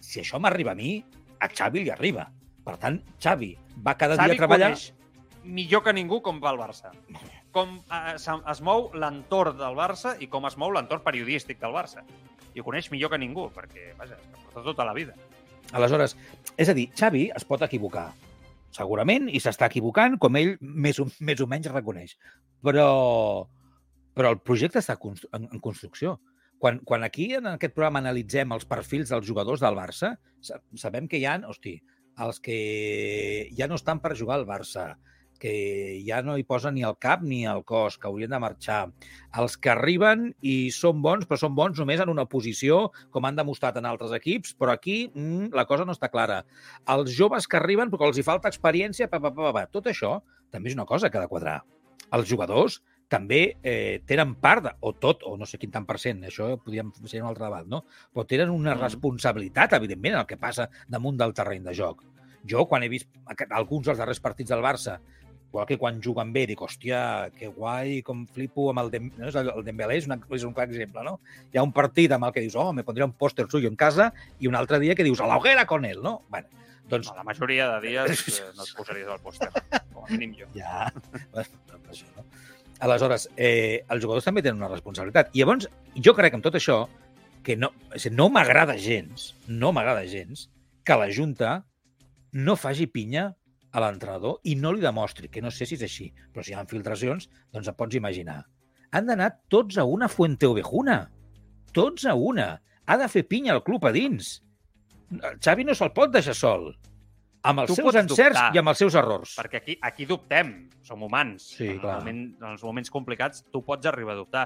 si 0.00 0.22
això 0.22 0.40
m'arriba 0.42 0.74
a 0.74 0.78
mi, 0.78 0.96
a 1.38 1.48
Xavi 1.52 1.84
li 1.84 1.92
arriba. 1.94 2.28
Per 2.64 2.76
tant, 2.80 3.00
Xavi 3.22 3.54
va 3.84 3.96
cada 4.00 4.16
Xavi 4.18 4.32
dia 4.32 4.40
a 4.40 4.44
treballar... 4.44 4.72
Xavi 4.76 4.96
millor 5.48 5.80
que 5.80 5.94
ningú 5.96 6.18
com 6.20 6.42
va 6.42 6.50
el 6.52 6.58
Barça 6.60 6.90
com 7.52 7.78
eh, 7.90 8.14
es 8.16 8.62
mou 8.64 8.88
l'entorn 8.94 9.58
del 9.58 9.76
Barça 9.78 10.14
i 10.20 10.28
com 10.30 10.46
es 10.48 10.56
mou 10.60 10.72
l'entorn 10.74 11.02
periodístic 11.04 11.60
del 11.62 11.74
Barça. 11.74 12.04
I 12.54 12.60
ho 12.60 12.66
coneix 12.66 12.90
millor 12.92 13.12
que 13.12 13.20
ningú, 13.20 13.48
perquè, 13.54 13.92
vaja, 13.98 14.18
és 14.18 14.32
que 14.32 14.40
porta 14.44 14.64
tota 14.70 14.86
la 14.86 14.94
vida. 14.96 15.16
Aleshores, 15.76 16.16
és 16.56 16.70
a 16.70 16.74
dir, 16.76 16.88
Xavi 16.96 17.28
es 17.36 17.44
pot 17.48 17.62
equivocar, 17.64 18.08
segurament, 18.74 19.28
i 19.28 19.40
s'està 19.42 19.68
equivocant, 19.68 20.16
com 20.20 20.38
ell 20.40 20.54
més 20.60 21.00
o, 21.02 21.08
més 21.20 21.40
o 21.44 21.48
menys 21.50 21.68
reconeix. 21.72 22.16
Però, 22.64 22.88
però 24.16 24.32
el 24.34 24.40
projecte 24.40 24.80
està 24.80 24.96
en, 24.98 25.48
en 25.52 25.60
construcció. 25.64 26.18
Quan, 26.58 26.80
quan 26.84 27.04
aquí, 27.06 27.32
en 27.38 27.46
aquest 27.52 27.74
programa, 27.74 28.02
analitzem 28.02 28.54
els 28.54 28.66
perfils 28.66 29.12
dels 29.12 29.26
jugadors 29.26 29.62
del 29.62 29.78
Barça, 29.78 30.16
sabem 30.42 31.06
que 31.10 31.20
hi 31.20 31.26
ha, 31.28 31.38
hosti, 31.46 31.76
els 32.18 32.40
que 32.42 32.58
ja 33.54 33.68
no 33.70 33.78
estan 33.78 34.02
per 34.02 34.16
jugar 34.18 34.40
al 34.40 34.46
Barça, 34.48 34.96
que 35.38 36.02
ja 36.02 36.18
no 36.26 36.34
hi 36.36 36.42
posa 36.42 36.72
ni 36.74 36.82
el 36.82 36.96
cap 36.98 37.22
ni 37.22 37.44
el 37.46 37.62
cos, 37.64 37.96
que 37.96 38.08
haurien 38.10 38.34
de 38.34 38.40
marxar. 38.42 38.80
Els 39.38 39.54
que 39.56 39.70
arriben 39.70 40.32
i 40.42 40.56
són 40.74 41.00
bons, 41.04 41.28
però 41.30 41.38
són 41.40 41.54
bons 41.54 41.78
només 41.78 42.02
en 42.02 42.10
una 42.12 42.26
posició, 42.26 42.88
com 43.14 43.28
han 43.28 43.38
demostrat 43.38 43.78
en 43.78 43.86
altres 43.86 44.12
equips, 44.18 44.56
però 44.58 44.74
aquí 44.74 44.98
mm, 45.14 45.54
la 45.54 45.64
cosa 45.70 45.86
no 45.86 45.94
està 45.94 46.10
clara. 46.12 46.42
Els 46.90 47.14
joves 47.14 47.46
que 47.46 47.58
arriben, 47.60 47.92
perquè 47.92 48.10
els 48.10 48.18
hi 48.18 48.26
falta 48.26 48.50
experiència, 48.50 49.08
pa, 49.08 49.22
pa, 49.22 49.32
pa, 49.34 49.54
pa, 49.54 49.66
tot 49.70 49.86
això 49.86 50.18
també 50.50 50.72
és 50.72 50.78
una 50.78 50.88
cosa 50.90 51.08
que 51.08 51.20
ha 51.20 51.24
de 51.24 51.30
quadrar. 51.30 51.60
Els 52.18 52.28
jugadors 52.28 52.82
també 53.08 53.56
eh, 53.62 54.00
tenen 54.06 54.34
part, 54.36 54.64
de, 54.64 54.72
o 54.80 54.92
tot, 54.94 55.22
o 55.24 55.36
no 55.40 55.46
sé 55.48 55.58
quin 55.58 55.70
tant 55.72 55.86
per 55.88 55.96
cent, 55.98 56.22
això 56.28 56.50
podríem 56.60 56.90
ser 57.08 57.22
un 57.22 57.28
altre 57.30 57.46
debat, 57.48 57.66
no? 57.66 57.84
Però 58.12 58.26
tenen 58.28 58.50
una 58.52 58.74
Mm. 58.74 58.82
responsabilitat, 58.84 59.72
evidentment, 59.72 60.14
en 60.14 60.20
el 60.20 60.26
que 60.26 60.36
passa 60.36 60.68
damunt 60.86 61.16
del 61.16 61.32
terreny 61.34 61.64
de 61.64 61.74
joc. 61.74 62.04
Jo, 62.48 62.66
quan 62.68 62.82
he 62.84 62.88
vist 62.88 63.08
alguns 63.50 63.86
dels 63.86 63.98
darrers 63.98 64.20
partits 64.20 64.50
del 64.50 64.60
Barça, 64.62 64.98
igual 65.48 65.66
que 65.66 65.78
quan 65.78 66.00
juguen 66.04 66.30
bé, 66.32 66.46
dic, 66.46 66.60
hòstia, 66.60 67.30
que 67.34 67.48
guai, 67.48 68.02
com 68.02 68.26
flipo 68.26 68.68
amb 68.70 68.80
el, 68.84 68.90
Dem 68.90 69.10
no? 69.16 69.28
el 69.28 69.50
el 69.56 69.64
Dembélé, 69.64 69.96
és, 69.96 70.06
una, 70.06 70.20
és 70.30 70.44
un 70.44 70.52
clar 70.52 70.68
exemple, 70.68 71.02
no? 71.02 71.20
Hi 71.52 71.58
ha 71.58 71.62
un 71.64 71.72
partit 71.72 72.12
amb 72.12 72.24
el 72.28 72.32
que 72.32 72.40
dius, 72.44 72.54
oh, 72.56 72.72
me 72.72 72.84
pondré 72.84 73.04
un 73.04 73.14
pòster 73.16 73.46
suyo 73.50 73.68
en 73.68 73.76
casa, 73.76 74.12
i 74.38 74.46
un 74.46 74.54
altre 74.54 74.78
dia 74.78 74.94
que 74.94 75.04
dius, 75.04 75.20
a 75.20 75.26
la 75.26 75.38
hoguera 75.38 75.64
con 75.66 75.84
él, 75.86 76.02
no? 76.02 76.22
Bueno, 76.28 76.48
doncs 76.88 77.08
No, 77.08 77.16
la 77.16 77.24
majoria 77.24 77.68
de 77.72 77.88
dies 77.88 78.28
eh, 78.40 78.44
no 78.56 78.62
et 78.64 78.74
posaries 78.76 79.08
al 79.08 79.20
pòster, 79.20 79.48
com 79.92 80.04
a 80.04 80.08
mínim 80.10 80.34
jo. 80.38 80.46
Ja, 80.54 80.92
per 81.32 81.44
això, 81.90 82.06
no? 82.16 82.24
Aleshores, 82.80 83.28
eh, 83.36 83.84
els 83.90 84.02
jugadors 84.02 84.26
també 84.28 84.42
tenen 84.42 84.62
una 84.62 84.70
responsabilitat. 84.70 85.32
I 85.34 85.42
llavors, 85.42 85.66
jo 85.96 86.14
crec 86.14 86.32
que 86.32 86.38
amb 86.38 86.46
tot 86.46 86.58
això, 86.58 86.84
que 87.42 87.56
no, 87.56 87.72
no 88.12 88.28
m'agrada 88.30 88.76
gens, 88.78 89.32
no 89.48 89.72
m'agrada 89.72 90.06
gens, 90.06 90.48
que 90.84 90.96
la 90.96 91.10
Junta 91.12 91.64
no 92.32 92.56
faci 92.56 92.86
pinya 92.86 93.32
a 93.72 93.82
l'entrenador 93.82 94.38
i 94.48 94.54
no 94.56 94.72
li 94.72 94.84
demostri, 94.84 95.28
que 95.28 95.42
no 95.44 95.50
sé 95.50 95.66
si 95.68 95.76
és 95.76 95.84
així, 95.84 96.08
però 96.32 96.44
si 96.44 96.54
hi 96.54 96.56
ha 96.56 96.64
filtracions, 96.68 97.28
doncs 97.52 97.68
et 97.68 97.76
pots 97.76 97.98
imaginar. 97.98 98.42
Han 98.92 99.08
d'anar 99.08 99.34
tots 99.52 99.76
a 99.76 99.84
una 99.84 100.08
fuente 100.08 100.48
ovejuna. 100.48 101.02
Tots 101.76 102.06
a 102.08 102.14
una. 102.14 102.54
Ha 102.86 102.96
de 102.96 103.08
fer 103.12 103.26
pinya 103.28 103.52
al 103.54 103.64
club 103.64 103.84
a 103.84 103.92
dins. 103.92 104.38
El 105.12 105.36
Xavi 105.44 105.66
no 105.68 105.76
se'l 105.76 105.92
pot 105.96 106.12
deixar 106.12 106.36
sol. 106.36 106.70
Amb 107.42 107.60
els 107.60 107.68
Tu 107.70 107.76
seus 107.76 107.94
encerts 107.94 108.34
dubtar. 108.38 108.54
i 108.54 108.58
amb 108.58 108.68
els 108.68 108.78
seus 108.78 108.94
errors. 108.98 109.36
Perquè 109.38 109.56
aquí, 109.62 109.78
aquí 109.82 110.06
dubtem, 110.06 110.68
som 110.82 111.02
humans. 111.02 111.42
Sí, 111.56 111.68
en, 111.68 111.80
clar. 111.80 111.98
el 111.98 112.04
moment, 112.04 112.22
en 112.42 112.48
els 112.50 112.62
moments 112.64 112.90
complicats 112.90 113.44
tu 113.52 113.62
pots 113.64 113.86
arribar 113.86 114.12
a 114.12 114.16
dubtar. 114.16 114.44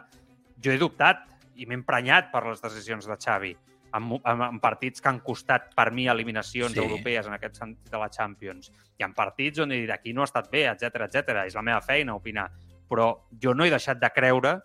Jo 0.62 0.72
he 0.72 0.78
dubtat 0.78 1.24
i 1.56 1.66
m'he 1.66 1.74
emprenyat 1.74 2.30
per 2.32 2.44
les 2.46 2.60
decisions 2.62 3.06
de 3.06 3.16
Xavi 3.16 3.56
mo- 4.00 4.20
en, 4.24 4.40
en 4.42 4.60
partits 4.60 5.00
que 5.00 5.08
han 5.08 5.18
costat 5.20 5.74
per 5.74 5.90
mi 5.92 6.06
eliminacions 6.08 6.72
sí. 6.72 6.80
europees 6.80 7.26
en 7.26 7.34
aquest 7.34 7.56
sentit 7.60 7.90
de 7.90 7.98
la 7.98 8.08
Champions. 8.08 8.70
I 8.98 9.04
en 9.04 9.12
partits 9.14 9.58
on 9.60 9.72
he 9.72 9.80
dit 9.82 9.90
aquí 9.90 10.12
no 10.12 10.22
ha 10.22 10.28
estat 10.28 10.50
bé, 10.50 10.66
etc 10.70 11.02
etc. 11.08 11.42
És 11.46 11.54
la 11.54 11.62
meva 11.62 11.80
feina 11.80 12.14
opinar. 12.14 12.50
Però 12.88 13.26
jo 13.42 13.54
no 13.54 13.64
he 13.64 13.70
deixat 13.72 13.98
de 14.00 14.10
creure 14.12 14.58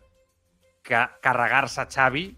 que 0.84 1.02
carregar-se 1.22 1.86
Xavi 1.92 2.38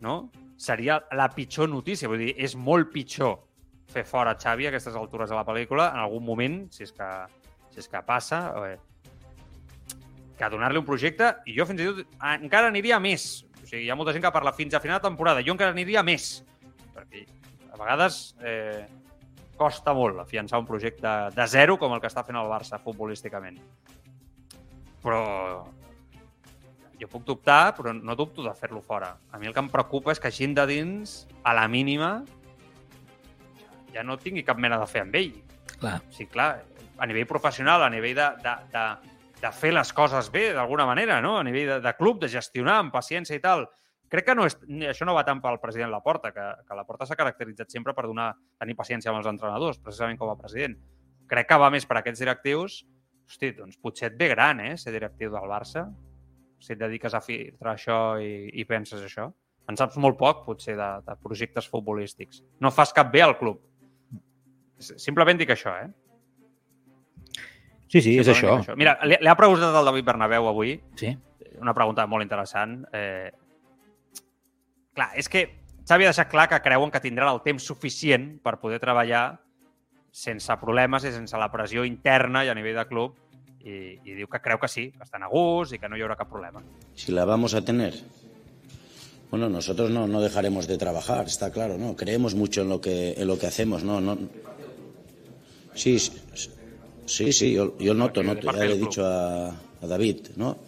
no? 0.00 0.30
seria 0.56 1.02
la 1.12 1.28
pitjor 1.32 1.68
notícia. 1.68 2.08
Vull 2.08 2.18
dir, 2.26 2.34
és 2.38 2.54
molt 2.56 2.92
pitjor 2.92 3.38
fer 3.90 4.04
fora 4.06 4.36
Xavi 4.38 4.68
a 4.68 4.70
aquestes 4.70 4.96
altures 4.96 5.30
de 5.30 5.36
la 5.36 5.44
pel·lícula 5.46 5.90
en 5.94 6.00
algun 6.02 6.24
moment, 6.24 6.62
si 6.74 6.84
és 6.86 6.94
que, 6.94 7.08
si 7.74 7.82
és 7.82 7.90
que 7.90 8.02
passa, 8.06 8.40
eh, 8.68 8.78
que 10.38 10.50
donar-li 10.52 10.80
un 10.80 10.86
projecte, 10.86 11.34
i 11.50 11.56
jo 11.58 11.66
fins 11.68 11.82
i 11.82 11.88
tot 11.90 12.22
encara 12.30 12.70
aniria 12.72 13.00
més. 13.02 13.42
O 13.60 13.66
sigui, 13.66 13.84
hi 13.84 13.90
ha 13.92 13.98
molta 13.98 14.14
gent 14.16 14.24
que 14.24 14.32
parla 14.32 14.54
fins 14.56 14.74
a 14.74 14.80
final 14.80 15.00
de 15.00 15.08
temporada, 15.08 15.44
jo 15.44 15.52
encara 15.52 15.74
aniria 15.74 16.04
més. 16.06 16.30
Perquè 16.94 17.26
a 17.70 17.76
vegades 17.76 18.22
eh, 18.40 18.86
costa 19.60 19.92
molt 19.96 20.22
afiançar 20.22 20.62
un 20.62 20.68
projecte 20.68 21.10
de 21.36 21.46
zero 21.52 21.76
com 21.78 21.92
el 21.92 22.00
que 22.00 22.08
està 22.08 22.24
fent 22.24 22.38
el 22.40 22.48
Barça 22.48 22.80
futbolísticament. 22.80 23.60
Però 25.04 25.20
jo 27.00 27.08
puc 27.08 27.24
dubtar, 27.28 27.74
però 27.76 27.92
no 27.96 28.16
dubto 28.16 28.44
de 28.44 28.52
fer-lo 28.56 28.80
fora. 28.84 29.14
A 29.32 29.40
mi 29.40 29.48
el 29.48 29.56
que 29.56 29.62
em 29.62 29.68
preocupa 29.72 30.12
és 30.12 30.20
que 30.20 30.32
gent 30.32 30.56
de 30.56 30.66
dins, 30.68 31.24
a 31.44 31.54
la 31.56 31.66
mínima, 31.68 32.20
ja 33.94 34.04
no 34.06 34.18
tingui 34.18 34.44
cap 34.46 34.58
mena 34.58 34.78
de 34.80 34.86
fer 34.90 35.04
amb 35.04 35.16
ell. 35.18 35.32
Clar. 35.80 35.98
Sí, 36.14 36.26
clar, 36.30 36.52
a 37.00 37.08
nivell 37.08 37.26
professional, 37.26 37.82
a 37.82 37.90
nivell 37.90 38.16
de, 38.18 38.28
de, 38.44 38.54
de, 38.74 38.86
de 39.40 39.52
fer 39.56 39.72
les 39.72 39.92
coses 39.96 40.30
bé, 40.32 40.50
d'alguna 40.56 40.86
manera, 40.86 41.20
no? 41.24 41.38
a 41.38 41.44
nivell 41.44 41.76
de, 41.76 41.78
de 41.84 41.92
club, 41.96 42.20
de 42.20 42.28
gestionar 42.28 42.80
amb 42.82 42.92
paciència 42.94 43.38
i 43.38 43.42
tal. 43.42 43.66
Crec 44.10 44.26
que 44.26 44.34
no 44.34 44.44
és, 44.48 44.56
això 44.90 45.06
no 45.06 45.14
va 45.14 45.22
tant 45.24 45.40
pel 45.40 45.60
president 45.62 45.92
Laporta, 45.92 46.32
que, 46.34 46.46
que 46.66 46.76
Laporta 46.76 47.06
s'ha 47.06 47.16
caracteritzat 47.18 47.70
sempre 47.70 47.94
per 47.94 48.08
donar, 48.08 48.32
tenir 48.58 48.74
paciència 48.76 49.12
amb 49.12 49.20
els 49.20 49.28
entrenadors, 49.30 49.78
precisament 49.78 50.18
com 50.18 50.32
a 50.32 50.38
president. 50.38 50.74
Crec 51.30 51.46
que 51.46 51.60
va 51.62 51.70
més 51.70 51.86
per 51.86 52.00
aquests 52.00 52.20
directius. 52.20 52.80
Hosti, 53.30 53.52
doncs 53.54 53.78
potser 53.78 54.08
et 54.10 54.16
ve 54.18 54.32
gran, 54.32 54.60
eh, 54.64 54.74
ser 54.76 54.92
directiu 54.92 55.30
del 55.30 55.46
Barça. 55.46 55.86
Si 56.60 56.74
et 56.74 56.80
dediques 56.80 57.14
a 57.14 57.22
filtrar 57.22 57.76
això 57.76 58.00
i, 58.18 58.50
i 58.58 58.66
penses 58.66 59.06
això. 59.06 59.28
En 59.70 59.78
saps 59.78 59.96
molt 60.02 60.18
poc, 60.18 60.42
potser, 60.48 60.74
de, 60.76 60.90
de 61.06 61.16
projectes 61.22 61.70
futbolístics. 61.70 62.42
No 62.58 62.74
fas 62.74 62.92
cap 62.92 63.12
bé 63.14 63.22
al 63.22 63.38
club. 63.38 63.62
Simplement 64.80 65.38
dic 65.38 65.50
això, 65.54 65.74
eh? 65.84 65.90
Sí, 67.90 68.00
sí, 68.00 68.18
és 68.18 68.26
Simplement 68.26 68.34
això. 68.36 68.56
dic 68.60 68.68
això. 68.68 68.76
Mira, 68.78 68.96
li, 69.04 69.16
li 69.20 69.28
ha 69.30 69.36
preguntat 69.38 69.74
al 69.74 69.84
David 69.90 70.04
Bernabéu 70.06 70.48
avui, 70.48 70.76
Sí. 70.96 71.16
una 71.60 71.74
pregunta 71.74 72.06
molt 72.06 72.22
interessant. 72.22 72.84
Eh, 72.92 73.30
clar, 74.94 75.10
és 75.18 75.28
que 75.28 75.42
Xavi 75.88 76.04
ha 76.06 76.12
deixat 76.12 76.30
clar 76.30 76.48
que 76.48 76.60
creuen 76.62 76.90
que 76.90 77.00
tindran 77.02 77.32
el 77.34 77.42
temps 77.42 77.64
suficient 77.66 78.38
per 78.44 78.58
poder 78.62 78.78
treballar 78.80 79.40
sense 80.10 80.54
problemes 80.60 81.04
i 81.04 81.12
sense 81.12 81.36
la 81.38 81.50
pressió 81.50 81.84
interna 81.84 82.44
i 82.44 82.48
a 82.50 82.54
nivell 82.54 82.76
de 82.78 82.86
club 82.86 83.14
i, 83.60 83.98
i 84.04 84.14
diu 84.16 84.26
que 84.30 84.40
creu 84.40 84.58
que 84.58 84.68
sí, 84.68 84.90
que 84.92 85.02
estan 85.04 85.22
a 85.22 85.28
gust 85.30 85.74
i 85.74 85.78
que 85.78 85.88
no 85.88 85.96
hi 85.98 86.02
haurà 86.02 86.16
cap 86.16 86.30
problema. 86.30 86.62
Si 86.94 87.12
la 87.12 87.24
vamos 87.24 87.54
a 87.54 87.62
tener. 87.64 87.94
Bueno, 89.30 89.48
nosotros 89.48 89.90
no, 89.90 90.06
no 90.08 90.20
dejaremos 90.20 90.66
de 90.66 90.78
trabajar, 90.78 91.26
está 91.26 91.52
claro, 91.52 91.76
¿no? 91.78 91.94
Creemos 91.94 92.34
mucho 92.34 92.62
en 92.62 92.68
lo 92.68 92.80
que, 92.80 93.12
en 93.16 93.28
lo 93.28 93.38
que 93.38 93.46
hacemos, 93.46 93.84
¿no? 93.84 94.00
no 94.00 94.18
sí, 95.74 95.98
sí, 97.06 97.32
sí, 97.32 97.52
yo, 97.52 97.76
yo 97.78 97.94
noto, 97.94 98.22
noto, 98.22 98.52
ya 98.52 98.64
le 98.64 98.74
he 98.74 98.78
dicho 98.78 99.04
a, 99.04 99.48
a 99.48 99.86
David, 99.86 100.18
¿no? 100.36 100.58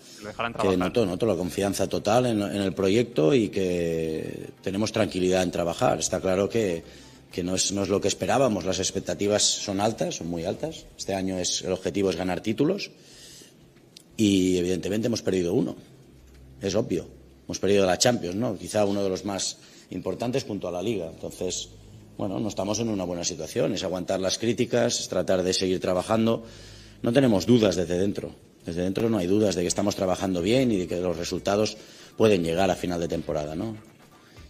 Que 0.61 0.76
noto, 0.76 1.05
noto 1.05 1.26
la 1.26 1.34
confianza 1.34 1.88
total 1.88 2.26
en, 2.26 2.42
en 2.42 2.62
el 2.62 2.74
proyecto 2.74 3.34
y 3.34 3.48
que 3.48 4.50
tenemos 4.62 4.92
tranquilidad 4.92 5.42
en 5.42 5.50
trabajar. 5.50 5.98
Está 5.98 6.20
claro 6.20 6.48
que, 6.48 6.84
que 7.32 7.42
no, 7.42 7.57
es, 7.57 7.72
no 7.72 7.82
es 7.82 7.88
lo 7.88 8.00
que 8.00 8.09
esperábamos, 8.09 8.64
las 8.64 8.78
expectativas 8.78 9.42
son 9.42 9.80
altas, 9.80 10.16
son 10.16 10.28
muy 10.28 10.44
altas. 10.44 10.86
Este 10.96 11.14
año 11.14 11.38
es, 11.38 11.62
el 11.62 11.72
objetivo 11.72 12.11
es 12.11 12.16
ganar 12.16 12.40
títulos 12.40 12.90
y 14.16 14.59
evidentemente 14.59 15.07
hemos 15.07 15.22
perdido 15.22 15.55
uno, 15.55 15.74
es 16.61 16.74
obvio. 16.74 17.07
Hemos 17.44 17.59
perdido 17.59 17.84
la 17.84 17.98
Champions, 17.98 18.36
¿no? 18.36 18.57
Quizá 18.57 18.84
uno 18.84 19.03
de 19.03 19.09
los 19.09 19.24
más 19.24 19.59
importantes 19.90 20.44
junto 20.44 20.68
a 20.68 20.70
la 20.70 20.80
Liga. 20.80 21.11
Entonces, 21.12 21.70
bueno, 22.16 22.38
no 22.38 22.48
estamos 22.48 22.78
en 22.80 22.88
una 22.88 23.04
buena 23.04 23.24
situación. 23.24 23.74
Es 23.74 23.84
aguantar 23.84 24.20
las 24.20 24.38
críticas, 24.38 25.00
es 25.00 25.08
tratar 25.08 25.42
de 25.42 25.52
seguir 25.52 25.80
trabajando. 25.80 26.44
No 27.02 27.12
tenemos 27.12 27.46
dudas 27.46 27.76
desde 27.76 27.98
dentro. 27.98 28.34
Desde 28.64 28.82
dentro 28.82 29.08
no 29.10 29.18
hay 29.18 29.26
dudas 29.26 29.54
de 29.54 29.62
que 29.62 29.68
estamos 29.68 29.96
trabajando 29.96 30.40
bien 30.40 30.70
y 30.70 30.78
de 30.78 30.86
que 30.86 31.00
los 31.00 31.16
resultados 31.16 31.76
pueden 32.16 32.44
llegar 32.44 32.70
a 32.70 32.76
final 32.76 33.00
de 33.00 33.08
temporada, 33.08 33.54
¿no? 33.56 33.76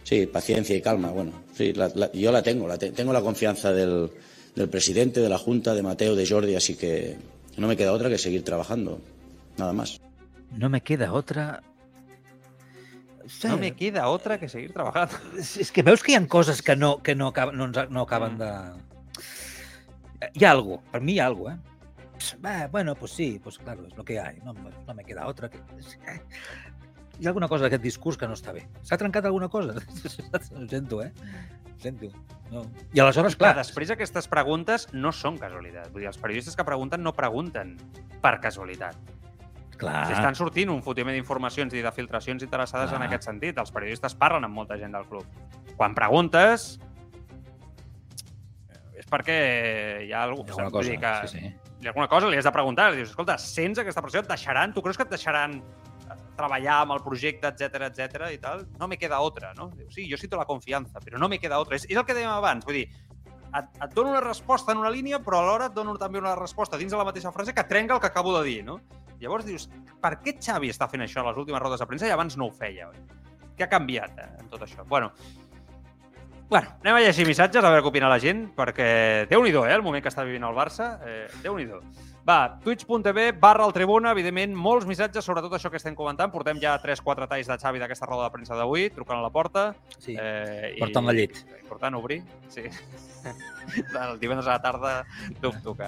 Sí, 0.03 0.27
paciencia 0.27 0.75
y 0.75 0.81
calma. 0.81 1.09
Bueno, 1.11 1.31
sí, 1.55 1.73
yo 2.13 2.31
la 2.31 2.43
tengo. 2.43 2.67
Tengo 2.77 3.13
la 3.13 3.21
confianza 3.21 3.71
del, 3.71 4.11
del 4.55 4.69
presidente, 4.69 5.21
de 5.21 5.29
la 5.29 5.37
Junta, 5.37 5.73
de 5.73 5.81
Mateo, 5.81 6.15
de 6.15 6.27
Jordi, 6.27 6.55
así 6.55 6.75
que 6.75 7.17
no 7.57 7.67
me 7.67 7.77
queda 7.77 7.93
otra 7.93 8.09
que 8.09 8.17
seguir 8.17 8.43
trabajando. 8.43 8.99
Nada 9.57 9.73
más. 9.73 9.99
No 10.51 10.69
me 10.69 10.81
queda 10.81 11.13
otra... 11.13 11.63
Sí. 13.27 13.47
No 13.47 13.57
me 13.57 13.71
queda 13.75 14.07
otra 14.11 14.37
que 14.39 14.49
seguir 14.49 14.73
trabajant. 14.73 15.11
És 15.39 15.55
és 15.63 15.71
que 15.71 15.83
veus 15.83 16.01
que 16.03 16.11
hi 16.11 16.15
ha 16.15 16.23
coses 16.27 16.61
que 16.61 16.75
no, 16.75 16.97
que 17.01 17.15
no, 17.15 17.27
acaben, 17.31 17.55
no, 17.57 17.69
ens- 17.69 17.89
no 17.89 18.01
acaben 18.03 18.37
de... 18.37 18.49
Hi 20.33 20.45
ha 20.45 20.51
algo, 20.51 20.81
per 20.91 21.01
mi 21.01 21.13
hi 21.15 21.19
ha 21.19 21.27
algo, 21.27 21.49
eh? 21.51 21.57
Bah, 22.39 22.67
bueno, 22.71 22.95
pues 22.95 23.11
sí, 23.11 23.39
pues 23.43 23.57
claro, 23.57 23.85
es 23.87 23.95
lo 23.97 24.03
que 24.05 24.19
hay, 24.19 24.37
no, 24.45 24.53
no 24.53 24.93
me 24.93 25.03
queda 25.03 25.27
otra. 25.27 25.49
Que... 25.49 25.57
Hi 27.19 27.25
ha 27.25 27.29
alguna 27.29 27.47
cosa 27.47 27.65
d'aquest 27.67 27.83
discurs 27.83 28.17
que 28.17 28.27
no 28.27 28.35
està 28.37 28.53
bé. 28.55 28.63
S'ha 28.83 28.97
trencat 28.97 29.25
alguna 29.27 29.49
cosa? 29.51 29.75
Ho 30.55 30.67
sento, 30.67 31.01
eh? 31.03 31.11
Ho 31.13 31.79
sento. 31.83 32.09
No. 32.51 32.63
I 32.93 32.99
aleshores, 33.03 33.35
Clar, 33.35 33.53
clar, 33.53 33.63
després 33.65 33.91
aquestes 33.93 34.27
preguntes 34.31 34.87
no 34.93 35.11
són 35.11 35.37
casualitat. 35.41 35.91
Vull 35.91 36.03
dir, 36.05 36.09
els 36.11 36.19
periodistes 36.21 36.55
que 36.55 36.63
pregunten 36.67 37.03
no 37.03 37.13
pregunten 37.17 37.75
per 38.23 38.37
casualitat. 38.43 38.95
Clar, 39.79 40.11
estan 40.13 40.35
sortint 40.37 40.71
un 40.73 40.81
fotimer 40.85 41.13
d'informacions 41.15 41.73
i 41.73 41.83
de 41.83 41.91
filtracions 41.95 42.43
interessades 42.45 42.91
Clar. 42.91 43.01
en 43.01 43.07
aquest 43.07 43.27
sentit. 43.29 43.57
Els 43.57 43.71
periodistes 43.73 44.15
parlen 44.19 44.47
amb 44.47 44.55
molta 44.55 44.77
gent 44.79 44.95
del 44.95 45.05
club. 45.09 45.27
Quan 45.77 45.95
preguntes 45.97 46.73
és 48.97 49.07
perquè 49.09 49.37
hi 50.07 50.11
ha 50.13 50.23
algú... 50.23 50.43
hi 50.45 50.51
ha 50.51 50.65
alguna 50.65 50.71
cosa. 50.71 50.97
que 50.97 51.13
Sí, 51.27 51.39
sí. 51.39 51.53
hi 51.81 51.87
ha 51.87 51.93
alguna 51.93 52.07
cosa, 52.07 52.29
li 52.29 52.37
has 52.39 52.47
de 52.47 52.53
preguntar. 52.55 52.91
Li 52.91 53.01
dius, 53.01 53.13
escolta, 53.13 53.37
sents 53.41 53.81
aquesta 53.81 54.03
pressió? 54.05 54.23
Et 54.23 54.29
deixaran? 54.29 54.73
Tu 54.73 54.83
creus 54.85 54.99
que 54.99 55.07
et 55.07 55.13
deixaran 55.13 55.57
eh, 55.59 56.19
treballar 56.37 56.81
amb 56.83 56.97
el 56.97 57.03
projecte, 57.05 57.51
etc 57.51 57.89
etc 57.89 58.29
i 58.33 58.39
tal? 58.43 58.67
No 58.79 58.87
me 58.87 58.97
queda 59.01 59.19
otra, 59.21 59.53
no? 59.57 59.69
Diu, 59.75 59.89
sí, 59.91 60.07
jo 60.09 60.19
siento 60.19 60.39
la 60.39 60.47
confiança, 60.49 61.01
però 61.03 61.19
no 61.19 61.29
me 61.29 61.39
queda 61.41 61.59
otra. 61.59 61.79
És, 61.79 61.89
és 61.89 61.97
el 61.97 62.05
que 62.07 62.15
dèiem 62.15 62.31
abans, 62.31 62.65
vull 62.65 62.79
dir, 62.81 62.87
et, 63.53 63.65
et 63.85 63.93
dono 63.93 64.13
una 64.13 64.21
resposta 64.23 64.73
en 64.73 64.81
una 64.81 64.91
línia, 64.93 65.19
però 65.23 65.41
alhora 65.41 65.69
et 65.69 65.75
dono 65.75 65.95
també 66.01 66.21
una 66.21 66.35
resposta 66.39 66.79
dins 66.79 66.93
de 66.93 66.97
la 66.97 67.05
mateixa 67.05 67.31
frase 67.35 67.53
que 67.53 67.65
trenca 67.69 67.97
el 67.97 68.01
que 68.01 68.09
acabo 68.09 68.37
de 68.39 68.45
dir, 68.47 68.61
no? 68.65 68.79
Llavors 69.21 69.45
dius, 69.47 69.69
per 70.01 70.17
què 70.23 70.37
Xavi 70.39 70.71
està 70.73 70.89
fent 70.91 71.05
això 71.05 71.21
a 71.21 71.29
les 71.29 71.39
últimes 71.39 71.61
rodes 71.61 71.83
de 71.83 71.89
premsa 71.89 72.09
i 72.09 72.15
abans 72.15 72.37
no 72.39 72.49
ho 72.49 72.55
feia? 72.55 72.89
Oi? 72.89 73.03
Què 73.57 73.67
ha 73.67 73.71
canviat 73.71 74.17
eh, 74.19 74.29
en 74.41 74.49
tot 74.51 74.65
això? 74.65 74.85
Bueno, 74.89 75.11
bueno, 76.53 76.69
anem 76.83 76.99
a 76.99 77.01
llegir 77.01 77.25
missatges, 77.25 77.63
a 77.63 77.69
veure 77.71 77.81
què 77.81 77.89
opina 77.89 78.09
la 78.11 78.19
gent, 78.21 78.43
perquè 78.53 78.87
déu 79.29 79.41
nhi 79.41 79.53
eh, 79.53 79.69
el 79.73 79.85
moment 79.85 80.03
que 80.03 80.11
està 80.11 80.25
vivint 80.27 80.43
el 80.45 80.57
Barça. 80.57 80.97
Eh, 81.01 81.27
déu 81.41 81.57
nhi 81.57 81.69
Va, 82.23 82.59
twitch.tv 82.63 83.33
barra 83.35 83.65
el 83.67 83.73
Tribuna, 83.75 84.13
evidentment, 84.15 84.53
molts 84.55 84.85
missatges 84.87 85.25
sobre 85.25 85.41
tot 85.43 85.57
això 85.57 85.71
que 85.71 85.75
estem 85.81 85.95
comentant. 85.95 86.31
Portem 86.31 86.61
ja 86.61 86.77
3-4 86.79 87.27
talls 87.27 87.49
de 87.51 87.57
Xavi 87.59 87.81
d'aquesta 87.81 88.07
roda 88.07 88.29
de 88.29 88.35
premsa 88.37 88.55
d'avui, 88.55 88.87
trucant 88.95 89.19
a 89.19 89.25
la 89.25 89.31
porta. 89.33 89.65
Sí. 89.97 90.15
Eh, 90.15 90.75
Portant 90.79 91.09
la 91.09 91.17
llet. 91.17 91.41
Important 91.59 91.99
obrir, 91.99 92.21
sí. 92.53 92.69
El 94.11 94.19
divendres 94.19 94.47
a 94.47 94.57
la 94.57 94.61
tarda 94.61 95.05
dubto 95.41 95.73
que, 95.75 95.87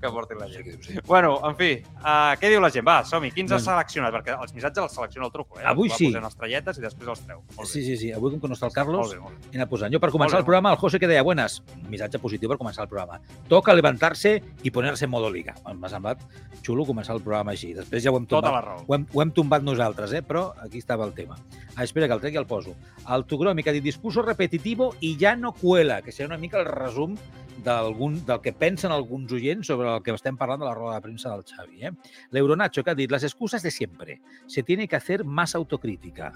que 0.00 0.08
portin 0.10 0.38
la 0.38 0.46
llet. 0.50 0.64
Sí, 0.82 0.92
sí. 0.94 0.98
Bueno, 1.06 1.36
en 1.48 1.54
fi, 1.56 1.70
uh, 2.02 2.34
què 2.40 2.50
diu 2.50 2.60
la 2.60 2.70
gent? 2.74 2.84
Va, 2.86 2.96
som-hi. 3.06 3.30
Quins 3.30 3.52
has 3.52 3.62
Bueno. 3.64 3.78
seleccionat? 3.78 4.12
Perquè 4.16 4.34
els 4.42 4.54
missatges 4.56 4.82
els 4.88 4.96
selecciona 4.98 5.26
el 5.28 5.32
truco, 5.32 5.60
eh? 5.60 5.64
Avui 5.70 5.88
Va 5.88 5.96
sí. 5.96 6.08
posant 6.10 6.26
estrelletes 6.26 6.78
i 6.78 6.84
després 6.84 7.08
els 7.14 7.20
treu. 7.26 7.42
Molt 7.56 7.60
bé. 7.62 7.70
Sí, 7.72 7.84
sí, 7.86 7.96
sí. 7.96 8.12
Avui, 8.12 8.32
com 8.34 8.40
que 8.42 8.48
no 8.50 8.54
està 8.58 8.66
el 8.66 8.72
Carlos, 8.74 8.98
Molt 9.06 9.14
bé, 9.14 9.20
molt 9.20 9.38
bé. 9.38 9.50
he 9.52 9.60
anat 9.60 9.70
posant. 9.70 9.92
Jo, 9.94 10.00
per 10.02 10.10
començar 10.10 10.38
Molt 10.38 10.42
el 10.42 10.48
programa, 10.50 10.72
el 10.72 10.78
José 10.82 10.98
que 10.98 11.06
deia, 11.10 11.22
buenas, 11.22 11.62
missatge 11.88 12.18
positiu 12.18 12.48
per 12.50 12.58
començar 12.58 12.82
el 12.82 12.88
programa. 12.90 13.20
Toca 13.48 13.74
levantar-se 13.74 14.34
i 14.62 14.70
ponerse 14.70 15.04
en 15.06 15.10
modo 15.10 15.30
liga. 15.30 15.54
M'ha 15.72 15.88
semblat 15.88 16.18
xulo 16.62 16.84
començar 16.86 17.14
el 17.14 17.22
programa 17.22 17.52
així. 17.52 17.72
Després 17.74 18.02
ja 18.04 18.10
ho 18.10 18.16
hem 18.18 18.26
Tota 18.26 18.48
tombat, 18.48 18.52
la 18.52 18.60
raó. 18.60 18.84
ho 18.86 18.94
hem, 18.94 19.06
ho 19.12 19.22
hem 19.22 19.30
tombat 19.30 19.62
nosaltres, 19.62 20.12
eh? 20.12 20.22
però 20.22 20.52
aquí 20.62 20.78
estava 20.78 21.04
el 21.06 21.12
tema. 21.12 21.36
Ah, 21.76 21.84
espera, 21.84 22.06
que 22.06 22.14
el 22.14 22.20
tregui 22.20 22.36
i 22.36 22.40
el 22.42 22.46
poso. 22.46 22.74
El 23.08 23.24
Tugromi, 23.24 23.62
que 23.62 23.70
ha 23.70 23.72
dit 23.72 23.82
discurso 23.82 24.22
repetitivo 24.22 24.94
i 25.00 25.16
ja 25.18 25.34
no 25.36 25.52
cuela, 25.52 26.02
que 26.02 26.12
serà 26.12 26.26
una 26.26 26.38
mica 26.38 26.58
el 26.60 26.66
resum 26.72 27.16
d'algun 27.62 28.16
del 28.26 28.40
que 28.42 28.52
pensen 28.56 28.92
alguns 28.92 29.32
oients 29.32 29.68
sobre 29.70 29.90
el 29.92 30.02
que 30.02 30.14
estem 30.16 30.38
parlant 30.40 30.62
de 30.62 30.66
la 30.66 30.74
roda 30.74 30.96
de 30.96 31.04
premsa 31.04 31.30
del 31.30 31.44
Xavi. 31.46 31.86
Eh? 31.86 31.92
L'Euronacho, 32.32 32.82
que 32.82 32.90
ha 32.90 32.98
dit 32.98 33.12
les 33.12 33.24
excuses 33.28 33.62
de 33.62 33.70
siempre. 33.70 34.20
Se 34.46 34.62
tiene 34.62 34.88
que 34.88 34.96
hacer 34.96 35.24
más 35.24 35.54
autocrítica. 35.54 36.32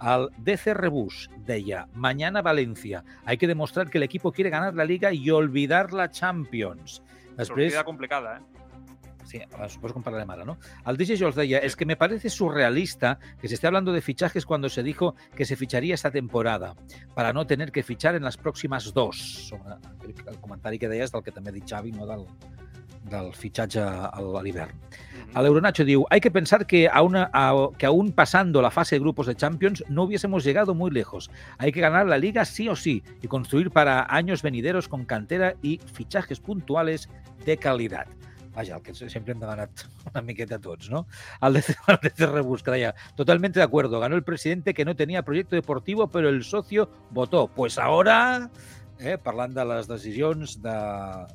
El 0.00 0.30
DC 0.38 0.72
Rebus 0.74 1.28
deia, 1.44 1.86
mañana 1.92 2.40
Valencia. 2.40 3.04
Hay 3.26 3.36
que 3.36 3.46
demostrar 3.46 3.90
que 3.90 3.98
el 3.98 4.04
equipo 4.04 4.32
quiere 4.32 4.48
ganar 4.48 4.74
la 4.74 4.86
Liga 4.86 5.12
y 5.12 5.28
olvidar 5.30 5.92
la 5.92 6.10
Champions. 6.10 7.02
Després, 7.36 7.72
Sortida 7.72 7.84
complicada, 7.84 8.38
eh? 8.38 8.59
Sí, 9.30 9.38
supongo 9.68 10.02
parlarem 10.02 10.28
ara, 10.34 10.44
¿no? 10.44 10.58
Al 10.82 10.96
DJ 10.96 11.16
Jules 11.16 11.36
deia, 11.36 11.58
es 11.58 11.76
que 11.76 11.86
me 11.86 11.94
parece 11.94 12.28
surrealista 12.30 13.20
que 13.40 13.46
se 13.46 13.54
esté 13.54 13.68
hablando 13.68 13.92
de 13.92 14.00
fichajes 14.00 14.44
cuando 14.44 14.68
se 14.68 14.82
dijo 14.82 15.14
que 15.36 15.44
se 15.44 15.54
ficharía 15.54 15.94
esta 15.94 16.10
temporada 16.10 16.74
para 17.14 17.32
no 17.32 17.46
tener 17.46 17.70
que 17.70 17.84
fichar 17.84 18.16
en 18.16 18.24
las 18.24 18.36
próximas 18.36 18.92
dos. 18.92 19.16
Sobre 19.48 19.74
el, 20.02 20.14
el 20.26 20.40
comentari 20.40 20.80
que 20.80 20.88
deies 20.88 21.12
del 21.14 21.22
que 21.22 21.30
també 21.30 21.50
ha 21.50 21.54
dit 21.54 21.62
Xavi, 21.70 21.92
no 21.94 22.08
del, 22.10 22.26
del 23.06 23.30
fitxatge 23.32 23.78
a 23.78 24.10
a 24.10 24.42
l'hivern. 24.42 24.74
A 25.34 25.42
l'Euronacho 25.46 25.84
diu, 25.86 26.02
hay 26.10 26.18
que 26.20 26.32
pensar 26.34 26.66
que, 26.66 26.88
aún, 26.90 27.14
a- 27.14 27.28
que 27.78 27.86
aún 27.86 28.10
pasando 28.10 28.60
la 28.60 28.72
fase 28.72 28.96
de 28.96 29.00
grupos 29.06 29.28
de 29.28 29.36
Champions 29.36 29.84
no 29.88 30.02
hubiésemos 30.10 30.42
llegado 30.42 30.74
muy 30.74 30.90
lejos. 30.90 31.30
Hay 31.58 31.70
que 31.70 31.80
ganar 31.80 32.06
la 32.08 32.18
liga 32.18 32.44
sí 32.44 32.68
o 32.68 32.74
sí 32.74 33.04
y 33.22 33.28
construir 33.28 33.70
para 33.70 34.12
años 34.12 34.42
venideros 34.42 34.88
con 34.88 35.04
cantera 35.04 35.54
y 35.62 35.78
fichajes 35.94 36.40
puntuales 36.40 37.08
de 37.46 37.56
calidad. 37.58 38.08
Vaja, 38.54 38.76
el 38.76 38.82
que 38.82 38.94
sempre 38.94 39.32
hem 39.32 39.40
demanat 39.40 39.84
una 40.10 40.22
miqueta 40.22 40.58
tots, 40.58 40.90
no? 40.90 41.06
El 41.40 41.54
de, 41.54 41.62
de 42.18 42.62
que 42.64 42.70
deia, 42.70 42.94
totalmente 43.16 43.60
de 43.60 43.64
acuerdo, 43.64 44.00
ganó 44.00 44.16
el 44.16 44.24
presidente 44.24 44.74
que 44.74 44.84
no 44.84 44.96
tenía 44.96 45.22
proyecto 45.22 45.54
deportivo, 45.56 46.08
pero 46.08 46.28
el 46.28 46.42
socio 46.42 46.90
votó. 47.10 47.48
Pues 47.48 47.78
ahora, 47.78 48.50
eh, 49.00 49.16
parlant 49.18 49.54
de 49.54 49.64
les 49.64 49.88
decisions 49.88 50.60
de, 50.62 50.74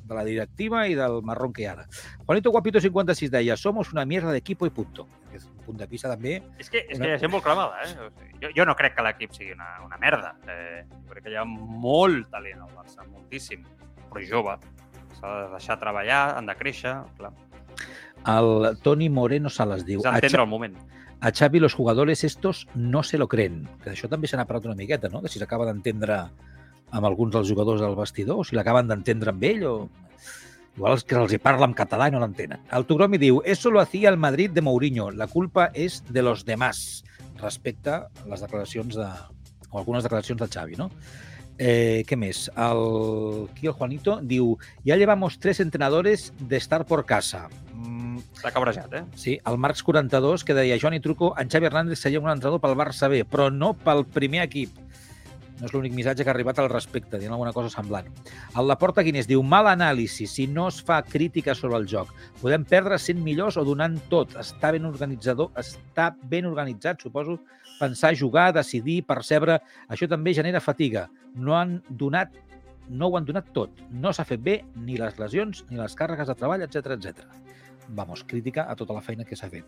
de 0.04 0.14
la 0.14 0.24
directiva 0.24 0.86
i 0.88 0.94
del 0.94 1.22
marrón 1.26 1.52
que 1.52 1.64
hi 1.64 1.66
ha 1.66 1.72
ara. 1.72 1.86
Juanito 2.24 2.52
Guapito 2.54 2.80
56 2.80 3.30
deia, 3.30 3.56
somos 3.56 3.92
una 3.92 4.04
mierda 4.06 4.30
de 4.32 4.38
equipo 4.38 4.66
y 4.66 4.70
punto. 4.70 5.08
És 5.34 5.44
un 5.44 5.56
punt 5.66 5.78
de 5.80 5.86
vista 5.90 6.08
també. 6.08 6.38
És 6.58 6.70
que, 6.70 6.84
és 6.88 6.98
Una- 6.98 7.10
que 7.14 7.18
gent 7.24 7.32
molt 7.32 7.44
cremada, 7.44 7.82
eh? 7.82 7.96
O 8.06 8.10
sigui, 8.20 8.32
Jo, 8.40 8.48
jo 8.54 8.64
no 8.68 8.74
crec 8.76 8.94
que 8.94 9.02
l'equip 9.02 9.32
sigui 9.32 9.52
una, 9.52 9.80
una 9.84 9.96
merda. 9.98 10.34
Eh, 10.46 10.84
crec 11.10 11.24
que 11.24 11.30
hi 11.32 11.36
ha 11.40 11.44
molt 11.44 12.30
talent 12.30 12.60
al 12.62 12.72
Barça, 12.76 13.04
moltíssim, 13.08 13.64
però 14.10 14.22
jove. 14.28 14.58
S'ha 15.20 15.32
de 15.42 15.50
deixar 15.54 15.78
treballar, 15.80 16.36
han 16.36 16.46
de 16.46 16.54
créixer, 16.58 16.94
clar. 17.18 17.32
El 18.26 18.78
Toni 18.82 19.08
Moreno 19.08 19.50
Salas 19.52 19.84
diu, 19.86 20.00
És 20.00 20.06
entendre 20.10 20.42
el 20.42 20.48
moment. 20.50 20.76
a 21.20 21.30
Xavi 21.32 21.60
los 21.60 21.74
jugadores 21.74 22.24
estos 22.24 22.66
no 22.74 23.02
se 23.02 23.18
lo 23.18 23.28
creen. 23.28 23.68
Que 23.82 23.90
d'això 23.90 24.08
també 24.08 24.28
se 24.28 24.36
n'ha 24.36 24.44
parlat 24.46 24.66
una 24.66 24.74
miqueta, 24.78 25.08
no? 25.08 25.22
De 25.22 25.28
si 25.32 25.38
s'acaba 25.38 25.66
d'entendre 25.66 26.18
amb 26.90 27.06
alguns 27.06 27.32
dels 27.34 27.48
jugadors 27.48 27.80
del 27.80 27.96
vestidor, 27.96 28.40
o 28.40 28.44
si 28.44 28.56
l'acaben 28.56 28.88
d'entendre 28.88 29.30
amb 29.32 29.42
ell, 29.44 29.64
o... 29.66 29.76
Igual 30.76 30.98
és 30.98 31.04
que 31.08 31.16
els 31.16 31.32
hi 31.32 31.38
parla 31.40 31.64
en 31.64 31.72
català 31.72 32.10
i 32.10 32.12
no 32.12 32.20
l'entenen. 32.20 32.60
El 32.76 32.84
Tugromi 32.84 33.16
diu, 33.16 33.40
eso 33.48 33.70
lo 33.70 33.80
hacía 33.80 34.10
el 34.10 34.18
Madrid 34.20 34.50
de 34.52 34.60
Mourinho, 34.60 35.10
la 35.10 35.26
culpa 35.26 35.70
es 35.72 36.02
de 36.12 36.20
los 36.20 36.44
demás, 36.44 37.02
respecte 37.40 37.90
a 37.90 38.10
les 38.28 38.42
declaracions 38.44 38.94
de... 38.94 39.06
o 39.70 39.78
algunes 39.78 40.04
declaracions 40.04 40.38
de 40.40 40.48
Xavi, 40.52 40.76
no? 40.76 40.90
Eh, 41.58 42.04
què 42.04 42.16
més? 42.20 42.50
El, 42.52 43.48
aquí 43.50 43.68
el 43.68 43.72
Juanito 43.72 44.18
diu, 44.20 44.56
ya 44.84 44.96
llevamos 44.96 45.38
tres 45.38 45.60
entrenadores 45.60 46.32
de 46.38 46.56
estar 46.56 46.84
por 46.84 47.06
casa. 47.06 47.48
Mm, 47.72 48.18
S'ha 48.42 48.52
cabrejat, 48.52 48.92
eh? 48.92 49.04
Sí, 49.16 49.38
el 49.46 49.56
Marx 49.56 49.82
42, 49.82 50.44
que 50.44 50.56
deia 50.56 50.76
Joan 50.80 50.98
i 50.98 51.00
Truco, 51.00 51.32
en 51.40 51.48
Xavi 51.48 51.70
Hernández 51.70 51.98
seria 51.98 52.20
un 52.20 52.28
entrenador 52.28 52.60
pel 52.60 52.76
Barça 52.76 53.08
B, 53.08 53.24
però 53.24 53.48
no 53.50 53.72
pel 53.72 54.04
primer 54.04 54.44
equip. 54.44 54.76
No 55.56 55.64
és 55.64 55.72
l'únic 55.72 55.94
missatge 55.96 56.20
que 56.20 56.28
ha 56.28 56.34
arribat 56.34 56.58
al 56.60 56.68
respecte, 56.68 57.16
dient 57.16 57.32
alguna 57.32 57.54
cosa 57.56 57.70
semblant. 57.72 58.10
El 58.52 58.68
Laporta 58.68 59.00
Guinness 59.00 59.28
diu, 59.30 59.40
mal 59.40 59.70
anàlisi, 59.70 60.26
si 60.28 60.44
no 60.46 60.66
es 60.68 60.82
fa 60.84 61.00
crítica 61.00 61.54
sobre 61.56 61.80
el 61.80 61.88
joc. 61.88 62.10
Podem 62.42 62.66
perdre 62.68 62.98
sent 63.00 63.22
millors 63.24 63.56
o 63.56 63.64
donant 63.64 63.96
tot. 64.12 64.36
Està 64.36 64.74
ben 64.76 64.84
organitzador, 64.84 65.54
està 65.56 66.10
ben 66.28 66.44
organitzat, 66.44 67.00
suposo, 67.00 67.38
pensar, 67.78 68.14
jugar, 68.18 68.52
decidir, 68.54 69.02
percebre. 69.06 69.60
Això 69.88 70.08
també 70.08 70.34
genera 70.34 70.60
fatiga. 70.60 71.08
No 71.34 71.56
han 71.58 71.82
donat 71.88 72.32
no 72.88 73.08
ho 73.08 73.16
han 73.18 73.24
donat 73.26 73.48
tot. 73.52 73.70
No 73.90 74.12
s'ha 74.14 74.24
fet 74.24 74.40
bé 74.40 74.60
ni 74.76 74.96
les 74.96 75.18
lesions, 75.18 75.64
ni 75.70 75.76
les 75.76 75.96
càrregues 75.98 76.28
de 76.28 76.36
treball, 76.38 76.62
etc 76.62 76.92
etc. 76.94 77.24
Vamos, 77.88 78.24
crítica 78.26 78.64
a 78.70 78.74
tota 78.74 78.94
la 78.94 79.00
feina 79.00 79.24
que 79.24 79.36
s'ha 79.38 79.48
fet. 79.50 79.64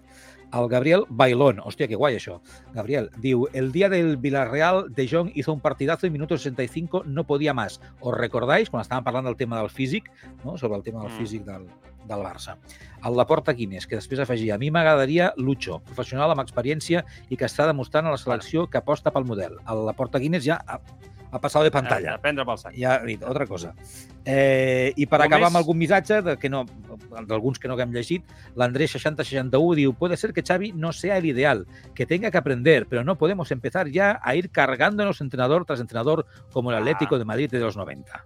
El 0.55 0.69
Gabriel 0.69 1.05
Bailón, 1.09 1.59
hòstia, 1.59 1.87
que 1.87 1.95
guai 1.99 2.17
això. 2.19 2.41
Gabriel, 2.75 3.11
diu, 3.19 3.47
el 3.53 3.71
día 3.73 3.89
del 3.89 4.17
Villarreal, 4.17 4.87
De 4.95 5.07
Jong 5.09 5.31
hizo 5.35 5.53
un 5.53 5.61
partidazo 5.61 6.07
y 6.07 6.11
minuto 6.11 6.37
65 6.37 7.05
no 7.07 7.25
podía 7.25 7.55
más. 7.55 7.81
¿Os 8.01 8.17
recordáis, 8.17 8.71
quan 8.71 8.83
estàvem 8.83 9.05
parlant 9.05 9.27
del 9.27 9.37
tema 9.37 9.59
del 9.59 9.71
físic, 9.71 10.11
no? 10.45 10.57
sobre 10.59 10.77
el 10.79 10.83
tema 10.83 11.03
del 11.03 11.13
Mm. 11.13 11.19
físic 11.19 11.45
del, 11.45 11.67
del 12.07 12.21
Barça? 12.21 12.57
El 13.05 13.17
Laporta 13.17 13.53
Guinness, 13.53 13.87
que 13.87 13.97
després 13.97 14.21
afegia, 14.21 14.55
a 14.57 14.59
mi 14.59 14.71
m'agradaria 14.71 15.33
Lucho, 15.37 15.81
professional 15.85 16.31
amb 16.31 16.41
experiència 16.43 17.05
i 17.29 17.37
que 17.37 17.45
està 17.47 17.67
demostrant 17.67 18.07
a 18.07 18.11
la 18.11 18.19
selecció 18.19 18.67
que 18.69 18.79
aposta 18.79 19.11
pel 19.13 19.25
model. 19.25 19.59
El 19.69 19.85
Laporta 19.87 20.19
Guinness 20.19 20.45
ja 20.45 20.59
ha, 20.67 20.81
ha 21.31 21.39
passat 21.39 21.63
de 21.63 21.71
pantalla. 21.71 22.17
De 22.17 22.19
prendre 22.25 22.45
pel 22.49 22.59
sac. 22.59 22.75
Ja 22.75 22.97
altra 23.03 23.47
cosa. 23.47 23.75
Eh, 24.25 24.93
I 24.97 25.07
per 25.07 25.21
Com 25.21 25.27
acabar 25.27 25.47
és- 25.47 25.49
amb 25.53 25.57
algun 25.57 25.79
missatge 25.79 26.23
de 26.23 26.37
que 26.39 26.49
no, 26.51 26.65
d'alguns 27.27 27.59
que 27.59 27.69
no 27.69 27.75
haguem 27.75 27.93
llegit, 27.93 28.25
l'Andrés 28.57 28.91
6061 28.93 29.75
diu 29.77 29.95
puede 29.95 30.17
ser 30.17 30.33
que 30.33 30.43
Xavi 30.43 30.73
no 30.73 30.93
sea 30.93 31.17
el 31.19 31.27
ideal, 31.27 31.67
que 31.95 32.05
tenga 32.07 32.31
que 32.31 32.39
aprender, 32.39 32.87
pero 32.89 33.05
no 33.05 33.17
podemos 33.17 33.51
empezar 33.53 33.89
ya 33.89 34.19
a 34.23 34.35
ir 34.35 34.51
cargándonos 34.51 35.21
entrenador 35.21 35.65
tras 35.65 35.81
entrenador 35.81 36.27
como 36.53 36.71
el 36.71 36.77
Ah. 36.77 36.81
Atlético 36.81 37.19
de 37.19 37.25
Madrid 37.25 37.51
de 37.51 37.61
los 37.61 37.77
90. 37.77 38.25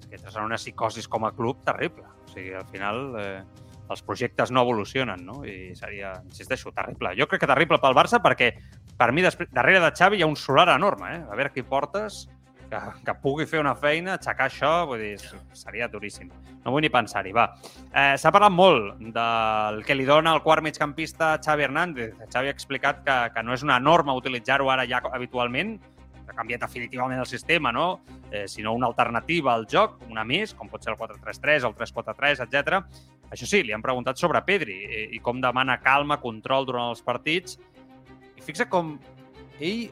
És 0.00 0.06
que 0.06 0.14
entres 0.16 0.36
en 0.36 0.42
una 0.44 0.56
psicosis 0.58 1.08
com 1.08 1.24
a 1.26 1.32
club 1.34 1.62
terrible. 1.64 2.04
Sigui, 2.36 2.52
al 2.52 2.66
final 2.68 3.02
eh, 3.16 3.42
els 3.88 4.02
projectes 4.04 4.52
no 4.52 4.62
evolucionen, 4.66 5.24
no? 5.24 5.40
I 5.48 5.72
seria, 5.78 6.12
insisteixo, 6.28 6.72
terrible. 6.76 7.14
Jo 7.16 7.28
crec 7.30 7.46
que 7.46 7.50
terrible 7.50 7.80
pel 7.80 7.96
Barça 7.96 8.20
perquè 8.22 8.52
per 8.96 9.12
mi 9.12 9.24
després, 9.24 9.48
darrere 9.52 9.80
de 9.84 9.92
Xavi 9.96 10.20
hi 10.20 10.24
ha 10.24 10.30
un 10.30 10.36
solar 10.36 10.68
enorme, 10.74 11.14
eh? 11.16 11.22
A 11.30 11.36
veure 11.38 11.52
qui 11.54 11.64
portes 11.64 12.26
que, 12.70 12.78
que 13.06 13.14
pugui 13.22 13.46
fer 13.48 13.60
una 13.62 13.74
feina, 13.78 14.16
aixecar 14.16 14.48
això, 14.50 14.70
vull 14.88 15.02
dir, 15.02 15.16
seria 15.56 15.88
duríssim. 15.88 16.30
No 16.64 16.72
vull 16.74 16.82
ni 16.82 16.90
pensar-hi, 16.90 17.32
va. 17.36 17.46
Eh, 17.92 18.16
S'ha 18.18 18.32
parlat 18.34 18.52
molt 18.52 18.96
del 19.14 19.82
que 19.86 19.94
li 19.94 20.06
dona 20.08 20.34
el 20.34 20.42
quart 20.42 20.64
migcampista 20.66 21.36
Xavi 21.44 21.68
Hernández. 21.68 22.16
Xavi 22.32 22.50
ha 22.50 22.56
explicat 22.56 23.04
que, 23.06 23.18
que 23.34 23.44
no 23.46 23.54
és 23.54 23.64
una 23.66 23.78
norma 23.80 24.16
utilitzar-ho 24.18 24.72
ara 24.72 24.88
ja 24.88 25.02
habitualment, 25.12 25.76
ha 26.30 26.36
canviat 26.36 26.62
definitivament 26.64 27.20
el 27.20 27.28
sistema, 27.28 27.72
no? 27.72 28.00
eh, 28.30 28.46
sinó 28.48 28.74
una 28.74 28.86
alternativa 28.86 29.54
al 29.54 29.66
joc, 29.70 30.00
una 30.10 30.24
més, 30.24 30.54
com 30.54 30.68
pot 30.68 30.84
ser 30.84 30.94
el 30.94 30.98
4-3-3 30.98 31.64
o 31.64 31.70
el 31.72 31.76
3-4-3, 31.78 32.42
etc. 32.46 32.80
Això 33.30 33.48
sí, 33.48 33.62
li 33.62 33.74
han 33.74 33.84
preguntat 33.84 34.18
sobre 34.20 34.42
Pedri 34.46 34.78
eh, 34.84 35.06
i 35.16 35.22
com 35.22 35.40
demana 35.40 35.78
calma, 35.82 36.20
control 36.22 36.66
durant 36.68 36.90
els 36.92 37.02
partits. 37.06 37.58
I 38.36 38.44
fixa 38.44 38.68
com 38.70 38.96
ell 39.60 39.88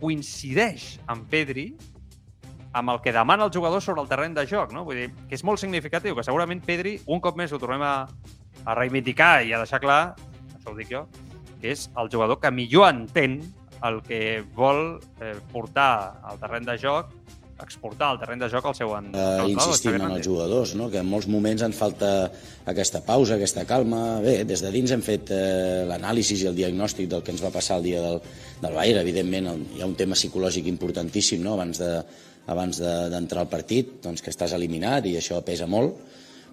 coincideix 0.00 0.94
amb 1.10 1.28
Pedri 1.30 1.72
amb 2.74 2.90
el 2.90 3.00
que 3.00 3.12
demana 3.14 3.46
el 3.46 3.52
jugador 3.54 3.80
sobre 3.80 4.02
el 4.02 4.08
terreny 4.10 4.34
de 4.34 4.46
joc, 4.50 4.72
no? 4.74 4.82
Vull 4.84 4.98
dir, 4.98 5.10
que 5.30 5.36
és 5.38 5.44
molt 5.46 5.62
significatiu, 5.62 6.16
que 6.16 6.24
segurament 6.26 6.60
Pedri, 6.66 6.96
un 7.06 7.22
cop 7.22 7.38
més 7.38 7.54
ho 7.54 7.60
tornem 7.62 7.84
a, 7.86 7.94
a 8.66 8.74
reivindicar 8.74 9.44
i 9.46 9.54
a 9.54 9.60
deixar 9.62 9.78
clar, 9.80 10.16
això 10.56 10.72
ho 10.72 10.74
dic 10.76 10.90
jo, 10.90 11.04
que 11.62 11.70
és 11.70 11.86
el 12.02 12.10
jugador 12.10 12.40
que 12.42 12.50
millor 12.50 12.90
entén 12.90 13.38
el 13.88 14.00
que 14.06 14.42
vol 14.56 14.98
eh, 15.20 15.34
portar 15.52 16.20
al 16.24 16.40
terreny 16.40 16.66
de 16.68 16.76
joc, 16.80 17.12
exportar 17.64 18.08
al 18.10 18.18
terreny 18.18 18.40
de 18.42 18.48
joc 18.50 18.66
el 18.66 18.74
seu 18.76 18.92
en... 18.96 19.10
eh, 19.14 19.46
insistim 19.52 19.96
en 19.98 20.08
els 20.08 20.26
jugadors, 20.26 20.74
no? 20.78 20.88
que 20.90 20.98
en 21.02 21.08
molts 21.08 21.28
moments 21.30 21.62
en 21.62 21.74
falta 21.76 22.10
aquesta 22.70 23.04
pausa, 23.06 23.36
aquesta 23.36 23.64
calma. 23.68 24.20
Bé, 24.24 24.40
des 24.48 24.64
de 24.64 24.72
dins 24.74 24.94
hem 24.94 25.04
fet 25.04 25.30
eh, 25.34 25.84
l'anàlisi 25.88 26.40
i 26.42 26.48
el 26.50 26.58
diagnòstic 26.58 27.08
del 27.12 27.22
que 27.24 27.34
ens 27.34 27.44
va 27.44 27.52
passar 27.54 27.78
el 27.80 27.88
dia 27.90 28.02
del, 28.02 28.20
del 28.62 28.74
Bayern. 28.74 29.02
Evidentment, 29.04 29.50
el, 29.52 29.64
hi 29.76 29.84
ha 29.84 29.90
un 29.90 29.96
tema 29.98 30.18
psicològic 30.18 30.68
importantíssim 30.72 31.44
no? 31.44 31.54
abans 31.58 31.82
de 31.82 31.94
abans 32.44 32.76
d'entrar 32.76 33.40
de, 33.40 33.46
al 33.46 33.52
partit, 33.52 33.94
doncs 34.04 34.20
que 34.20 34.32
estàs 34.32 34.52
eliminat 34.52 35.06
i 35.08 35.14
això 35.16 35.38
pesa 35.46 35.64
molt, 35.70 35.96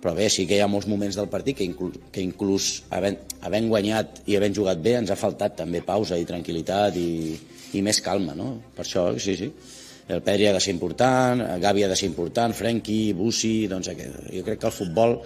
però 0.02 0.16
bé, 0.18 0.28
sí 0.34 0.47
que 0.49 0.58
hi 0.58 0.64
ha 0.64 0.70
molts 0.72 0.88
moments 0.89 1.18
del 1.20 1.30
partit 1.30 1.60
que, 1.60 1.68
inclús, 1.68 1.99
que 2.14 2.24
inclús 2.26 2.72
havent, 2.89 3.20
havent 3.45 3.70
guanyat 3.70 4.24
i 4.26 4.38
havent 4.38 4.56
jugat 4.58 4.82
bé 4.82 4.95
ens 4.97 5.14
ha 5.14 5.20
faltat 5.20 5.60
també 5.60 5.84
pausa 5.86 6.18
i 6.18 6.26
tranquil·litat 6.26 6.97
i, 6.97 7.38
i 7.78 7.84
més 7.86 8.02
calma, 8.02 8.34
no? 8.38 8.56
Per 8.76 8.86
això, 8.86 9.12
sí, 9.22 9.38
sí. 9.38 9.52
El 10.12 10.24
Pedri 10.26 10.49
ha 10.49 10.56
de 10.56 10.60
ser 10.60 10.74
important, 10.74 11.45
Gavi 11.62 11.86
ha 11.86 11.91
de 11.91 11.95
ser 11.95 12.10
important, 12.10 12.56
Frenkie, 12.58 13.14
Bussi, 13.16 13.70
doncs 13.72 13.91
jo 13.93 14.43
crec 14.43 14.60
que 14.60 14.68
el 14.68 14.76
futbol 14.76 15.20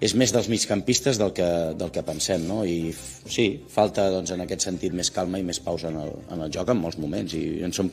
és 0.00 0.14
més 0.16 0.32
dels 0.32 0.48
migcampistes 0.48 1.18
del 1.20 1.32
que, 1.36 1.48
del 1.80 1.90
que 1.92 2.04
pensem, 2.04 2.44
no? 2.48 2.60
I 2.64 2.92
sí, 2.92 3.48
falta 3.72 4.06
doncs, 4.12 4.32
en 4.36 4.44
aquest 4.44 4.68
sentit 4.68 4.94
més 4.96 5.10
calma 5.12 5.40
i 5.40 5.44
més 5.48 5.60
pausa 5.64 5.90
en 5.90 5.98
el, 6.04 6.14
en 6.30 6.46
el 6.46 6.54
joc 6.54 6.72
en 6.72 6.80
molts 6.80 7.00
moments 7.00 7.34
i 7.36 7.64
en 7.66 7.74
som 7.76 7.90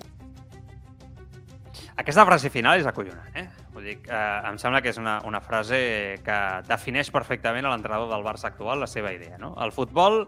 aquesta 1.98 2.24
frase 2.30 2.52
final 2.54 2.78
és 2.80 2.86
acollonant, 2.86 3.34
eh? 3.36 3.48
Vull 3.78 3.86
dir, 3.86 4.00
eh, 4.10 4.42
em 4.50 4.56
sembla 4.58 4.80
que 4.82 4.90
és 4.90 4.98
una, 4.98 5.20
una 5.30 5.38
frase 5.38 5.78
que 6.26 6.38
defineix 6.66 7.12
perfectament 7.14 7.68
a 7.68 7.70
l'entrenador 7.70 8.08
del 8.10 8.24
Barça 8.26 8.48
actual 8.50 8.82
la 8.82 8.88
seva 8.90 9.12
idea, 9.14 9.38
no? 9.38 9.52
El 9.62 9.70
futbol 9.76 10.24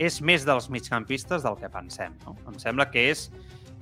és 0.00 0.22
més 0.24 0.46
dels 0.48 0.70
migcampistes 0.72 1.44
del 1.44 1.58
que 1.60 1.68
pensem, 1.68 2.14
no? 2.24 2.32
Em 2.48 2.56
sembla 2.62 2.86
que 2.88 3.02
és, 3.10 3.26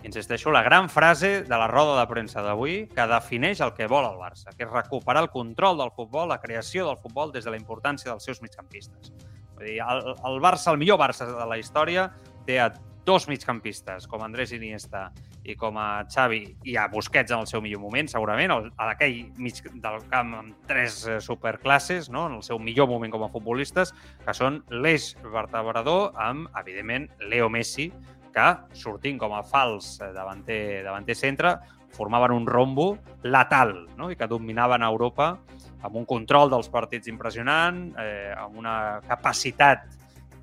insisteixo, 0.02 0.50
la 0.50 0.64
gran 0.66 0.90
frase 0.90 1.30
de 1.46 1.54
la 1.54 1.70
roda 1.70 2.00
de 2.00 2.08
premsa 2.10 2.42
d'avui 2.42 2.88
que 2.90 3.06
defineix 3.12 3.62
el 3.62 3.70
que 3.78 3.86
vol 3.86 4.10
el 4.10 4.18
Barça, 4.18 4.50
que 4.56 4.66
és 4.66 4.74
recuperar 4.74 5.22
el 5.22 5.30
control 5.30 5.78
del 5.78 5.94
futbol, 5.94 6.26
la 6.34 6.40
creació 6.42 6.88
del 6.90 6.98
futbol 6.98 7.30
des 7.30 7.46
de 7.46 7.54
la 7.54 7.62
importància 7.62 8.10
dels 8.10 8.26
seus 8.26 8.42
migcampistes. 8.42 9.14
Vull 9.54 9.68
dir, 9.68 9.78
el, 9.86 10.02
el 10.18 10.42
Barça, 10.42 10.74
el 10.74 10.82
millor 10.82 10.98
Barça 10.98 11.30
de 11.30 11.46
la 11.46 11.62
història, 11.62 12.10
té 12.42 12.58
a 12.58 12.72
dos 13.04 13.26
migcampistes, 13.28 14.06
com 14.06 14.22
Andrés 14.22 14.52
Iniesta 14.54 15.08
i 15.42 15.56
com 15.58 15.78
a 15.80 16.04
Xavi 16.06 16.42
i 16.70 16.76
a 16.78 16.86
Busquets 16.92 17.32
en 17.34 17.42
el 17.42 17.48
seu 17.50 17.62
millor 17.64 17.82
moment, 17.82 18.08
segurament, 18.10 18.52
a 18.52 18.88
aquell 18.92 19.32
mig 19.42 19.58
del 19.74 19.98
camp 20.12 20.34
amb 20.38 20.68
tres 20.70 21.02
eh, 21.06 21.18
superclasses, 21.20 22.10
no? 22.14 22.28
en 22.30 22.38
el 22.38 22.46
seu 22.46 22.60
millor 22.62 22.88
moment 22.90 23.10
com 23.10 23.26
a 23.26 23.30
futbolistes, 23.32 23.90
que 24.22 24.34
són 24.36 24.62
l'eix 24.70 25.12
vertebrador 25.24 26.12
amb, 26.14 26.46
evidentment, 26.62 27.08
Leo 27.26 27.50
Messi, 27.50 27.90
que, 28.32 28.48
sortint 28.78 29.18
com 29.20 29.34
a 29.34 29.42
fals 29.42 29.96
eh, 30.00 30.12
davanter, 30.14 30.82
davanter 30.86 31.18
centre, 31.18 31.56
formaven 31.92 32.32
un 32.32 32.46
rombo 32.46 32.94
letal 33.22 33.74
no? 33.98 34.08
i 34.10 34.16
que 34.16 34.30
dominaven 34.30 34.86
Europa 34.86 35.34
amb 35.82 35.98
un 35.98 36.06
control 36.06 36.52
dels 36.52 36.70
partits 36.72 37.10
impressionant, 37.10 37.82
eh, 37.98 38.30
amb 38.38 38.56
una 38.62 38.76
capacitat 39.08 39.90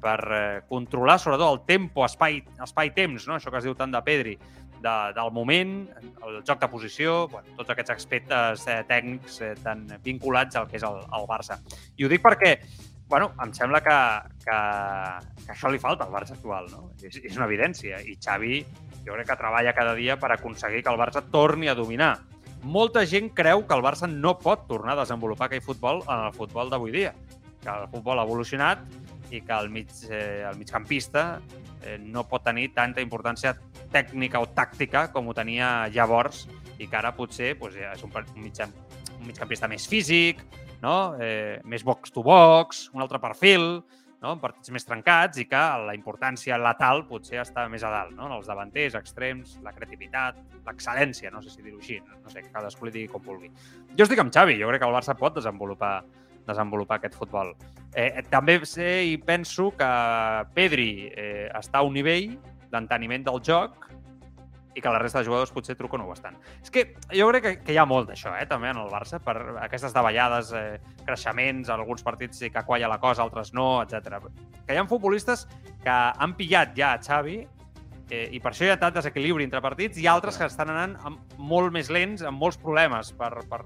per 0.02 0.20
eh, 0.32 0.62
controlar 0.70 1.20
sobretot 1.20 1.52
el 1.54 1.62
tempo, 1.68 2.06
espai, 2.06 2.42
espai-temps, 2.64 3.28
no? 3.28 3.38
això 3.38 3.52
que 3.52 3.62
es 3.62 3.68
diu 3.68 3.76
tant 3.78 3.94
de 3.94 4.02
Pedri, 4.06 4.36
de, 4.80 4.96
del 5.16 5.32
moment, 5.36 5.74
el 6.26 6.42
joc 6.48 6.62
de 6.62 6.70
posició, 6.72 7.16
bueno, 7.32 7.56
tots 7.58 7.74
aquests 7.74 7.96
aspectes 7.98 8.68
eh, 8.68 8.82
tècnics 8.88 9.42
eh, 9.44 9.56
tan 9.64 9.86
vinculats 10.06 10.56
al 10.56 10.70
que 10.70 10.80
és 10.80 10.86
el, 10.88 11.02
el 11.04 11.28
Barça. 11.30 11.60
I 11.98 12.06
ho 12.06 12.12
dic 12.12 12.24
perquè 12.24 12.56
bueno, 13.10 13.32
em 13.42 13.52
sembla 13.58 13.82
que, 13.82 13.98
que, 14.46 14.58
que 15.42 15.52
això 15.56 15.72
li 15.74 15.82
falta 15.82 16.06
al 16.06 16.14
Barça 16.14 16.36
actual, 16.36 16.70
no? 16.70 16.92
És, 17.02 17.18
és 17.18 17.38
una 17.40 17.48
evidència. 17.50 17.98
I 18.06 18.14
Xavi 18.22 18.60
jo 19.02 19.16
crec 19.16 19.32
que 19.32 19.38
treballa 19.40 19.74
cada 19.74 19.96
dia 19.98 20.20
per 20.22 20.30
aconseguir 20.36 20.84
que 20.86 20.94
el 20.94 21.00
Barça 21.02 21.24
torni 21.34 21.68
a 21.68 21.76
dominar. 21.76 22.20
Molta 22.62 23.06
gent 23.10 23.32
creu 23.34 23.66
que 23.66 23.74
el 23.74 23.82
Barça 23.82 24.08
no 24.08 24.36
pot 24.38 24.68
tornar 24.70 24.94
a 24.94 25.02
desenvolupar 25.02 25.50
aquell 25.50 25.66
futbol 25.66 26.04
en 26.06 26.28
el 26.28 26.36
futbol 26.38 26.70
d'avui 26.70 26.94
dia, 26.94 27.16
que 27.64 27.72
el 27.74 27.90
futbol 27.90 28.22
ha 28.22 28.28
evolucionat 28.30 28.86
i 29.32 29.42
que 29.46 29.56
el, 29.56 29.70
mig, 29.70 29.92
eh, 30.10 30.46
el 30.50 30.58
migcampista 30.58 31.42
eh, 31.84 31.98
no 32.02 32.26
pot 32.30 32.44
tenir 32.46 32.70
tanta 32.76 33.04
importància 33.04 33.56
tècnica 33.94 34.42
o 34.42 34.50
tàctica 34.56 35.08
com 35.14 35.30
ho 35.30 35.36
tenia 35.38 35.90
llavors 35.94 36.48
i 36.80 36.88
que 36.88 36.98
ara 36.98 37.14
potser 37.16 37.56
pues, 37.60 37.76
és 37.76 38.04
un, 38.06 38.14
mig, 38.40 38.60
un 39.20 39.28
migcampista 39.28 39.70
més 39.70 39.88
físic, 39.90 40.42
no? 40.82 41.16
eh, 41.20 41.60
més 41.66 41.84
box-to-box, 41.86 42.90
un 42.96 43.04
altre 43.04 43.20
perfil, 43.22 43.82
no? 44.22 44.34
en 44.34 44.42
partits 44.42 44.72
més 44.76 44.88
trencats 44.88 45.40
i 45.42 45.46
que 45.50 45.62
la 45.86 45.96
importància 45.98 46.58
letal 46.60 47.06
potser 47.10 47.42
està 47.44 47.66
més 47.72 47.84
a 47.84 47.92
dalt, 47.94 48.16
no? 48.16 48.28
en 48.28 48.38
els 48.38 48.48
davanters, 48.50 48.98
extrems, 49.00 49.58
la 49.66 49.74
creativitat, 49.76 50.40
l'excel·lència, 50.68 51.32
no 51.34 51.44
sé 51.44 51.54
si 51.54 51.64
dir-ho 51.64 51.80
així, 51.80 52.00
no 52.00 52.32
sé, 52.32 52.44
que 52.44 52.54
cadascú 52.54 52.88
li 52.88 52.96
digui 52.96 53.12
com 53.12 53.24
vulgui. 53.26 53.52
Jo 53.96 54.08
estic 54.08 54.22
amb 54.24 54.34
Xavi, 54.36 54.60
jo 54.60 54.72
crec 54.72 54.84
que 54.84 54.90
el 54.90 54.96
Barça 54.96 55.16
pot 55.20 55.40
desenvolupar 55.40 55.94
desenvolupar 56.50 57.00
aquest 57.00 57.18
futbol. 57.20 57.54
Eh, 57.94 58.24
també 58.30 58.60
sé 58.66 58.90
i 59.10 59.18
penso 59.18 59.70
que 59.78 59.92
Pedri 60.56 61.10
eh, 61.10 61.48
està 61.58 61.82
a 61.82 61.88
un 61.88 61.96
nivell 61.98 62.36
d'enteniment 62.70 63.26
del 63.26 63.42
joc 63.46 63.90
i 64.76 64.82
que 64.82 64.92
la 64.94 65.00
resta 65.02 65.20
de 65.20 65.28
jugadors 65.28 65.52
potser 65.52 65.76
truco 65.76 65.98
no 65.98 66.06
ho 66.08 66.14
estan. 66.14 66.38
És 66.62 66.72
que 66.72 66.86
jo 67.12 67.28
crec 67.32 67.44
que, 67.46 67.54
que 67.66 67.74
hi 67.74 67.80
ha 67.82 67.88
molt 67.90 68.10
d'això, 68.10 68.36
eh, 68.38 68.46
també, 68.50 68.70
en 68.72 68.82
el 68.82 68.92
Barça, 68.92 69.20
per 69.24 69.36
aquestes 69.66 69.96
davallades, 69.96 70.54
eh, 70.56 70.80
creixements, 71.06 71.72
alguns 71.74 72.06
partits 72.06 72.40
sí 72.44 72.52
que 72.54 72.64
qualla 72.68 72.92
la 72.92 73.00
cosa, 73.02 73.26
altres 73.26 73.54
no, 73.58 73.82
etc. 73.84 74.22
Que 74.66 74.76
hi 74.76 74.80
ha 74.80 74.86
futbolistes 74.90 75.48
que 75.84 75.96
han 75.96 76.36
pillat 76.38 76.76
ja 76.78 76.94
a 76.94 77.02
Xavi 77.02 77.40
eh, 78.10 78.28
i 78.32 78.40
per 78.40 78.54
això 78.54 78.68
hi 78.68 78.74
ha 78.74 78.80
tant 78.82 78.96
desequilibri 78.96 79.46
entre 79.48 79.62
partits 79.62 80.00
i 80.00 80.08
altres 80.08 80.38
que 80.38 80.48
estan 80.50 80.72
anant 80.74 80.96
amb 81.06 81.38
molt 81.38 81.74
més 81.74 81.92
lents, 81.94 82.24
amb 82.26 82.42
molts 82.42 82.60
problemes 82.62 83.12
per, 83.18 83.34
per 83.50 83.64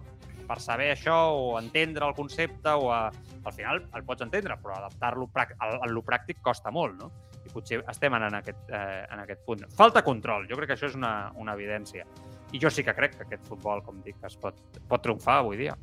per 0.47 0.59
saber 0.61 0.91
això 0.93 1.15
o 1.33 1.57
entendre 1.59 2.07
el 2.07 2.15
concepte 2.17 2.73
o 2.75 2.91
a, 2.93 3.07
al 3.43 3.55
final 3.55 3.83
el 3.95 4.05
pots 4.07 4.25
entendre, 4.25 4.57
però 4.61 4.77
adaptar-lo 4.77 5.29
a 5.33 5.89
lo 5.89 6.03
pràctic 6.05 6.41
costa 6.41 6.71
molt, 6.71 6.99
no? 6.99 7.11
I 7.43 7.51
potser 7.51 7.81
estem 7.91 8.13
en 8.15 8.29
aquest, 8.39 8.69
eh, 8.69 9.03
en 9.11 9.23
aquest 9.23 9.43
punt. 9.45 9.65
Falta 9.75 10.03
control, 10.03 10.47
jo 10.49 10.59
crec 10.59 10.73
que 10.73 10.77
això 10.77 10.87
és 10.91 10.95
una, 10.99 11.31
una 11.35 11.57
evidència. 11.57 12.05
I 12.53 12.61
jo 12.61 12.69
sí 12.69 12.85
que 12.85 12.95
crec 12.95 13.17
que 13.17 13.27
aquest 13.27 13.49
futbol, 13.49 13.83
com 13.83 13.99
dic, 14.05 14.19
es 14.23 14.37
pot, 14.39 14.61
pot 14.87 15.03
triomfar 15.03 15.41
avui 15.41 15.59
dia. 15.59 15.75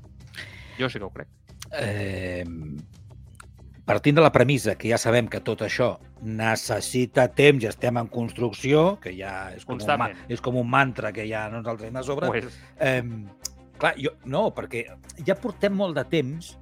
Jo 0.79 0.89
sí 0.89 0.99
que 0.99 1.05
ho 1.05 1.13
crec. 1.13 1.29
Eh, 1.77 2.45
partint 3.91 4.17
de 4.17 4.23
la 4.23 4.31
premissa 4.33 4.77
que 4.79 4.91
ja 4.91 4.99
sabem 5.01 5.29
que 5.31 5.41
tot 5.45 5.65
això 5.67 5.93
necessita 6.23 7.27
temps 7.35 7.65
i 7.65 7.69
estem 7.71 7.99
en 7.99 8.11
construcció, 8.13 9.01
que 9.03 9.13
ja 9.17 9.51
és 9.57 9.67
com, 9.67 9.81
un, 9.81 10.17
és 10.31 10.43
com 10.45 10.59
un 10.61 10.69
mantra 10.71 11.11
que 11.17 11.27
ja 11.29 11.49
no 11.51 11.61
ens 11.61 11.71
el 11.73 11.81
tenim 11.81 11.99
a 11.99 12.05
sobre, 12.07 12.31
pues... 12.31 12.59
eh, 12.79 13.03
Clar, 13.81 13.95
jo, 13.97 14.13
no, 14.29 14.51
perquè 14.53 14.85
ja 15.25 15.37
portem 15.41 15.73
molt 15.73 15.97
de 15.97 16.05
temps, 16.11 16.53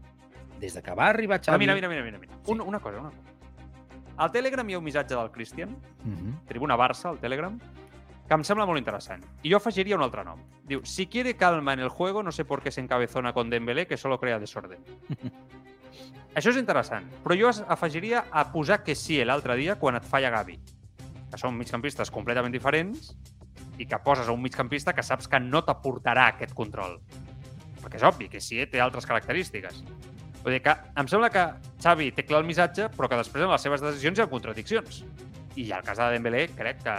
des 0.62 0.75
de 0.75 0.83
que 0.83 0.95
va 0.95 1.09
arribar 1.11 1.41
Xavi... 1.43 1.55
Ah, 1.55 1.59
mira, 1.59 1.75
mira, 1.75 1.89
mira, 1.91 2.05
mira. 2.05 2.19
mira. 2.19 2.39
Sí. 2.45 2.53
Una, 2.53 2.64
una 2.64 2.81
cosa, 2.81 3.01
una 3.01 3.11
cosa. 3.11 3.37
Al 4.19 4.33
Telegram 4.35 4.69
hi 4.69 4.75
ha 4.75 4.79
un 4.79 4.85
missatge 4.85 5.14
del 5.14 5.31
Christian, 5.35 5.71
uh 5.71 6.09
mhm. 6.09 6.16
-huh. 6.16 6.47
Tribuna 6.47 6.77
Barça, 6.77 7.09
al 7.11 7.19
Telegram, 7.19 7.59
que 8.29 8.35
em 8.35 8.45
sembla 8.45 8.66
molt 8.66 8.79
interessant. 8.79 9.25
I 9.43 9.51
jo 9.51 9.57
afegiria 9.57 9.97
un 9.97 10.03
altre 10.03 10.25
nom. 10.25 10.39
Diu, 10.69 10.85
si 10.85 11.07
quiere 11.07 11.35
calma 11.37 11.73
en 11.73 11.81
el 11.81 11.89
juego, 11.89 12.23
no 12.23 12.31
sé 12.31 12.45
por 12.45 12.62
qué 12.62 12.71
se 12.71 12.81
encabezona 12.81 13.33
con 13.33 13.51
Dembélé, 13.51 13.87
que 13.87 13.97
solo 13.97 14.19
crea 14.19 14.39
desorden. 14.39 14.85
Això 16.37 16.51
és 16.51 16.57
interessant, 16.57 17.09
però 17.25 17.35
jo 17.35 17.49
afegiria 17.66 18.27
a 18.31 18.53
posar 18.53 18.83
que 18.85 18.95
sí 18.95 19.25
l'altre 19.25 19.57
dia 19.57 19.79
quan 19.81 19.97
et 19.97 20.05
falla 20.05 20.31
Gavi, 20.31 20.59
que 21.31 21.39
són 21.41 21.57
migcampistes 21.57 22.11
completament 22.11 22.53
diferents, 22.53 23.16
i 23.79 23.87
que 23.87 23.99
poses 24.05 24.29
a 24.29 24.35
un 24.35 24.43
migcampista 24.43 24.95
que 24.95 25.05
saps 25.07 25.31
que 25.31 25.41
no 25.41 25.62
t'aportarà 25.64 26.29
aquest 26.33 26.55
control. 26.59 26.99
Perquè 27.79 28.01
és 28.01 28.07
obvi 28.07 28.29
que 28.29 28.43
sí, 28.43 28.61
té 28.66 28.83
altres 28.83 29.07
característiques. 29.07 29.83
Vull 30.43 30.55
dir 30.55 30.62
que 30.64 30.74
em 30.99 31.09
sembla 31.11 31.31
que 31.35 31.45
Xavi 31.83 32.11
té 32.14 32.24
clar 32.26 32.43
el 32.43 32.49
missatge, 32.49 32.91
però 32.95 33.09
que 33.11 33.18
després 33.18 33.45
en 33.45 33.53
les 33.53 33.64
seves 33.64 33.83
decisions 33.85 34.18
hi 34.18 34.24
ha 34.24 34.31
contradiccions. 34.31 35.03
I 35.59 35.70
el 35.74 35.87
cas 35.87 35.99
de 35.99 36.11
Dembélé 36.14 36.47
crec 36.59 36.83
que, 36.85 36.97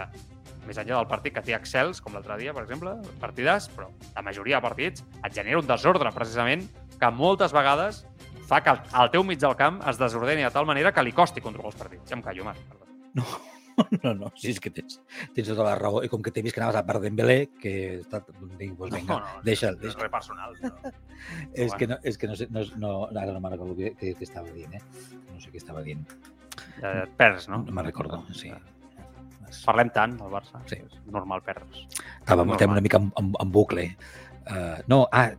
més 0.66 0.78
enllà 0.80 0.98
del 0.98 1.08
partit 1.08 1.34
que 1.36 1.44
té 1.44 1.56
excels, 1.56 2.02
com 2.04 2.16
l'altre 2.16 2.36
dia, 2.40 2.52
per 2.56 2.66
exemple, 2.66 2.94
partidàs, 3.20 3.70
però 3.74 3.88
la 4.14 4.24
majoria 4.26 4.60
de 4.60 4.66
partits 4.68 5.04
et 5.24 5.36
genera 5.36 5.60
un 5.60 5.68
desordre, 5.68 6.12
precisament, 6.16 6.66
que 7.00 7.12
moltes 7.16 7.54
vegades 7.56 8.04
fa 8.50 8.60
que 8.64 8.74
el 8.74 9.12
teu 9.14 9.24
mig 9.24 9.40
del 9.40 9.56
camp 9.56 9.80
es 9.88 9.98
desordeni 10.00 10.44
de 10.44 10.52
tal 10.52 10.68
manera 10.68 10.92
que 10.92 11.04
li 11.06 11.16
costi 11.16 11.42
controlar 11.44 11.72
els 11.72 11.80
partits. 11.80 12.08
Ja 12.10 12.18
em 12.18 12.24
callo, 12.26 12.44
Marc. 12.50 12.76
No, 13.14 13.24
no, 14.04 14.14
no, 14.14 14.30
sí, 14.36 14.50
és 14.54 14.60
que 14.62 14.72
tens, 14.74 14.98
tens 15.34 15.50
tota 15.50 15.66
la 15.66 15.74
raó. 15.78 16.02
I 16.04 16.10
com 16.12 16.22
que 16.24 16.32
t'he 16.34 16.42
vist 16.44 16.56
que 16.56 16.62
anaves 16.62 16.78
a 16.80 16.84
per 16.86 16.98
Dembélé, 17.02 17.38
que 17.60 17.74
està, 18.00 18.22
dic, 18.58 18.74
pues, 18.78 18.92
vinga, 18.94 19.16
no, 19.16 19.20
no, 19.20 19.44
deixa'l. 19.46 19.78
Deixa. 19.80 19.96
És 19.96 20.02
res 20.02 20.12
personal. 20.12 20.56
Però... 20.60 20.92
és, 21.66 21.76
que 21.78 21.88
no, 21.90 22.00
és 22.06 22.20
que 22.20 22.30
no 22.30 22.36
sé, 22.38 22.48
no, 22.54 22.64
no, 22.82 22.92
ara 23.10 23.30
no 23.34 23.42
me'n 23.42 23.56
recordo 23.56 23.76
què, 23.78 23.94
què, 24.00 24.14
què 24.18 24.28
estava 24.28 24.52
dient, 24.54 24.76
eh? 24.78 25.16
No 25.30 25.40
sé 25.42 25.52
què 25.52 25.62
estava 25.62 25.84
dient. 25.86 26.04
Ja 26.80 26.94
et 27.04 27.16
perds, 27.18 27.48
no? 27.52 27.62
No 27.66 27.76
me'n 27.76 27.88
recordo, 27.88 28.22
sí. 28.36 28.52
Parlem 29.64 29.90
tant 29.94 30.14
del 30.20 30.30
Barça. 30.32 30.62
Sí. 30.70 30.78
És 30.78 30.98
normal 31.10 31.42
perdre's. 31.46 31.86
Estàvem 32.20 32.54
estem 32.54 32.74
una 32.76 32.82
mica 32.84 33.00
en, 33.02 33.10
en, 33.18 33.32
en 33.42 33.54
bucle. 33.54 33.88
Uh, 34.50 34.78
no, 34.90 35.04
ah, 35.12 35.30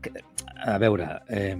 a 0.67 0.77
veure, 0.81 1.07
eh, 1.31 1.55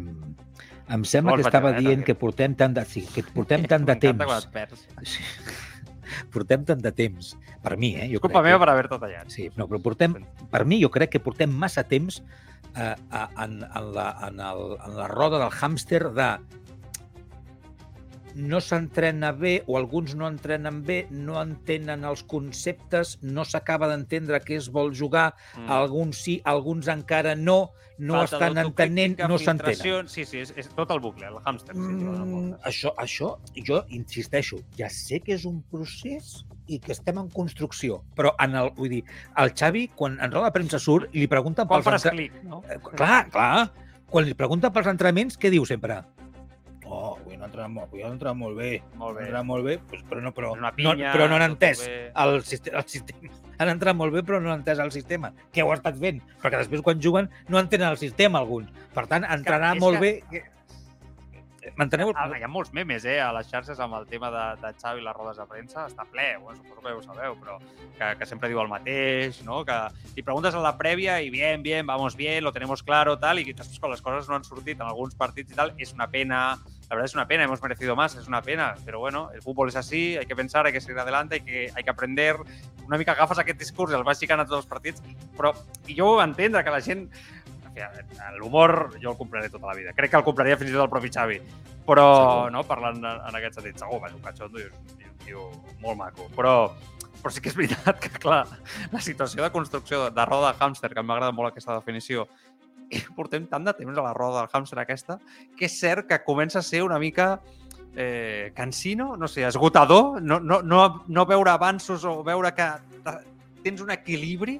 em 0.91 1.03
sembla 1.07 1.37
que 1.39 1.47
estava 1.47 1.71
dient 1.79 2.03
que 2.05 2.15
portem 2.19 2.53
tant 2.59 2.75
de, 2.75 2.83
sí, 2.87 3.05
que 3.07 3.23
portem 3.33 3.65
tant 3.71 3.87
de 3.87 3.95
temps. 4.03 4.47
Perds. 4.51 4.87
Sí 5.07 5.25
portem 6.33 6.65
tant 6.67 6.81
de 6.83 6.91
temps, 6.95 7.33
per 7.63 7.75
mi, 7.77 7.93
eh? 7.97 8.07
Jo 8.11 8.21
Culpa 8.23 8.43
meva 8.45 8.59
que... 8.59 8.65
per 8.65 8.71
haver 8.73 8.87
tot 8.91 9.03
allà. 9.07 9.25
Sí, 9.31 9.49
no, 9.57 9.67
però 9.69 9.81
portem, 9.83 10.17
per 10.51 10.63
mi 10.65 10.81
jo 10.81 10.91
crec 10.93 11.15
que 11.15 11.23
portem 11.23 11.51
massa 11.51 11.83
temps 11.87 12.21
eh, 12.75 12.95
en, 13.13 13.61
en, 13.63 13.91
la, 13.95 14.07
en, 14.27 14.39
el, 14.39 14.65
en 14.79 14.97
la 14.97 15.07
roda 15.11 15.41
del 15.41 15.51
hàmster 15.51 16.03
de 16.15 16.29
no 18.35 18.61
s'entrena 18.63 19.31
bé 19.35 19.61
o 19.67 19.77
alguns 19.79 20.15
no 20.15 20.27
entrenen 20.29 20.81
bé, 20.87 21.05
no 21.11 21.39
entenen 21.41 22.05
els 22.07 22.23
conceptes, 22.23 23.17
no 23.21 23.45
s'acaba 23.45 23.89
d'entendre 23.91 24.41
què 24.43 24.57
es 24.59 24.69
vol 24.71 24.93
jugar, 24.95 25.31
mm. 25.57 25.69
alguns 25.71 26.23
sí, 26.25 26.39
alguns 26.45 26.89
encara 26.91 27.35
no, 27.35 27.71
no 28.01 28.21
Falta 28.21 28.37
estan 28.37 28.61
entenent, 28.63 29.19
no 29.29 29.37
s'entenen. 29.37 30.07
Sí, 30.09 30.25
sí, 30.25 30.41
és, 30.41 30.53
és 30.57 30.71
tot 30.77 30.91
el 30.93 31.01
bucle, 31.03 31.27
el 31.29 31.37
hàmster. 31.45 31.75
Mm, 31.77 32.55
això, 32.67 32.95
això, 33.01 33.35
jo 33.67 33.83
insisteixo, 33.93 34.61
ja 34.77 34.89
sé 34.89 35.21
que 35.21 35.35
és 35.37 35.45
un 35.45 35.61
procés 35.71 36.39
i 36.71 36.79
que 36.79 36.93
estem 36.95 37.19
en 37.19 37.29
construcció, 37.33 38.01
però 38.17 38.33
en 38.41 38.55
el, 38.55 38.71
vull 38.77 38.91
dir, 38.95 39.03
el 39.41 39.53
Xavi, 39.57 39.89
quan 39.97 40.17
en 40.21 40.31
roda 40.31 40.49
de 40.49 40.55
premsa 40.55 40.79
surt, 40.79 41.11
li 41.13 41.27
pregunten 41.29 41.67
Quan 41.69 41.83
faràs 41.85 42.07
entre- 42.07 42.17
clic, 42.17 42.41
no? 42.47 42.63
Eh, 42.69 42.79
Clar, 42.95 43.25
clar. 43.29 43.69
Quan 44.11 44.25
li 44.27 44.35
pregunten 44.35 44.73
pels 44.75 44.89
entrenaments, 44.91 45.37
què 45.39 45.51
diu 45.53 45.65
sempre? 45.67 46.01
Avui 47.31 47.37
no 47.39 47.45
ha 47.45 47.47
entrenat 47.47 47.71
molt, 47.71 47.87
avui 47.87 48.01
ha 48.03 48.09
entrenat 48.11 48.35
molt 48.37 48.57
bé. 48.57 48.69
Molt 48.99 49.15
Ha 49.15 49.19
bé. 49.19 49.25
entrenat 49.25 49.45
molt 49.47 49.63
bé, 49.63 49.75
doncs, 49.91 50.03
però, 50.09 50.21
no, 50.21 50.31
però, 50.35 50.51
una 50.57 50.69
no, 50.71 50.75
pinya, 50.75 51.11
però 51.13 51.27
no 51.29 51.35
han 51.37 51.45
entès 51.47 51.83
el, 51.87 52.33
el 52.35 52.43
sistema. 52.43 53.29
Han 53.61 53.69
entrat 53.69 53.95
molt 53.95 54.11
bé, 54.13 54.23
però 54.27 54.41
no 54.41 54.51
han 54.51 54.59
entès 54.59 54.79
el 54.83 54.91
sistema. 54.91 55.31
Què 55.53 55.61
heu 55.63 55.71
estat 55.71 55.95
fent? 56.01 56.19
Perquè 56.41 56.57
després, 56.59 56.81
quan 56.83 56.99
juguen, 56.99 57.29
no 57.47 57.59
entenen 57.61 57.87
el 57.87 57.97
sistema, 58.01 58.39
alguns. 58.41 58.67
Per 58.93 59.05
tant, 59.07 59.23
entrenar 59.23 59.75
és 59.77 59.81
molt 59.81 59.99
que- 60.01 60.21
bé... 60.33 60.43
M'enteneu? 61.79 62.11
Ah, 62.19 62.27
hi 62.35 62.43
ha 62.43 62.49
molts 62.51 62.73
memes 62.75 63.05
eh, 63.07 63.17
a 63.23 63.29
les 63.35 63.47
xarxes 63.49 63.79
amb 63.81 63.95
el 63.97 64.07
tema 64.09 64.29
de, 64.33 64.43
de 64.61 64.73
Xavi 64.81 65.01
i 65.01 65.05
les 65.05 65.15
rodes 65.15 65.39
de 65.39 65.45
premsa. 65.47 65.85
Està 65.87 66.05
ple, 66.09 66.27
bueno, 66.41 66.59
suposo 66.59 66.83
que 66.83 66.93
ho 66.97 67.01
sabeu, 67.05 67.37
però 67.39 67.57
que, 67.97 68.09
que 68.19 68.27
sempre 68.27 68.51
diu 68.51 68.59
el 68.61 68.69
mateix, 68.71 69.41
no? 69.47 69.61
que 69.67 69.77
li 70.17 70.25
preguntes 70.25 70.57
a 70.57 70.63
la 70.63 70.75
prèvia 70.79 71.21
i 71.23 71.31
bien, 71.33 71.63
bien, 71.63 71.87
vamos 71.87 72.17
bien, 72.19 72.43
lo 72.43 72.51
tenemos 72.51 72.83
claro, 72.83 73.17
tal, 73.19 73.39
i 73.39 73.47
després 73.53 73.79
quan 73.79 73.95
les 73.95 74.03
coses 74.03 74.29
no 74.29 74.37
han 74.37 74.47
sortit 74.47 74.79
en 74.81 74.87
alguns 74.89 75.15
partits 75.15 75.53
i 75.53 75.57
tal, 75.57 75.73
és 75.79 75.95
una 75.95 76.09
pena, 76.11 76.41
la 76.89 76.95
verdad 76.95 77.05
es 77.05 77.15
una 77.15 77.27
pena, 77.27 77.45
hemos 77.45 77.61
merecido 77.61 77.95
más, 77.95 78.15
es 78.15 78.27
una 78.27 78.41
pena, 78.41 78.75
pero 78.85 78.99
bueno, 78.99 79.29
el 79.33 79.41
fútbol 79.41 79.69
es 79.69 79.77
así, 79.77 80.17
hay 80.17 80.25
que 80.25 80.35
pensar, 80.35 80.65
hay 80.65 80.73
que 80.73 80.81
seguir 80.81 80.99
adelante, 80.99 81.35
hay 81.35 81.41
que, 81.41 81.71
hay 81.73 81.83
que 81.83 81.89
aprender. 81.89 82.35
Una 82.85 82.97
mica 82.97 83.13
agafes 83.13 83.39
aquest 83.39 83.59
discurs 83.59 83.93
i 83.93 83.95
el 83.95 84.03
vas 84.03 84.19
ficant 84.19 84.43
a 84.43 84.45
tots 84.45 84.65
els 84.65 84.67
partits, 84.67 85.03
però 85.37 85.53
i 85.87 85.95
jo 85.95 86.17
ho 86.17 86.23
entendre, 86.23 86.65
que 86.65 86.73
la 86.73 86.81
gent 86.83 87.07
en 87.75 88.07
fi, 88.09 88.17
l'humor 88.37 88.97
jo 89.01 89.13
el 89.13 89.17
compraré 89.17 89.49
tota 89.49 89.69
la 89.69 89.75
vida. 89.77 89.93
Crec 89.97 90.11
que 90.11 90.19
el 90.19 90.25
compraria 90.27 90.57
fins 90.59 90.71
i 90.71 90.75
tot 90.75 90.85
el 90.85 90.91
propi 90.91 91.11
Xavi. 91.13 91.39
Però, 91.87 92.07
Segur. 92.11 92.51
no, 92.55 92.63
parlant 92.67 92.99
en, 92.99 93.21
en 93.29 93.37
aquest 93.39 93.59
sentit, 93.59 93.79
segur, 93.79 94.01
va, 94.03 94.11
un 94.13 94.23
catxondo 94.23 94.59
i 94.61 94.67
un, 94.67 95.15
tio 95.23 95.47
molt 95.81 95.97
maco. 95.99 96.27
Però, 96.35 96.55
però 97.21 97.33
sí 97.33 97.43
que 97.43 97.51
és 97.51 97.57
veritat 97.57 97.99
que, 98.01 98.11
clar, 98.21 98.43
la 98.91 99.01
situació 99.01 99.43
de 99.45 99.51
construcció 99.53 100.05
de, 100.05 100.11
de 100.17 100.27
roda 100.27 100.51
de 100.51 100.65
hàmster, 100.65 100.91
que 100.93 101.05
m'agrada 101.05 101.35
molt 101.35 101.51
aquesta 101.51 101.77
definició, 101.77 102.27
i 102.91 102.99
portem 103.15 103.47
tant 103.47 103.65
de 103.65 103.73
temps 103.77 103.97
a 103.97 104.03
la 104.03 104.13
roda 104.17 104.41
del 104.41 104.51
hàmster 104.51 104.81
aquesta, 104.81 105.17
que 105.57 105.67
és 105.69 105.79
cert 105.79 106.09
que 106.09 106.19
comença 106.25 106.59
a 106.59 106.65
ser 106.65 106.83
una 106.83 106.99
mica 106.99 107.37
eh, 107.95 108.51
cansino, 108.55 109.15
no 109.17 109.29
sé, 109.31 109.45
esgotador, 109.47 110.21
no, 110.21 110.39
no, 110.39 110.61
no, 110.61 110.81
no 111.07 111.25
veure 111.25 111.53
avanços 111.53 112.05
o 112.05 112.19
veure 112.23 112.53
que 112.55 112.67
tens 113.63 113.81
un 113.81 113.91
equilibri, 113.93 114.59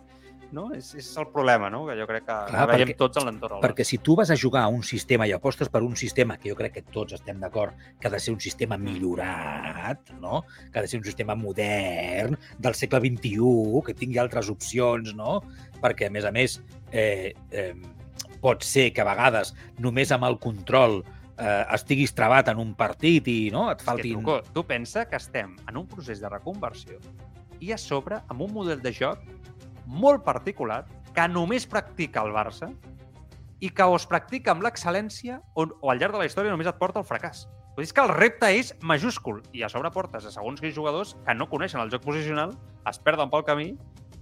no? 0.56 0.70
És, 0.76 0.92
és 1.00 1.08
el 1.18 1.28
problema, 1.34 1.70
no? 1.74 1.84
Que 1.88 1.96
jo 2.00 2.08
crec 2.10 2.26
que 2.28 2.38
Clar, 2.52 2.66
veiem 2.70 2.90
perquè- 2.90 2.98
tots 3.00 3.22
en 3.22 3.28
l'entorn. 3.30 3.62
Perquè 3.64 3.86
si 3.88 4.00
tu 4.04 4.16
vas 4.20 4.32
a 4.32 4.38
jugar 4.38 4.64
a 4.64 4.72
un 4.72 4.84
sistema 4.84 5.28
i 5.28 5.34
apostes 5.36 5.70
per 5.70 5.82
un 5.84 5.96
sistema 5.96 6.38
que 6.38 6.52
jo 6.52 6.58
crec 6.60 6.74
que 6.80 6.84
tots 6.84 7.16
estem 7.18 7.40
d'acord 7.40 7.78
que 8.00 8.08
ha 8.08 8.12
de 8.12 8.20
ser 8.20 8.34
un 8.34 8.40
sistema 8.40 8.78
millorat, 8.78 10.12
no? 10.20 10.44
que 10.72 10.80
ha 10.80 10.82
de 10.82 10.88
ser 10.92 11.00
un 11.00 11.06
sistema 11.06 11.36
modern, 11.36 12.38
del 12.58 12.76
segle 12.76 13.00
XXI, 13.00 13.82
que 13.86 13.94
tingui 13.98 14.20
altres 14.22 14.50
opcions, 14.50 15.16
no? 15.16 15.42
perquè, 15.82 16.08
a 16.08 16.14
més 16.14 16.26
a 16.26 16.32
més, 16.32 16.60
eh, 16.92 17.34
eh, 17.52 17.74
pot 18.42 18.64
ser 18.66 18.92
que 18.94 19.02
a 19.02 19.08
vegades 19.08 19.54
només 19.80 20.12
amb 20.12 20.26
el 20.28 20.38
control 20.42 21.02
eh, 21.38 21.66
estiguis 21.74 22.14
travat 22.18 22.50
en 22.52 22.62
un 22.62 22.74
partit 22.78 23.28
i 23.32 23.40
no 23.54 23.70
et 23.72 23.80
És 23.80 23.86
que, 23.86 23.90
faltin... 23.92 24.24
tu, 24.26 24.38
tu 24.54 24.64
pensa 24.68 25.06
que 25.10 25.18
estem 25.18 25.56
en 25.68 25.78
un 25.78 25.88
procés 25.90 26.22
de 26.22 26.30
reconversió 26.30 27.00
i 27.62 27.72
a 27.74 27.78
sobre 27.78 28.22
amb 28.28 28.42
un 28.42 28.54
model 28.54 28.82
de 28.82 28.94
joc 28.94 29.22
molt 29.86 30.24
particular 30.26 30.84
que 31.16 31.28
només 31.28 31.68
practica 31.68 32.24
el 32.26 32.34
Barça 32.36 32.72
i 33.62 33.70
que 33.70 33.86
o 33.86 33.96
es 33.96 34.08
practica 34.10 34.54
amb 34.54 34.64
l'excel·lència 34.66 35.40
o, 35.54 35.68
o 35.68 35.92
al 35.92 36.00
llarg 36.02 36.16
de 36.16 36.22
la 36.24 36.28
història 36.30 36.54
només 36.54 36.70
et 36.70 36.80
porta 36.80 37.02
al 37.02 37.08
fracàs. 37.08 37.46
Vull 37.76 37.86
dir 37.86 37.94
que 37.96 38.04
el 38.04 38.12
repte 38.12 38.50
és 38.58 38.74
majúscul 38.84 39.40
i 39.56 39.64
a 39.64 39.70
sobre 39.72 39.92
portes 39.96 40.26
a 40.28 40.32
segons 40.34 40.60
quins 40.60 40.76
jugadors 40.76 41.14
que 41.26 41.36
no 41.38 41.48
coneixen 41.52 41.80
el 41.84 41.92
joc 41.94 42.04
posicional, 42.04 42.56
es 42.90 43.00
perden 43.00 43.32
pel 43.32 43.46
camí 43.48 43.70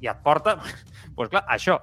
i 0.04 0.12
et 0.12 0.22
porta, 0.26 0.58
doncs 1.18 1.32
clar, 1.34 1.46
això. 1.50 1.80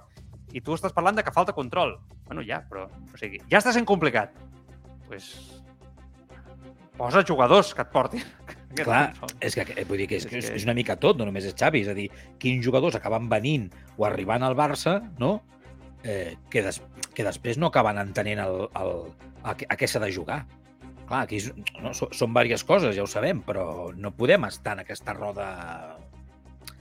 I 0.55 0.63
tu 0.63 0.77
estàs 0.77 0.95
parlant 0.95 1.19
de 1.19 1.25
que 1.27 1.35
falta 1.35 1.57
control. 1.57 1.97
Bueno, 2.29 2.45
ja, 2.47 2.61
però, 2.71 2.87
o 2.87 3.19
sigui, 3.19 3.43
ja 3.51 3.59
està 3.59 3.75
sent 3.75 3.89
complicat. 3.89 4.37
Doncs 4.37 5.09
pues, 5.09 5.27
posa 6.97 7.25
jugadors 7.27 7.75
que 7.75 7.85
et 7.85 7.93
portin. 7.93 8.25
Clar, 8.85 9.15
és 9.41 9.57
que 9.57 9.65
eh, 9.73 9.85
vull 9.89 10.03
dir 10.03 10.09
que 10.11 10.19
és, 10.21 10.27
És 10.29 10.51
és, 10.53 10.67
una 10.67 10.75
mica 10.77 10.99
tot, 11.01 11.19
no 11.19 11.27
només 11.29 11.47
és 11.49 11.57
Xavi, 11.57 11.85
és 11.87 11.91
a 11.93 11.95
dir, 11.97 12.09
quins 12.43 12.65
jugadors 12.65 12.99
acaben 12.99 13.31
venint 13.33 13.71
o 13.97 14.07
arribant 14.09 14.45
al 14.45 14.57
Barça, 14.59 14.99
no? 15.23 15.39
Eh, 16.05 16.37
que, 16.53 16.63
des, 16.63 16.81
que 17.15 17.25
després 17.27 17.59
no 17.59 17.71
acaben 17.73 17.99
entenent 17.99 18.43
el, 18.45 18.61
el, 18.79 18.93
a, 19.43 19.55
a 19.55 19.79
què 19.79 19.89
s'ha 19.91 20.03
de 20.03 20.13
jugar. 20.13 20.45
Clar, 21.07 21.23
aquí 21.23 21.39
és, 21.39 21.53
no, 21.83 21.93
són, 21.95 22.13
són 22.15 22.35
diverses 22.35 22.67
coses, 22.67 22.97
ja 22.97 23.05
ho 23.05 23.11
sabem, 23.11 23.41
però 23.47 23.93
no 23.95 24.13
podem 24.15 24.49
estar 24.51 24.77
en 24.77 24.85
aquesta 24.85 25.15
roda... 25.15 25.49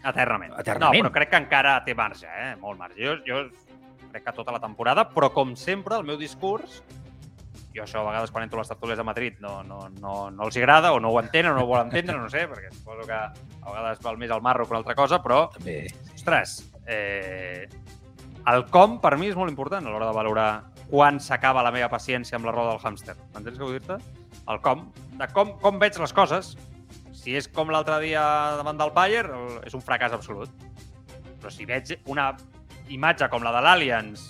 Eternament. 0.05 0.53
Eternament. 0.61 1.01
No, 1.01 1.09
però 1.09 1.13
crec 1.19 1.31
que 1.31 1.41
encara 1.41 1.79
té 1.85 1.95
marge, 1.97 2.29
eh? 2.29 2.51
Molt 2.61 2.77
marge. 2.81 3.01
Jo, 3.01 3.15
jo 3.25 3.45
crec 4.11 4.25
que 4.25 4.33
tota 4.37 4.53
la 4.55 4.61
temporada, 4.61 5.07
però 5.13 5.31
com 5.33 5.55
sempre, 5.59 5.97
el 5.97 6.05
meu 6.07 6.17
discurs, 6.17 6.81
jo 7.75 7.83
això 7.83 8.01
a 8.01 8.07
vegades 8.09 8.31
quan 8.31 8.45
entro 8.45 8.59
a 8.59 8.63
les 8.63 8.71
tertúlies 8.71 8.97
de 8.97 9.05
Madrid 9.07 9.41
no, 9.43 9.57
no, 9.67 9.81
no, 9.99 10.13
no 10.31 10.45
els 10.47 10.57
agrada 10.57 10.93
o 10.95 11.01
no 11.03 11.11
ho 11.11 11.19
entenen 11.19 11.51
o 11.51 11.57
no 11.57 11.65
ho 11.65 11.69
volen 11.69 11.91
entendre, 11.91 12.17
no 12.21 12.29
sé, 12.31 12.45
perquè 12.51 12.71
suposo 12.73 13.07
que 13.07 13.17
a 13.17 13.65
vegades 13.65 13.99
val 14.05 14.19
més 14.21 14.31
el 14.31 14.43
marro 14.45 14.65
que 14.65 14.73
una 14.75 14.81
altra 14.83 14.95
cosa, 14.95 15.21
però, 15.23 15.45
També, 15.57 15.81
ostres, 16.13 16.57
eh, 16.87 17.67
el 18.51 18.65
com 18.69 18.99
per 19.01 19.15
mi 19.17 19.31
és 19.31 19.37
molt 19.37 19.51
important 19.51 19.85
a 19.85 19.91
l'hora 19.91 20.07
de 20.11 20.15
valorar 20.15 20.49
quan 20.89 21.19
s'acaba 21.19 21.63
la 21.65 21.73
meva 21.73 21.89
paciència 21.89 22.37
amb 22.37 22.45
la 22.45 22.53
roda 22.53 22.75
del 22.75 22.83
hàmster. 22.85 23.15
M'entens 23.33 23.57
què 23.57 23.65
vull 23.65 23.79
dir-te? 23.79 23.97
El 24.51 24.61
com, 24.61 24.85
de 25.17 25.27
com, 25.33 25.55
com 25.61 25.79
veig 25.81 25.97
les 25.97 26.13
coses. 26.13 26.53
Si 27.15 27.33
és 27.33 27.47
com 27.49 27.71
l'altre 27.73 27.97
dia 28.03 28.21
davant 28.59 28.77
del 28.77 28.93
Bayern, 28.93 29.33
és 29.65 29.73
un 29.73 29.81
fracàs 29.81 30.13
absolut. 30.13 30.51
Però 31.41 31.49
si 31.49 31.65
veig 31.65 31.95
una 32.11 32.29
imatge 32.93 33.31
com 33.33 33.41
la 33.41 33.53
de 33.55 33.63
l'Allianz 33.65 34.27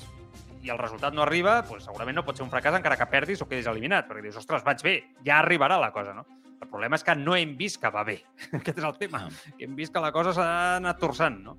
i 0.66 0.72
el 0.74 0.80
resultat 0.82 1.13
no 1.13 1.22
arriba, 1.22 1.59
doncs 1.68 1.86
segurament 1.86 2.18
no 2.18 2.24
pot 2.26 2.39
ser 2.39 2.45
un 2.45 2.49
fracàs 2.49 2.80
encara 2.80 2.97
que 2.97 3.05
perdis 3.11 3.43
o 3.43 3.47
quedis 3.49 3.70
eliminat, 3.70 4.07
perquè 4.09 4.24
dius, 4.26 4.39
ostres, 4.41 4.66
vaig 4.66 4.82
bé, 4.86 4.95
ja 5.26 5.38
arribarà 5.38 5.78
la 5.82 5.91
cosa, 5.93 6.16
no? 6.18 6.26
El 6.55 6.70
problema 6.72 6.97
és 6.97 7.03
que 7.05 7.13
no 7.20 7.36
hem 7.38 7.53
vist 7.59 7.78
que 7.82 7.91
va 7.93 8.01
bé. 8.07 8.18
Aquest 8.57 8.80
és 8.80 8.88
el 8.88 8.95
tema. 8.97 9.26
Que 9.57 9.68
hem 9.68 9.76
vist 9.78 9.93
que 9.93 10.01
la 10.01 10.11
cosa 10.16 10.34
s'ha 10.34 10.47
anat 10.80 10.97
torçant, 11.01 11.38
no? 11.45 11.57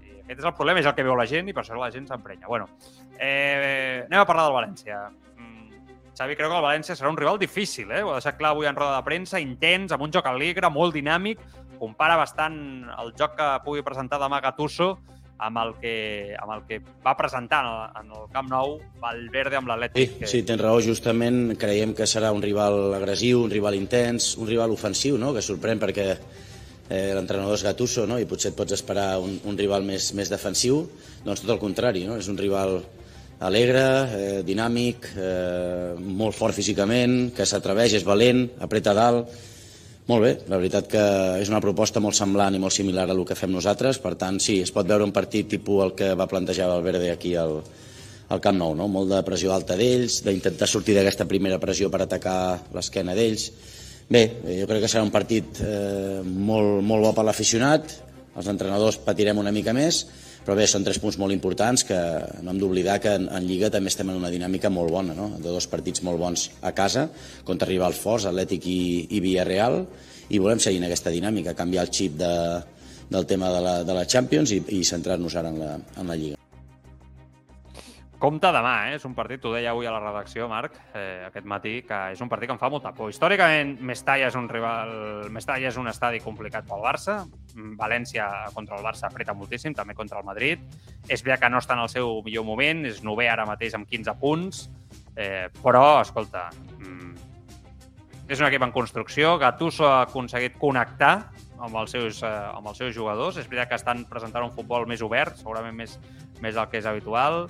I 0.00 0.22
aquest 0.22 0.38
és 0.38 0.46
el 0.46 0.54
problema, 0.54 0.80
és 0.80 0.86
el 0.86 0.94
que 0.96 1.04
veu 1.04 1.16
la 1.18 1.26
gent 1.28 1.50
i 1.50 1.52
per 1.52 1.64
això 1.64 1.76
la 1.76 1.90
gent 1.92 2.06
s'emprenya. 2.08 2.46
Bueno, 2.48 2.68
eh, 3.18 4.06
anem 4.06 4.20
a 4.20 4.26
parlar 4.28 4.46
del 4.46 4.54
València. 4.54 5.00
Mm, 5.36 5.88
Xavi 6.16 6.36
creu 6.38 6.52
que 6.52 6.60
el 6.60 6.64
València 6.64 6.96
serà 6.96 7.10
un 7.10 7.18
rival 7.18 7.40
difícil, 7.42 7.90
eh? 7.90 8.04
Ho 8.06 8.12
ha 8.14 8.20
deixat 8.20 8.38
clar 8.38 8.54
avui 8.54 8.70
en 8.70 8.78
roda 8.78 9.00
de 9.00 9.08
premsa, 9.08 9.42
intens, 9.42 9.92
amb 9.92 10.06
un 10.06 10.14
joc 10.14 10.30
alegre, 10.30 10.70
molt 10.70 10.94
dinàmic, 10.96 11.42
compara 11.82 12.16
bastant 12.16 12.56
el 13.02 13.12
joc 13.18 13.34
que 13.36 13.50
pugui 13.66 13.82
presentar 13.84 14.22
demà 14.22 14.38
Gattuso 14.40 14.94
amb 15.42 15.58
el 15.58 15.72
que, 15.82 15.92
amb 16.38 16.52
el 16.54 16.60
que 16.68 16.78
va 17.04 17.16
presentar 17.18 17.62
en 17.64 17.70
el, 17.72 17.80
en 18.02 18.12
el 18.20 18.28
Camp 18.32 18.48
Nou 18.52 18.76
Valverde 19.02 19.58
amb 19.58 19.66
Sí, 19.66 19.72
l'Atlètic. 19.72 20.18
que- 20.20 20.30
sí, 20.30 20.42
tens 20.46 20.60
raó. 20.62 20.80
Justament 20.80 21.56
creiem 21.58 21.94
que 21.98 22.06
serà 22.06 22.30
un 22.32 22.42
rival 22.42 22.94
agressiu, 22.94 23.42
un 23.42 23.50
rival 23.50 23.74
intens, 23.74 24.36
un 24.38 24.46
rival 24.48 24.70
ofensiu, 24.70 25.18
no? 25.18 25.32
que 25.34 25.42
sorprèn 25.42 25.80
perquè 25.82 26.08
eh, 26.90 27.12
l'entrenador 27.14 27.54
és 27.56 27.62
Gattuso 27.66 28.06
no? 28.06 28.18
i 28.20 28.26
potser 28.26 28.52
et 28.52 28.56
pots 28.58 28.72
esperar 28.76 29.18
un, 29.18 29.40
un 29.44 29.58
rival 29.58 29.82
més, 29.82 30.12
més 30.14 30.30
defensiu. 30.30 30.84
Doncs 31.24 31.42
tot 31.42 31.50
el 31.56 31.58
contrari, 31.62 32.04
no? 32.06 32.16
és 32.16 32.28
un 32.28 32.38
rival 32.38 32.80
alegre, 33.42 33.82
eh, 34.14 34.42
dinàmic, 34.46 35.08
eh, 35.18 35.94
molt 35.98 36.36
fort 36.38 36.54
físicament, 36.54 37.32
que 37.34 37.46
s'atreveix, 37.46 37.94
és 37.98 38.04
valent, 38.06 38.44
apreta 38.62 38.94
dalt. 38.94 39.32
Molt 40.08 40.24
bé, 40.24 40.32
la 40.50 40.58
veritat 40.58 40.88
que 40.90 41.02
és 41.38 41.50
una 41.52 41.60
proposta 41.62 42.00
molt 42.02 42.16
semblant 42.18 42.54
i 42.56 42.60
molt 42.62 42.74
similar 42.74 43.04
a 43.06 43.14
el 43.14 43.22
que 43.26 43.36
fem 43.38 43.52
nosaltres, 43.54 44.00
per 44.02 44.16
tant, 44.18 44.40
sí, 44.42 44.58
es 44.64 44.72
pot 44.74 44.88
veure 44.88 45.06
un 45.06 45.14
partit 45.14 45.46
tipus 45.52 45.84
el 45.84 45.92
que 45.94 46.08
va 46.18 46.26
plantejar 46.26 46.66
Valverde 46.66 47.12
aquí 47.12 47.36
al, 47.38 47.60
al 48.28 48.40
Camp 48.42 48.58
Nou, 48.58 48.74
no? 48.74 48.88
molt 48.90 49.12
de 49.12 49.20
pressió 49.22 49.52
alta 49.54 49.76
d'ells, 49.78 50.22
d'intentar 50.26 50.66
sortir 50.66 50.96
d'aquesta 50.98 51.28
primera 51.30 51.60
pressió 51.62 51.90
per 51.92 52.02
atacar 52.02 52.38
l'esquena 52.74 53.14
d'ells. 53.14 53.46
Bé, 54.10 54.24
eh, 54.42 54.58
jo 54.58 54.66
crec 54.66 54.82
que 54.82 54.90
serà 54.90 55.04
un 55.06 55.14
partit 55.14 55.62
eh, 55.62 56.18
molt, 56.24 56.82
molt 56.82 57.06
bo 57.06 57.14
per 57.14 57.26
l'aficionat, 57.28 57.94
els 58.34 58.50
entrenadors 58.50 58.98
patirem 59.06 59.38
una 59.38 59.54
mica 59.54 59.74
més, 59.76 60.02
però 60.42 60.56
bé, 60.58 60.66
són 60.66 60.82
tres 60.82 60.98
punts 60.98 61.18
molt 61.22 61.34
importants 61.34 61.84
que 61.86 61.98
no 62.42 62.50
hem 62.50 62.58
d'oblidar 62.58 62.98
que 63.02 63.14
en, 63.18 63.28
en 63.30 63.46
Lliga 63.46 63.70
també 63.70 63.92
estem 63.92 64.10
en 64.10 64.18
una 64.18 64.32
dinàmica 64.32 64.70
molt 64.74 64.90
bona, 64.90 65.14
no? 65.14 65.30
de 65.38 65.48
dos 65.48 65.68
partits 65.70 66.02
molt 66.02 66.18
bons 66.18 66.48
a 66.66 66.74
casa, 66.74 67.06
contra 67.46 67.70
rivals 67.70 68.00
forts, 68.02 68.26
Atlètic 68.30 68.66
i, 68.66 68.82
i 69.14 69.22
Villarreal, 69.22 69.84
i 70.32 70.42
volem 70.42 70.62
seguir 70.62 70.82
en 70.82 70.88
aquesta 70.90 71.14
dinàmica, 71.14 71.54
canviar 71.58 71.86
el 71.86 71.94
xip 71.94 72.18
de, 72.18 72.34
del 73.12 73.26
tema 73.30 73.54
de 73.54 73.62
la, 73.62 73.80
de 73.86 73.98
la 74.00 74.06
Champions 74.06 74.54
i, 74.56 74.62
i 74.78 74.84
centrar-nos 74.88 75.38
ara 75.38 75.54
en 75.54 75.60
la, 75.62 75.74
en 75.78 76.10
la 76.10 76.18
Lliga. 76.18 76.41
Compte 78.22 78.52
demà, 78.54 78.72
eh? 78.86 78.90
és 78.94 79.02
un 79.02 79.16
partit, 79.18 79.40
t'ho 79.42 79.50
deia 79.50 79.72
avui 79.72 79.88
a 79.90 79.90
la 79.90 79.98
redacció, 79.98 80.44
Marc, 80.46 80.76
eh, 80.94 81.24
aquest 81.26 81.46
matí, 81.50 81.72
que 81.82 81.96
és 82.14 82.20
un 82.22 82.28
partit 82.30 82.46
que 82.46 82.54
em 82.54 82.60
fa 82.60 82.68
molta 82.70 82.92
por. 82.94 83.08
Històricament, 83.10 83.72
Mestalla 83.82 84.28
és 84.28 84.36
un 84.38 84.44
rival... 84.46 84.92
Mestalla 85.34 85.66
és 85.72 85.78
un 85.80 85.90
estadi 85.90 86.20
complicat 86.22 86.68
pel 86.68 86.84
Barça. 86.84 87.16
Mm, 87.56 87.72
València 87.80 88.28
contra 88.54 88.78
el 88.78 88.86
Barça 88.86 89.08
apreta 89.08 89.34
moltíssim, 89.34 89.74
també 89.74 89.96
contra 89.98 90.20
el 90.20 90.28
Madrid. 90.28 90.62
És 91.08 91.24
veritat 91.24 91.42
que 91.42 91.50
no 91.50 91.58
està 91.58 91.74
en 91.74 91.82
el 91.82 91.90
seu 91.90 92.20
millor 92.22 92.46
moment, 92.46 92.84
és 92.92 93.00
nové 93.02 93.26
ara 93.26 93.48
mateix 93.48 93.74
amb 93.74 93.90
15 93.90 94.14
punts, 94.22 94.62
eh, 95.16 95.48
però, 95.58 95.82
escolta, 96.04 96.44
mm, 96.78 97.10
és 98.28 98.38
un 98.38 98.46
equip 98.52 98.68
en 98.68 98.76
construcció. 98.78 99.34
Gattuso 99.42 99.88
ha 99.90 100.04
aconseguit 100.04 100.60
connectar 100.62 101.32
amb 101.58 101.74
els 101.74 101.90
seus, 101.90 102.22
eh, 102.22 102.30
amb 102.30 102.70
els 102.70 102.78
seus 102.78 102.94
jugadors. 102.94 103.42
És 103.42 103.50
veritat 103.50 103.74
que 103.74 103.82
estan 103.82 104.06
presentant 104.06 104.46
un 104.46 104.54
futbol 104.54 104.86
més 104.86 105.02
obert, 105.02 105.42
segurament 105.42 105.74
més, 105.74 105.98
més 106.38 106.54
del 106.54 106.70
que 106.70 106.78
és 106.78 106.86
habitual 106.86 107.48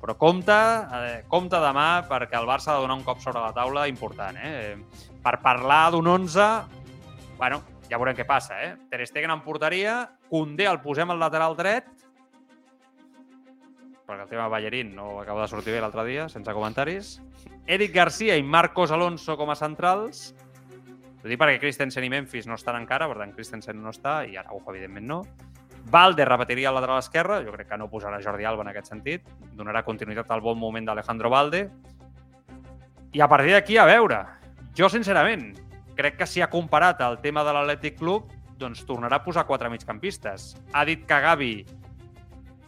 però 0.00 0.14
compte, 0.16 0.54
eh, 0.98 1.24
compte 1.28 1.58
demà 1.62 2.04
perquè 2.08 2.38
el 2.38 2.46
Barça 2.46 2.72
ha 2.72 2.78
de 2.78 2.86
donar 2.86 2.98
un 3.00 3.04
cop 3.06 3.20
sobre 3.20 3.42
la 3.42 3.52
taula 3.52 3.88
important. 3.90 4.36
Eh? 4.38 4.76
Per 5.22 5.34
parlar 5.42 5.90
d'un 5.92 6.06
11, 6.06 6.48
bueno, 7.38 7.62
ja 7.90 7.98
veurem 7.98 8.16
què 8.16 8.26
passa. 8.26 8.60
Eh? 8.62 8.74
Ter 8.90 9.06
Stegen 9.06 9.34
en 9.34 9.42
porteria, 9.42 10.00
Koundé 10.28 10.68
el 10.70 10.80
posem 10.84 11.10
al 11.10 11.18
lateral 11.18 11.56
dret, 11.58 11.88
perquè 14.08 14.24
el 14.24 14.30
tema 14.30 14.48
Ballerín 14.48 14.94
no 14.96 15.18
acaba 15.20 15.42
de 15.42 15.48
sortir 15.52 15.74
bé 15.74 15.80
l'altre 15.84 16.04
dia, 16.06 16.28
sense 16.32 16.52
comentaris. 16.56 17.18
Eric 17.68 17.92
Garcia 17.92 18.38
i 18.40 18.42
Marcos 18.42 18.90
Alonso 18.90 19.36
com 19.36 19.50
a 19.52 19.56
centrals. 19.58 20.30
Ho 21.18 21.28
dic 21.28 21.36
perquè 21.40 21.58
Christensen 21.60 22.06
i 22.06 22.08
Memphis 22.12 22.46
no 22.48 22.56
estan 22.56 22.78
encara, 22.80 23.08
per 23.10 23.18
tant 23.20 23.34
Christensen 23.36 23.82
no 23.82 23.92
està 23.92 24.22
i 24.24 24.38
Araujo, 24.40 24.70
evidentment, 24.72 25.04
no. 25.10 25.20
Valde 25.90 26.24
repetiria 26.24 26.68
el 26.68 26.76
lateral 26.76 26.98
esquerre, 27.00 27.40
jo 27.46 27.52
crec 27.54 27.70
que 27.70 27.78
no 27.80 27.88
posarà 27.88 28.18
Jordi 28.20 28.44
Alba 28.44 28.64
en 28.66 28.72
aquest 28.72 28.90
sentit, 28.92 29.24
donarà 29.56 29.82
continuïtat 29.86 30.30
al 30.30 30.42
bon 30.44 30.58
moment 30.60 30.84
d'Alejandro 30.84 31.30
Valde. 31.32 31.62
I 33.16 33.22
a 33.24 33.28
partir 33.28 33.54
d'aquí, 33.54 33.78
a 33.80 33.86
veure, 33.88 34.18
jo 34.76 34.90
sincerament, 34.92 35.54
crec 35.96 36.18
que 36.20 36.28
si 36.28 36.42
ha 36.44 36.50
comparat 36.52 37.00
el 37.06 37.18
tema 37.24 37.42
de 37.44 37.54
l'Atlètic 37.56 37.96
Club, 37.98 38.28
doncs 38.58 38.84
tornarà 38.84 39.18
a 39.18 39.24
posar 39.24 39.46
quatre 39.48 39.70
migcampistes. 39.72 40.52
Ha 40.74 40.84
dit 40.84 41.06
que 41.08 41.20
Gavi 41.24 41.52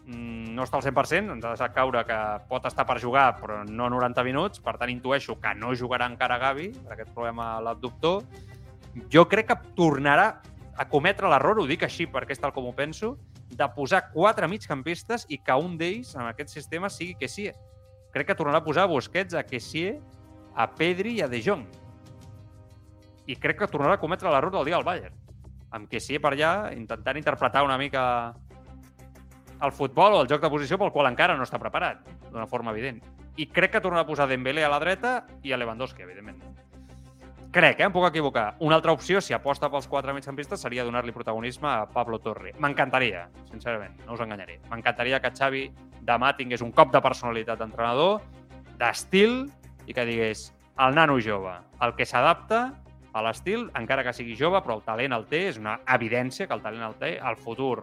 mm, 0.06 0.54
no 0.56 0.64
està 0.64 0.80
al 0.80 0.86
100%, 0.86 1.34
ens 1.36 1.44
ha 1.44 1.52
deixat 1.52 1.74
caure 1.76 2.06
que 2.08 2.20
pot 2.48 2.66
estar 2.70 2.86
per 2.88 3.00
jugar, 3.02 3.34
però 3.40 3.60
no 3.68 3.90
90 3.92 4.24
minuts, 4.24 4.62
per 4.64 4.78
tant 4.80 4.90
intueixo 4.90 5.36
que 5.42 5.52
no 5.58 5.74
jugarà 5.76 6.08
encara 6.08 6.40
Gavi, 6.40 6.70
per 6.86 6.96
aquest 6.96 7.12
problema 7.12 7.58
l'abductor. 7.60 8.24
Jo 9.12 9.28
crec 9.30 9.52
que 9.52 9.60
tornarà 9.76 10.30
a 10.76 10.86
cometre 10.88 11.28
l'error, 11.28 11.60
ho 11.60 11.66
dic 11.68 11.82
així 11.84 12.06
perquè 12.10 12.36
és 12.36 12.40
tal 12.40 12.52
com 12.54 12.68
ho 12.68 12.74
penso, 12.76 13.16
de 13.50 13.66
posar 13.74 14.06
quatre 14.12 14.48
migcampistes 14.48 15.26
i 15.28 15.40
que 15.42 15.56
un 15.56 15.76
d'ells 15.78 16.14
en 16.16 16.28
aquest 16.28 16.54
sistema 16.54 16.90
sigui 16.92 17.18
Kessie. 17.20 17.54
Crec 18.14 18.30
que 18.30 18.36
tornarà 18.38 18.60
a 18.62 18.66
posar 18.66 18.88
Busquets, 18.90 19.34
a 19.34 19.44
Kessie, 19.46 19.98
a 20.54 20.66
Pedri 20.70 21.16
i 21.18 21.22
a 21.22 21.28
De 21.30 21.40
Jong. 21.42 21.66
I 23.30 23.36
crec 23.38 23.60
que 23.60 23.70
tornarà 23.70 23.98
a 23.98 24.02
cometre 24.02 24.30
l'error 24.30 24.54
del 24.54 24.70
dia 24.70 24.78
al 24.78 24.86
Bayern. 24.86 25.14
Amb 25.70 25.90
Kessie 25.90 26.18
per 26.18 26.32
allà, 26.34 26.72
intentant 26.74 27.18
interpretar 27.18 27.62
una 27.66 27.78
mica 27.78 28.02
el 29.62 29.72
futbol 29.76 30.16
o 30.16 30.22
el 30.24 30.28
joc 30.28 30.40
de 30.42 30.50
posició 30.50 30.78
pel 30.80 30.92
qual 30.94 31.10
encara 31.10 31.36
no 31.36 31.44
està 31.44 31.60
preparat, 31.60 32.00
d'una 32.30 32.48
forma 32.48 32.72
evident. 32.72 33.02
I 33.36 33.46
crec 33.46 33.76
que 33.76 33.82
tornarà 33.84 34.02
a 34.06 34.08
posar 34.08 34.26
Dembélé 34.28 34.64
a 34.64 34.72
la 34.72 34.80
dreta 34.82 35.20
i 35.44 35.52
a 35.52 35.60
Lewandowski, 35.60 36.02
evidentment. 36.02 36.40
Crec, 37.50 37.80
eh? 37.80 37.86
em 37.88 37.90
puc 37.90 38.04
equivocar. 38.06 38.54
Una 38.62 38.76
altra 38.78 38.92
opció, 38.94 39.18
si 39.18 39.34
aposta 39.34 39.66
pels 39.72 39.88
quatre 39.90 40.12
migcampistes, 40.14 40.60
seria 40.62 40.84
donar-li 40.86 41.10
protagonisme 41.10 41.66
a 41.66 41.88
Pablo 41.90 42.20
Torre. 42.22 42.52
M'encantaria, 42.62 43.24
sincerament, 43.48 43.96
no 44.06 44.14
us 44.14 44.22
enganyaré. 44.22 44.60
M'encantaria 44.70 45.18
que 45.18 45.32
Xavi 45.34 45.64
demà 46.06 46.30
tingués 46.38 46.62
un 46.62 46.70
cop 46.70 46.92
de 46.94 47.00
personalitat 47.02 47.58
d'entrenador, 47.58 48.20
d'estil, 48.78 49.48
i 49.90 49.96
que 49.96 50.06
digués 50.06 50.44
el 50.78 50.94
nano 50.94 51.18
jove, 51.18 51.56
el 51.82 51.96
que 51.98 52.06
s'adapta 52.06 52.60
a 53.10 53.24
l'estil, 53.26 53.66
encara 53.74 54.06
que 54.06 54.14
sigui 54.14 54.38
jove, 54.38 54.62
però 54.62 54.78
el 54.78 54.86
talent 54.86 55.18
el 55.18 55.26
té, 55.26 55.48
és 55.50 55.58
una 55.58 55.80
evidència 55.90 56.46
que 56.46 56.54
el 56.54 56.62
talent 56.62 56.86
el 56.86 56.94
té, 57.02 57.16
el 57.18 57.40
futur 57.40 57.82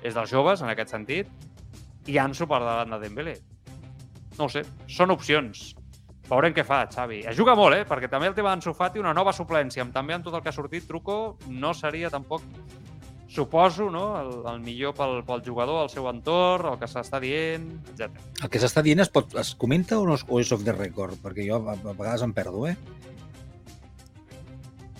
és 0.00 0.16
dels 0.16 0.32
joves, 0.32 0.64
en 0.64 0.72
aquest 0.72 0.96
sentit, 0.96 1.28
i 2.08 2.16
Ansu 2.16 2.48
per 2.48 2.64
davant 2.64 2.96
de 2.96 3.02
Dembélé. 3.04 3.36
No 4.40 4.48
sé, 4.48 4.64
són 4.88 5.12
opcions. 5.12 5.74
Veurem 6.32 6.54
què 6.56 6.62
fa, 6.64 6.86
Xavi. 6.88 7.18
Es 7.28 7.36
juga 7.36 7.52
molt, 7.58 7.76
eh? 7.76 7.84
Perquè 7.84 8.08
també 8.08 8.30
el 8.30 8.36
tema 8.36 8.54
d'Ansu 8.54 8.72
Fati, 8.72 9.00
una 9.02 9.12
nova 9.12 9.34
suplència, 9.36 9.84
amb 9.84 9.92
també 9.92 10.14
amb 10.16 10.24
tot 10.24 10.38
el 10.38 10.40
que 10.40 10.48
ha 10.48 10.56
sortit, 10.56 10.86
Truco, 10.88 11.36
no 11.52 11.74
seria 11.76 12.08
tampoc, 12.08 12.46
suposo, 13.32 13.90
no? 13.92 14.04
el, 14.20 14.32
el 14.48 14.60
millor 14.64 14.94
pel, 14.96 15.18
pel 15.28 15.44
jugador, 15.44 15.82
el 15.84 15.92
seu 15.92 16.08
entorn, 16.08 16.70
el 16.72 16.80
que 16.80 16.88
s'està 16.88 17.20
dient, 17.20 17.68
etc. 17.92 18.16
El 18.44 18.52
que 18.52 18.60
s'està 18.60 18.84
dient 18.84 19.04
es, 19.04 19.12
pot, 19.12 19.36
es 19.40 19.54
comenta 19.60 20.00
o, 20.00 20.08
no, 20.08 20.16
o 20.16 20.40
és 20.40 20.52
off 20.56 20.64
the 20.64 20.74
record? 20.76 21.20
Perquè 21.20 21.46
jo 21.48 21.60
a, 21.60 21.76
a 21.76 21.92
vegades 21.96 22.24
em 22.24 22.32
perdo, 22.36 22.66
eh? 22.68 22.76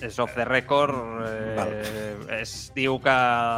És 0.03 0.19
off 0.19 0.35
the 0.35 0.45
record, 0.45 0.97
eh, 1.25 1.55
Val. 1.57 1.73
es 2.41 2.73
diu 2.75 2.97
que 3.01 3.13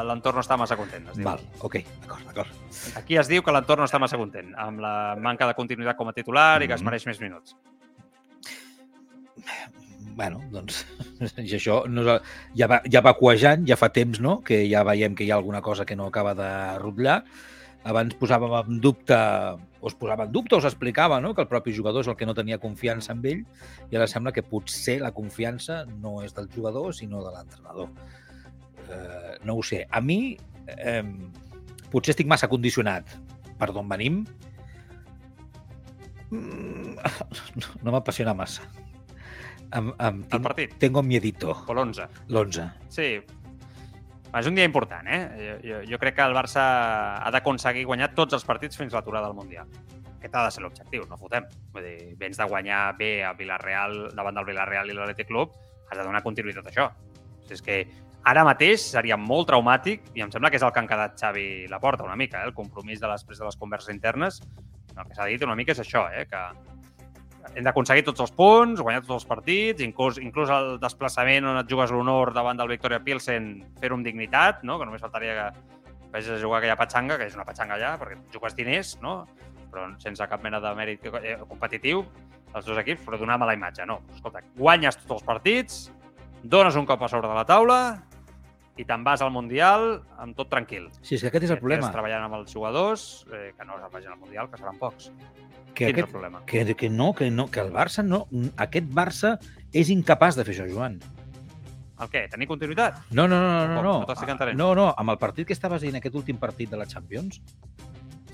l'entorn 0.05 0.37
no 0.37 0.43
està 0.45 0.59
massa 0.61 0.77
content. 0.77 1.07
Es 1.09 1.17
diu. 1.17 1.25
Val, 1.25 1.41
ok, 1.65 1.77
d'acord, 2.03 2.25
d'acord. 2.27 2.49
Aquí 3.01 3.17
es 3.17 3.29
diu 3.33 3.43
que 3.43 3.53
l'entorn 3.55 3.81
no 3.81 3.87
està 3.89 3.99
massa 3.99 4.19
content, 4.21 4.53
amb 4.61 4.81
la 4.85 5.17
manca 5.17 5.47
de 5.49 5.55
continuïtat 5.57 5.97
com 5.97 6.09
a 6.09 6.13
titular 6.13 6.63
i 6.63 6.69
que 6.69 6.75
es 6.75 6.83
Mhm. 6.83 6.85
mereix 6.91 7.07
més 7.07 7.21
minuts. 7.21 7.57
bueno, 10.17 10.41
doncs, 10.53 10.85
i 11.43 11.57
això 11.57 11.87
no, 11.91 12.03
és- 12.15 12.23
ja, 12.55 12.69
va, 12.71 12.81
ja 12.87 13.01
va 13.03 13.15
cuejant, 13.19 13.65
ja 13.67 13.75
fa 13.77 13.89
temps, 13.91 14.21
no?, 14.21 14.43
que 14.45 14.61
ja 14.71 14.85
veiem 14.87 15.15
que 15.17 15.25
hi 15.25 15.31
ha 15.33 15.35
alguna 15.41 15.61
cosa 15.61 15.85
que 15.85 15.97
no 15.97 16.07
acaba 16.07 16.35
de 16.39 16.79
rotllar. 16.79 17.25
Abans 17.85 18.15
posàvem 18.17 18.55
en 18.69 18.79
dubte, 18.81 19.17
o 19.85 19.91
es 19.91 19.97
posava 20.01 20.25
en 20.25 20.33
dubte 20.33 20.57
o 20.57 20.61
s'explicava, 20.65 21.19
no?, 21.21 21.35
que 21.37 21.43
el 21.45 21.49
propi 21.51 21.75
jugador 21.77 22.01
és 22.01 22.09
el 22.09 22.17
que 22.17 22.25
no 22.25 22.33
tenia 22.37 22.57
confiança 22.63 23.13
en 23.13 23.21
ell, 23.29 23.43
i 23.93 23.99
ara 23.99 24.07
sembla 24.09 24.33
que 24.33 24.41
potser 24.43 24.97
la 25.03 25.11
confiança 25.13 25.83
no 26.01 26.23
és 26.25 26.33
del 26.33 26.49
jugador, 26.55 26.95
sinó 26.97 27.21
de 27.27 27.33
l'entrenador. 27.35 27.91
Eh, 28.89 29.35
no 29.45 29.59
ho 29.61 29.63
sé. 29.63 29.83
A 29.91 30.01
mi, 30.01 30.39
eh, 30.73 31.03
potser 31.93 32.15
estic 32.15 32.31
massa 32.31 32.49
condicionat 32.49 33.13
per 33.61 33.69
d'on 33.77 33.89
venim. 33.93 34.23
Mm, 36.33 36.97
No, 37.61 37.69
no 37.85 37.93
m'apassiona 37.93 38.33
massa. 38.35 38.63
Em, 39.75 39.91
em, 39.99 40.21
El 40.23 40.29
tinc, 40.31 40.43
partit, 40.43 40.75
tengo 40.81 41.03
miedito, 41.03 41.51
o 41.67 41.75
l'11. 41.75 42.09
l'11. 42.29 42.71
Sí. 42.89 43.09
És 44.35 44.49
un 44.51 44.57
dia 44.57 44.67
important, 44.67 45.07
eh? 45.07 45.59
Jo, 45.63 45.83
jo, 45.87 45.99
crec 46.03 46.17
que 46.19 46.25
el 46.27 46.35
Barça 46.35 46.63
ha 47.23 47.31
d'aconseguir 47.31 47.85
guanyar 47.87 48.11
tots 48.17 48.35
els 48.35 48.47
partits 48.47 48.79
fins 48.81 48.93
a 48.93 48.99
l'aturada 48.99 49.29
del 49.29 49.37
Mundial. 49.39 49.69
Aquest 50.19 50.35
ha 50.35 50.43
de 50.47 50.55
ser 50.55 50.65
l'objectiu, 50.65 51.05
no 51.07 51.19
fotem. 51.21 51.47
Vull 51.75 51.87
dir, 51.87 52.15
vens 52.19 52.41
de 52.41 52.49
guanyar 52.51 52.81
bé 52.99 53.13
a 53.23 53.35
Villarreal, 53.39 53.95
davant 54.17 54.41
del 54.41 54.49
Villarreal 54.49 54.91
i 54.91 54.97
l'Atlètic 54.97 55.31
Club, 55.31 55.55
has 55.91 56.01
de 56.01 56.07
donar 56.07 56.25
continuïtat 56.25 56.67
a 56.67 56.73
això. 56.73 56.89
És 57.53 57.63
que 57.63 57.85
ara 58.27 58.43
mateix 58.49 58.89
seria 58.97 59.19
molt 59.21 59.47
traumàtic 59.53 60.11
i 60.17 60.25
em 60.25 60.33
sembla 60.33 60.51
que 60.51 60.59
és 60.59 60.67
el 60.67 60.73
que 60.73 60.83
han 60.83 60.91
quedat 60.91 61.19
Xavi 61.21 61.49
la 61.71 61.79
porta 61.79 62.09
una 62.09 62.17
mica, 62.17 62.41
eh? 62.43 62.49
el 62.51 62.57
compromís 62.57 63.05
de 63.05 63.11
després 63.13 63.39
de 63.39 63.47
les 63.47 63.61
converses 63.61 63.95
internes. 63.95 64.41
El 64.97 65.05
que 65.05 65.15
s'ha 65.15 65.29
dit 65.31 65.43
una 65.47 65.55
mica 65.55 65.77
és 65.77 65.83
això, 65.85 66.09
eh? 66.11 66.27
que 66.27 66.43
hem 67.53 67.67
d'aconseguir 67.67 68.05
tots 68.07 68.25
els 68.25 68.33
punts, 68.35 68.81
guanyar 68.81 69.03
tots 69.05 69.19
els 69.19 69.29
partits, 69.29 69.85
inclús, 69.85 70.19
inclús 70.23 70.51
el 70.55 70.75
desplaçament 70.83 71.47
on 71.51 71.61
et 71.61 71.71
jugues 71.71 71.93
l'honor 71.93 72.33
davant 72.37 72.59
del 72.59 72.71
Victoria 72.73 73.03
Pilsen, 73.05 73.51
fer-ho 73.81 73.99
amb 73.99 74.07
dignitat, 74.07 74.65
no? 74.65 74.79
que 74.81 74.89
només 74.89 75.05
faltaria 75.05 75.35
que 75.37 75.49
vagis 76.15 76.33
a 76.37 76.41
jugar 76.41 76.61
aquella 76.61 76.79
patxanga, 76.81 77.19
que 77.21 77.29
és 77.29 77.37
una 77.37 77.47
patxanga 77.47 77.77
allà, 77.77 77.95
perquè 78.01 78.19
jugues 78.33 78.57
diners, 78.57 78.95
no? 79.03 79.25
però 79.75 79.89
sense 80.03 80.27
cap 80.31 80.43
mena 80.43 80.63
de 80.63 80.73
mèrit 80.79 81.07
eh, 81.21 81.37
competitiu, 81.51 82.05
els 82.55 82.67
dos 82.67 82.79
equips, 82.79 83.03
però 83.05 83.19
donar 83.19 83.37
mala 83.43 83.57
imatge. 83.57 83.87
No, 83.91 84.01
escolta, 84.15 84.45
guanyes 84.57 85.01
tots 85.03 85.19
els 85.19 85.27
partits, 85.27 85.81
dones 86.43 86.77
un 86.79 86.87
cop 86.87 87.03
a 87.03 87.11
sobre 87.11 87.29
de 87.29 87.35
la 87.35 87.47
taula 87.49 87.79
i 88.77 88.85
te'n 88.85 89.05
vas 89.07 89.23
al 89.23 89.31
Mundial 89.31 90.03
amb 90.19 90.37
tot 90.37 90.51
tranquil. 90.51 90.89
Sí, 91.01 91.15
és 91.17 91.23
que 91.23 91.31
aquest 91.31 91.47
és 91.47 91.55
el 91.55 91.61
problema. 91.63 91.85
Estàs 91.87 91.95
treballant 91.95 92.27
amb 92.27 92.39
els 92.41 92.53
jugadors, 92.53 93.25
eh, 93.33 93.53
que 93.57 93.67
no 93.67 93.79
se'n 93.79 93.93
vagin 93.93 94.15
al 94.15 94.19
Mundial, 94.19 94.51
que 94.51 94.59
seran 94.59 94.79
pocs. 94.81 95.11
Que, 95.75 95.87
Quin 95.87 95.89
és 95.89 95.93
el 95.93 95.99
aquest, 95.99 96.13
problema? 96.13 96.43
que, 96.47 96.65
que 96.75 96.91
no, 96.91 97.13
que 97.15 97.31
no, 97.31 97.49
que 97.51 97.61
el 97.61 97.73
Barça 97.75 98.05
no... 98.07 98.25
Aquest 98.57 98.91
Barça 98.95 99.37
és 99.73 99.91
incapaç 99.91 100.39
de 100.39 100.47
fer 100.47 100.55
això, 100.55 100.69
Joan. 100.71 101.01
El 102.03 102.11
què? 102.11 102.25
Tenir 102.31 102.49
continuïtat? 102.51 102.99
No, 103.11 103.29
no, 103.31 103.39
no, 103.39 103.51
no, 103.55 103.67
no. 103.67 103.83
No, 103.83 104.53
No 104.55 104.55
no, 104.55 104.75
no, 104.75 104.87
amb 104.99 105.15
el 105.15 105.19
partit 105.19 105.47
que 105.47 105.55
estaves 105.55 105.83
dient, 105.83 105.97
aquest 106.01 106.15
últim 106.19 106.39
partit 106.43 106.71
de 106.71 106.77
la 106.77 106.87
Champions, 106.87 107.41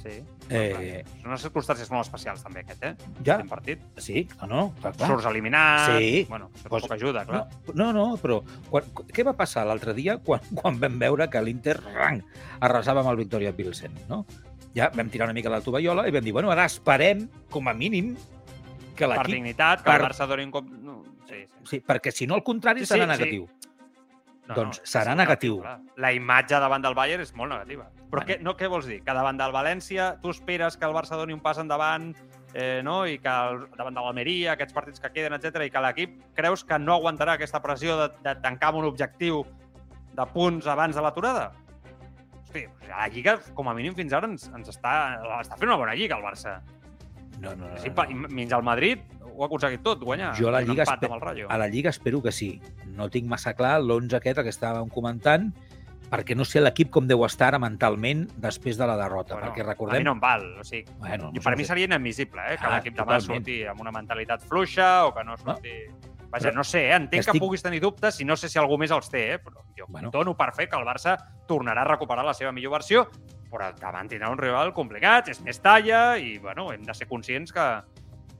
Sí. 0.02 0.14
Eh, 0.48 1.02
Són 1.20 1.28
unes 1.30 1.42
circumstàncies 1.44 1.90
molt 1.92 2.06
especials, 2.06 2.42
també, 2.42 2.62
aquest, 2.64 2.82
eh? 2.88 2.94
ja, 3.26 3.36
partit. 3.48 3.82
sí, 4.00 4.22
no, 4.40 4.46
no, 4.48 4.62
clar, 4.80 4.94
clar. 4.96 5.08
Surts 5.10 5.26
eliminat. 5.28 5.98
Sí. 5.98 6.26
Bueno, 6.28 6.48
això 6.54 6.68
Pues- 6.72 6.82
poc 6.86 6.92
ajuda, 6.96 7.26
clar. 7.28 7.42
No, 7.74 7.92
no, 7.92 7.92
no, 7.92 8.16
però 8.22 8.40
quan, 8.70 8.84
què 9.12 9.24
va 9.26 9.34
passar 9.36 9.66
l'altre 9.68 9.92
dia 9.94 10.16
quan, 10.24 10.40
quan 10.54 10.80
vam 10.80 10.98
veure 10.98 11.28
que 11.28 11.42
l'Inter 11.42 11.76
rang, 11.82 12.22
arrasava 12.60 13.00
amb 13.04 13.10
el 13.12 13.16
Victoria 13.20 13.52
Pilsen, 13.54 13.92
no? 14.08 14.24
Ja 14.74 14.88
vam 14.94 15.08
tirar 15.10 15.26
una 15.26 15.34
mica 15.34 15.50
la 15.50 15.60
tovallola 15.60 16.06
i 16.08 16.12
vam 16.14 16.24
dir, 16.24 16.32
bueno, 16.32 16.50
ara 16.50 16.64
esperem, 16.64 17.28
com 17.50 17.68
a 17.68 17.74
mínim, 17.74 18.14
que 18.96 19.04
per 19.06 19.16
l'equip... 19.16 19.34
dignitat, 19.34 19.82
que 19.82 19.90
per- 19.90 20.00
el 20.00 20.06
Barça 20.08 20.26
doni 20.26 20.44
un 20.44 20.50
cop... 20.54 20.64
No, 20.70 21.02
sí, 21.28 21.44
sí. 21.44 21.64
Sí, 21.74 21.80
perquè 21.86 22.10
si 22.12 22.26
no, 22.26 22.34
al 22.38 22.42
contrari, 22.44 22.86
Sí, 22.86 22.94
serà 22.94 23.16
sí, 23.16 23.24
sí. 23.24 23.44
Negatiu. 24.50 24.56
No, 24.56 24.58
doncs 24.60 24.80
no, 24.82 24.90
serà 24.92 25.14
negatiu. 25.16 25.60
clar. 25.62 25.78
La 26.02 26.12
imatge 26.12 26.58
davant 26.60 26.82
del 26.82 26.94
Bayern 26.98 27.22
és 27.22 27.32
molt 27.34 27.52
negativa. 27.54 27.86
Però 28.10 28.20
Bueno. 28.20 28.26
què, 28.26 28.40
no, 28.42 28.56
què 28.58 28.68
vols 28.68 28.86
dir? 28.90 29.00
Que 29.06 29.14
davant 29.14 29.38
del 29.38 29.52
València 29.54 30.20
tu 30.20 30.30
esperes 30.30 30.76
que 30.76 30.84
el 30.86 30.92
Barça 30.92 31.16
doni 31.16 31.32
un 31.32 31.40
pas 31.40 31.58
endavant 31.58 32.10
eh, 32.54 32.80
no? 32.82 33.06
i 33.06 33.18
que 33.22 33.30
el, 33.30 33.64
davant 33.78 33.94
de 33.94 34.00
l'Almeria, 34.02 34.52
aquests 34.56 34.74
partits 34.74 35.00
que 35.00 35.12
queden, 35.14 35.34
etc 35.38 35.62
i 35.66 35.70
que 35.70 35.80
l'equip 35.84 36.18
creus 36.34 36.64
que 36.64 36.78
no 36.78 36.94
aguantarà 36.98 37.38
aquesta 37.38 37.62
pressió 37.62 37.96
de, 38.00 38.08
de 38.24 38.34
tancar 38.42 38.72
amb 38.72 38.82
un 38.82 38.90
objectiu 38.90 39.44
de 40.12 40.26
punts 40.34 40.66
abans 40.66 40.96
de 40.96 41.02
l'aturada? 41.02 41.52
Hosti, 42.42 42.64
la 42.88 43.06
Lliga, 43.08 43.38
com 43.54 43.68
a 43.70 43.74
mínim 43.78 43.94
fins 43.94 44.12
ara, 44.12 44.26
ens, 44.26 44.48
ens 44.50 44.68
està, 44.68 44.92
està 45.38 45.56
fent 45.56 45.68
una 45.70 45.78
bona 45.78 45.94
Lliga, 45.94 46.16
el 46.18 46.24
Barça. 46.26 46.56
No, 47.40 47.54
no, 47.56 47.68
no, 47.70 47.76
Sí, 47.80 47.90
no. 47.90 48.28
menys 48.28 48.52
el 48.52 48.62
Madrid 48.62 49.00
ho 49.32 49.42
ha 49.42 49.46
aconseguit 49.46 49.82
tot, 49.82 50.02
guanyar. 50.04 50.34
Jo 50.36 50.48
a 50.48 50.52
la 50.52 50.60
Lliga, 50.60 50.84
a 51.48 51.58
la 51.58 51.68
Lliga 51.68 51.90
espero 51.90 52.20
que 52.22 52.32
sí. 52.32 52.60
No 52.86 53.08
tinc 53.08 53.26
massa 53.26 53.54
clar 53.56 53.78
l'11 53.80 54.14
aquest 54.18 54.42
que 54.44 54.50
estàvem 54.52 54.90
comentant, 54.92 55.46
perquè 56.10 56.34
no 56.36 56.44
sé 56.44 56.60
l'equip 56.60 56.90
com 56.90 57.06
deu 57.06 57.24
estar 57.24 57.48
ara 57.54 57.58
mentalment 57.62 58.26
després 58.36 58.76
de 58.76 58.86
la 58.86 58.96
derrota, 58.98 59.34
Bueno, 59.36 59.48
perquè 59.48 59.60
A 59.62 59.64
mi 59.64 59.68
recordem... 59.70 60.04
no 60.04 60.12
em 60.12 60.20
val. 60.20 60.44
O 60.60 60.64
sigui, 60.64 60.84
Bueno, 60.98 61.30
Jo, 61.34 61.40
per 61.42 61.56
mi 61.56 61.64
seria 61.64 61.84
inadmissible, 61.86 62.42
eh, 62.52 62.58
que 62.58 62.66
Ah, 62.66 62.76
l'equip 62.76 62.94
demà 62.98 63.16
totalment. 63.16 63.40
surti 63.46 63.64
amb 63.64 63.80
una 63.80 63.92
mentalitat 63.92 64.42
fluixa 64.44 65.06
o 65.06 65.14
que 65.14 65.24
no 65.24 65.36
surti... 65.38 65.70
Vaja, 66.30 66.50
Però 66.50 66.54
no 66.58 66.62
sé, 66.64 66.84
eh? 66.90 66.94
entenc 66.94 67.22
estic- 67.24 67.32
que 67.32 67.40
puguis 67.40 67.62
tenir 67.62 67.80
dubtes 67.80 68.20
i 68.20 68.24
no 68.24 68.36
sé 68.36 68.48
si 68.48 68.56
algú 68.58 68.76
més 68.78 68.90
els 68.92 69.08
té, 69.10 69.32
eh? 69.34 69.38
però 69.42 69.64
jo 69.76 69.86
Bueno. 69.88 70.10
dono 70.12 70.36
per 70.36 70.52
fer 70.54 70.68
que 70.68 70.76
el 70.76 70.84
Barça 70.86 71.16
tornarà 71.48 71.80
a 71.82 71.88
recuperar 71.88 72.24
la 72.24 72.34
seva 72.34 72.52
millor 72.52 72.70
versió, 72.72 73.08
però 73.50 73.70
davant 73.78 74.10
tindrà 74.10 74.30
un 74.32 74.38
rival 74.40 74.72
complicat, 74.76 75.30
és 75.32 75.40
més 75.44 75.58
talla 75.62 76.16
i 76.18 76.36
bueno, 76.38 76.70
hem 76.74 76.84
de 76.86 76.94
ser 76.96 77.08
conscients 77.10 77.52
que, 77.52 77.66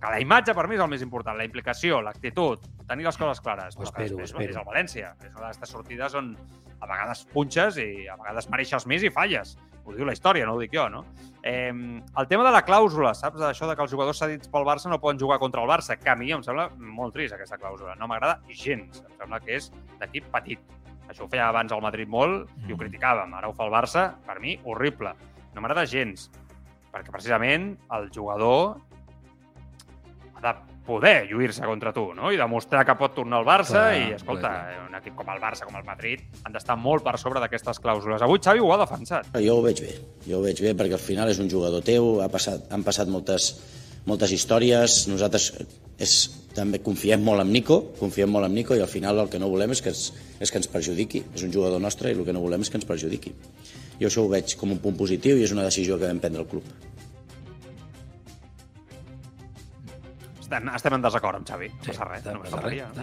que 0.01 0.13
la 0.13 0.21
imatge 0.23 0.55
per 0.57 0.67
mi 0.69 0.79
és 0.79 0.85
el 0.85 0.91
més 0.93 1.03
important, 1.05 1.37
la 1.37 1.47
implicació, 1.49 2.01
l'actitud, 2.05 2.63
tenir 2.89 3.07
les 3.07 3.19
coses 3.19 3.43
clares. 3.45 3.77
Ho 3.77 3.85
espero, 3.87 4.17
després 4.17 4.31
espero. 4.31 4.51
és 4.51 4.61
el 4.61 4.69
València, 4.69 5.15
és 5.21 5.35
una 5.35 5.49
d'aquestes 5.49 5.75
sortides 5.77 6.17
on 6.19 6.33
a 6.81 6.89
vegades 6.89 7.27
punxes 7.35 7.77
i 7.83 7.91
a 8.09 8.17
vegades 8.17 8.49
mereixes 8.51 8.87
més 8.89 9.05
i 9.05 9.13
falles. 9.13 9.57
Ho 9.85 9.95
diu 9.97 10.07
la 10.07 10.15
història, 10.15 10.47
no 10.47 10.55
ho 10.55 10.61
dic 10.61 10.73
jo, 10.77 10.87
no? 10.93 11.05
Eh, 11.43 11.73
el 11.73 12.27
tema 12.29 12.45
de 12.47 12.53
la 12.55 12.63
clàusula, 12.65 13.15
saps? 13.17 13.41
Això 13.45 13.69
de 13.69 13.77
que 13.77 13.85
els 13.85 13.93
jugadors 13.93 14.21
cedits 14.23 14.51
pel 14.53 14.67
Barça 14.69 14.93
no 14.93 15.01
poden 15.03 15.21
jugar 15.21 15.41
contra 15.43 15.65
el 15.65 15.71
Barça, 15.71 15.97
que 15.99 16.13
a 16.13 16.17
mi 16.17 16.31
em 16.33 16.45
sembla 16.47 16.69
molt 16.79 17.17
trist, 17.17 17.35
aquesta 17.35 17.59
clàusula. 17.61 17.97
No 17.99 18.09
m'agrada 18.11 18.41
gens. 18.49 19.03
Em 19.05 19.17
sembla 19.17 19.41
que 19.45 19.57
és 19.57 19.71
d'equip 20.01 20.29
petit. 20.33 20.80
Això 21.11 21.25
ho 21.27 21.29
feia 21.29 21.49
abans 21.51 21.73
el 21.75 21.83
Madrid 21.83 22.09
molt 22.09 22.49
i 22.69 22.73
ho 22.73 22.77
Mm. 22.77 22.81
criticàvem. 22.85 23.35
Ara 23.35 23.49
ho 23.49 23.53
fa 23.53 23.65
el 23.67 23.73
Barça, 23.75 24.15
per 24.27 24.39
mi, 24.41 24.59
horrible. 24.65 25.13
No 25.55 25.61
m'agrada 25.61 25.85
gens, 25.87 26.31
perquè 26.93 27.11
precisament 27.11 27.77
el 27.91 28.11
jugador 28.15 28.77
ha 30.37 30.41
de 30.53 30.59
poder 30.87 31.27
lluir-se 31.31 31.63
contra 31.67 31.93
tu, 31.93 32.15
no? 32.15 32.31
I 32.33 32.37
demostrar 32.41 32.85
que 32.87 32.95
pot 32.99 33.13
tornar 33.15 33.39
al 33.39 33.45
Barça 33.47 33.83
Clar, 33.91 33.99
i, 33.99 34.13
escolta, 34.17 34.49
clar, 34.49 34.87
un 34.89 34.95
equip 34.97 35.15
com 35.15 35.29
el 35.31 35.41
Barça, 35.43 35.67
com 35.69 35.77
el 35.77 35.85
Madrid, 35.85 36.23
han 36.45 36.53
d'estar 36.55 36.77
molt 36.81 37.05
per 37.05 37.17
sobre 37.21 37.39
d'aquestes 37.43 37.79
clàusules. 37.83 38.23
Avui 38.23 38.41
Xavi 38.43 38.59
ho 38.65 38.73
ha 38.73 38.79
defensat. 38.81 39.29
Jo 39.37 39.59
ho 39.59 39.63
veig 39.63 39.83
bé, 39.85 39.93
jo 40.27 40.39
ho 40.39 40.43
veig 40.43 40.63
bé 40.65 40.73
perquè 40.75 40.97
al 40.97 41.05
final 41.05 41.29
és 41.29 41.39
un 41.39 41.51
jugador 41.51 41.83
teu, 41.87 42.21
ha 42.25 42.29
passat, 42.33 42.73
han 42.73 42.83
passat 42.83 43.09
moltes, 43.13 43.53
moltes 44.11 44.33
històries, 44.35 45.05
nosaltres 45.11 45.49
és, 46.03 46.15
també 46.57 46.81
confiem 46.83 47.23
molt 47.25 47.45
en 47.45 47.51
Nico, 47.55 47.81
confiem 48.01 48.31
molt 48.35 48.49
en 48.49 48.55
Nico 48.59 48.75
i 48.77 48.83
al 48.83 48.91
final 48.91 49.23
el 49.23 49.31
que 49.33 49.39
no 49.43 49.49
volem 49.53 49.71
és 49.77 49.83
que, 49.85 49.93
es, 49.95 50.11
és 50.43 50.51
que 50.51 50.59
ens 50.61 50.69
perjudiqui, 50.71 51.23
és 51.37 51.45
un 51.47 51.53
jugador 51.55 51.81
nostre 51.83 52.11
i 52.11 52.17
el 52.19 52.25
que 52.27 52.35
no 52.37 52.43
volem 52.43 52.65
és 52.67 52.71
que 52.73 52.81
ens 52.81 52.89
perjudiqui. 52.89 53.33
Jo 54.01 54.09
això 54.09 54.25
ho 54.25 54.31
veig 54.33 54.55
com 54.59 54.73
un 54.75 54.81
punt 54.83 54.97
positiu 54.99 55.37
i 55.39 55.45
és 55.47 55.53
una 55.55 55.65
decisió 55.67 55.99
que 56.01 56.09
vam 56.09 56.21
prendre 56.23 56.43
el 56.43 56.49
club. 56.51 56.67
Estem, 60.41 60.71
estem 60.75 60.97
en 60.97 61.05
desacord 61.05 61.39
amb 61.39 61.47
Xavi. 61.49 61.69
No 61.71 61.85
Sí, 61.85 61.93
passa 61.93 62.07
res, 62.11 62.25
no 62.27 62.33
només 62.39 62.49
passa 62.51 62.63
faltaria. 62.63 62.89
res, 62.95 62.97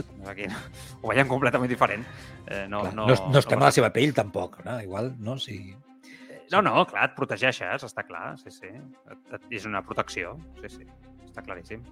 no? 0.00 0.26
Aquí 0.30 0.46
no. 0.50 0.58
Ho 1.02 1.08
veiem 1.14 1.28
completament 1.30 1.70
diferent. 1.72 2.04
Eh, 2.46 2.66
no, 2.68 2.82
Clar, 2.84 2.94
no, 2.98 3.06
no, 3.08 3.16
no 3.32 3.40
estem 3.40 3.62
a 3.62 3.68
la 3.70 3.72
seva 3.72 3.88
pell, 3.94 4.12
tampoc. 4.16 4.60
No? 4.66 4.76
Igual, 4.84 5.14
no? 5.24 5.38
Si... 5.40 5.56
No, 6.50 6.60
no, 6.62 6.84
clar, 6.86 7.10
et 7.10 7.14
protegeixes, 7.14 7.84
està 7.86 8.02
clar, 8.06 8.34
sí, 8.40 8.50
sí. 8.50 8.66
Et, 8.70 9.32
et, 9.36 9.48
és 9.60 9.66
una 9.70 9.82
protecció, 9.86 10.36
sí, 10.62 10.68
sí. 10.80 10.86
Està 11.30 11.44
claríssim. 11.46 11.84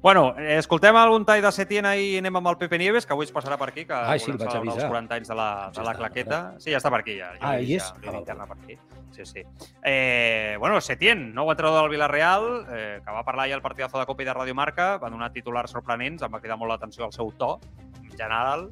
Bueno, 0.00 0.28
eh, 0.38 0.58
escoltem 0.60 0.94
algun 0.94 1.24
tall 1.26 1.40
de 1.42 1.50
Setién 1.50 1.88
i 1.98 2.12
anem 2.20 2.36
amb 2.38 2.52
el 2.52 2.58
Pepe 2.60 2.78
Nieves, 2.78 3.02
que 3.04 3.16
avui 3.16 3.26
es 3.26 3.32
passarà 3.34 3.56
per 3.58 3.66
aquí, 3.72 3.82
que 3.84 3.96
Ai, 3.98 4.20
sí, 4.22 4.30
volem 4.30 4.44
vaig 4.44 4.52
els 4.54 4.60
avisar. 4.60 4.90
40 4.92 5.16
anys 5.16 5.32
de 5.32 5.34
la, 5.34 5.48
Ja 5.74 5.80
de 5.80 5.86
la 5.88 5.94
claqueta. 5.98 6.38
Sí, 6.62 6.70
ja 6.70 6.78
està 6.78 6.92
per 6.94 7.00
aquí, 7.02 7.16
ja. 7.18 7.32
ja 7.34 7.50
Ah, 7.50 7.56
hi 7.58 7.74
és? 7.80 7.82
Ja, 8.04 8.14
Ah, 8.38 8.46
per 8.46 8.56
aquí. 8.60 8.78
Sí, 9.10 9.24
sí. 9.26 9.42
Eh, 9.82 10.54
bueno, 10.60 10.78
Setién, 10.80 11.32
nou 11.34 11.50
entrenador 11.50 11.82
del 11.82 11.96
Villarreal, 11.96 12.46
eh, 12.70 13.00
que 13.04 13.10
va 13.10 13.24
parlar 13.24 13.46
ahir 13.48 13.54
al 13.58 13.62
partidazo 13.62 13.98
de 13.98 14.06
Copa 14.06 14.22
i 14.22 14.26
de 14.26 14.34
Radio 14.34 14.54
Marca, 14.54 14.98
va 15.02 15.10
donar 15.10 15.32
titulars 15.32 15.72
sorprenents, 15.74 16.22
em 16.22 16.30
va 16.30 16.38
cridar 16.40 16.56
molt 16.60 16.70
l'atenció 16.70 17.06
el 17.06 17.12
seu 17.16 17.32
to, 17.40 17.56
en 18.04 18.10
general, 18.14 18.68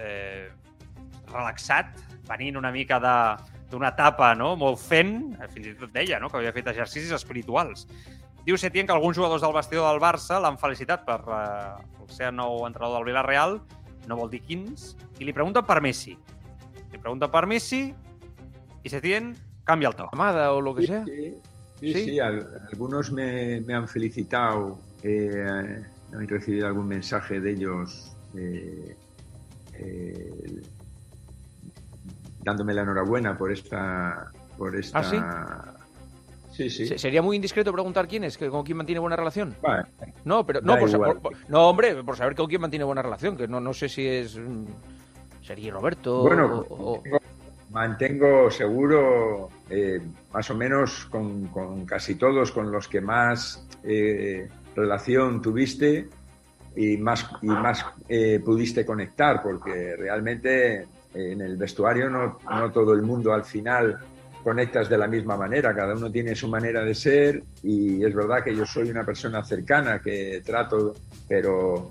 eh, 0.00 0.50
relaxat, 1.30 1.94
venint 2.26 2.56
una 2.58 2.72
mica 2.72 2.98
de 2.98 3.14
d'una 3.70 3.88
etapa 3.94 4.34
no? 4.38 4.54
molt 4.56 4.78
fent, 4.78 5.34
eh, 5.40 5.48
fins 5.52 5.66
i 5.72 5.74
tot 5.78 5.90
deia 5.94 6.20
no? 6.22 6.28
que 6.30 6.38
havia 6.38 6.52
fet 6.54 6.68
exercicis 6.70 7.12
espirituals. 7.16 7.86
Diu 8.46 8.54
Setién 8.56 8.86
que 8.86 8.94
alguns 8.94 9.16
jugadors 9.18 9.42
del 9.42 9.52
vestidor 9.56 9.88
del 9.90 9.98
Barça 10.00 10.38
l'han 10.40 10.58
felicitat 10.58 11.02
per 11.04 11.18
eh, 11.26 11.82
el 12.02 12.10
ser 12.14 12.30
nou 12.32 12.62
entrenador 12.68 13.00
del 13.00 13.08
Villarreal, 13.10 13.58
no 14.06 14.16
vol 14.20 14.30
dir 14.30 14.42
quins, 14.46 14.92
i 15.18 15.26
li 15.26 15.32
pregunten 15.34 15.64
per 15.66 15.80
Messi. 15.82 16.14
Li 16.92 16.98
pregunten 17.02 17.30
per 17.32 17.42
Messi 17.50 17.88
i 18.86 18.88
Setién 18.92 19.32
canvia 19.66 19.88
el 19.90 19.96
to. 19.98 20.06
Amada 20.14 20.52
o 20.54 20.60
lo 20.60 20.76
que 20.76 20.86
sea. 20.86 21.02
Sí, 21.04 21.34
sí, 21.80 21.92
¿Sí? 21.92 22.04
sí, 22.04 22.20
al- 22.20 22.46
algunos 22.70 23.10
me, 23.10 23.60
me 23.62 23.74
han 23.74 23.88
felicitado, 23.88 24.78
eh, 25.02 25.82
he 26.14 26.26
recibido 26.26 26.68
algún 26.68 26.86
mensaje 26.86 27.40
de 27.40 27.50
ellos 27.50 28.12
eh, 28.36 28.96
eh, 29.74 30.62
dándome 32.46 32.72
la 32.72 32.82
enhorabuena 32.82 33.36
por 33.36 33.52
esta... 33.52 34.30
Por 34.56 34.74
esta 34.76 35.00
¿Ah, 35.00 35.74
sí? 36.52 36.70
Sí, 36.70 36.86
Se- 36.86 36.96
Sería 36.98 37.20
muy 37.20 37.36
indiscreto 37.36 37.70
preguntar 37.72 38.08
quién 38.08 38.24
es, 38.24 38.38
que 38.38 38.48
con 38.48 38.64
quién 38.64 38.78
mantiene 38.78 38.98
buena 39.00 39.16
relación. 39.16 39.54
Vale. 39.60 39.84
No, 40.24 40.46
pero 40.46 40.60
no 40.62 40.78
por, 40.78 41.32
no, 41.48 41.68
hombre, 41.68 42.02
por 42.02 42.16
saber 42.16 42.34
con 42.34 42.46
quién 42.46 42.62
mantiene 42.62 42.84
buena 42.86 43.02
relación, 43.02 43.36
que 43.36 43.46
no, 43.46 43.60
no 43.60 43.74
sé 43.74 43.90
si 43.90 44.06
es 44.06 44.38
mm, 44.38 44.64
Sergi 45.42 45.70
Roberto 45.70 46.22
Bueno, 46.22 46.64
o, 46.70 46.92
o- 46.94 47.02
Mantengo 47.70 48.50
seguro, 48.50 49.50
eh, 49.68 50.00
más 50.32 50.48
o 50.50 50.54
menos 50.54 51.04
con, 51.10 51.48
con 51.48 51.84
casi 51.84 52.14
todos 52.14 52.52
con 52.52 52.70
los 52.72 52.88
que 52.88 53.02
más 53.02 53.66
eh, 53.82 54.48
relación 54.74 55.42
tuviste 55.42 56.08
y 56.74 56.96
más, 56.96 57.28
y 57.42 57.48
más 57.48 57.84
eh, 58.08 58.40
pudiste 58.42 58.86
conectar, 58.86 59.42
porque 59.42 59.94
realmente 59.98 60.86
en 61.16 61.40
el 61.40 61.56
vestuario 61.56 62.08
no, 62.10 62.38
no 62.48 62.70
todo 62.72 62.92
el 62.92 63.02
mundo 63.02 63.32
al 63.32 63.44
final 63.44 63.98
conectas 64.44 64.88
de 64.88 64.96
la 64.98 65.08
misma 65.08 65.36
manera, 65.36 65.74
cada 65.74 65.94
uno 65.94 66.10
tiene 66.10 66.34
su 66.36 66.46
manera 66.46 66.84
de 66.84 66.94
ser 66.94 67.42
y 67.64 68.04
es 68.04 68.14
verdad 68.14 68.44
que 68.44 68.54
yo 68.54 68.64
soy 68.64 68.90
una 68.90 69.04
persona 69.04 69.42
cercana 69.44 69.98
que 70.00 70.40
trato, 70.44 70.94
pero 71.28 71.90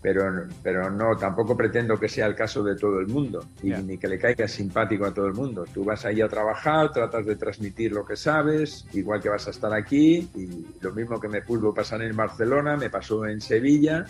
pero, 0.00 0.24
pero 0.64 0.90
no, 0.90 1.16
tampoco 1.16 1.56
pretendo 1.56 1.96
que 1.96 2.08
sea 2.08 2.26
el 2.26 2.34
caso 2.34 2.60
de 2.64 2.74
todo 2.74 2.98
el 2.98 3.06
mundo 3.06 3.44
y 3.62 3.68
Ya. 3.68 3.80
ni 3.80 3.98
que 3.98 4.08
le 4.08 4.18
caiga 4.18 4.48
simpático 4.48 5.06
a 5.06 5.14
todo 5.14 5.26
el 5.28 5.32
mundo. 5.34 5.64
Tú 5.72 5.84
vas 5.84 6.04
ahí 6.04 6.20
a 6.20 6.26
trabajar, 6.28 6.90
tratas 6.92 7.24
de 7.24 7.36
transmitir 7.36 7.92
lo 7.92 8.04
que 8.04 8.16
sabes, 8.16 8.84
igual 8.94 9.20
que 9.20 9.28
vas 9.28 9.46
a 9.46 9.50
estar 9.50 9.72
aquí 9.72 10.28
y 10.34 10.66
lo 10.80 10.90
mismo 10.92 11.20
que 11.20 11.28
me 11.28 11.42
pudo 11.42 11.72
pasar 11.72 12.02
en 12.02 12.16
Barcelona, 12.16 12.76
me 12.76 12.90
pasó 12.90 13.24
en 13.26 13.40
Sevilla, 13.40 14.04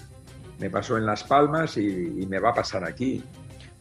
me 0.58 0.70
pasó 0.70 0.96
en 0.96 1.04
Las 1.04 1.24
Palmas 1.24 1.76
y, 1.76 2.22
y 2.22 2.26
me 2.26 2.38
va 2.38 2.50
a 2.50 2.54
pasar 2.54 2.84
aquí. 2.84 3.22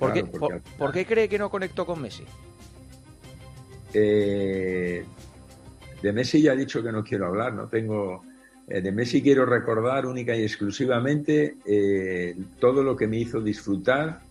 ¿Por, 0.02 0.14
qué, 0.14 0.24
Claro, 0.24 0.32
porque 0.32 0.40
por- 0.40 0.54
al 0.54 0.62
final- 0.62 0.78
por 0.80 0.92
qué 0.92 1.06
cree 1.06 1.30
que 1.30 1.38
no 1.38 1.50
conectó 1.52 1.86
con 1.86 2.02
Messi? 2.02 2.24
Eh, 3.94 5.06
de 6.02 6.14
Messi 6.14 6.42
ya 6.42 6.54
he 6.54 6.58
dicho 6.58 6.82
que 6.82 6.92
no 6.92 7.04
quiero 7.04 7.28
hablar, 7.28 7.54
no 7.54 7.68
tengo. 7.68 8.24
eh, 8.68 8.82
de 8.82 8.92
Messi 8.92 9.22
quiero 9.22 9.46
recordar 9.46 10.06
única 10.08 10.36
y 10.36 10.42
exclusivamente 10.44 11.58
eh, 11.66 12.36
todo 12.60 12.82
lo 12.84 12.96
que 12.96 13.06
me 13.06 13.18
hizo 13.18 13.42
disfrutar, 13.42 14.22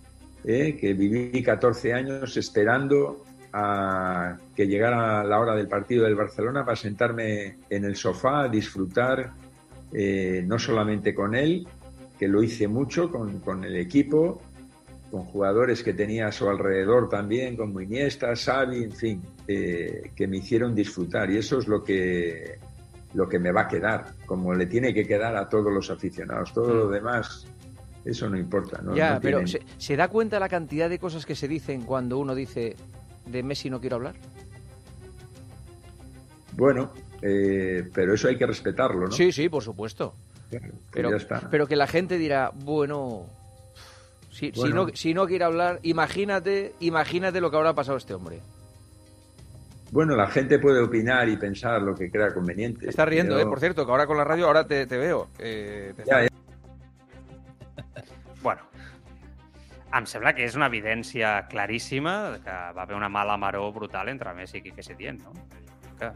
que 0.43 0.95
viví 0.97 1.41
14 1.43 1.93
años 1.93 2.37
esperando 2.37 3.25
a 3.53 4.39
que 4.57 4.67
llegara 4.67 5.23
la 5.23 5.39
hora 5.39 5.55
del 5.55 5.69
partido 5.69 6.05
del 6.05 6.15
Barcelona 6.17 6.65
para 6.65 6.77
sentarme 6.77 7.59
en 7.69 7.85
el 7.85 7.95
sofá 7.95 8.43
a 8.45 8.49
disfrutar 8.49 9.33
no 9.93 10.59
solamente 10.59 11.15
con 11.15 11.35
él, 11.35 11.69
que 12.19 12.27
lo 12.27 12.43
hice 12.43 12.67
mucho 12.69 13.11
con, 13.11 13.41
con 13.41 13.65
el 13.65 13.77
equipo, 13.77 14.41
con 15.11 15.25
jugadores 15.25 15.83
que 15.83 15.93
tenía 15.93 16.29
a 16.29 16.33
su 16.33 16.49
alrededor 16.49 17.09
también, 17.09 17.57
como 17.57 17.81
Iniesta, 17.81 18.35
Xavi, 18.37 18.85
en 18.85 18.93
fin, 18.93 19.23
eh, 19.49 20.11
que 20.15 20.27
me 20.29 20.39
hicieron 20.39 20.75
disfrutar. 20.75 21.31
Y 21.31 21.37
eso 21.39 21.59
es 21.59 21.67
lo 21.67 21.83
que, 21.83 22.59
lo 23.15 23.29
que 23.29 23.39
me 23.39 23.51
va 23.51 23.63
a 23.63 23.69
quedar, 23.69 24.13
como 24.27 24.55
le 24.55 24.67
tiene 24.67 24.95
que 24.95 25.07
quedar 25.07 25.37
a 25.37 25.49
todos 25.49 25.73
los 25.73 25.91
aficionados. 25.91 26.53
Todo 26.53 26.73
lo 26.75 26.89
demás, 26.89 27.47
eso 28.05 28.31
no 28.31 28.39
importa. 28.39 28.81
¿no? 28.83 28.95
ya, 28.95 29.15
No 29.15 29.21
pero 29.21 29.47
¿se, 29.47 29.61
se 29.79 29.97
da 29.97 30.09
cuenta 30.09 30.39
la 30.39 30.49
cantidad 30.49 30.89
de 30.89 30.99
cosas 30.99 31.27
que 31.27 31.35
se 31.35 31.49
dicen 31.49 31.83
cuando 31.83 32.19
uno 32.19 32.35
dice 32.35 32.77
de 33.27 33.43
Messi 33.43 33.69
no 33.69 33.81
quiero 33.81 33.97
hablar? 33.97 34.15
Bueno, 36.53 36.93
eh, 37.23 37.89
pero 37.93 38.15
eso 38.15 38.29
hay 38.29 38.37
que 38.37 38.47
respetarlo, 38.47 39.07
¿no? 39.07 39.13
Sí, 39.13 39.33
sí, 39.33 39.49
por 39.49 39.63
supuesto. 39.63 40.15
Claro, 40.51 40.67
pues 40.69 40.83
Pero, 40.93 41.11
ya 41.11 41.17
está. 41.17 41.49
pero 41.51 41.67
que 41.67 41.77
la 41.77 41.87
gente 41.87 42.19
dirá, 42.19 42.51
bueno, 42.65 43.27
Si, 44.41 44.53
no, 44.73 44.89
si 44.95 45.13
no 45.15 45.27
quiere 45.27 45.45
hablar, 45.45 45.81
imagínate, 45.83 46.75
imagínate 46.81 47.41
lo 47.41 47.51
que 47.51 47.57
habrá 47.59 47.75
pasado 47.75 47.97
a 47.97 47.99
este 47.99 48.15
hombre. 48.15 48.41
Bueno, 49.93 50.15
la 50.17 50.29
gente 50.29 50.59
puede 50.59 50.81
opinar 50.81 51.29
y 51.29 51.37
pensar 51.37 51.83
lo 51.83 51.95
que 51.95 52.11
crea 52.11 52.33
conveniente. 52.33 52.81
Te 52.85 52.91
estás 52.91 53.09
riendo, 53.09 53.39
¿eh? 53.39 53.45
Por 53.45 53.61
cierto, 53.61 53.85
que 53.85 53.91
ahora 53.91 54.07
con 54.07 54.17
la 54.17 54.25
radio, 54.25 54.47
ahora 54.47 54.67
te, 54.67 54.87
te 54.87 54.97
veo. 54.97 55.29
Eh, 55.39 55.93
te- 55.97 56.05
Ya, 56.05 56.23
ya. 56.23 56.29
Bueno, 58.43 58.63
em 59.93 60.07
sembla 60.07 60.31
que 60.33 60.47
és 60.47 60.55
una 60.57 60.69
evidència 60.71 61.43
claríssima 61.51 62.39
que 62.45 62.53
va 62.73 62.85
haver 62.87 62.97
una 62.97 63.09
mala 63.13 63.35
maró 63.37 63.67
brutal 63.75 64.09
entre 64.09 64.33
Messi 64.33 64.59
i 64.59 64.63
Quique 64.63 64.83
Setién, 64.87 65.19
no? 65.21 65.33
Que 65.99 66.09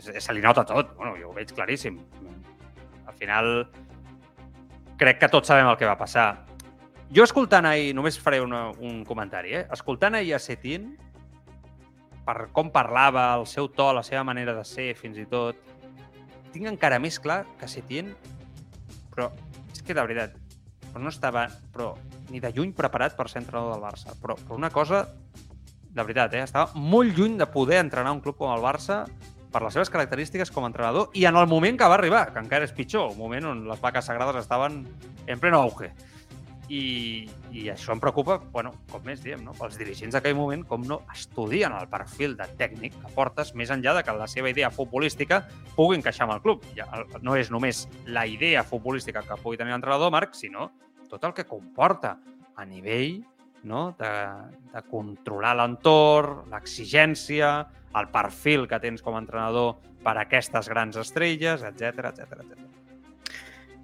és, 0.00 0.08
se 0.24 0.34
li 0.34 0.40
nota 0.42 0.64
tot, 0.66 0.90
bueno, 0.96 1.12
jo 1.20 1.28
ho 1.30 1.34
veig 1.36 1.52
claríssim. 1.54 2.00
Al 3.06 3.14
final, 3.20 3.52
crec 4.98 5.20
que 5.20 5.28
tots 5.30 5.52
sabem 5.52 5.68
el 5.70 5.76
que 5.78 5.86
va 5.86 5.94
passar. 6.00 6.32
Jo 7.14 7.22
escoltant 7.22 7.62
ahir, 7.68 7.92
només 7.94 8.16
faré 8.18 8.40
una, 8.42 8.72
un 8.82 9.04
comentari, 9.06 9.52
eh? 9.54 9.66
Escoltant 9.74 10.16
ahir 10.18 10.32
a 10.34 10.40
Setién, 10.42 10.88
per 12.26 12.48
com 12.56 12.72
parlava, 12.74 13.28
el 13.38 13.44
seu 13.46 13.68
to, 13.70 13.92
la 13.94 14.02
seva 14.02 14.24
manera 14.26 14.54
de 14.56 14.64
ser, 14.66 14.88
fins 14.98 15.20
i 15.22 15.26
tot, 15.30 15.60
tinc 16.50 16.66
encara 16.66 16.98
més 16.98 17.20
clar 17.22 17.44
que 17.60 17.68
Setién, 17.70 18.08
però 19.12 19.28
és 19.70 19.84
que 19.84 19.94
de 19.94 20.02
veritat, 20.02 20.34
però 20.88 21.04
no 21.04 21.12
estava 21.12 21.44
però, 21.74 21.92
ni 22.32 22.42
de 22.42 22.50
lluny 22.56 22.72
preparat 22.74 23.14
per 23.14 23.28
ser 23.30 23.44
entrenador 23.44 23.76
del 23.76 23.84
Barça. 23.84 24.16
Però, 24.18 24.34
però 24.40 24.58
una 24.58 24.72
cosa, 24.74 25.04
de 25.94 26.02
veritat, 26.02 26.34
eh? 26.34 26.42
estava 26.48 26.74
molt 26.74 27.14
lluny 27.14 27.38
de 27.38 27.46
poder 27.46 27.78
entrenar 27.84 28.16
un 28.16 28.24
club 28.24 28.40
com 28.40 28.50
el 28.50 28.64
Barça 28.64 29.04
per 29.54 29.62
les 29.62 29.76
seves 29.76 29.92
característiques 29.92 30.50
com 30.50 30.66
a 30.66 30.72
entrenador 30.72 31.14
i 31.14 31.28
en 31.30 31.38
el 31.38 31.46
moment 31.46 31.78
que 31.78 31.86
va 31.86 31.94
arribar, 31.94 32.24
que 32.34 32.42
encara 32.42 32.66
és 32.66 32.74
pitjor, 32.74 33.12
un 33.14 33.22
moment 33.22 33.52
on 33.52 33.62
les 33.70 33.78
vaques 33.86 34.10
sagrades 34.10 34.42
estaven 34.42 34.82
en 35.30 35.38
pleno 35.38 35.62
auge. 35.62 35.92
I, 36.72 37.26
i 37.52 37.66
això 37.68 37.92
em 37.92 38.00
preocupa, 38.00 38.38
bueno, 38.52 38.72
com 38.90 39.02
més 39.04 39.20
diem, 39.20 39.42
no? 39.44 39.52
els 39.66 39.76
dirigents 39.76 40.16
d'aquell 40.16 40.36
moment, 40.38 40.62
com 40.68 40.84
no 40.88 41.02
estudien 41.12 41.74
el 41.76 41.90
perfil 41.92 42.38
de 42.38 42.46
tècnic 42.58 42.96
que 43.00 43.12
portes, 43.16 43.52
més 43.58 43.72
enllà 43.74 43.96
de 43.98 44.04
que 44.06 44.16
la 44.16 44.28
seva 44.30 44.48
idea 44.52 44.72
futbolística 44.72 45.42
pugui 45.74 45.98
encaixar 45.98 46.24
amb 46.28 46.38
el 46.38 46.42
club. 46.44 46.64
Ja, 46.78 46.88
no 47.20 47.36
és 47.36 47.52
només 47.52 47.84
la 48.06 48.24
idea 48.26 48.64
futbolística 48.64 49.22
que 49.26 49.40
pugui 49.42 49.60
tenir 49.60 49.76
l'entrenador, 49.76 50.12
Marc, 50.14 50.32
sinó 50.38 50.70
tot 51.10 51.24
el 51.28 51.36
que 51.36 51.44
comporta 51.46 52.16
a 52.56 52.64
nivell 52.64 53.20
no? 53.64 53.94
de, 53.98 54.12
de 54.72 54.84
controlar 54.88 55.54
l'entorn, 55.58 56.48
l'exigència, 56.52 57.56
el 57.94 58.08
perfil 58.14 58.68
que 58.70 58.80
tens 58.82 59.04
com 59.04 59.16
a 59.16 59.22
entrenador 59.22 59.76
per 60.04 60.16
a 60.16 60.24
aquestes 60.26 60.68
grans 60.68 60.98
estrelles, 61.00 61.62
etc 61.62 62.10
etc 62.10 62.40
etc. 62.40 62.73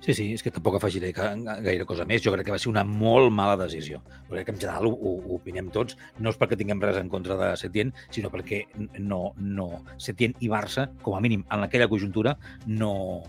Sí, 0.00 0.14
sí, 0.16 0.24
és 0.32 0.40
que 0.42 0.50
tampoc 0.50 0.78
afegiré 0.78 1.10
gaire 1.12 1.84
cosa 1.84 2.06
més. 2.08 2.22
Jo 2.24 2.32
crec 2.32 2.46
que 2.46 2.54
va 2.54 2.58
ser 2.58 2.70
una 2.70 2.84
molt 2.88 3.28
mala 3.36 3.58
decisió. 3.60 4.00
Jo 4.28 4.32
crec 4.32 4.46
que 4.46 4.54
en 4.54 4.60
general 4.62 4.86
ho, 4.88 4.94
ho, 4.96 5.12
ho 5.20 5.34
opinem 5.36 5.68
tots. 5.74 5.98
No 6.18 6.32
és 6.32 6.38
perquè 6.40 6.56
tinguem 6.56 6.80
res 6.80 6.96
en 6.96 7.10
contra 7.12 7.36
de 7.36 7.50
Setién, 7.60 7.92
sinó 8.08 8.30
perquè 8.32 8.62
no, 8.98 9.34
no, 9.36 9.68
Setién 10.00 10.32
i 10.40 10.48
Barça, 10.48 10.88
com 11.02 11.18
a 11.18 11.20
mínim 11.20 11.44
en 11.52 11.66
aquella 11.68 11.88
conjuntura, 11.88 12.36
no, 12.66 13.22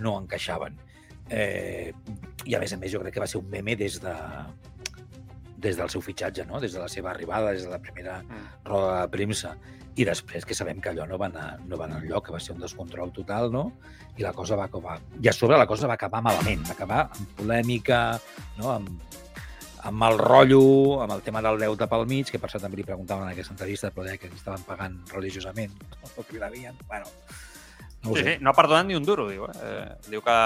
no 0.00 0.16
encaixaven. 0.22 0.80
Eh, 1.28 1.92
I 2.44 2.54
a 2.56 2.60
més 2.60 2.72
a 2.72 2.76
més 2.80 2.92
jo 2.92 3.00
crec 3.04 3.14
que 3.18 3.20
va 3.20 3.28
ser 3.28 3.40
un 3.40 3.50
meme 3.52 3.76
des 3.76 4.00
de 4.00 4.14
des 5.64 5.76
del 5.78 5.88
seu 5.88 6.02
fitxatge, 6.04 6.44
no? 6.44 6.58
des 6.60 6.74
de 6.74 6.80
la 6.80 6.88
seva 6.92 7.10
arribada, 7.10 7.52
des 7.52 7.64
de 7.64 7.70
la 7.70 7.78
primera 7.80 8.18
Mm. 8.22 8.48
roda 8.68 9.00
de 9.00 9.08
premsa. 9.08 9.56
I 9.96 10.04
després 10.04 10.44
que 10.44 10.54
sabem 10.58 10.80
que 10.82 10.90
allò 10.90 11.04
no 11.06 11.16
va 11.20 11.28
anar, 11.30 11.60
no 11.70 11.76
va 11.78 11.84
anar 11.86 12.00
enlloc, 12.02 12.26
que 12.26 12.32
va 12.34 12.40
ser 12.42 12.54
un 12.56 12.60
descontrol 12.64 13.12
total, 13.14 13.52
no? 13.52 13.66
I 14.18 14.24
la 14.26 14.32
cosa 14.34 14.56
va 14.58 14.64
acabar... 14.66 14.96
I 15.22 15.28
a 15.30 15.32
sobre 15.32 15.56
la 15.58 15.66
cosa 15.70 15.86
va 15.86 15.94
acabar 15.94 16.20
malament, 16.22 16.64
va 16.66 16.72
acabar 16.74 17.02
amb 17.14 17.28
polèmica, 17.38 18.00
no? 18.58 18.72
amb, 18.72 18.88
amb 19.84 20.06
el 20.08 20.18
rotllo, 20.18 20.62
amb 21.04 21.12
el 21.14 21.22
tema 21.22 21.42
del 21.44 21.60
deute 21.62 21.86
pel 21.86 22.06
mig, 22.10 22.30
que 22.32 22.40
per 22.42 22.50
cert 22.50 22.64
també 22.66 22.80
li 22.80 22.86
preguntaven 22.88 23.28
en 23.28 23.34
aquesta 23.36 23.54
entrevista, 23.54 23.92
però 23.94 24.06
deia 24.08 24.18
que 24.18 24.30
li 24.32 24.34
estaven 24.40 24.64
pagant 24.66 24.96
religiosament 25.12 25.76
el 26.08 26.24
que 26.24 26.32
li 26.34 26.42
devien. 26.42 26.74
Bueno, 26.88 27.06
no 28.02 28.10
ho 28.10 28.16
Sí, 28.16 28.22
sé. 28.24 28.32
sí, 28.34 28.42
no 28.42 28.50
ha 28.50 28.56
perdonat 28.58 28.86
ni 28.90 28.96
un 28.98 29.04
duro, 29.06 29.28
diu. 29.30 29.46
Eh? 29.46 29.54
Eh, 29.62 30.10
Diu 30.10 30.22
que 30.26 30.38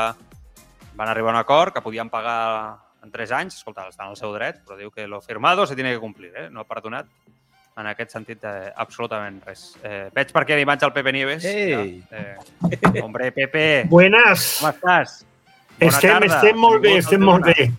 van 0.98 1.08
arribar 1.08 1.30
a 1.32 1.38
un 1.38 1.40
acord, 1.40 1.72
que 1.72 1.80
podien 1.80 2.10
pagar 2.10 2.78
en 3.02 3.10
3 3.14 3.32
anys, 3.32 3.56
escolta, 3.62 3.86
està 3.88 4.04
en 4.04 4.12
el 4.12 4.20
seu 4.20 4.32
dret, 4.34 4.60
però 4.66 4.76
diu 4.76 4.90
que 4.90 5.06
lo 5.08 5.20
firmado 5.22 5.64
se 5.66 5.74
tiene 5.78 5.92
que 5.94 6.00
cumplir, 6.02 6.34
eh? 6.36 6.48
No 6.50 6.60
ha 6.60 6.68
perdonat 6.68 7.06
en 7.78 7.86
aquest 7.92 8.14
sentit 8.16 8.42
eh, 8.44 8.72
absolutament 8.76 9.38
res. 9.46 9.68
Eh, 9.82 10.08
veig 10.14 10.32
per 10.34 10.42
aquí 10.42 10.54
a 10.54 10.58
l'imatge 10.58 10.88
el 10.88 10.94
Pepe 10.96 11.12
Nieves. 11.14 11.46
Ei! 11.46 12.00
Ja, 12.10 12.18
eh, 12.18 13.02
hombre, 13.02 13.30
Pepe, 13.32 13.84
Buenas. 13.90 14.58
com 14.60 14.72
estàs? 14.72 15.20
Bona 15.78 15.92
Estem, 15.94 16.10
tarda. 16.10 16.34
estem 16.34 16.58
molt 16.58 16.82
bé, 16.82 16.96
al 16.96 17.04
estem 17.04 17.22
molt 17.22 17.46
bé. 17.46 17.70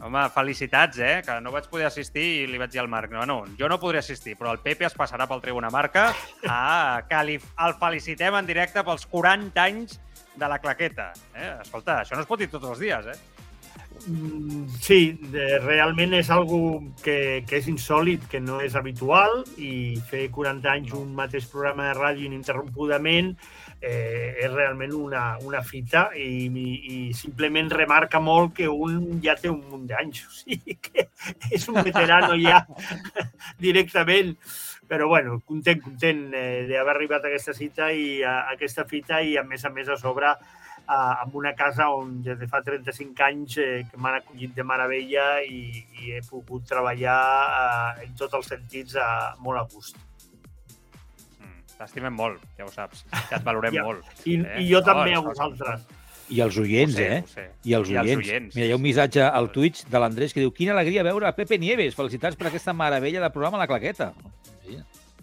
Home, 0.00 0.22
felicitats, 0.32 0.98
eh? 0.98 1.22
Que 1.24 1.38
no 1.44 1.52
vaig 1.52 1.66
poder 1.68 1.86
assistir 1.88 2.24
i 2.42 2.46
li 2.48 2.60
vaig 2.60 2.72
dir 2.72 2.80
al 2.80 2.88
Marc, 2.88 3.12
no, 3.12 3.26
no, 3.28 3.42
jo 3.58 3.68
no 3.68 3.76
podré 3.80 4.00
assistir, 4.00 4.36
però 4.36 4.52
el 4.54 4.60
Pepe 4.64 4.86
es 4.88 4.96
passarà 4.96 5.26
pel 5.28 5.42
Tribuna 5.44 5.68
Marca 5.72 6.06
a 6.48 7.02
que 7.08 7.24
li, 7.24 7.36
el 7.36 7.74
felicitem 7.80 8.38
en 8.40 8.48
directe 8.48 8.84
pels 8.84 9.04
40 9.08 9.60
anys 9.62 9.98
de 10.40 10.48
la 10.48 10.58
claqueta. 10.58 11.10
Eh? 11.34 11.50
Escolta, 11.60 12.00
això 12.00 12.16
no 12.16 12.24
es 12.24 12.28
pot 12.28 12.40
dir 12.40 12.48
tots 12.48 12.68
els 12.72 12.80
dies, 12.80 13.12
eh? 13.12 13.39
Mm, 14.06 14.66
Sí, 14.80 15.18
de- 15.32 15.58
realment 15.60 16.14
és 16.16 16.30
algo 16.30 16.80
que, 17.04 17.44
que 17.46 17.58
és 17.60 17.66
insòlid, 17.68 18.22
que 18.32 18.40
no 18.40 18.60
és 18.64 18.74
habitual 18.74 19.42
i 19.60 19.98
fer 20.08 20.30
40 20.32 20.70
anys 20.72 20.94
un 20.96 21.12
mateix 21.14 21.44
programa 21.52 21.90
de 21.90 21.98
ràdio 21.98 22.26
ininterrompudament 22.30 23.34
eh, 23.80 24.36
és 24.40 24.50
realment 24.52 24.94
una, 24.96 25.36
una 25.44 25.60
fita 25.62 26.08
i, 26.16 26.48
i, 26.48 26.72
i 26.94 26.98
simplement 27.16 27.68
remarca 27.70 28.20
molt 28.24 28.54
que 28.56 28.68
un 28.68 29.20
ja 29.24 29.36
té 29.36 29.52
un 29.52 29.60
munt 29.68 29.86
d'anys, 29.90 30.24
o 30.28 30.32
sigui 30.38 30.78
que 30.80 31.08
és 31.52 31.68
un 31.68 31.82
veterano 31.84 32.34
ja 32.40 32.64
directament. 33.58 34.36
Però 34.90 35.06
bueno, 35.06 35.38
content, 35.46 35.78
content 35.84 36.32
eh, 36.34 36.64
d'haver 36.66 36.96
arribat 36.96 37.22
a 37.24 37.28
aquesta 37.30 37.54
cita 37.54 37.92
i 37.94 38.24
a, 38.26 38.40
a 38.48 38.56
aquesta 38.56 38.82
fita 38.90 39.20
i 39.22 39.36
a 39.38 39.44
més 39.46 39.62
a 39.64 39.70
més 39.70 39.86
a 39.88 39.94
sobre 40.00 40.32
eh, 40.88 41.22
amb 41.22 41.34
una 41.36 41.52
casa 41.54 41.88
on 41.94 42.22
des 42.22 42.38
de 42.40 42.48
fa 42.48 42.62
35 42.66 43.22
anys 43.26 43.56
eh, 43.58 43.84
que 43.90 43.96
m'han 44.00 44.18
acollit 44.20 44.54
de 44.54 44.64
meravella 44.64 45.28
i, 45.42 45.84
i 46.00 46.12
he 46.16 46.20
pogut 46.28 46.66
treballar 46.68 47.20
eh, 48.00 48.06
en 48.06 48.14
tots 48.18 48.34
els 48.40 48.46
sentits 48.54 48.96
eh, 48.96 49.08
molt 49.44 49.60
a 49.60 49.66
gust. 49.72 49.96
Mm, 51.40 51.62
T'estimem 51.78 52.14
molt, 52.16 52.42
ja 52.58 52.66
ho 52.66 52.72
saps. 52.74 53.04
Ja 53.30 53.38
et 53.38 53.44
valorem 53.46 53.74
Ja. 53.78 53.84
molt. 53.86 54.04
I, 54.26 54.38
Eh? 54.42 54.60
i 54.64 54.68
jo 54.72 54.80
No, 54.80 54.86
també 54.92 55.14
a 55.16 55.20
vosaltres. 55.24 55.86
I 56.30 56.38
els 56.44 56.56
oients, 56.62 56.94
sé, 56.94 57.06
eh? 57.10 57.46
I 57.66 57.72
els 57.74 57.88
I 57.90 57.96
els 57.98 58.06
oients. 58.06 58.28
oients, 58.28 58.54
Mira, 58.54 58.66
hi 58.68 58.70
ha 58.70 58.76
un 58.78 58.82
missatge 58.84 59.24
al 59.26 59.48
Twitch 59.50 59.80
de 59.90 59.98
l'Andrés 59.98 60.30
que 60.32 60.38
diu 60.44 60.52
quina 60.54 60.76
alegria 60.76 61.02
veure 61.02 61.26
a 61.26 61.32
Pepe 61.34 61.58
Nieves. 61.58 61.96
Felicitats 61.98 62.36
per 62.38 62.46
aquesta 62.46 62.70
meravella 62.72 63.20
de 63.24 63.30
programa 63.34 63.58
La 63.58 63.66
Claqueta. 63.66 64.12
Sí, 64.62 64.76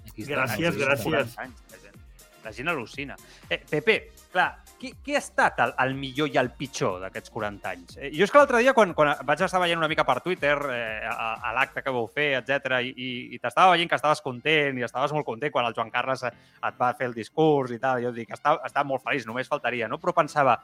aquí 0.03 0.25
està. 0.25 0.33
Gràcies, 0.33 0.75
gràcies. 0.75 1.05
40 1.07 1.39
anys, 1.45 1.61
la 1.71 1.79
gent, 1.85 1.95
la 2.43 2.51
gent 2.57 2.67
al·lucina. 2.73 3.15
Eh, 3.49 3.61
Pepe, 3.69 3.95
clar, 4.33 4.49
qui, 4.79 4.93
qui 5.03 5.15
ha 5.15 5.21
estat 5.21 5.59
el, 5.63 5.73
el 5.83 5.93
millor 5.97 6.29
i 6.31 6.37
el 6.39 6.49
pitjor 6.57 7.01
d'aquests 7.01 7.33
40 7.33 7.71
anys? 7.71 7.97
Eh, 7.97 8.11
jo 8.15 8.25
és 8.25 8.33
que 8.33 8.39
l'altre 8.39 8.61
dia, 8.61 8.73
quan, 8.77 8.93
quan 8.97 9.13
vaig 9.27 9.43
estar 9.45 9.61
veient 9.61 9.81
una 9.81 9.89
mica 9.91 10.05
per 10.07 10.19
Twitter 10.25 10.55
eh, 10.73 11.07
a, 11.09 11.33
a 11.49 11.53
l'acte 11.57 11.83
que 11.85 11.93
vau 11.93 12.07
fer, 12.13 12.29
etc 12.39 12.79
i, 12.85 12.93
i, 12.93 13.09
i 13.35 13.41
t'estava 13.41 13.73
veient 13.73 13.91
que 13.91 13.99
estaves 13.99 14.23
content 14.25 14.79
i 14.79 14.85
estaves 14.87 15.13
molt 15.15 15.27
content 15.27 15.53
quan 15.53 15.67
el 15.67 15.75
Joan 15.77 15.91
Carles 15.93 16.23
et 16.29 16.79
va 16.79 16.93
fer 16.97 17.09
el 17.09 17.17
discurs 17.17 17.73
i 17.75 17.81
tal, 17.83 18.01
jo 18.05 18.13
dic, 18.15 18.31
estava, 18.33 18.61
estava 18.67 18.87
molt 18.87 19.05
feliç, 19.05 19.27
només 19.27 19.49
faltaria, 19.49 19.89
no? 19.91 19.99
Però 20.01 20.13
pensava, 20.15 20.59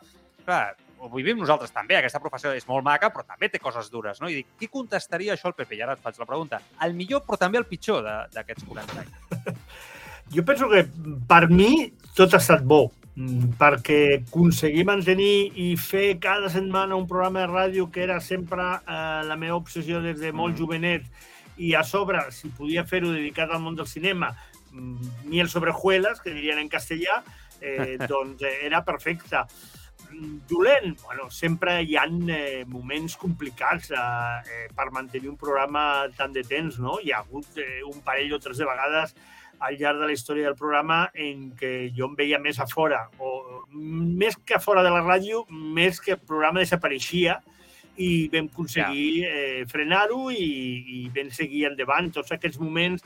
clar, 0.46 0.64
ho 1.04 1.10
vivim 1.12 1.40
nosaltres 1.42 1.74
també, 1.76 1.98
aquesta 1.98 2.22
professió 2.24 2.54
és 2.56 2.68
molt 2.70 2.86
maca, 2.86 3.10
però 3.14 3.26
també 3.28 3.50
té 3.52 3.60
coses 3.60 3.90
dures, 3.92 4.22
no? 4.24 4.30
I 4.32 4.40
dic, 4.40 4.54
qui 4.60 4.70
contestaria 4.72 5.36
això 5.36 5.50
al 5.50 5.58
Pepe? 5.58 5.76
I 5.76 5.84
ara 5.84 5.98
et 5.98 6.04
faig 6.04 6.20
la 6.22 6.30
pregunta. 6.30 6.62
El 6.86 6.96
millor, 6.96 7.26
però 7.28 7.40
també 7.42 7.60
el 7.60 7.68
pitjor 7.68 8.06
d'aquests 8.34 8.70
40 8.70 9.04
anys. 9.04 9.50
Jo 10.34 10.42
penso 10.48 10.70
que 10.72 10.86
per 11.28 11.50
mi 11.52 11.92
tot 12.16 12.34
ha 12.34 12.40
estat 12.40 12.64
bo, 12.66 12.88
perquè 13.14 14.24
aconseguir 14.24 14.88
mantenir 14.90 15.52
i 15.62 15.76
fer 15.78 16.18
cada 16.20 16.50
setmana 16.50 16.98
un 16.98 17.06
programa 17.08 17.44
de 17.44 17.52
ràdio 17.52 17.92
que 17.94 18.02
era 18.02 18.20
sempre 18.20 18.64
eh, 18.64 19.22
la 19.28 19.38
meva 19.38 19.60
obsessió 19.60 20.02
des 20.02 20.20
de 20.20 20.32
molt 20.34 20.56
Mm. 20.56 20.58
jovenet 20.58 21.04
i 21.58 21.76
a 21.76 21.84
sobre, 21.84 22.32
si 22.32 22.50
podia 22.50 22.84
fer-ho 22.86 23.12
dedicat 23.14 23.52
al 23.52 23.62
món 23.62 23.76
del 23.76 23.86
cinema, 23.86 24.36
mm, 24.72 25.30
miel 25.30 25.48
sobre 25.50 25.70
hojuelas, 25.70 26.20
que 26.22 26.34
dirien 26.34 26.58
en 26.58 26.70
castellà, 26.70 27.24
eh, 27.62 27.98
doncs 28.10 28.42
eh, 28.42 28.66
era 28.66 28.84
perfecte. 28.84 29.38
Mm, 30.10 30.40
Dolent, 30.50 30.98
bueno, 31.04 31.30
sempre 31.30 31.84
hi 31.84 31.96
ha 31.96 32.06
eh, 32.06 32.66
moments 32.66 33.16
complicats 33.16 33.92
eh, 33.92 33.96
eh, 33.96 34.68
per 34.76 34.90
mantenir 34.92 35.30
un 35.30 35.38
programa 35.38 36.08
tant 36.18 36.34
de 36.34 36.44
temps, 36.44 36.80
no? 36.80 36.98
Hi 37.00 37.12
ha 37.12 37.20
hagut 37.20 37.46
eh, 37.58 37.84
un 37.86 38.02
parell 38.02 38.34
o 38.34 38.40
tres 38.40 38.58
de 38.58 38.66
vegades 38.66 39.16
al 39.64 39.80
llarg 39.80 40.02
de 40.02 40.10
la 40.10 40.16
història 40.16 40.50
del 40.50 40.60
programa 40.60 41.08
en 41.14 41.50
què 41.60 41.74
jo 41.96 42.10
em 42.10 42.18
veia 42.20 42.40
més 42.42 42.60
a 42.60 42.68
fora, 42.70 43.06
o 43.20 43.64
més 43.72 44.38
que 44.46 44.58
a 44.58 44.62
fora 44.64 44.84
de 44.84 44.92
la 44.94 45.02
ràdio, 45.06 45.46
més 45.50 46.02
que 46.04 46.18
el 46.18 46.22
programa 46.22 46.64
desapareixia 46.64 47.40
i 48.02 48.28
vam 48.34 48.50
aconseguir 48.52 49.26
eh, 49.30 49.66
frenar-ho 49.70 50.32
i, 50.34 50.48
i 50.98 51.02
vam 51.14 51.30
seguir 51.34 51.68
endavant. 51.70 52.10
Tots 52.14 52.34
aquests 52.34 52.60
moments 52.62 53.04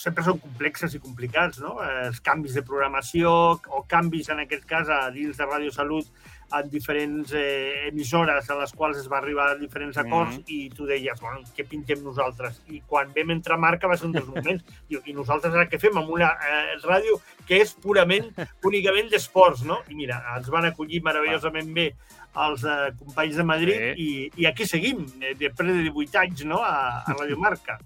sempre 0.00 0.24
són 0.24 0.38
complexes 0.40 0.94
i 0.94 1.00
complicats, 1.02 1.60
no? 1.60 1.76
Els 1.82 2.20
canvis 2.24 2.56
de 2.56 2.64
programació 2.66 3.32
o 3.56 3.82
canvis, 3.88 4.30
en 4.32 4.44
aquest 4.44 4.66
cas, 4.68 4.88
a 4.88 5.08
dins 5.14 5.36
de 5.36 5.48
Ràdio 5.48 5.72
Salut 5.74 6.08
en 6.52 6.68
diferents 6.70 7.32
eh, 7.32 7.88
emissores 7.88 8.48
en 8.50 8.58
les 8.60 8.72
quals 8.72 8.98
es 8.98 9.08
va 9.10 9.18
arribar 9.18 9.50
a 9.50 9.54
diferents 9.58 9.96
acords 9.98 10.36
Mhm. 10.38 10.44
i 10.48 10.70
tu 10.70 10.86
deies, 10.86 11.20
bueno, 11.20 11.40
què 11.56 11.66
pintem 11.68 12.02
nosaltres? 12.02 12.60
I 12.68 12.80
quan 12.86 13.12
vam 13.14 13.30
entrar 13.30 13.56
a 13.56 13.60
marca 13.60 13.86
va 13.88 13.96
ser 13.96 14.06
un 14.06 14.12
dels 14.12 14.26
moments. 14.26 14.64
Diu, 14.90 15.00
I 15.06 15.12
nosaltres 15.12 15.54
ara 15.54 15.68
què 15.68 15.78
fem 15.80 15.96
amb 15.98 16.10
una 16.10 16.32
eh, 16.34 16.76
ràdio 16.84 17.20
que 17.46 17.60
és 17.62 17.74
purament, 17.74 18.30
únicament 18.64 19.08
d'esports, 19.10 19.62
no? 19.64 19.80
I 19.88 19.94
mira, 19.94 20.22
ens 20.36 20.48
van 20.50 20.64
acollir 20.66 21.02
meravellosament 21.02 21.72
bé 21.74 21.94
els 22.36 22.62
eh, 22.64 22.90
companys 22.98 23.36
de 23.36 23.44
Madrid 23.44 23.80
i, 23.98 24.10
i 24.36 24.46
aquí 24.46 24.66
seguim, 24.66 25.06
eh, 25.20 25.34
després 25.34 25.72
de 25.74 25.82
18 25.90 26.18
anys, 26.18 26.44
no?, 26.44 26.58
a, 26.62 27.02
a 27.06 27.14
Radio 27.18 27.38
Marca. 27.38 27.78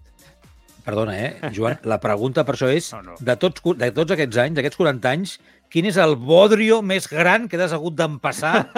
Perdona, 0.85 1.15
eh, 1.17 1.51
Joan, 1.57 1.79
la 1.89 1.97
pregunta 1.99 2.45
per 2.45 2.57
això 2.59 2.69
és, 2.69 2.91
No, 2.93 3.01
no. 3.01 3.15
de 3.19 3.37
tots, 3.41 3.63
de 3.81 3.89
tots 3.97 4.13
aquests 4.13 4.37
anys, 4.43 4.59
d'aquests 4.59 4.77
40 4.77 5.09
anys, 5.17 5.39
quin 5.75 5.89
és 5.91 5.97
el 5.99 6.13
bodrio 6.15 6.77
més 6.87 7.09
gran 7.11 7.49
que 7.51 7.59
t'has 7.59 7.73
hagut 7.75 7.97
d'empassar, 7.99 8.69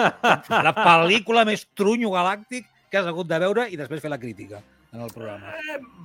la 0.49 0.73
pel·lícula 0.73 1.43
més 1.45 1.67
trunyo 1.77 2.09
galàctic 2.15 2.65
que 2.89 2.97
has 2.97 3.05
hagut 3.11 3.27
de 3.29 3.37
veure 3.43 3.67
i 3.69 3.77
després 3.77 4.01
fer 4.01 4.09
la 4.09 4.17
crítica 4.17 4.63
en 4.95 5.03
el 5.05 5.11
programa? 5.13 5.51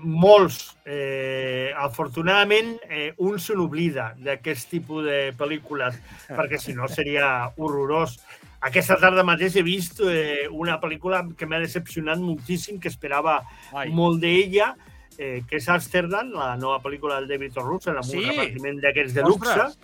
Molts. 0.03 0.59
Eh, 0.85 1.71
afortunadament, 1.81 2.75
eh, 2.91 3.13
un 3.25 3.39
se 3.41 3.55
n'oblida 3.57 4.11
d'aquest 4.21 4.69
tipus 4.75 5.07
de 5.07 5.21
pel·lícules, 5.39 5.97
perquè 6.29 6.59
si 6.61 6.75
no 6.77 6.89
seria 6.93 7.29
horrorós. 7.57 8.19
Aquesta 8.63 8.99
tarda 9.01 9.25
mateix 9.25 9.57
he 9.57 9.63
vist 9.65 10.03
eh, 10.05 10.45
una 10.51 10.77
pel·lícula 10.83 11.23
que 11.39 11.47
m'ha 11.49 11.63
decepcionat 11.63 12.21
moltíssim, 12.21 12.77
que 12.83 12.91
esperava 12.93 13.39
Ai. 13.73 13.89
molt 13.95 14.21
d'ella, 14.23 14.75
eh, 15.17 15.41
que 15.49 15.57
és 15.63 15.69
Amsterdam, 15.73 16.35
la 16.37 16.53
nova 16.61 16.83
pel·lícula 16.85 17.17
del 17.23 17.31
David 17.33 17.57
O. 17.63 17.65
Russell, 17.71 17.97
amb 17.97 18.11
Sí? 18.11 18.19
un 18.21 18.29
repartiment 18.29 18.83
d'aquests 18.85 19.15
de 19.15 19.23
luxe, 19.23 19.57
Ostres. 19.57 19.79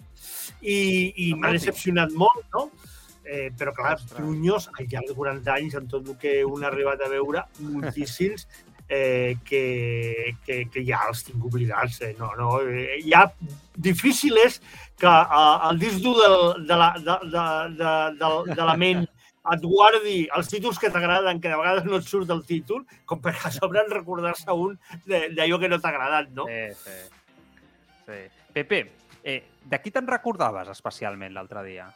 I, 0.63 1.13
i 1.29 1.35
m'ha 1.35 1.53
decepcionat 1.55 2.15
molt, 2.19 2.45
no? 2.55 2.71
Eh, 3.29 3.51
però, 3.59 3.75
clar, 3.77 3.95
Ostres. 3.99 4.17
trunyos, 4.17 4.71
al 4.79 4.87
llarg 4.89 5.11
de 5.11 5.15
40 5.15 5.53
anys, 5.53 5.75
amb 5.77 5.91
tot 5.91 6.07
el 6.09 6.17
que 6.17 6.39
un 6.49 6.65
ha 6.65 6.71
arribat 6.71 7.03
a 7.05 7.11
veure, 7.13 7.43
moltíssims, 7.61 8.47
eh, 8.89 9.37
que, 9.45 10.35
que, 10.47 10.63
que 10.73 10.85
ja 10.87 11.03
els 11.11 11.23
tinc 11.27 11.45
oblidats. 11.45 12.01
Eh? 12.07 12.15
No, 12.19 12.31
no, 12.39 12.55
eh, 12.65 13.03
ja 13.05 13.27
difícil 13.77 14.39
és 14.41 14.63
que 14.99 15.13
eh, 15.13 15.69
el 15.69 15.79
disc 15.83 16.01
dur 16.03 16.17
del, 16.23 16.67
de, 16.67 16.81
la, 16.81 16.95
de, 16.97 17.19
de, 17.29 17.45
de, 17.77 17.93
de, 18.17 18.55
de 18.55 18.65
la 18.73 18.77
ment 18.81 19.05
et 19.49 19.63
guardi 19.65 20.17
els 20.37 20.49
títols 20.51 20.77
que 20.81 20.91
t'agraden, 20.93 21.39
que 21.41 21.49
de 21.49 21.57
vegades 21.57 21.85
no 21.89 21.97
et 22.01 22.09
surt 22.09 22.29
el 22.35 22.43
títol, 22.45 22.83
com 23.09 23.21
per 23.25 23.33
a 23.45 23.53
sobre 23.53 23.85
recordar-se 23.89 24.53
un 24.53 24.75
de- 25.07 25.29
d'allò 25.37 25.61
que 25.61 25.71
no 25.73 25.79
t'ha 25.81 25.89
agradat, 25.93 26.33
no? 26.37 26.45
Sí, 26.49 26.67
sí. 26.83 26.97
sí. 28.09 28.19
Pepe, 28.53 28.83
eh, 29.25 29.39
de 29.69 29.81
qui 29.83 29.93
te'n 29.95 30.09
recordaves 30.09 30.71
especialment 30.73 31.35
l'altre 31.35 31.64
dia? 31.66 31.89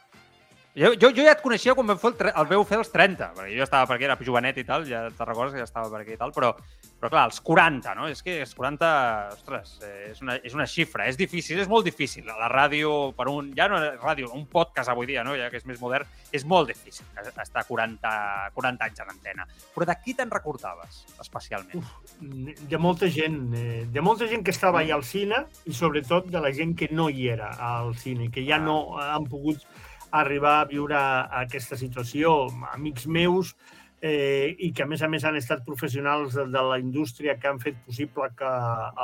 Jo, 0.73 0.89
jo, 0.97 1.11
jo 1.13 1.21
ja 1.21 1.35
et 1.35 1.41
coneixia 1.43 1.75
quan 1.77 1.89
vam 1.89 1.99
fer 2.01 2.13
el, 2.15 2.31
el 2.33 2.47
veu 2.49 2.63
fer 2.65 2.79
els 2.81 2.89
30, 2.89 3.33
perquè 3.37 3.53
jo 3.53 3.65
estava 3.65 3.85
per 3.89 3.97
aquí, 3.99 4.07
era 4.07 4.17
jovenet 4.17 4.57
i 4.57 4.65
tal, 4.65 4.87
ja 4.89 5.03
te 5.13 5.27
recordes 5.27 5.53
que 5.53 5.61
ja 5.61 5.69
estava 5.69 5.91
per 5.91 6.01
aquí 6.01 6.15
i 6.15 6.17
tal, 6.17 6.33
però, 6.33 6.55
però 7.03 7.11
clar, 7.11 7.25
els 7.27 7.41
40, 7.43 7.93
no? 7.97 8.05
És 8.07 8.21
que 8.23 8.37
els 8.39 8.53
40, 8.55 8.89
ostres, 9.33 9.73
és 10.07 10.21
una, 10.23 10.37
és 10.39 10.53
una 10.55 10.63
xifra, 10.63 11.03
és 11.11 11.17
difícil, 11.19 11.59
és 11.59 11.67
molt 11.67 11.83
difícil. 11.83 12.23
La 12.29 12.47
ràdio, 12.47 13.11
per 13.17 13.25
un, 13.27 13.49
ja 13.57 13.67
no 13.67 13.81
és 13.83 13.97
ràdio, 13.99 14.29
un 14.31 14.45
podcast 14.47 14.93
avui 14.93 15.09
dia, 15.09 15.25
no? 15.27 15.33
ja 15.35 15.49
que 15.51 15.59
és 15.59 15.65
més 15.67 15.81
modern, 15.83 16.07
és 16.31 16.45
molt 16.47 16.71
difícil 16.71 17.03
estar 17.43 17.65
40, 17.67 18.13
40 18.55 18.87
anys 18.87 19.03
a 19.03 19.09
l'antena. 19.09 19.47
Però 19.75 19.89
de 19.89 19.97
qui 19.99 20.15
te'n 20.15 20.31
recordaves, 20.31 21.03
especialment? 21.19 21.83
de 22.23 22.79
molta 22.79 23.09
gent, 23.11 23.51
eh, 23.59 23.83
de 23.91 24.01
molta 24.01 24.27
gent 24.31 24.43
que 24.45 24.55
estava 24.55 24.79
allà 24.79 24.95
al 24.95 25.03
cine 25.03 25.43
i 25.67 25.73
sobretot 25.75 26.31
de 26.31 26.39
la 26.39 26.53
gent 26.55 26.71
que 26.79 26.87
no 26.91 27.09
hi 27.11 27.27
era 27.35 27.51
al 27.59 27.97
cine, 27.99 28.31
que 28.31 28.45
ja 28.47 28.61
Ah. 28.61 28.63
no 28.63 28.97
han 28.97 29.25
pogut 29.27 29.59
arribar 30.11 30.61
a 30.61 30.65
viure 30.69 30.95
aquesta 30.95 31.75
situació. 31.75 32.47
Amics 32.71 33.07
meus 33.07 33.55
eh, 34.03 34.51
i 34.59 34.73
que 34.75 34.83
a 34.83 34.85
més 34.89 34.99
a 35.01 35.07
més 35.07 35.23
han 35.23 35.37
estat 35.39 35.61
professionals 35.63 36.33
de, 36.35 36.43
de 36.51 36.63
la 36.67 36.75
indústria 36.81 37.37
que 37.39 37.47
han 37.47 37.61
fet 37.63 37.77
possible 37.85 38.27
que 38.35 38.49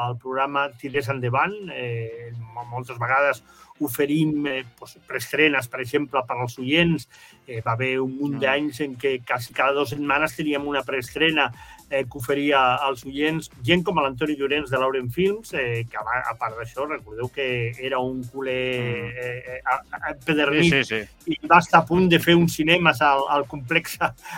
el 0.03 0.17
programa 0.19 0.65
tirés 0.75 1.07
endavant. 1.09 1.55
Eh, 1.71 2.33
mo- 2.53 2.65
moltes 2.67 2.99
vegades 2.99 3.39
oferim 3.79 4.43
eh, 4.51 4.65
doncs, 4.75 4.97
preestrenes, 5.07 5.69
per 5.71 5.79
exemple, 5.85 6.19
per 6.27 6.35
als 6.43 6.57
oients. 6.59 7.07
Eh, 7.47 7.61
va 7.63 7.77
haver 7.77 7.93
un 8.03 8.11
munt 8.19 8.35
Mm. 8.35 8.43
d'anys 8.43 8.81
en 8.83 8.97
què 8.99 9.21
quasi 9.25 9.53
cada 9.55 9.71
dues 9.77 9.95
setmanes 9.95 10.35
teníem 10.35 10.67
una 10.67 10.83
preestrena 10.83 11.47
eh, 11.89 12.03
que 12.05 12.17
oferia 12.19 12.75
als 12.85 13.03
oients 13.05 13.49
gent 13.65 13.83
com 13.83 13.97
l'Antoni 13.99 14.35
Llorenç 14.37 14.69
de 14.69 14.77
Lauren 14.77 15.09
Films, 15.11 15.53
eh, 15.53 15.85
que 15.89 15.97
a, 15.97 16.03
a 16.31 16.35
part 16.37 16.55
d'això, 16.57 16.85
recordeu 16.87 17.29
que 17.33 17.71
era 17.79 17.99
un 17.99 18.23
culer 18.23 18.53
eh, 18.55 19.43
eh, 19.55 19.61
a- 19.65 19.81
a- 19.97 20.11
empedernit 20.11 20.73
Mm. 20.73 20.83
sí, 20.83 21.01
sí. 21.25 21.33
i 21.33 21.47
va 21.47 21.59
estar 21.59 21.81
a 21.81 21.85
punt 21.85 22.09
de 22.09 22.19
fer 22.19 22.35
uns 22.35 22.53
cinemes 22.55 23.01
al, 23.01 23.23
al 23.29 23.45
complex 23.47 23.97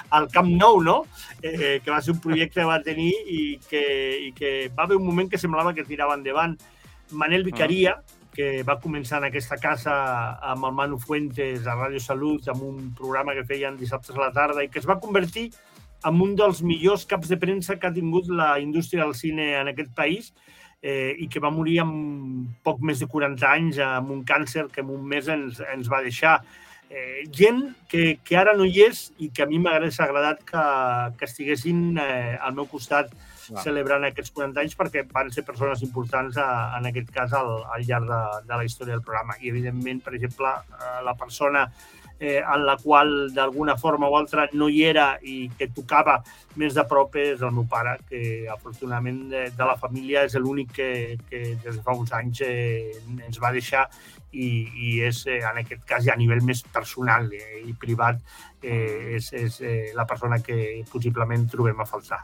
al 0.10 0.28
Camp 0.32 0.48
Nou, 0.56 0.82
no? 0.82 1.06
Eh, 1.42 1.82
que 1.84 1.92
va 1.92 2.02
ser 2.02 2.14
un 2.14 2.20
projecte 2.22 2.62
que 2.62 2.66
va 2.66 2.82
tenir 2.82 3.12
i 3.28 3.60
que, 3.70 3.84
i 4.28 4.32
que 4.34 4.70
va 4.78 4.84
haver 4.84 4.98
un 4.98 5.06
moment 5.06 5.30
que 5.30 5.38
semblava 5.38 5.74
que 5.74 5.84
tirava 5.84 6.16
endavant. 6.16 6.58
Manel 7.12 7.44
Vicaria, 7.44 7.98
que 8.32 8.64
va 8.64 8.80
començar 8.80 9.18
en 9.20 9.26
aquesta 9.28 9.58
casa 9.60 9.92
amb 10.40 10.64
el 10.66 10.72
Manu 10.72 10.98
Fuentes 11.00 11.66
a 11.68 11.74
Ràdio 11.76 12.00
Salut, 12.00 12.48
amb 12.48 12.64
un 12.64 12.94
programa 12.96 13.34
que 13.36 13.44
feien 13.44 13.76
dissabtes 13.78 14.16
a 14.16 14.20
la 14.22 14.32
tarda 14.32 14.64
i 14.64 14.70
que 14.70 14.80
es 14.80 14.88
va 14.88 15.00
convertir 15.00 15.50
en 15.52 15.71
un 16.10 16.34
dels 16.36 16.62
millors 16.66 17.06
caps 17.06 17.30
de 17.30 17.38
premsa 17.38 17.78
que 17.78 17.88
ha 17.88 17.94
tingut 17.94 18.30
la 18.30 18.56
indústria 18.60 19.04
del 19.04 19.16
cine 19.16 19.54
en 19.60 19.70
aquest 19.70 19.94
país 19.96 20.32
eh, 20.82 21.14
i 21.22 21.28
que 21.30 21.42
va 21.44 21.54
morir 21.54 21.80
amb 21.84 22.50
poc 22.66 22.82
més 22.82 23.00
de 23.00 23.08
40 23.08 23.48
anys 23.48 23.80
amb 23.86 24.12
un 24.12 24.26
càncer 24.26 24.68
que 24.74 24.82
en 24.82 24.90
un 24.90 25.06
mes 25.08 25.30
ens, 25.30 25.62
ens 25.74 25.90
va 25.92 26.02
deixar. 26.02 26.40
Eh, 26.92 27.24
gent 27.32 27.62
que, 27.88 28.18
que 28.26 28.36
ara 28.36 28.52
no 28.58 28.66
hi 28.68 28.82
és 28.84 29.06
i 29.24 29.30
que 29.32 29.46
a 29.46 29.48
mi 29.48 29.62
m'hagués 29.64 30.02
agradat 30.04 30.42
que, 30.44 30.64
que 31.20 31.30
estiguessin 31.30 31.96
eh, 32.02 32.36
al 32.36 32.58
meu 32.58 32.68
costat 32.68 33.14
Clar. 33.46 33.64
celebrant 33.64 34.04
aquests 34.10 34.34
40 34.36 34.60
anys 34.60 34.76
perquè 34.80 35.06
van 35.08 35.32
ser 35.32 35.46
persones 35.48 35.86
importants 35.86 36.36
a, 36.42 36.50
en 36.78 36.90
aquest 36.90 37.14
cas 37.16 37.32
al, 37.38 37.54
al 37.72 37.88
llarg 37.88 38.10
de, 38.10 38.20
de 38.50 38.58
la 38.58 38.68
història 38.68 38.98
del 38.98 39.06
programa. 39.06 39.38
I 39.40 39.54
evidentment, 39.54 40.04
per 40.04 40.18
exemple, 40.18 40.52
eh, 40.52 41.00
la 41.08 41.16
persona 41.16 41.64
eh, 41.70 42.01
en 42.22 42.66
la 42.68 42.78
qual 42.78 43.32
d'alguna 43.34 43.78
forma 43.82 44.10
o 44.10 44.18
altra 44.18 44.48
no 44.54 44.70
hi 44.70 44.84
era 44.86 45.16
i 45.22 45.50
que 45.58 45.72
tocava 45.74 46.20
més 46.62 46.76
de 46.78 46.84
prop 46.86 47.16
és 47.18 47.42
el 47.42 47.54
meu 47.56 47.66
pare, 47.70 47.98
que 48.10 48.48
afortunadament 48.52 49.24
de, 49.32 49.44
de 49.58 49.68
la 49.68 49.78
família 49.80 50.26
és 50.28 50.36
l'únic 50.38 50.74
que, 50.76 50.92
que 51.30 51.42
des 51.64 51.78
de 51.78 51.82
fa 51.82 51.96
uns 51.98 52.14
anys 52.14 52.44
eh, 52.46 52.92
ens 53.26 53.40
va 53.42 53.54
deixar 53.56 53.88
i, 54.32 54.48
i 54.76 54.92
és, 55.08 55.26
eh, 55.28 55.42
en 55.44 55.60
aquest 55.64 55.84
cas, 55.88 56.06
ja 56.06 56.16
a 56.16 56.20
nivell 56.20 56.44
més 56.46 56.64
personal 56.74 57.28
eh, 57.36 57.64
i 57.68 57.74
privat, 57.78 58.22
eh, 58.64 59.18
és, 59.18 59.32
és 59.34 59.60
eh, 59.62 59.92
la 59.98 60.08
persona 60.08 60.40
que 60.44 60.82
possiblement 60.92 61.48
trobem 61.52 61.82
a 61.82 61.90
faltar. 61.90 62.24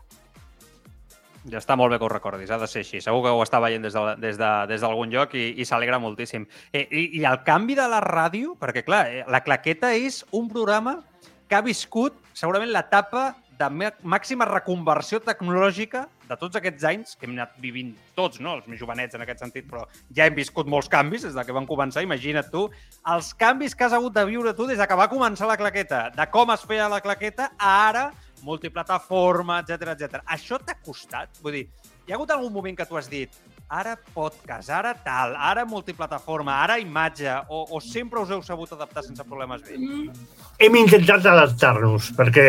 Ja 1.48 1.62
està 1.62 1.78
molt 1.80 1.94
bé 1.94 1.98
que 2.00 2.04
ho 2.04 2.10
recordis, 2.12 2.50
ha 2.52 2.58
de 2.60 2.68
ser 2.68 2.82
així. 2.84 3.00
Segur 3.04 3.22
que 3.24 3.32
ho 3.32 3.44
està 3.44 3.62
veient 3.64 3.84
des 3.86 3.94
d'algun 3.96 4.20
de, 4.20 4.28
des 4.28 4.38
de, 4.38 4.50
des 4.68 4.84
lloc 5.14 5.36
i, 5.40 5.46
i 5.62 5.66
s'alegra 5.66 6.00
moltíssim. 6.00 6.46
Eh, 6.74 6.88
i, 6.92 7.22
I 7.22 7.26
el 7.30 7.40
canvi 7.48 7.76
de 7.78 7.88
la 7.88 8.02
ràdio, 8.04 8.58
perquè 8.60 8.84
clar, 8.84 9.06
eh, 9.08 9.24
la 9.32 9.44
claqueta 9.46 9.94
és 9.96 10.26
un 10.32 10.50
programa 10.52 11.00
que 11.48 11.56
ha 11.56 11.62
viscut 11.64 12.18
segurament 12.36 12.74
l'etapa 12.74 13.30
de 13.58 13.70
mà- 13.72 13.96
màxima 14.04 14.46
reconversió 14.46 15.22
tecnològica 15.24 16.08
de 16.28 16.38
tots 16.40 16.60
aquests 16.60 16.86
anys 16.90 17.16
que 17.16 17.28
hem 17.28 17.36
anat 17.38 17.56
vivint 17.64 17.94
tots, 18.18 18.42
no? 18.44 18.58
els 18.58 18.68
més 18.68 18.80
jovenets 18.80 19.16
en 19.16 19.24
aquest 19.24 19.44
sentit, 19.44 19.68
però 19.70 19.86
ja 20.16 20.28
hem 20.28 20.36
viscut 20.38 20.70
molts 20.70 20.90
canvis 20.92 21.28
des 21.28 21.36
de 21.38 21.46
que 21.48 21.56
van 21.56 21.68
començar. 21.70 22.04
Imagina't 22.06 22.52
tu 22.52 22.68
els 23.16 23.34
canvis 23.40 23.76
que 23.76 23.88
has 23.88 23.96
hagut 23.98 24.16
de 24.16 24.26
viure 24.30 24.54
tu 24.58 24.68
des 24.70 24.80
de 24.80 24.88
que 24.88 25.00
va 25.00 25.10
començar 25.12 25.50
la 25.50 25.58
claqueta, 25.60 26.08
de 26.16 26.30
com 26.32 26.52
es 26.54 26.66
feia 26.68 26.90
la 26.92 27.02
claqueta 27.02 27.52
a 27.58 27.74
ara 27.88 28.08
multiplataforma, 28.46 29.62
etc 29.64 29.94
etc. 29.96 30.24
Això 30.26 30.60
t'ha 30.62 30.78
costat? 30.84 31.40
Vull 31.42 31.62
dir, 31.62 31.68
hi 32.06 32.14
ha 32.14 32.20
hagut 32.20 32.32
algun 32.36 32.54
moment 32.54 32.78
que 32.78 32.86
tu 32.86 33.00
has 33.00 33.10
dit 33.10 33.34
ara 33.70 33.98
podcast, 34.14 34.70
ara 34.72 34.94
tal, 35.04 35.36
ara 35.36 35.66
multiplataforma, 35.68 36.56
ara 36.64 36.78
imatge, 36.80 37.30
o, 37.50 37.66
o 37.76 37.82
sempre 37.84 38.22
us 38.22 38.32
heu 38.32 38.42
sabut 38.46 38.72
adaptar 38.72 39.04
sense 39.04 39.24
problemes 39.28 39.64
bé? 39.66 39.76
Hem 40.64 40.78
intentat 40.80 41.26
adaptar-nos, 41.28 42.14
perquè 42.18 42.46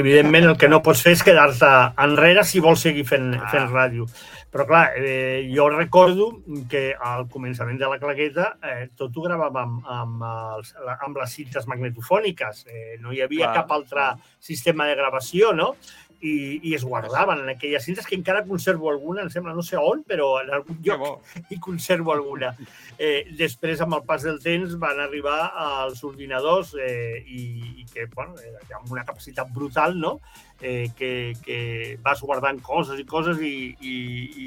evidentment 0.00 0.50
el 0.50 0.56
que 0.58 0.68
no 0.68 0.82
pots 0.82 1.04
fer 1.06 1.14
és 1.14 1.22
quedar-te 1.22 1.70
enrere 2.02 2.42
si 2.44 2.60
vols 2.64 2.82
seguir 2.82 3.06
fent, 3.06 3.34
Ah. 3.36 3.46
fent 3.52 3.70
ràdio. 3.70 4.08
Però 4.56 4.64
clar, 4.64 4.92
eh, 4.96 5.50
jo 5.52 5.68
recordo 5.68 6.30
que 6.70 6.94
al 6.94 7.26
començament 7.28 7.78
de 7.78 7.88
la 7.90 7.98
claqueta 8.00 8.56
eh, 8.62 8.88
tot 8.96 9.14
ho 9.16 9.22
gravàvem 9.26 9.74
amb, 9.84 9.84
amb, 9.84 10.22
els, 10.56 10.72
amb 11.04 11.18
les 11.20 11.34
cintes 11.34 11.66
magnetofòniques. 11.68 12.64
Eh, 12.66 12.96
no 13.00 13.12
hi 13.12 13.20
havia 13.20 13.50
Clar, 13.50 13.54
cap 13.60 13.72
altre 13.76 14.06
sistema 14.40 14.86
de 14.86 14.94
gravació, 14.96 15.52
no? 15.52 15.74
I, 16.20 16.60
i 16.62 16.74
es 16.74 16.84
guardaven 16.84 17.42
en 17.44 17.50
aquelles 17.52 17.84
cintes 17.84 18.06
que 18.06 18.16
encara 18.16 18.44
conservo 18.46 18.90
alguna, 18.90 19.22
em 19.22 19.30
sembla, 19.30 19.54
no 19.54 19.62
sé 19.62 19.76
on, 19.76 20.02
però 20.08 20.40
en 20.42 20.54
algun 20.56 20.78
lloc 20.84 20.98
bo. 21.02 21.12
i 21.52 21.60
conservo 21.60 22.12
alguna. 22.14 22.54
Eh, 22.98 23.28
després, 23.36 23.80
amb 23.84 23.98
el 23.98 24.04
pas 24.08 24.22
del 24.24 24.40
temps, 24.42 24.78
van 24.80 25.00
arribar 25.04 25.52
als 25.52 26.02
ordinadors 26.04 26.74
eh, 26.80 27.22
i, 27.26 27.44
i 27.82 27.86
que, 27.92 28.08
bueno, 28.14 28.34
eh, 28.40 28.56
amb 28.74 28.90
una 28.92 29.04
capacitat 29.04 29.52
brutal, 29.52 29.98
no?, 30.00 30.20
eh, 30.60 30.88
que, 30.96 31.34
que 31.44 31.98
vas 32.00 32.22
guardant 32.24 32.62
coses 32.64 32.96
i 32.98 33.04
coses 33.04 33.40
i, 33.44 33.76
i, 33.80 33.96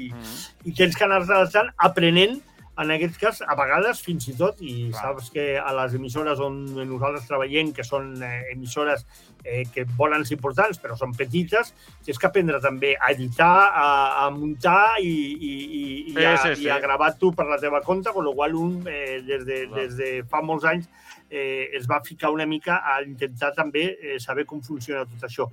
Mm. 0.10 0.38
i 0.66 0.72
tens 0.74 0.96
que 0.96 1.04
anar 1.06 1.20
adaptant 1.22 1.68
aprenent 1.78 2.40
en 2.78 2.90
aquest 2.94 3.18
cas, 3.20 3.40
a 3.42 3.54
vegades, 3.58 4.00
fins 4.00 4.28
i 4.30 4.34
tot, 4.38 4.60
i 4.62 4.88
Clar. 4.90 5.00
saps 5.02 5.30
que 5.34 5.44
a 5.58 5.72
les 5.76 5.96
emissores 5.98 6.40
on 6.40 6.62
nosaltres 6.78 7.26
treballem, 7.28 7.72
que 7.76 7.84
són 7.84 8.14
eh, 8.24 8.52
emissores 8.54 9.04
eh, 9.44 9.64
que 9.74 9.84
volen 9.98 10.24
ser 10.24 10.38
importants, 10.38 10.78
però 10.80 10.96
són 10.96 11.12
petites, 11.18 11.74
tens 12.06 12.20
que 12.20 12.28
aprendre 12.30 12.60
també 12.62 12.94
a 12.96 13.10
editar, 13.12 13.52
a, 13.68 13.86
a 14.24 14.30
muntar 14.32 14.96
i, 15.02 15.10
i, 15.10 15.52
i, 15.52 15.84
i, 16.14 16.16
a, 16.24 16.36
sí, 16.38 16.54
sí. 16.54 16.68
i 16.68 16.72
a 16.72 16.80
gravar 16.80 17.12
tu 17.20 17.34
per 17.36 17.48
la 17.50 17.60
teva 17.60 17.82
compte, 17.84 18.14
amb 18.14 18.24
la 18.24 18.34
qual 18.38 18.56
un, 18.56 18.80
eh, 18.88 19.20
des, 19.26 19.44
de, 19.44 19.62
Clar. 19.66 19.80
des 19.80 19.96
de 20.00 20.10
fa 20.30 20.40
molts 20.46 20.68
anys, 20.70 20.88
eh, 21.28 21.68
es 21.76 21.88
va 21.90 22.00
ficar 22.06 22.32
una 22.32 22.46
mica 22.46 22.80
a 22.80 23.00
intentar 23.02 23.52
també 23.56 23.90
eh, 23.98 24.18
saber 24.22 24.46
com 24.48 24.62
funciona 24.64 25.04
tot 25.10 25.28
això. 25.28 25.50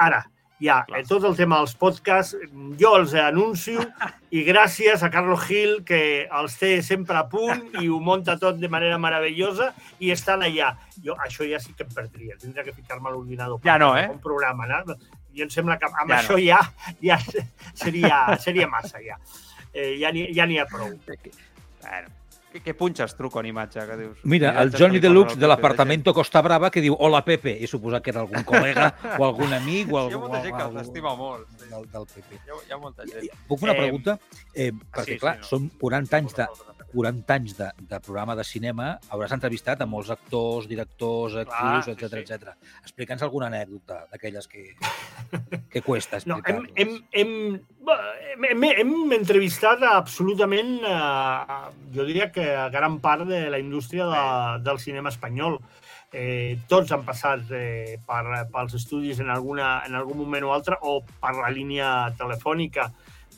Ara, 0.00 0.24
ja, 0.60 0.82
Clar. 0.86 1.00
eh, 1.00 1.04
tot 1.08 1.24
el 1.24 1.36
tema 1.38 1.58
dels 1.62 1.74
podcasts, 1.80 2.36
jo 2.80 2.92
els 2.98 3.14
anuncio 3.18 3.82
i 4.36 4.44
gràcies 4.46 5.02
a 5.02 5.10
Carlos 5.12 5.46
Gil, 5.48 5.78
que 5.88 6.26
els 6.26 6.56
té 6.60 6.74
sempre 6.86 7.18
a 7.18 7.24
punt 7.32 7.80
i 7.80 7.88
ho 7.88 8.00
munta 8.04 8.36
tot 8.40 8.60
de 8.60 8.68
manera 8.72 8.98
meravellosa 9.00 9.72
i 9.98 10.12
estan 10.14 10.44
allà. 10.46 10.74
Jo 11.00 11.16
això 11.24 11.48
ja 11.48 11.60
sí 11.62 11.72
que 11.76 11.88
em 11.88 11.94
perdria, 11.96 12.36
tindria 12.40 12.66
que 12.66 12.76
ficar-me 12.76 13.08
a 13.08 13.14
l'ordinador. 13.16 13.62
Ja 13.64 13.78
no, 13.80 13.94
eh? 13.96 14.08
Un 14.12 14.20
programa, 14.20 14.68
no? 14.68 14.96
Jo 15.36 15.46
em 15.46 15.50
sembla 15.50 15.78
que 15.78 15.88
amb 15.88 16.10
Ja 16.10 16.20
això 16.20 16.36
no. 16.36 16.44
ja, 16.44 16.60
ja 17.00 17.18
seria, 17.74 18.22
seria 18.38 18.68
massa, 18.68 19.00
ja. 19.02 19.16
Eh, 19.72 19.96
ja 20.00 20.10
n'hi 20.12 20.28
ja 20.34 20.44
ha 20.62 20.66
prou. 20.68 20.90
Bueno, 21.80 22.19
què, 22.52 22.60
què 22.64 22.74
punxes 22.76 23.14
truco 23.18 23.40
en 23.40 23.46
imatge, 23.50 23.82
que 23.86 23.96
dius? 24.00 24.18
Mira, 24.24 24.50
el 24.62 24.72
Johnny 24.74 24.98
que 25.00 25.06
Deluxe 25.06 25.36
de 25.38 25.46
l'apartamento 25.50 26.12
Costa 26.14 26.42
Brava 26.42 26.70
que 26.70 26.82
diu 26.84 26.96
Hola 26.98 27.22
Pepe, 27.24 27.56
he 27.62 27.68
suposat 27.70 28.02
que 28.02 28.10
era 28.14 28.24
algun 28.24 28.42
col·lega 28.48 28.88
o 29.18 29.24
algun 29.28 29.52
amic 29.56 29.92
o 29.92 29.96
Hi 29.96 30.00
ha 30.00 30.04
algú, 30.08 30.20
molta 30.26 30.42
gent 30.44 30.56
que 30.56 30.64
algú 30.66 30.78
t'estima 30.80 31.14
molt. 31.18 31.46
Sí. 31.56 31.68
del, 31.70 31.86
del 31.94 32.06
Pepe. 32.14 32.40
Hi 32.40 32.50
ha, 32.50 32.58
hi 32.68 32.74
ha 32.74 32.80
molta 32.82 33.06
gent. 33.06 33.30
Puc 33.48 33.62
fer 33.62 33.68
una 33.70 33.76
Eh, 33.76 33.80
pregunta? 33.84 34.18
Eh, 34.54 34.70
perquè, 34.96 35.18
clar, 35.22 35.36
són 35.46 35.70
40 35.80 36.18
anys 36.22 36.36
de, 36.40 36.48
40 36.92 37.34
anys 37.34 37.56
de, 37.58 37.68
de 37.90 38.00
programa 38.04 38.36
de 38.38 38.44
cinema, 38.46 38.92
hauràs 39.12 39.34
entrevistat 39.36 39.80
a 39.80 39.88
molts 39.88 40.10
actors, 40.14 40.68
directors, 40.70 41.36
actrius, 41.44 41.86
sí, 41.86 41.94
etc 41.94 42.16
sí. 42.16 42.22
etc. 42.22 42.72
Explica'ns 42.84 43.24
alguna 43.26 43.50
anècdota 43.50 44.04
d'aquelles 44.10 44.48
que, 44.50 44.66
que 45.72 45.82
cuesta 45.86 46.20
No, 46.26 46.40
hem, 46.46 46.64
hem, 46.74 46.96
hem, 47.12 47.34
hem, 48.50 48.64
hem 48.70 48.94
entrevistat 49.16 49.84
absolutament, 49.86 50.78
eh, 50.86 51.60
jo 51.94 52.06
diria 52.08 52.30
que 52.34 52.50
a 52.56 52.68
gran 52.72 52.98
part 53.00 53.28
de 53.28 53.46
la 53.50 53.60
indústria 53.62 54.08
de, 54.10 54.24
del 54.66 54.82
cinema 54.82 55.14
espanyol. 55.14 55.60
Eh, 56.10 56.58
tots 56.66 56.90
han 56.90 57.04
passat 57.06 57.52
eh, 57.54 58.00
per, 58.06 58.24
pels 58.50 58.74
estudis 58.74 59.20
en, 59.22 59.28
alguna, 59.30 59.76
en 59.86 59.94
algun 59.94 60.18
moment 60.18 60.48
o 60.48 60.50
altre 60.56 60.78
o 60.82 60.98
per 61.06 61.36
la 61.38 61.52
línia 61.54 62.10
telefònica. 62.18 62.88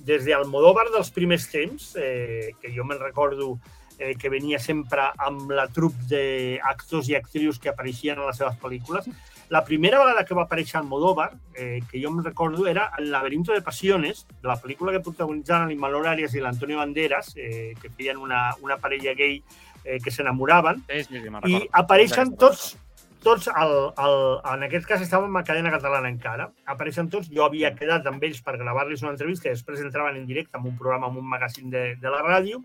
Des 0.03 0.25
d'Almodóvar 0.27 0.89
dels 0.91 1.13
primers 1.15 1.47
temps, 1.51 1.93
eh, 1.97 2.53
que 2.61 2.73
jo 2.75 2.85
me'n 2.85 3.01
recordo 3.01 3.57
eh, 3.99 4.17
que 4.19 4.31
venia 4.33 4.59
sempre 4.59 5.11
amb 5.19 5.51
la 5.55 5.69
trup 5.71 5.95
d'actors 6.11 7.09
i 7.09 7.15
actrius 7.15 7.61
que 7.63 7.71
apareixien 7.71 8.19
a 8.19 8.27
les 8.27 8.41
seves 8.41 8.59
pel·lícules, 8.59 9.07
la 9.53 9.65
primera 9.65 9.99
vegada 10.01 10.25
que 10.25 10.35
va 10.35 10.47
aparèixer 10.47 10.79
Almodóvar, 10.81 11.35
eh, 11.55 11.81
que 11.91 12.01
jo 12.01 12.09
em 12.09 12.23
recordo, 12.25 12.67
era 12.67 12.91
El 12.99 13.11
laberinto 13.13 13.53
de 13.53 13.61
pasiones, 13.61 14.25
de 14.41 14.49
la 14.49 14.57
pel·lícula 14.57 14.95
que 14.95 15.03
protagonitzaven 15.05 15.69
l'Imanol 15.69 16.09
Arias 16.09 16.35
i 16.35 16.41
l'Antonio 16.41 16.79
Banderas, 16.81 17.35
eh, 17.37 17.75
que 17.81 17.91
feien 17.91 18.17
una, 18.17 18.55
una 18.63 18.79
parella 18.79 19.13
gay 19.13 19.43
eh, 19.85 19.99
que 20.01 20.11
s'enamoraven, 20.11 20.81
Sí, 20.89 21.05
sí, 21.05 21.21
sí, 21.21 21.29
me'n 21.29 21.45
i 21.51 21.61
apareixen 21.83 22.33
tots, 22.41 22.79
tots 23.23 23.49
el, 23.49 23.73
el, 24.05 24.17
en 24.55 24.65
aquest 24.67 24.89
cas 24.89 25.03
estàvem 25.05 25.37
a 25.39 25.45
cadena 25.47 25.71
catalana 25.75 26.11
encara, 26.11 26.49
apareixen 26.75 27.09
tots, 27.13 27.31
jo 27.33 27.45
havia 27.47 27.73
quedat 27.77 28.07
amb 28.11 28.23
ells 28.27 28.43
per 28.43 28.57
gravar-los 28.61 29.05
una 29.05 29.13
entrevista 29.15 29.49
i 29.49 29.55
després 29.55 29.85
entraven 29.85 30.19
en 30.19 30.27
directe 30.27 30.59
en 30.59 30.67
un 30.67 30.77
programa, 30.79 31.11
en 31.11 31.21
un 31.23 31.29
magazín 31.31 31.71
de, 31.71 31.85
de 32.03 32.13
la 32.13 32.23
ràdio, 32.27 32.63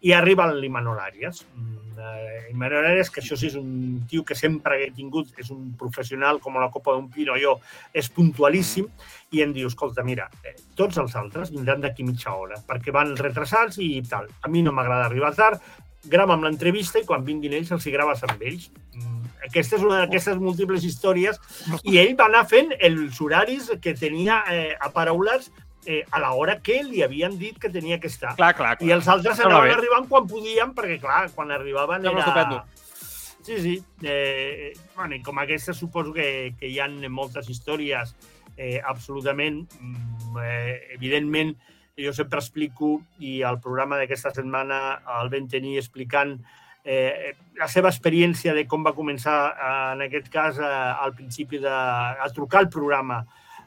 i 0.00 0.14
arriba 0.16 0.46
l'Imanol 0.54 0.98
Arias. 0.98 1.42
Mm, 1.54 1.98
eh, 2.00 2.46
Imanol 2.54 2.88
Arias, 2.88 3.10
que 3.12 3.20
això 3.20 3.36
sí 3.36 3.50
és 3.50 3.58
un 3.60 4.00
tio 4.08 4.24
que 4.24 4.34
sempre 4.38 4.80
he 4.80 4.88
tingut, 4.96 5.34
és 5.38 5.52
un 5.52 5.74
professional 5.80 6.40
com 6.40 6.56
la 6.56 6.70
copa 6.72 6.96
d'un 6.96 7.10
pino, 7.12 7.36
jo, 7.40 7.58
és 7.92 8.08
puntualíssim, 8.16 8.88
i 9.36 9.44
em 9.44 9.52
diu, 9.52 9.68
escolta, 9.68 10.04
mira, 10.06 10.30
eh, 10.44 10.56
tots 10.76 10.98
els 11.02 11.14
altres 11.20 11.52
vindran 11.52 11.84
d'aquí 11.84 12.08
mitja 12.08 12.32
hora, 12.32 12.58
perquè 12.66 12.94
van 12.96 13.12
retrasats 13.20 13.78
i 13.84 13.92
tal. 14.08 14.32
A 14.40 14.48
mi 14.48 14.64
no 14.64 14.72
m'agrada 14.72 15.10
arribar 15.10 15.34
tard, 15.36 15.60
grava'm 16.08 16.46
l'entrevista 16.46 17.00
i 17.00 17.04
quan 17.04 17.26
vinguin 17.26 17.58
ells 17.58 17.74
els 17.76 17.84
hi 17.84 17.92
graves 17.92 18.24
amb 18.24 18.40
ells. 18.40 18.70
Mm, 18.96 19.19
Aquesta 19.46 19.78
és 19.78 19.86
una 19.86 20.02
d'aquestes 20.02 20.38
múltiples 20.42 20.84
històries 20.84 21.40
i 21.82 21.98
ell 22.02 22.14
va 22.18 22.28
anar 22.28 22.44
fent 22.50 22.74
els 22.78 23.20
horaris 23.20 23.70
que 23.82 23.94
tenia 23.98 24.42
eh, 24.52 24.76
aparaulats 24.80 25.50
eh, 25.86 26.04
a 26.10 26.20
l'hora 26.20 26.58
que 26.60 26.82
li 26.84 27.02
havien 27.02 27.38
dit 27.38 27.58
que 27.58 27.70
tenia 27.72 28.00
que 28.00 28.10
estar. 28.10 28.34
Clar, 28.36 28.52
clar, 28.56 28.76
clar. 28.76 28.88
I 28.88 28.94
els 28.96 29.08
altres 29.08 29.40
anaven 29.40 29.78
arribant 29.78 30.08
quan 30.10 30.28
podien, 30.28 30.74
perquè, 30.76 31.00
clar, 31.02 31.24
quan 31.34 31.50
arribaven 31.54 32.04
era... 32.04 32.20
estupendo. 32.20 32.62
Sí, 33.42 33.56
sí. 33.58 33.82
Eh, 34.02 34.74
bueno, 34.94 35.16
I 35.16 35.22
com 35.24 35.40
aquesta 35.40 35.72
suposo 35.74 36.12
que, 36.12 36.54
que 36.60 36.68
hi 36.68 36.78
ha 36.78 36.88
moltes 37.08 37.48
històries 37.48 38.14
eh, 38.56 38.80
absolutament, 38.84 39.64
mm, 39.80 40.36
eh, 40.44 40.94
evidentment, 40.94 41.56
jo 42.00 42.12
sempre 42.16 42.40
explico, 42.40 43.00
i 43.18 43.40
al 43.42 43.60
programa 43.60 43.98
d'aquesta 44.00 44.32
setmana 44.36 45.00
el 45.20 45.32
vam 45.32 45.48
tenir 45.48 45.78
explicant 45.80 46.38
eh, 46.84 47.34
la 47.60 47.68
seva 47.68 47.90
experiència 47.92 48.54
de 48.56 48.66
com 48.66 48.84
va 48.86 48.94
començar, 48.96 49.36
eh, 49.52 49.92
en 49.96 50.06
aquest 50.08 50.28
cas, 50.32 50.58
eh, 50.58 50.64
al 51.04 51.14
principi 51.14 51.58
de, 51.58 51.68
a 51.70 52.28
trucar 52.34 52.60
al 52.64 52.68
programa 52.72 53.20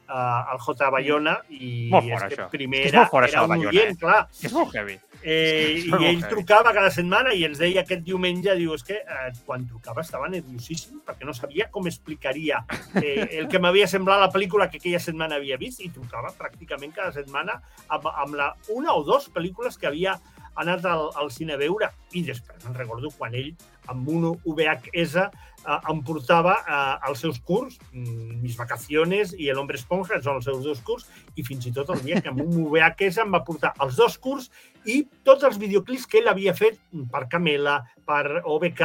eh, 0.08 0.12
al 0.12 0.58
J. 0.60 0.90
Bayona 0.90 1.38
i 1.48 1.88
Molt 1.92 2.04
és 2.04 2.12
fort, 2.12 2.28
que 2.28 2.36
això. 2.42 2.50
primer 2.52 2.78
És 2.78 2.84
que 2.84 2.88
és 2.88 2.94
era, 2.94 3.02
molt 3.04 3.10
fort, 3.14 3.26
això 3.28 3.44
era 3.44 3.54
del 3.54 3.58
un 3.60 3.66
oient, 3.72 3.92
eh? 3.94 4.00
clar, 4.00 4.28
És 4.42 4.52
molt 4.52 4.74
heavy. 4.74 4.98
Eh, 5.24 5.78
És 5.78 5.86
I 5.86 5.88
molt 5.88 6.02
ell 6.02 6.18
heavy. 6.18 6.28
trucava 6.34 6.72
cada 6.76 6.90
setmana 6.92 7.32
i 7.32 7.46
ens 7.46 7.56
deia 7.62 7.80
aquest 7.80 8.02
diumenge, 8.04 8.52
diu, 8.58 8.74
és 8.76 8.82
que 8.84 8.98
eh, 9.00 9.30
quan 9.46 9.64
trucava 9.70 10.02
estava 10.04 10.28
nerviosíssim 10.28 11.00
perquè 11.06 11.24
no 11.24 11.32
sabia 11.32 11.70
com 11.72 11.86
explicaria 11.88 12.60
eh, 13.00 13.38
el 13.38 13.48
que 13.48 13.58
m'havia 13.58 13.88
semblat 13.88 14.20
la 14.20 14.28
pel·lícula 14.34 14.68
que 14.68 14.76
aquella 14.82 15.00
setmana 15.00 15.38
havia 15.40 15.56
vist 15.56 15.80
i 15.80 15.88
trucava 15.94 16.34
pràcticament 16.36 16.92
cada 16.92 17.14
setmana 17.16 17.56
amb, 17.88 18.10
amb 18.12 18.36
la, 18.36 18.50
una 18.76 18.92
o 18.92 19.02
dos 19.06 19.30
pel·lícules 19.32 19.78
que 19.80 19.88
havia 19.88 20.18
anat 20.62 20.84
al, 20.86 21.08
al 21.20 21.30
cine 21.34 21.56
a 21.56 21.60
veure 21.60 21.90
i 22.12 22.22
després 22.26 22.64
me'n 22.64 22.76
recordo 22.78 23.10
quan 23.18 23.34
ell 23.34 23.50
amb 23.92 24.08
un 24.08 24.28
VHS 24.44 25.28
em 25.90 26.00
portava 26.04 26.54
eh, 26.60 27.08
als 27.08 27.20
seus 27.24 27.38
curs, 27.40 27.78
mm, 27.92 28.42
Mis 28.44 28.56
vacaciones 28.56 29.34
i 29.38 29.48
El 29.48 29.58
hombre 29.58 29.78
esponja, 29.80 30.20
són 30.22 30.36
els 30.36 30.44
seus 30.44 30.62
dos 30.64 30.80
curs, 30.84 31.06
i 31.36 31.42
fins 31.42 31.64
i 31.66 31.72
tot 31.72 31.88
el 31.94 32.02
dia 32.04 32.20
que 32.20 32.28
amb 32.28 32.42
un 32.44 32.52
VHS 32.70 33.22
em 33.24 33.32
va 33.32 33.40
portar 33.44 33.72
els 33.80 33.96
dos 33.96 34.18
curs 34.18 34.50
i 34.84 35.06
tots 35.24 35.44
els 35.48 35.56
videoclips 35.58 36.06
que 36.06 36.18
ell 36.20 36.28
havia 36.28 36.52
fet 36.54 36.76
per 37.10 37.24
Camela, 37.32 37.78
per 38.04 38.42
OBK, 38.44 38.82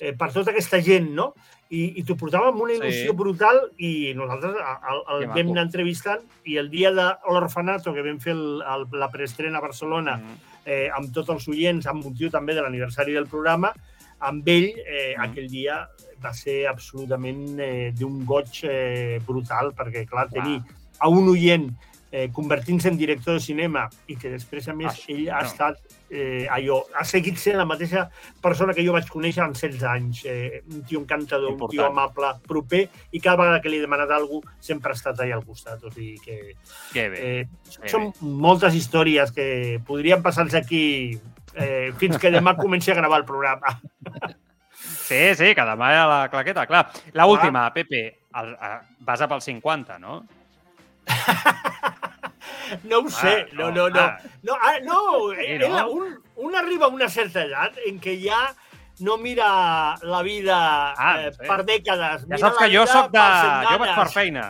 eh, 0.00 0.12
per 0.14 0.30
tota 0.32 0.52
aquesta 0.52 0.78
gent, 0.80 1.10
no? 1.16 1.32
I, 1.70 2.00
i 2.00 2.02
t'ho 2.02 2.16
portava 2.18 2.48
amb 2.50 2.60
una 2.62 2.74
Sí. 2.74 2.80
il·lusió 2.80 3.12
brutal 3.14 3.58
i 3.78 4.12
nosaltres 4.18 4.54
el, 4.58 5.02
el, 5.14 5.20
Que 5.20 5.42
vam 5.42 5.50
anar 5.52 5.62
entrevistant 5.68 6.22
i 6.44 6.56
el 6.58 6.70
dia 6.70 6.90
de 6.90 7.04
l'orfanato 7.30 7.92
que 7.94 8.02
vam 8.02 8.18
fer 8.22 8.32
el, 8.34 8.62
el, 8.62 8.86
la 8.98 9.08
preestrena 9.10 9.58
a 9.58 9.62
Barcelona 9.62 10.16
Mm. 10.18 10.38
eh, 10.66 10.88
amb 10.94 11.12
tots 11.14 11.28
els 11.30 11.46
oients, 11.48 11.86
amb 11.86 12.04
motiu 12.04 12.30
també 12.30 12.54
de 12.54 12.62
l'aniversari 12.62 13.12
del 13.14 13.26
programa, 13.26 13.72
amb 14.20 14.48
ell 14.48 14.70
eh, 14.78 15.14
Mm. 15.16 15.22
aquell 15.24 15.48
dia 15.50 15.88
va 16.22 16.32
ser 16.36 16.66
absolutament 16.68 17.58
eh, 17.60 17.92
d'un 17.96 18.24
goig 18.28 18.64
eh, 18.64 19.18
brutal, 19.26 19.72
perquè, 19.72 20.06
clar, 20.06 20.28
Clar. 20.28 20.44
tenir 20.44 20.60
a 21.00 21.08
un 21.08 21.28
oient 21.32 21.70
eh, 22.12 22.28
convertint-se 22.34 22.88
en 22.90 22.96
director 22.98 23.34
de 23.34 23.40
cinema 23.40 23.88
i 24.08 24.16
que 24.16 24.28
després, 24.28 24.66
a 24.68 24.74
més, 24.74 24.92
Ah, 24.92 25.12
ell 25.12 25.28
ha 25.30 25.40
no. 25.42 25.46
estat 25.48 25.78
eh, 26.10 26.44
allò, 26.50 26.80
ha 26.98 27.04
seguit 27.04 27.36
sent 27.38 27.56
la 27.56 27.64
mateixa 27.64 28.08
persona 28.42 28.74
que 28.74 28.82
jo 28.84 28.92
vaig 28.92 29.06
conèixer 29.08 29.44
amb 29.44 29.54
16 29.54 29.84
anys. 29.86 30.24
Eh, 30.26 30.60
un 30.74 30.82
tio 30.82 30.98
encantador, 31.00 31.52
un 31.52 31.58
tio 31.70 31.86
Important. 31.86 31.92
amable, 31.92 32.32
proper, 32.48 32.88
i 33.12 33.20
cada 33.20 33.36
vegada 33.36 33.60
que 33.62 33.68
li 33.70 33.76
he 33.78 33.80
demanat 33.80 34.10
alguna 34.10 34.42
cosa 34.42 34.56
sempre 34.60 34.90
ha 34.90 34.94
estat 34.98 35.20
allà 35.20 35.36
al 35.38 35.44
costat. 35.46 35.84
O 35.84 35.90
sigui 35.92 36.18
que 36.18 36.56
Que 36.92 37.08
bé. 37.08 37.20
eh, 37.40 37.46
Bé, 37.80 37.88
són 37.88 38.12
moltes 38.20 38.74
històries 38.74 39.30
que 39.30 39.80
podrien 39.86 40.20
passar-se 40.20 40.56
aquí 40.58 41.16
eh, 41.54 41.92
fins 41.98 42.18
que 42.18 42.30
demà 42.30 42.56
comenci 42.56 42.90
a 42.90 42.94
gravar 42.98 43.20
el 43.20 43.26
programa. 43.28 43.80
Sí, 44.80 45.34
sí, 45.34 45.54
que 45.54 45.64
demà 45.66 45.88
a 46.02 46.06
la 46.08 46.20
claqueta, 46.30 46.66
clar. 46.66 46.86
La 47.12 47.26
última, 47.26 47.66
Pepe, 47.74 48.04
el, 48.34 48.52
eh, 48.54 48.78
vas 49.00 49.20
a 49.20 49.28
pel 49.28 49.42
50, 49.42 49.98
no? 49.98 50.20
No 52.84 52.98
ho 53.00 53.10
sé, 53.10 53.46
Ah, 53.50 53.54
no, 53.54 53.70
no, 53.70 53.88
no, 53.88 53.90
no. 53.90 54.00
ah. 54.00 54.18
No, 54.42 54.54
ah, 54.54 54.78
no, 54.82 55.30
Sí, 55.34 55.44
eh, 55.46 55.58
no? 55.58 55.90
Un, 55.90 56.22
un 56.36 56.54
arriba 56.56 56.86
a 56.86 56.88
una 56.88 57.08
certa 57.08 57.42
edat 57.44 57.76
en 57.86 57.98
què 58.00 58.14
ja 58.22 58.38
no 59.00 59.16
mira 59.18 59.96
la 60.02 60.20
vida 60.22 60.58
Ah, 60.94 61.16
no 61.16 61.28
eh, 61.28 61.32
sé. 61.34 61.46
per 61.48 61.58
dècades. 61.66 62.22
Ja 62.22 62.26
mira 62.30 62.38
saps 62.44 62.58
que 62.62 62.70
jo 62.76 62.86
sóc 62.86 63.10
de... 63.10 63.26
Jo 63.66 63.78
vaig 63.82 63.94
per 63.98 64.08
feina. 64.14 64.46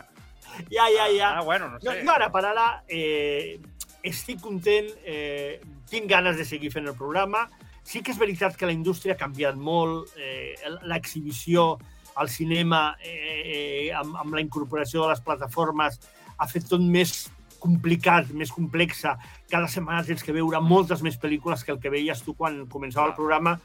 Ja, 0.68 0.86
ja, 0.92 1.06
ja. 1.16 1.30
Ah, 1.38 1.42
bueno, 1.46 1.68
no 1.70 1.78
No, 1.80 1.92
sé. 1.92 2.02
jo 2.04 2.12
ara 2.12 2.28
per 2.30 2.44
ara 2.50 2.68
eh, 2.88 3.58
estic 4.02 4.40
content, 4.44 4.90
eh, 5.04 5.60
tinc 5.90 6.08
ganes 6.10 6.38
de 6.38 6.46
seguir 6.46 6.70
fent 6.72 6.86
el 6.88 6.96
programa. 6.98 7.48
Sí 7.82 8.04
que 8.04 8.12
és 8.14 8.20
veritat 8.20 8.56
que 8.56 8.68
la 8.68 8.76
indústria 8.76 9.16
ha 9.16 9.20
canviat 9.20 9.58
molt, 9.58 10.14
eh, 10.16 10.54
l'exhibició, 10.86 11.78
el 12.20 12.28
cinema, 12.28 12.96
eh, 13.02 13.42
eh, 13.44 13.92
amb, 13.96 14.16
amb 14.16 14.34
la 14.34 14.40
incorporació 14.40 15.02
de 15.02 15.14
les 15.14 15.20
plataformes, 15.20 16.00
ha 16.38 16.46
fet 16.46 16.68
tot 16.68 16.80
més 16.80 17.30
complicat, 17.60 18.30
més 18.32 18.52
complexa. 18.52 19.16
Cada 19.50 19.68
setmana 19.68 20.04
tens 20.06 20.24
que 20.24 20.32
veure 20.32 20.60
moltes 20.64 21.02
més 21.02 21.18
pel·lícules 21.20 21.64
que 21.64 21.74
el 21.74 21.80
que 21.80 21.92
veies 21.92 22.22
tu 22.24 22.34
quan 22.34 22.64
començava 22.72 23.10
el 23.10 23.18
programa 23.18 23.58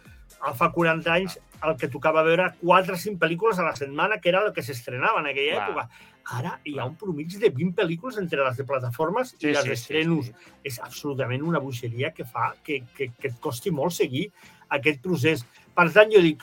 fa 0.58 0.72
40 0.74 1.14
anys, 1.14 1.38
el 1.64 1.78
que 1.80 1.88
tocava 1.92 2.24
veure 2.26 2.50
4 2.62 2.98
o 2.98 3.00
5 3.00 3.22
pel·lícules 3.22 3.60
a 3.60 3.66
la 3.70 3.76
setmana, 3.78 4.20
que 4.20 4.30
era 4.30 4.44
el 4.46 4.54
que 4.54 4.64
s'estrenava 4.66 5.22
en 5.22 5.32
aquella 5.32 5.62
època. 5.64 5.88
Ara 6.34 6.56
hi 6.66 6.80
ha 6.80 6.86
un 6.90 6.96
promig 6.98 7.36
de 7.38 7.50
20 7.54 7.76
pel·lícules 7.78 8.18
entre 8.18 8.42
les 8.44 8.58
de 8.58 8.64
plataformes 8.66 9.36
Sí, 9.38 9.50
i 9.50 9.54
les 9.54 9.62
sí, 9.64 9.70
d'estrenos. 9.70 10.26
sí, 10.26 10.34
sí. 10.34 10.52
És 10.72 10.80
absolutament 10.82 11.44
una 11.46 11.60
bogeria 11.60 12.10
que 12.16 12.26
fa 12.26 12.54
que, 12.64 12.82
que, 12.98 13.12
que 13.20 13.28
et 13.30 13.40
costi 13.40 13.70
molt 13.72 13.94
seguir 13.94 14.32
aquest 14.74 15.02
procés. 15.04 15.46
Per 15.76 15.86
tant, 15.94 16.10
jo 16.10 16.22
dic, 16.26 16.42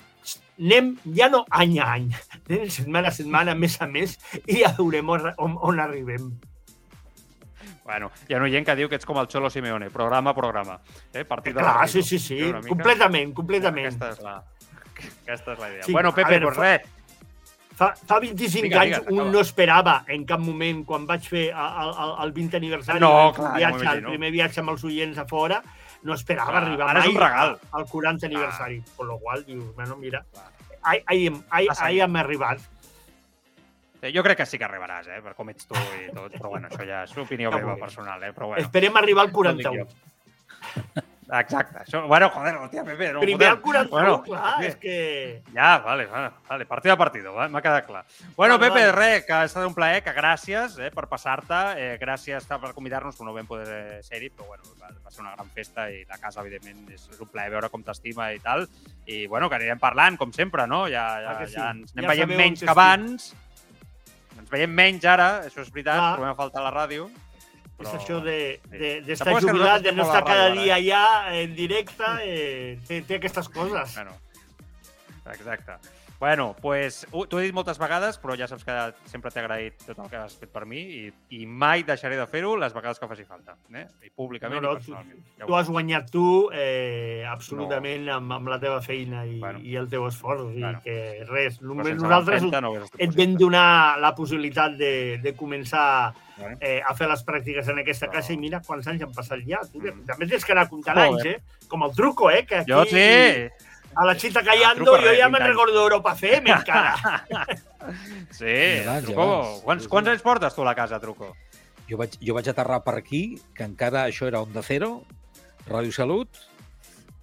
anem 0.60 0.92
ja 1.16 1.26
no 1.32 1.42
any 1.50 1.78
a 1.82 1.88
any, 1.96 2.06
anem 2.46 2.68
setmana 2.70 3.08
a 3.10 3.16
setmana, 3.16 3.54
mes 3.58 3.74
a 3.82 3.88
mes, 3.90 4.14
i 4.46 4.60
ja 4.62 4.70
veurem 4.78 5.08
on, 5.10 5.32
on, 5.38 5.80
arribem. 5.82 6.30
Bueno, 7.82 8.12
hi 8.28 8.34
ha 8.34 8.38
un 8.38 8.44
oient 8.46 8.64
que 8.66 8.76
diu 8.78 8.88
que 8.88 8.94
ets 8.94 9.06
com 9.08 9.18
el 9.18 9.26
Xolo 9.26 9.50
Simeone, 9.50 9.88
programa 9.90 10.30
a 10.30 10.34
programa. 10.36 10.78
Eh? 11.12 11.24
Partit 11.26 11.56
Clar, 11.56 11.64
partit. 11.80 11.96
sí, 11.96 12.02
sí, 12.06 12.18
sí, 12.22 12.38
Una 12.46 12.60
mica. 12.60 12.68
completament, 12.70 13.32
completament. 13.34 13.88
Aquesta 13.90 14.12
és 14.14 14.20
la, 14.22 14.36
aquesta 15.24 15.56
és 15.56 15.58
la 15.58 15.70
idea. 15.72 15.82
Sí, 15.88 15.92
bueno, 15.92 16.12
Pepe, 16.14 16.36
veure, 16.38 16.44
doncs 16.46 16.60
res, 16.62 16.86
Fa, 17.82 17.88
fa 18.06 18.18
25 18.22 18.62
Digues, 18.68 18.78
anys 18.78 18.98
digues, 19.00 19.08
un 19.10 19.32
no 19.34 19.40
esperava 19.42 19.94
en 20.14 20.22
cap 20.28 20.38
moment, 20.38 20.84
quan 20.86 21.06
vaig 21.08 21.24
fer 21.26 21.48
el, 21.50 21.88
el, 22.04 22.12
el 22.26 22.32
20 22.36 22.58
aniversari, 22.60 23.00
No, 23.02 23.08
el, 23.28 23.32
clar, 23.34 23.54
viatge, 23.56 23.78
el 23.80 23.82
imagino. 23.88 24.12
primer 24.12 24.30
viatge 24.36 24.62
amb 24.62 24.70
els 24.76 24.84
oients 24.86 25.18
a 25.18 25.24
fora, 25.26 25.58
no 26.06 26.14
esperava 26.14 26.52
Clar, 26.52 26.62
arribar 26.62 26.92
mai 26.94 27.08
un 27.10 27.18
regal. 27.18 27.56
al 27.72 27.86
40 27.90 28.28
aniversari. 28.30 28.78
Con 28.96 29.08
lo 29.08 29.18
qual, 29.18 29.42
dius, 29.48 29.74
bueno, 29.74 29.96
mira, 29.96 30.22
ahir, 30.82 31.32
ahir 31.50 32.00
hem 32.06 32.16
arribat. 32.22 32.62
Jo 34.14 34.22
crec 34.26 34.38
que 34.40 34.46
sí 34.46 34.58
que 34.58 34.66
arribaràs, 34.66 35.06
eh? 35.14 35.20
Per 35.22 35.34
com 35.38 35.50
ets 35.52 35.66
tu 35.66 35.74
i 35.78 36.08
tot. 36.14 36.32
Però 36.34 36.48
bueno, 36.50 36.66
això 36.70 36.86
ja 36.86 37.04
és 37.06 37.12
opinió 37.22 37.52
meva 37.54 37.76
personal, 37.78 38.22
eh? 38.26 38.32
Però 38.34 38.48
bueno. 38.50 38.62
Esperem 38.62 38.96
arribar 38.98 39.26
al 39.28 39.32
no 39.32 39.38
ho 39.38 39.54
dic 39.54 39.66
41. 39.66 39.84
jo. 39.84 41.02
Exacte. 41.30 41.78
Això, 41.84 42.00
bueno, 42.08 42.28
joder, 42.34 42.56
hòstia, 42.58 42.82
Pepe, 42.84 43.12
no 43.14 43.20
Primer 43.22 43.50
fotem. 43.52 43.62
41, 43.62 43.90
Bueno, 43.90 44.22
clar, 44.24 44.56
sí. 44.58 44.66
és 44.66 44.76
que... 44.76 45.42
Ja, 45.54 45.78
vale, 45.84 46.06
vale, 46.06 46.30
vale. 46.48 46.66
partido 46.66 46.94
a 46.94 46.96
partido, 46.98 47.32
va? 47.32 47.46
m'ha 47.48 47.62
quedat 47.62 47.86
clar. 47.86 48.04
Bueno, 48.36 48.58
Vale, 48.58 48.70
Pepe, 48.72 48.86
vale. 48.90 48.92
res, 48.92 49.24
que 49.24 49.32
ha 49.32 49.44
estat 49.44 49.64
un 49.64 49.72
plaer, 49.74 50.02
que 50.02 50.12
gràcies 50.12 50.76
eh, 50.82 50.90
per 50.90 51.06
passar-te, 51.08 51.60
eh, 51.78 51.98
gràcies 52.02 52.44
per 52.50 52.74
convidar-nos, 52.74 53.16
però 53.16 53.30
no 53.30 53.34
vam 53.34 53.46
poder 53.46 54.02
ser-hi, 54.04 54.30
però 54.30 54.48
bueno, 54.50 54.64
va, 54.82 54.90
va 55.04 55.10
ser 55.14 55.22
una 55.22 55.32
gran 55.36 55.48
festa 55.54 55.88
i 55.90 56.04
la 56.04 56.18
casa, 56.18 56.42
evidentment, 56.42 56.90
és, 56.92 57.08
és 57.14 57.20
un 57.22 57.28
plaer 57.30 57.50
veure 57.54 57.70
com 57.70 57.82
t'estima 57.86 58.32
i 58.34 58.40
tal. 58.42 58.66
I, 59.06 59.26
bueno, 59.28 59.48
que 59.48 59.56
anirem 59.56 59.78
parlant, 59.78 60.18
com 60.18 60.32
sempre, 60.32 60.66
no? 60.66 60.84
Ja, 60.90 61.06
ja, 61.22 61.30
Ah, 61.30 61.38
que 61.38 61.46
sí. 61.46 61.54
ja 61.54 61.70
ens 61.70 61.94
anem 61.94 62.04
Ja 62.10 62.14
veient 62.16 62.36
menys 62.36 62.60
que 62.66 62.70
abans. 62.70 63.32
Ens 64.38 64.50
veiem 64.50 64.70
menys 64.74 65.04
ara, 65.06 65.42
això 65.46 65.62
és 65.62 65.70
veritat, 65.72 65.96
Clar. 65.98 66.14
trobem 66.16 66.30
a 66.34 66.34
faltar 66.34 66.62
la 66.66 66.72
ràdio. 66.74 67.08
És 67.82 67.88
Però- 67.88 68.00
això 68.00 68.20
de- 68.22 68.60
de- 68.70 69.02
és 69.12 69.22
que 69.22 69.40
jubilat, 69.40 69.82
de 69.82 69.92
no 69.92 70.02
estar 70.04 70.24
cada 70.24 70.48
ràdio, 70.50 70.62
dia 70.62 70.76
allà 70.76 71.34
en 71.42 71.54
directe, 71.54 72.04
eh, 72.22 72.78
té, 72.86 73.02
té 73.02 73.16
aquestes 73.16 73.48
coses. 73.48 73.94
Bueno, 73.94 74.12
exacte. 75.26 75.72
Bueno, 76.22 76.54
pues, 76.62 77.00
t'ho 77.10 77.40
he 77.40 77.48
dit 77.48 77.54
moltes 77.54 77.80
vegades, 77.82 78.14
però 78.22 78.36
ja 78.38 78.46
saps 78.46 78.62
que 78.62 78.74
sempre 79.10 79.32
t'he 79.34 79.40
agraït 79.42 79.80
tot 79.88 79.98
el 80.04 80.10
que 80.12 80.20
has 80.20 80.36
fet 80.38 80.52
per 80.54 80.60
mi 80.70 80.78
i, 80.78 81.00
i 81.34 81.40
mai 81.50 81.82
deixaré 81.82 82.14
de 82.14 82.26
fer-ho 82.30 82.52
les 82.62 82.70
vegades 82.76 83.00
que 83.02 83.08
faci 83.10 83.24
falta. 83.26 83.56
Eh? 83.74 83.82
I 84.06 84.10
públicament 84.14 84.62
No, 84.62 84.68
no, 84.68 84.76
i 84.76 84.78
personalment. 84.78 85.24
Ja 85.40 85.42
ho 85.42 85.48
Tu 85.50 85.56
has 85.58 85.72
guanyat 85.74 86.12
tu 86.14 86.26
eh, 86.54 87.24
absolutament 87.26 88.06
amb, 88.14 88.36
amb 88.38 88.52
la 88.54 88.60
teva 88.62 88.78
feina 88.86 89.24
i, 89.26 89.40
Bueno. 89.42 89.58
i 89.66 89.74
el 89.80 89.88
teu 89.90 90.06
esforç. 90.06 90.44
I 90.54 90.60
Bueno. 90.62 90.78
que 90.84 91.26
res, 91.26 91.58
només 91.60 91.90
nosaltres 91.98 92.46
no 92.46 92.70
et 93.02 93.18
vam 93.18 93.34
donar 93.42 93.98
la 93.98 94.14
possibilitat 94.14 94.78
de, 94.78 95.18
de 95.26 95.34
començar 95.34 96.14
eh, 96.60 96.78
a 96.86 96.94
fer 96.94 97.10
les 97.10 97.26
pràctiques 97.26 97.66
en 97.74 97.82
aquesta 97.82 98.06
casa 98.14 98.30
i 98.32 98.38
mira 98.38 98.62
quants 98.62 98.86
anys 98.86 99.02
han 99.02 99.12
passat 99.18 99.42
ja. 99.42 99.58
Tu 99.72 99.82
Mm. 99.82 100.06
també 100.06 100.30
tens 100.30 100.44
que 100.46 100.52
anar 100.54 100.68
comptant 100.70 100.98
anys, 101.02 101.26
eh? 101.26 101.36
Com 101.66 101.82
el 101.82 101.90
truco, 101.98 102.30
eh? 102.30 102.46
Que 102.46 102.62
aquí, 102.62 102.70
Jo 102.70 102.84
sí! 102.86 103.50
A 103.94 104.04
la 104.06 104.16
Chita 104.16 104.42
Callando, 104.42 104.84
truco 104.84 105.00
jo 105.02 105.12
ja 105.14 105.28
20 105.28 105.30
me'n 105.34 105.46
recordo 105.48 105.74
d'Europa 105.78 106.14
FM 106.16 106.50
encara. 106.56 107.24
Sí, 108.30 108.54
abans, 108.86 109.04
Truco. 109.04 109.22
abans. 109.22 109.62
Quants, 109.64 109.88
quants 109.88 110.08
anys 110.14 110.22
portes 110.22 110.54
tu 110.54 110.62
a 110.62 110.70
la 110.70 110.74
casa, 110.78 111.00
Truco? 111.00 111.34
Jo 111.90 111.98
vaig, 112.00 112.14
jo 112.24 112.34
vaig 112.34 112.48
aterrar 112.48 112.80
per 112.84 112.94
aquí, 113.00 113.24
que 113.54 113.64
encara 113.66 114.06
això 114.08 114.26
era 114.30 114.40
Onda 114.40 114.62
Cero, 114.62 115.02
Ràdio 115.68 115.92
Salut, 115.92 116.28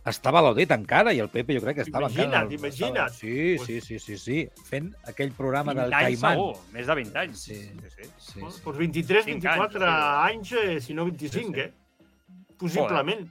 estava 0.09 0.41
l'Odet 0.41 0.71
encara, 0.75 1.13
i 1.13 1.19
el 1.23 1.29
Pepe 1.29 1.55
jo 1.57 1.61
crec 1.63 1.79
que 1.79 1.85
estava 1.87 2.07
encara. 2.09 2.43
Imagina't, 2.45 2.53
imagina't. 2.59 3.13
Sí, 3.13 3.55
Pues- 3.57 3.67
sí, 3.67 3.81
sí, 3.81 3.99
sí, 3.99 4.17
sí, 4.17 4.37
fent 4.69 4.91
aquell 5.07 5.31
programa 5.37 5.73
20 5.73 5.83
del 5.85 5.93
anys 5.93 6.21
Caimán. 6.21 6.37
segur, 6.37 6.73
més 6.73 6.87
de 6.87 6.95
20 7.01 7.19
anys. 7.23 7.39
Sí. 7.47 7.55
sí, 7.55 7.89
sí. 7.89 8.09
Sí, 8.17 8.39
sí. 8.41 8.61
pues 8.63 8.77
23, 8.77 9.25
Cinc 9.25 9.41
24 9.43 9.85
anys, 9.85 10.51
anys, 10.51 10.51
eh, 10.63 10.81
si 10.81 10.93
no 10.93 11.05
25, 11.05 11.47
Sí, 11.47 11.53
sí. 11.53 11.59
eh? 11.61 11.73
Possiblement. 12.59 13.29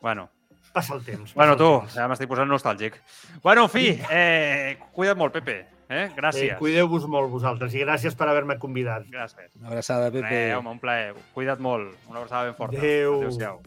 Bueno, 0.00 0.30
Passa 0.72 0.94
el 0.94 1.04
temps. 1.04 1.34
bueno, 1.34 1.52
passa 1.52 1.52
el 1.52 1.58
tu, 1.58 1.80
temps. 1.80 1.94
ja 1.94 2.08
m'estic 2.08 2.28
posant 2.30 2.48
nostàlgic. 2.48 2.96
Bueno, 3.42 3.64
en 3.68 3.70
fi, 3.70 4.00
eh, 4.10 4.78
cuida't 4.92 5.18
molt, 5.18 5.32
Pepe. 5.32 5.66
Eh? 5.92 6.06
Gràcies. 6.16 6.54
Eh, 6.54 6.56
Cuideu-vos 6.56 7.04
molt 7.06 7.28
vosaltres 7.30 7.74
i 7.74 7.82
gràcies 7.84 8.16
per 8.16 8.28
haver-me 8.28 8.56
convidat. 8.58 9.04
Gràcies. 9.12 9.50
Una 9.60 9.68
abraçada, 9.68 10.10
Pepe. 10.10 10.48
Eh, 10.48 10.54
home, 10.56 10.70
un 10.70 10.80
plaer. 10.80 11.12
Cuida't 11.34 11.60
molt. 11.60 11.92
Una 12.08 12.22
abraçada 12.22 12.44
ben 12.48 12.54
forta. 12.56 12.78
Adéu. 12.78 13.18
Adéu-siau. 13.20 13.60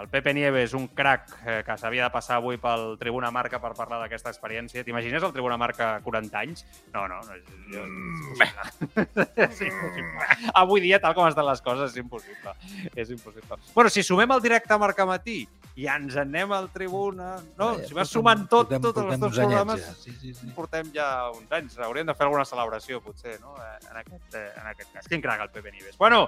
El 0.00 0.08
Pepe 0.08 0.32
Nieves, 0.32 0.72
un 0.72 0.86
crac 0.88 1.26
eh, 1.44 1.58
que 1.66 1.74
s'havia 1.76 2.06
de 2.06 2.10
passar 2.14 2.38
avui 2.38 2.56
pel 2.56 2.94
Tribuna 3.00 3.28
Marca 3.30 3.58
per 3.60 3.74
parlar 3.76 3.98
d'aquesta 4.00 4.30
experiència. 4.32 4.84
T'imagines 4.86 5.22
el 5.22 5.32
Tribuna 5.34 5.58
Marca 5.60 5.98
40 6.04 6.38
anys? 6.40 6.64
No, 6.94 7.02
no, 7.10 7.18
no 7.20 7.34
és, 7.36 7.42
jo, 7.74 7.82
és 9.36 9.60
impossible. 9.66 10.28
Avui 10.54 10.80
dia, 10.84 10.98
tal 11.02 11.12
com 11.16 11.28
estan 11.28 11.44
les 11.48 11.60
coses, 11.60 11.92
és 11.92 12.00
impossible. 12.00 12.54
És 12.96 13.10
impossible. 13.12 13.58
Bueno, 13.74 13.90
si 13.92 14.02
sumem 14.06 14.32
el 14.32 14.40
directe 14.44 14.72
a 14.72 14.78
Marca 14.80 15.04
Matí 15.08 15.42
i 15.76 15.86
ens 15.88 16.16
en 16.16 16.32
anem 16.32 16.52
al 16.56 16.70
Tribuna... 16.72 17.34
No, 17.60 17.74
si 17.84 17.92
vas 17.96 18.08
sumant 18.08 18.46
tot, 18.48 18.70
Portem- 18.72 18.80
tots 18.86 18.96
els 18.96 19.04
portem 19.10 19.20
dos 19.26 19.36
programes, 19.36 19.84
ja. 19.84 19.94
Sí, 20.00 20.14
sí, 20.20 20.32
sí. 20.34 20.48
portem 20.56 20.88
ja 20.96 21.08
uns 21.36 21.52
anys. 21.52 21.76
Hauríem 21.84 22.08
de 22.08 22.14
fer 22.16 22.24
alguna 22.30 22.44
celebració, 22.48 23.02
potser, 23.04 23.36
no? 23.44 23.52
Eh, 23.60 23.78
En 23.92 23.96
aquest, 24.00 24.34
eh, 24.40 24.48
en 24.56 24.66
aquest 24.72 24.92
cas. 24.94 25.08
Quin 25.08 25.20
crac, 25.20 25.40
el 25.44 25.50
Pepe 25.52 25.72
Nives. 25.72 25.98
Bueno, 26.00 26.26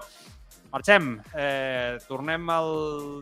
marxem. 0.74 1.12
Eh, 1.38 1.98
tornem 2.08 2.50
el 2.56 2.72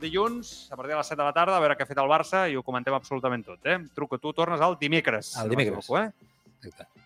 dilluns, 0.03 0.55
a 0.73 0.77
partir 0.79 0.95
de 0.95 1.01
les 1.03 1.13
7 1.13 1.21
de 1.21 1.29
la 1.29 1.35
tarda, 1.37 1.59
a 1.59 1.63
veure 1.63 1.77
què 1.77 1.85
ha 1.85 1.91
fet 1.91 2.01
el 2.01 2.11
Barça 2.11 2.47
i 2.51 2.57
ho 2.57 2.65
comentem 2.67 2.97
absolutament 2.97 3.45
tot. 3.47 3.61
Eh? 3.69 3.79
Truco, 3.95 4.19
tu 4.19 4.33
tornes 4.37 4.61
el 4.65 4.79
dimecres. 4.81 5.35
El 5.37 5.43
si 5.43 5.47
no 5.49 5.55
dimecres. 5.57 5.79
m'equivoco, 5.85 6.01
Eh? 6.01 6.69
Exacte. 6.73 6.99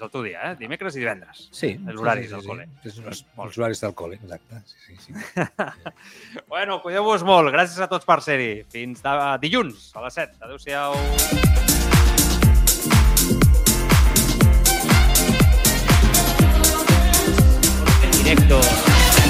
És 0.00 0.04
el 0.06 0.10
teu 0.14 0.22
dia, 0.24 0.40
eh? 0.48 0.56
Dimecres 0.56 0.94
i 0.96 1.02
divendres. 1.02 1.42
Sí. 1.52 1.74
Els 1.76 2.00
horaris 2.00 2.24
sí, 2.24 2.30
sí, 2.30 2.34
del 2.36 2.40
sí, 2.40 2.48
col·le. 2.48 2.66
Sí, 2.84 2.90
sí, 2.94 3.02
els, 3.04 3.24
els 3.44 3.58
horaris 3.58 3.80
del 3.84 3.94
col·le, 3.98 4.16
exacte. 4.16 4.62
Sí, 4.64 4.96
sí, 4.96 5.12
sí. 5.12 5.44
Bueno, 6.48 6.80
cuideu-vos 6.80 7.22
molt. 7.28 7.52
Gràcies 7.52 7.82
a 7.84 7.90
tots 7.90 8.08
per 8.08 8.20
ser-hi. 8.24 8.62
Fins 8.72 9.04
de 9.04 9.16
dilluns 9.44 9.90
a 9.94 10.06
les 10.06 10.16
7. 10.22 10.40
Adéu-siau. 10.48 10.96
Directo. 18.22 18.60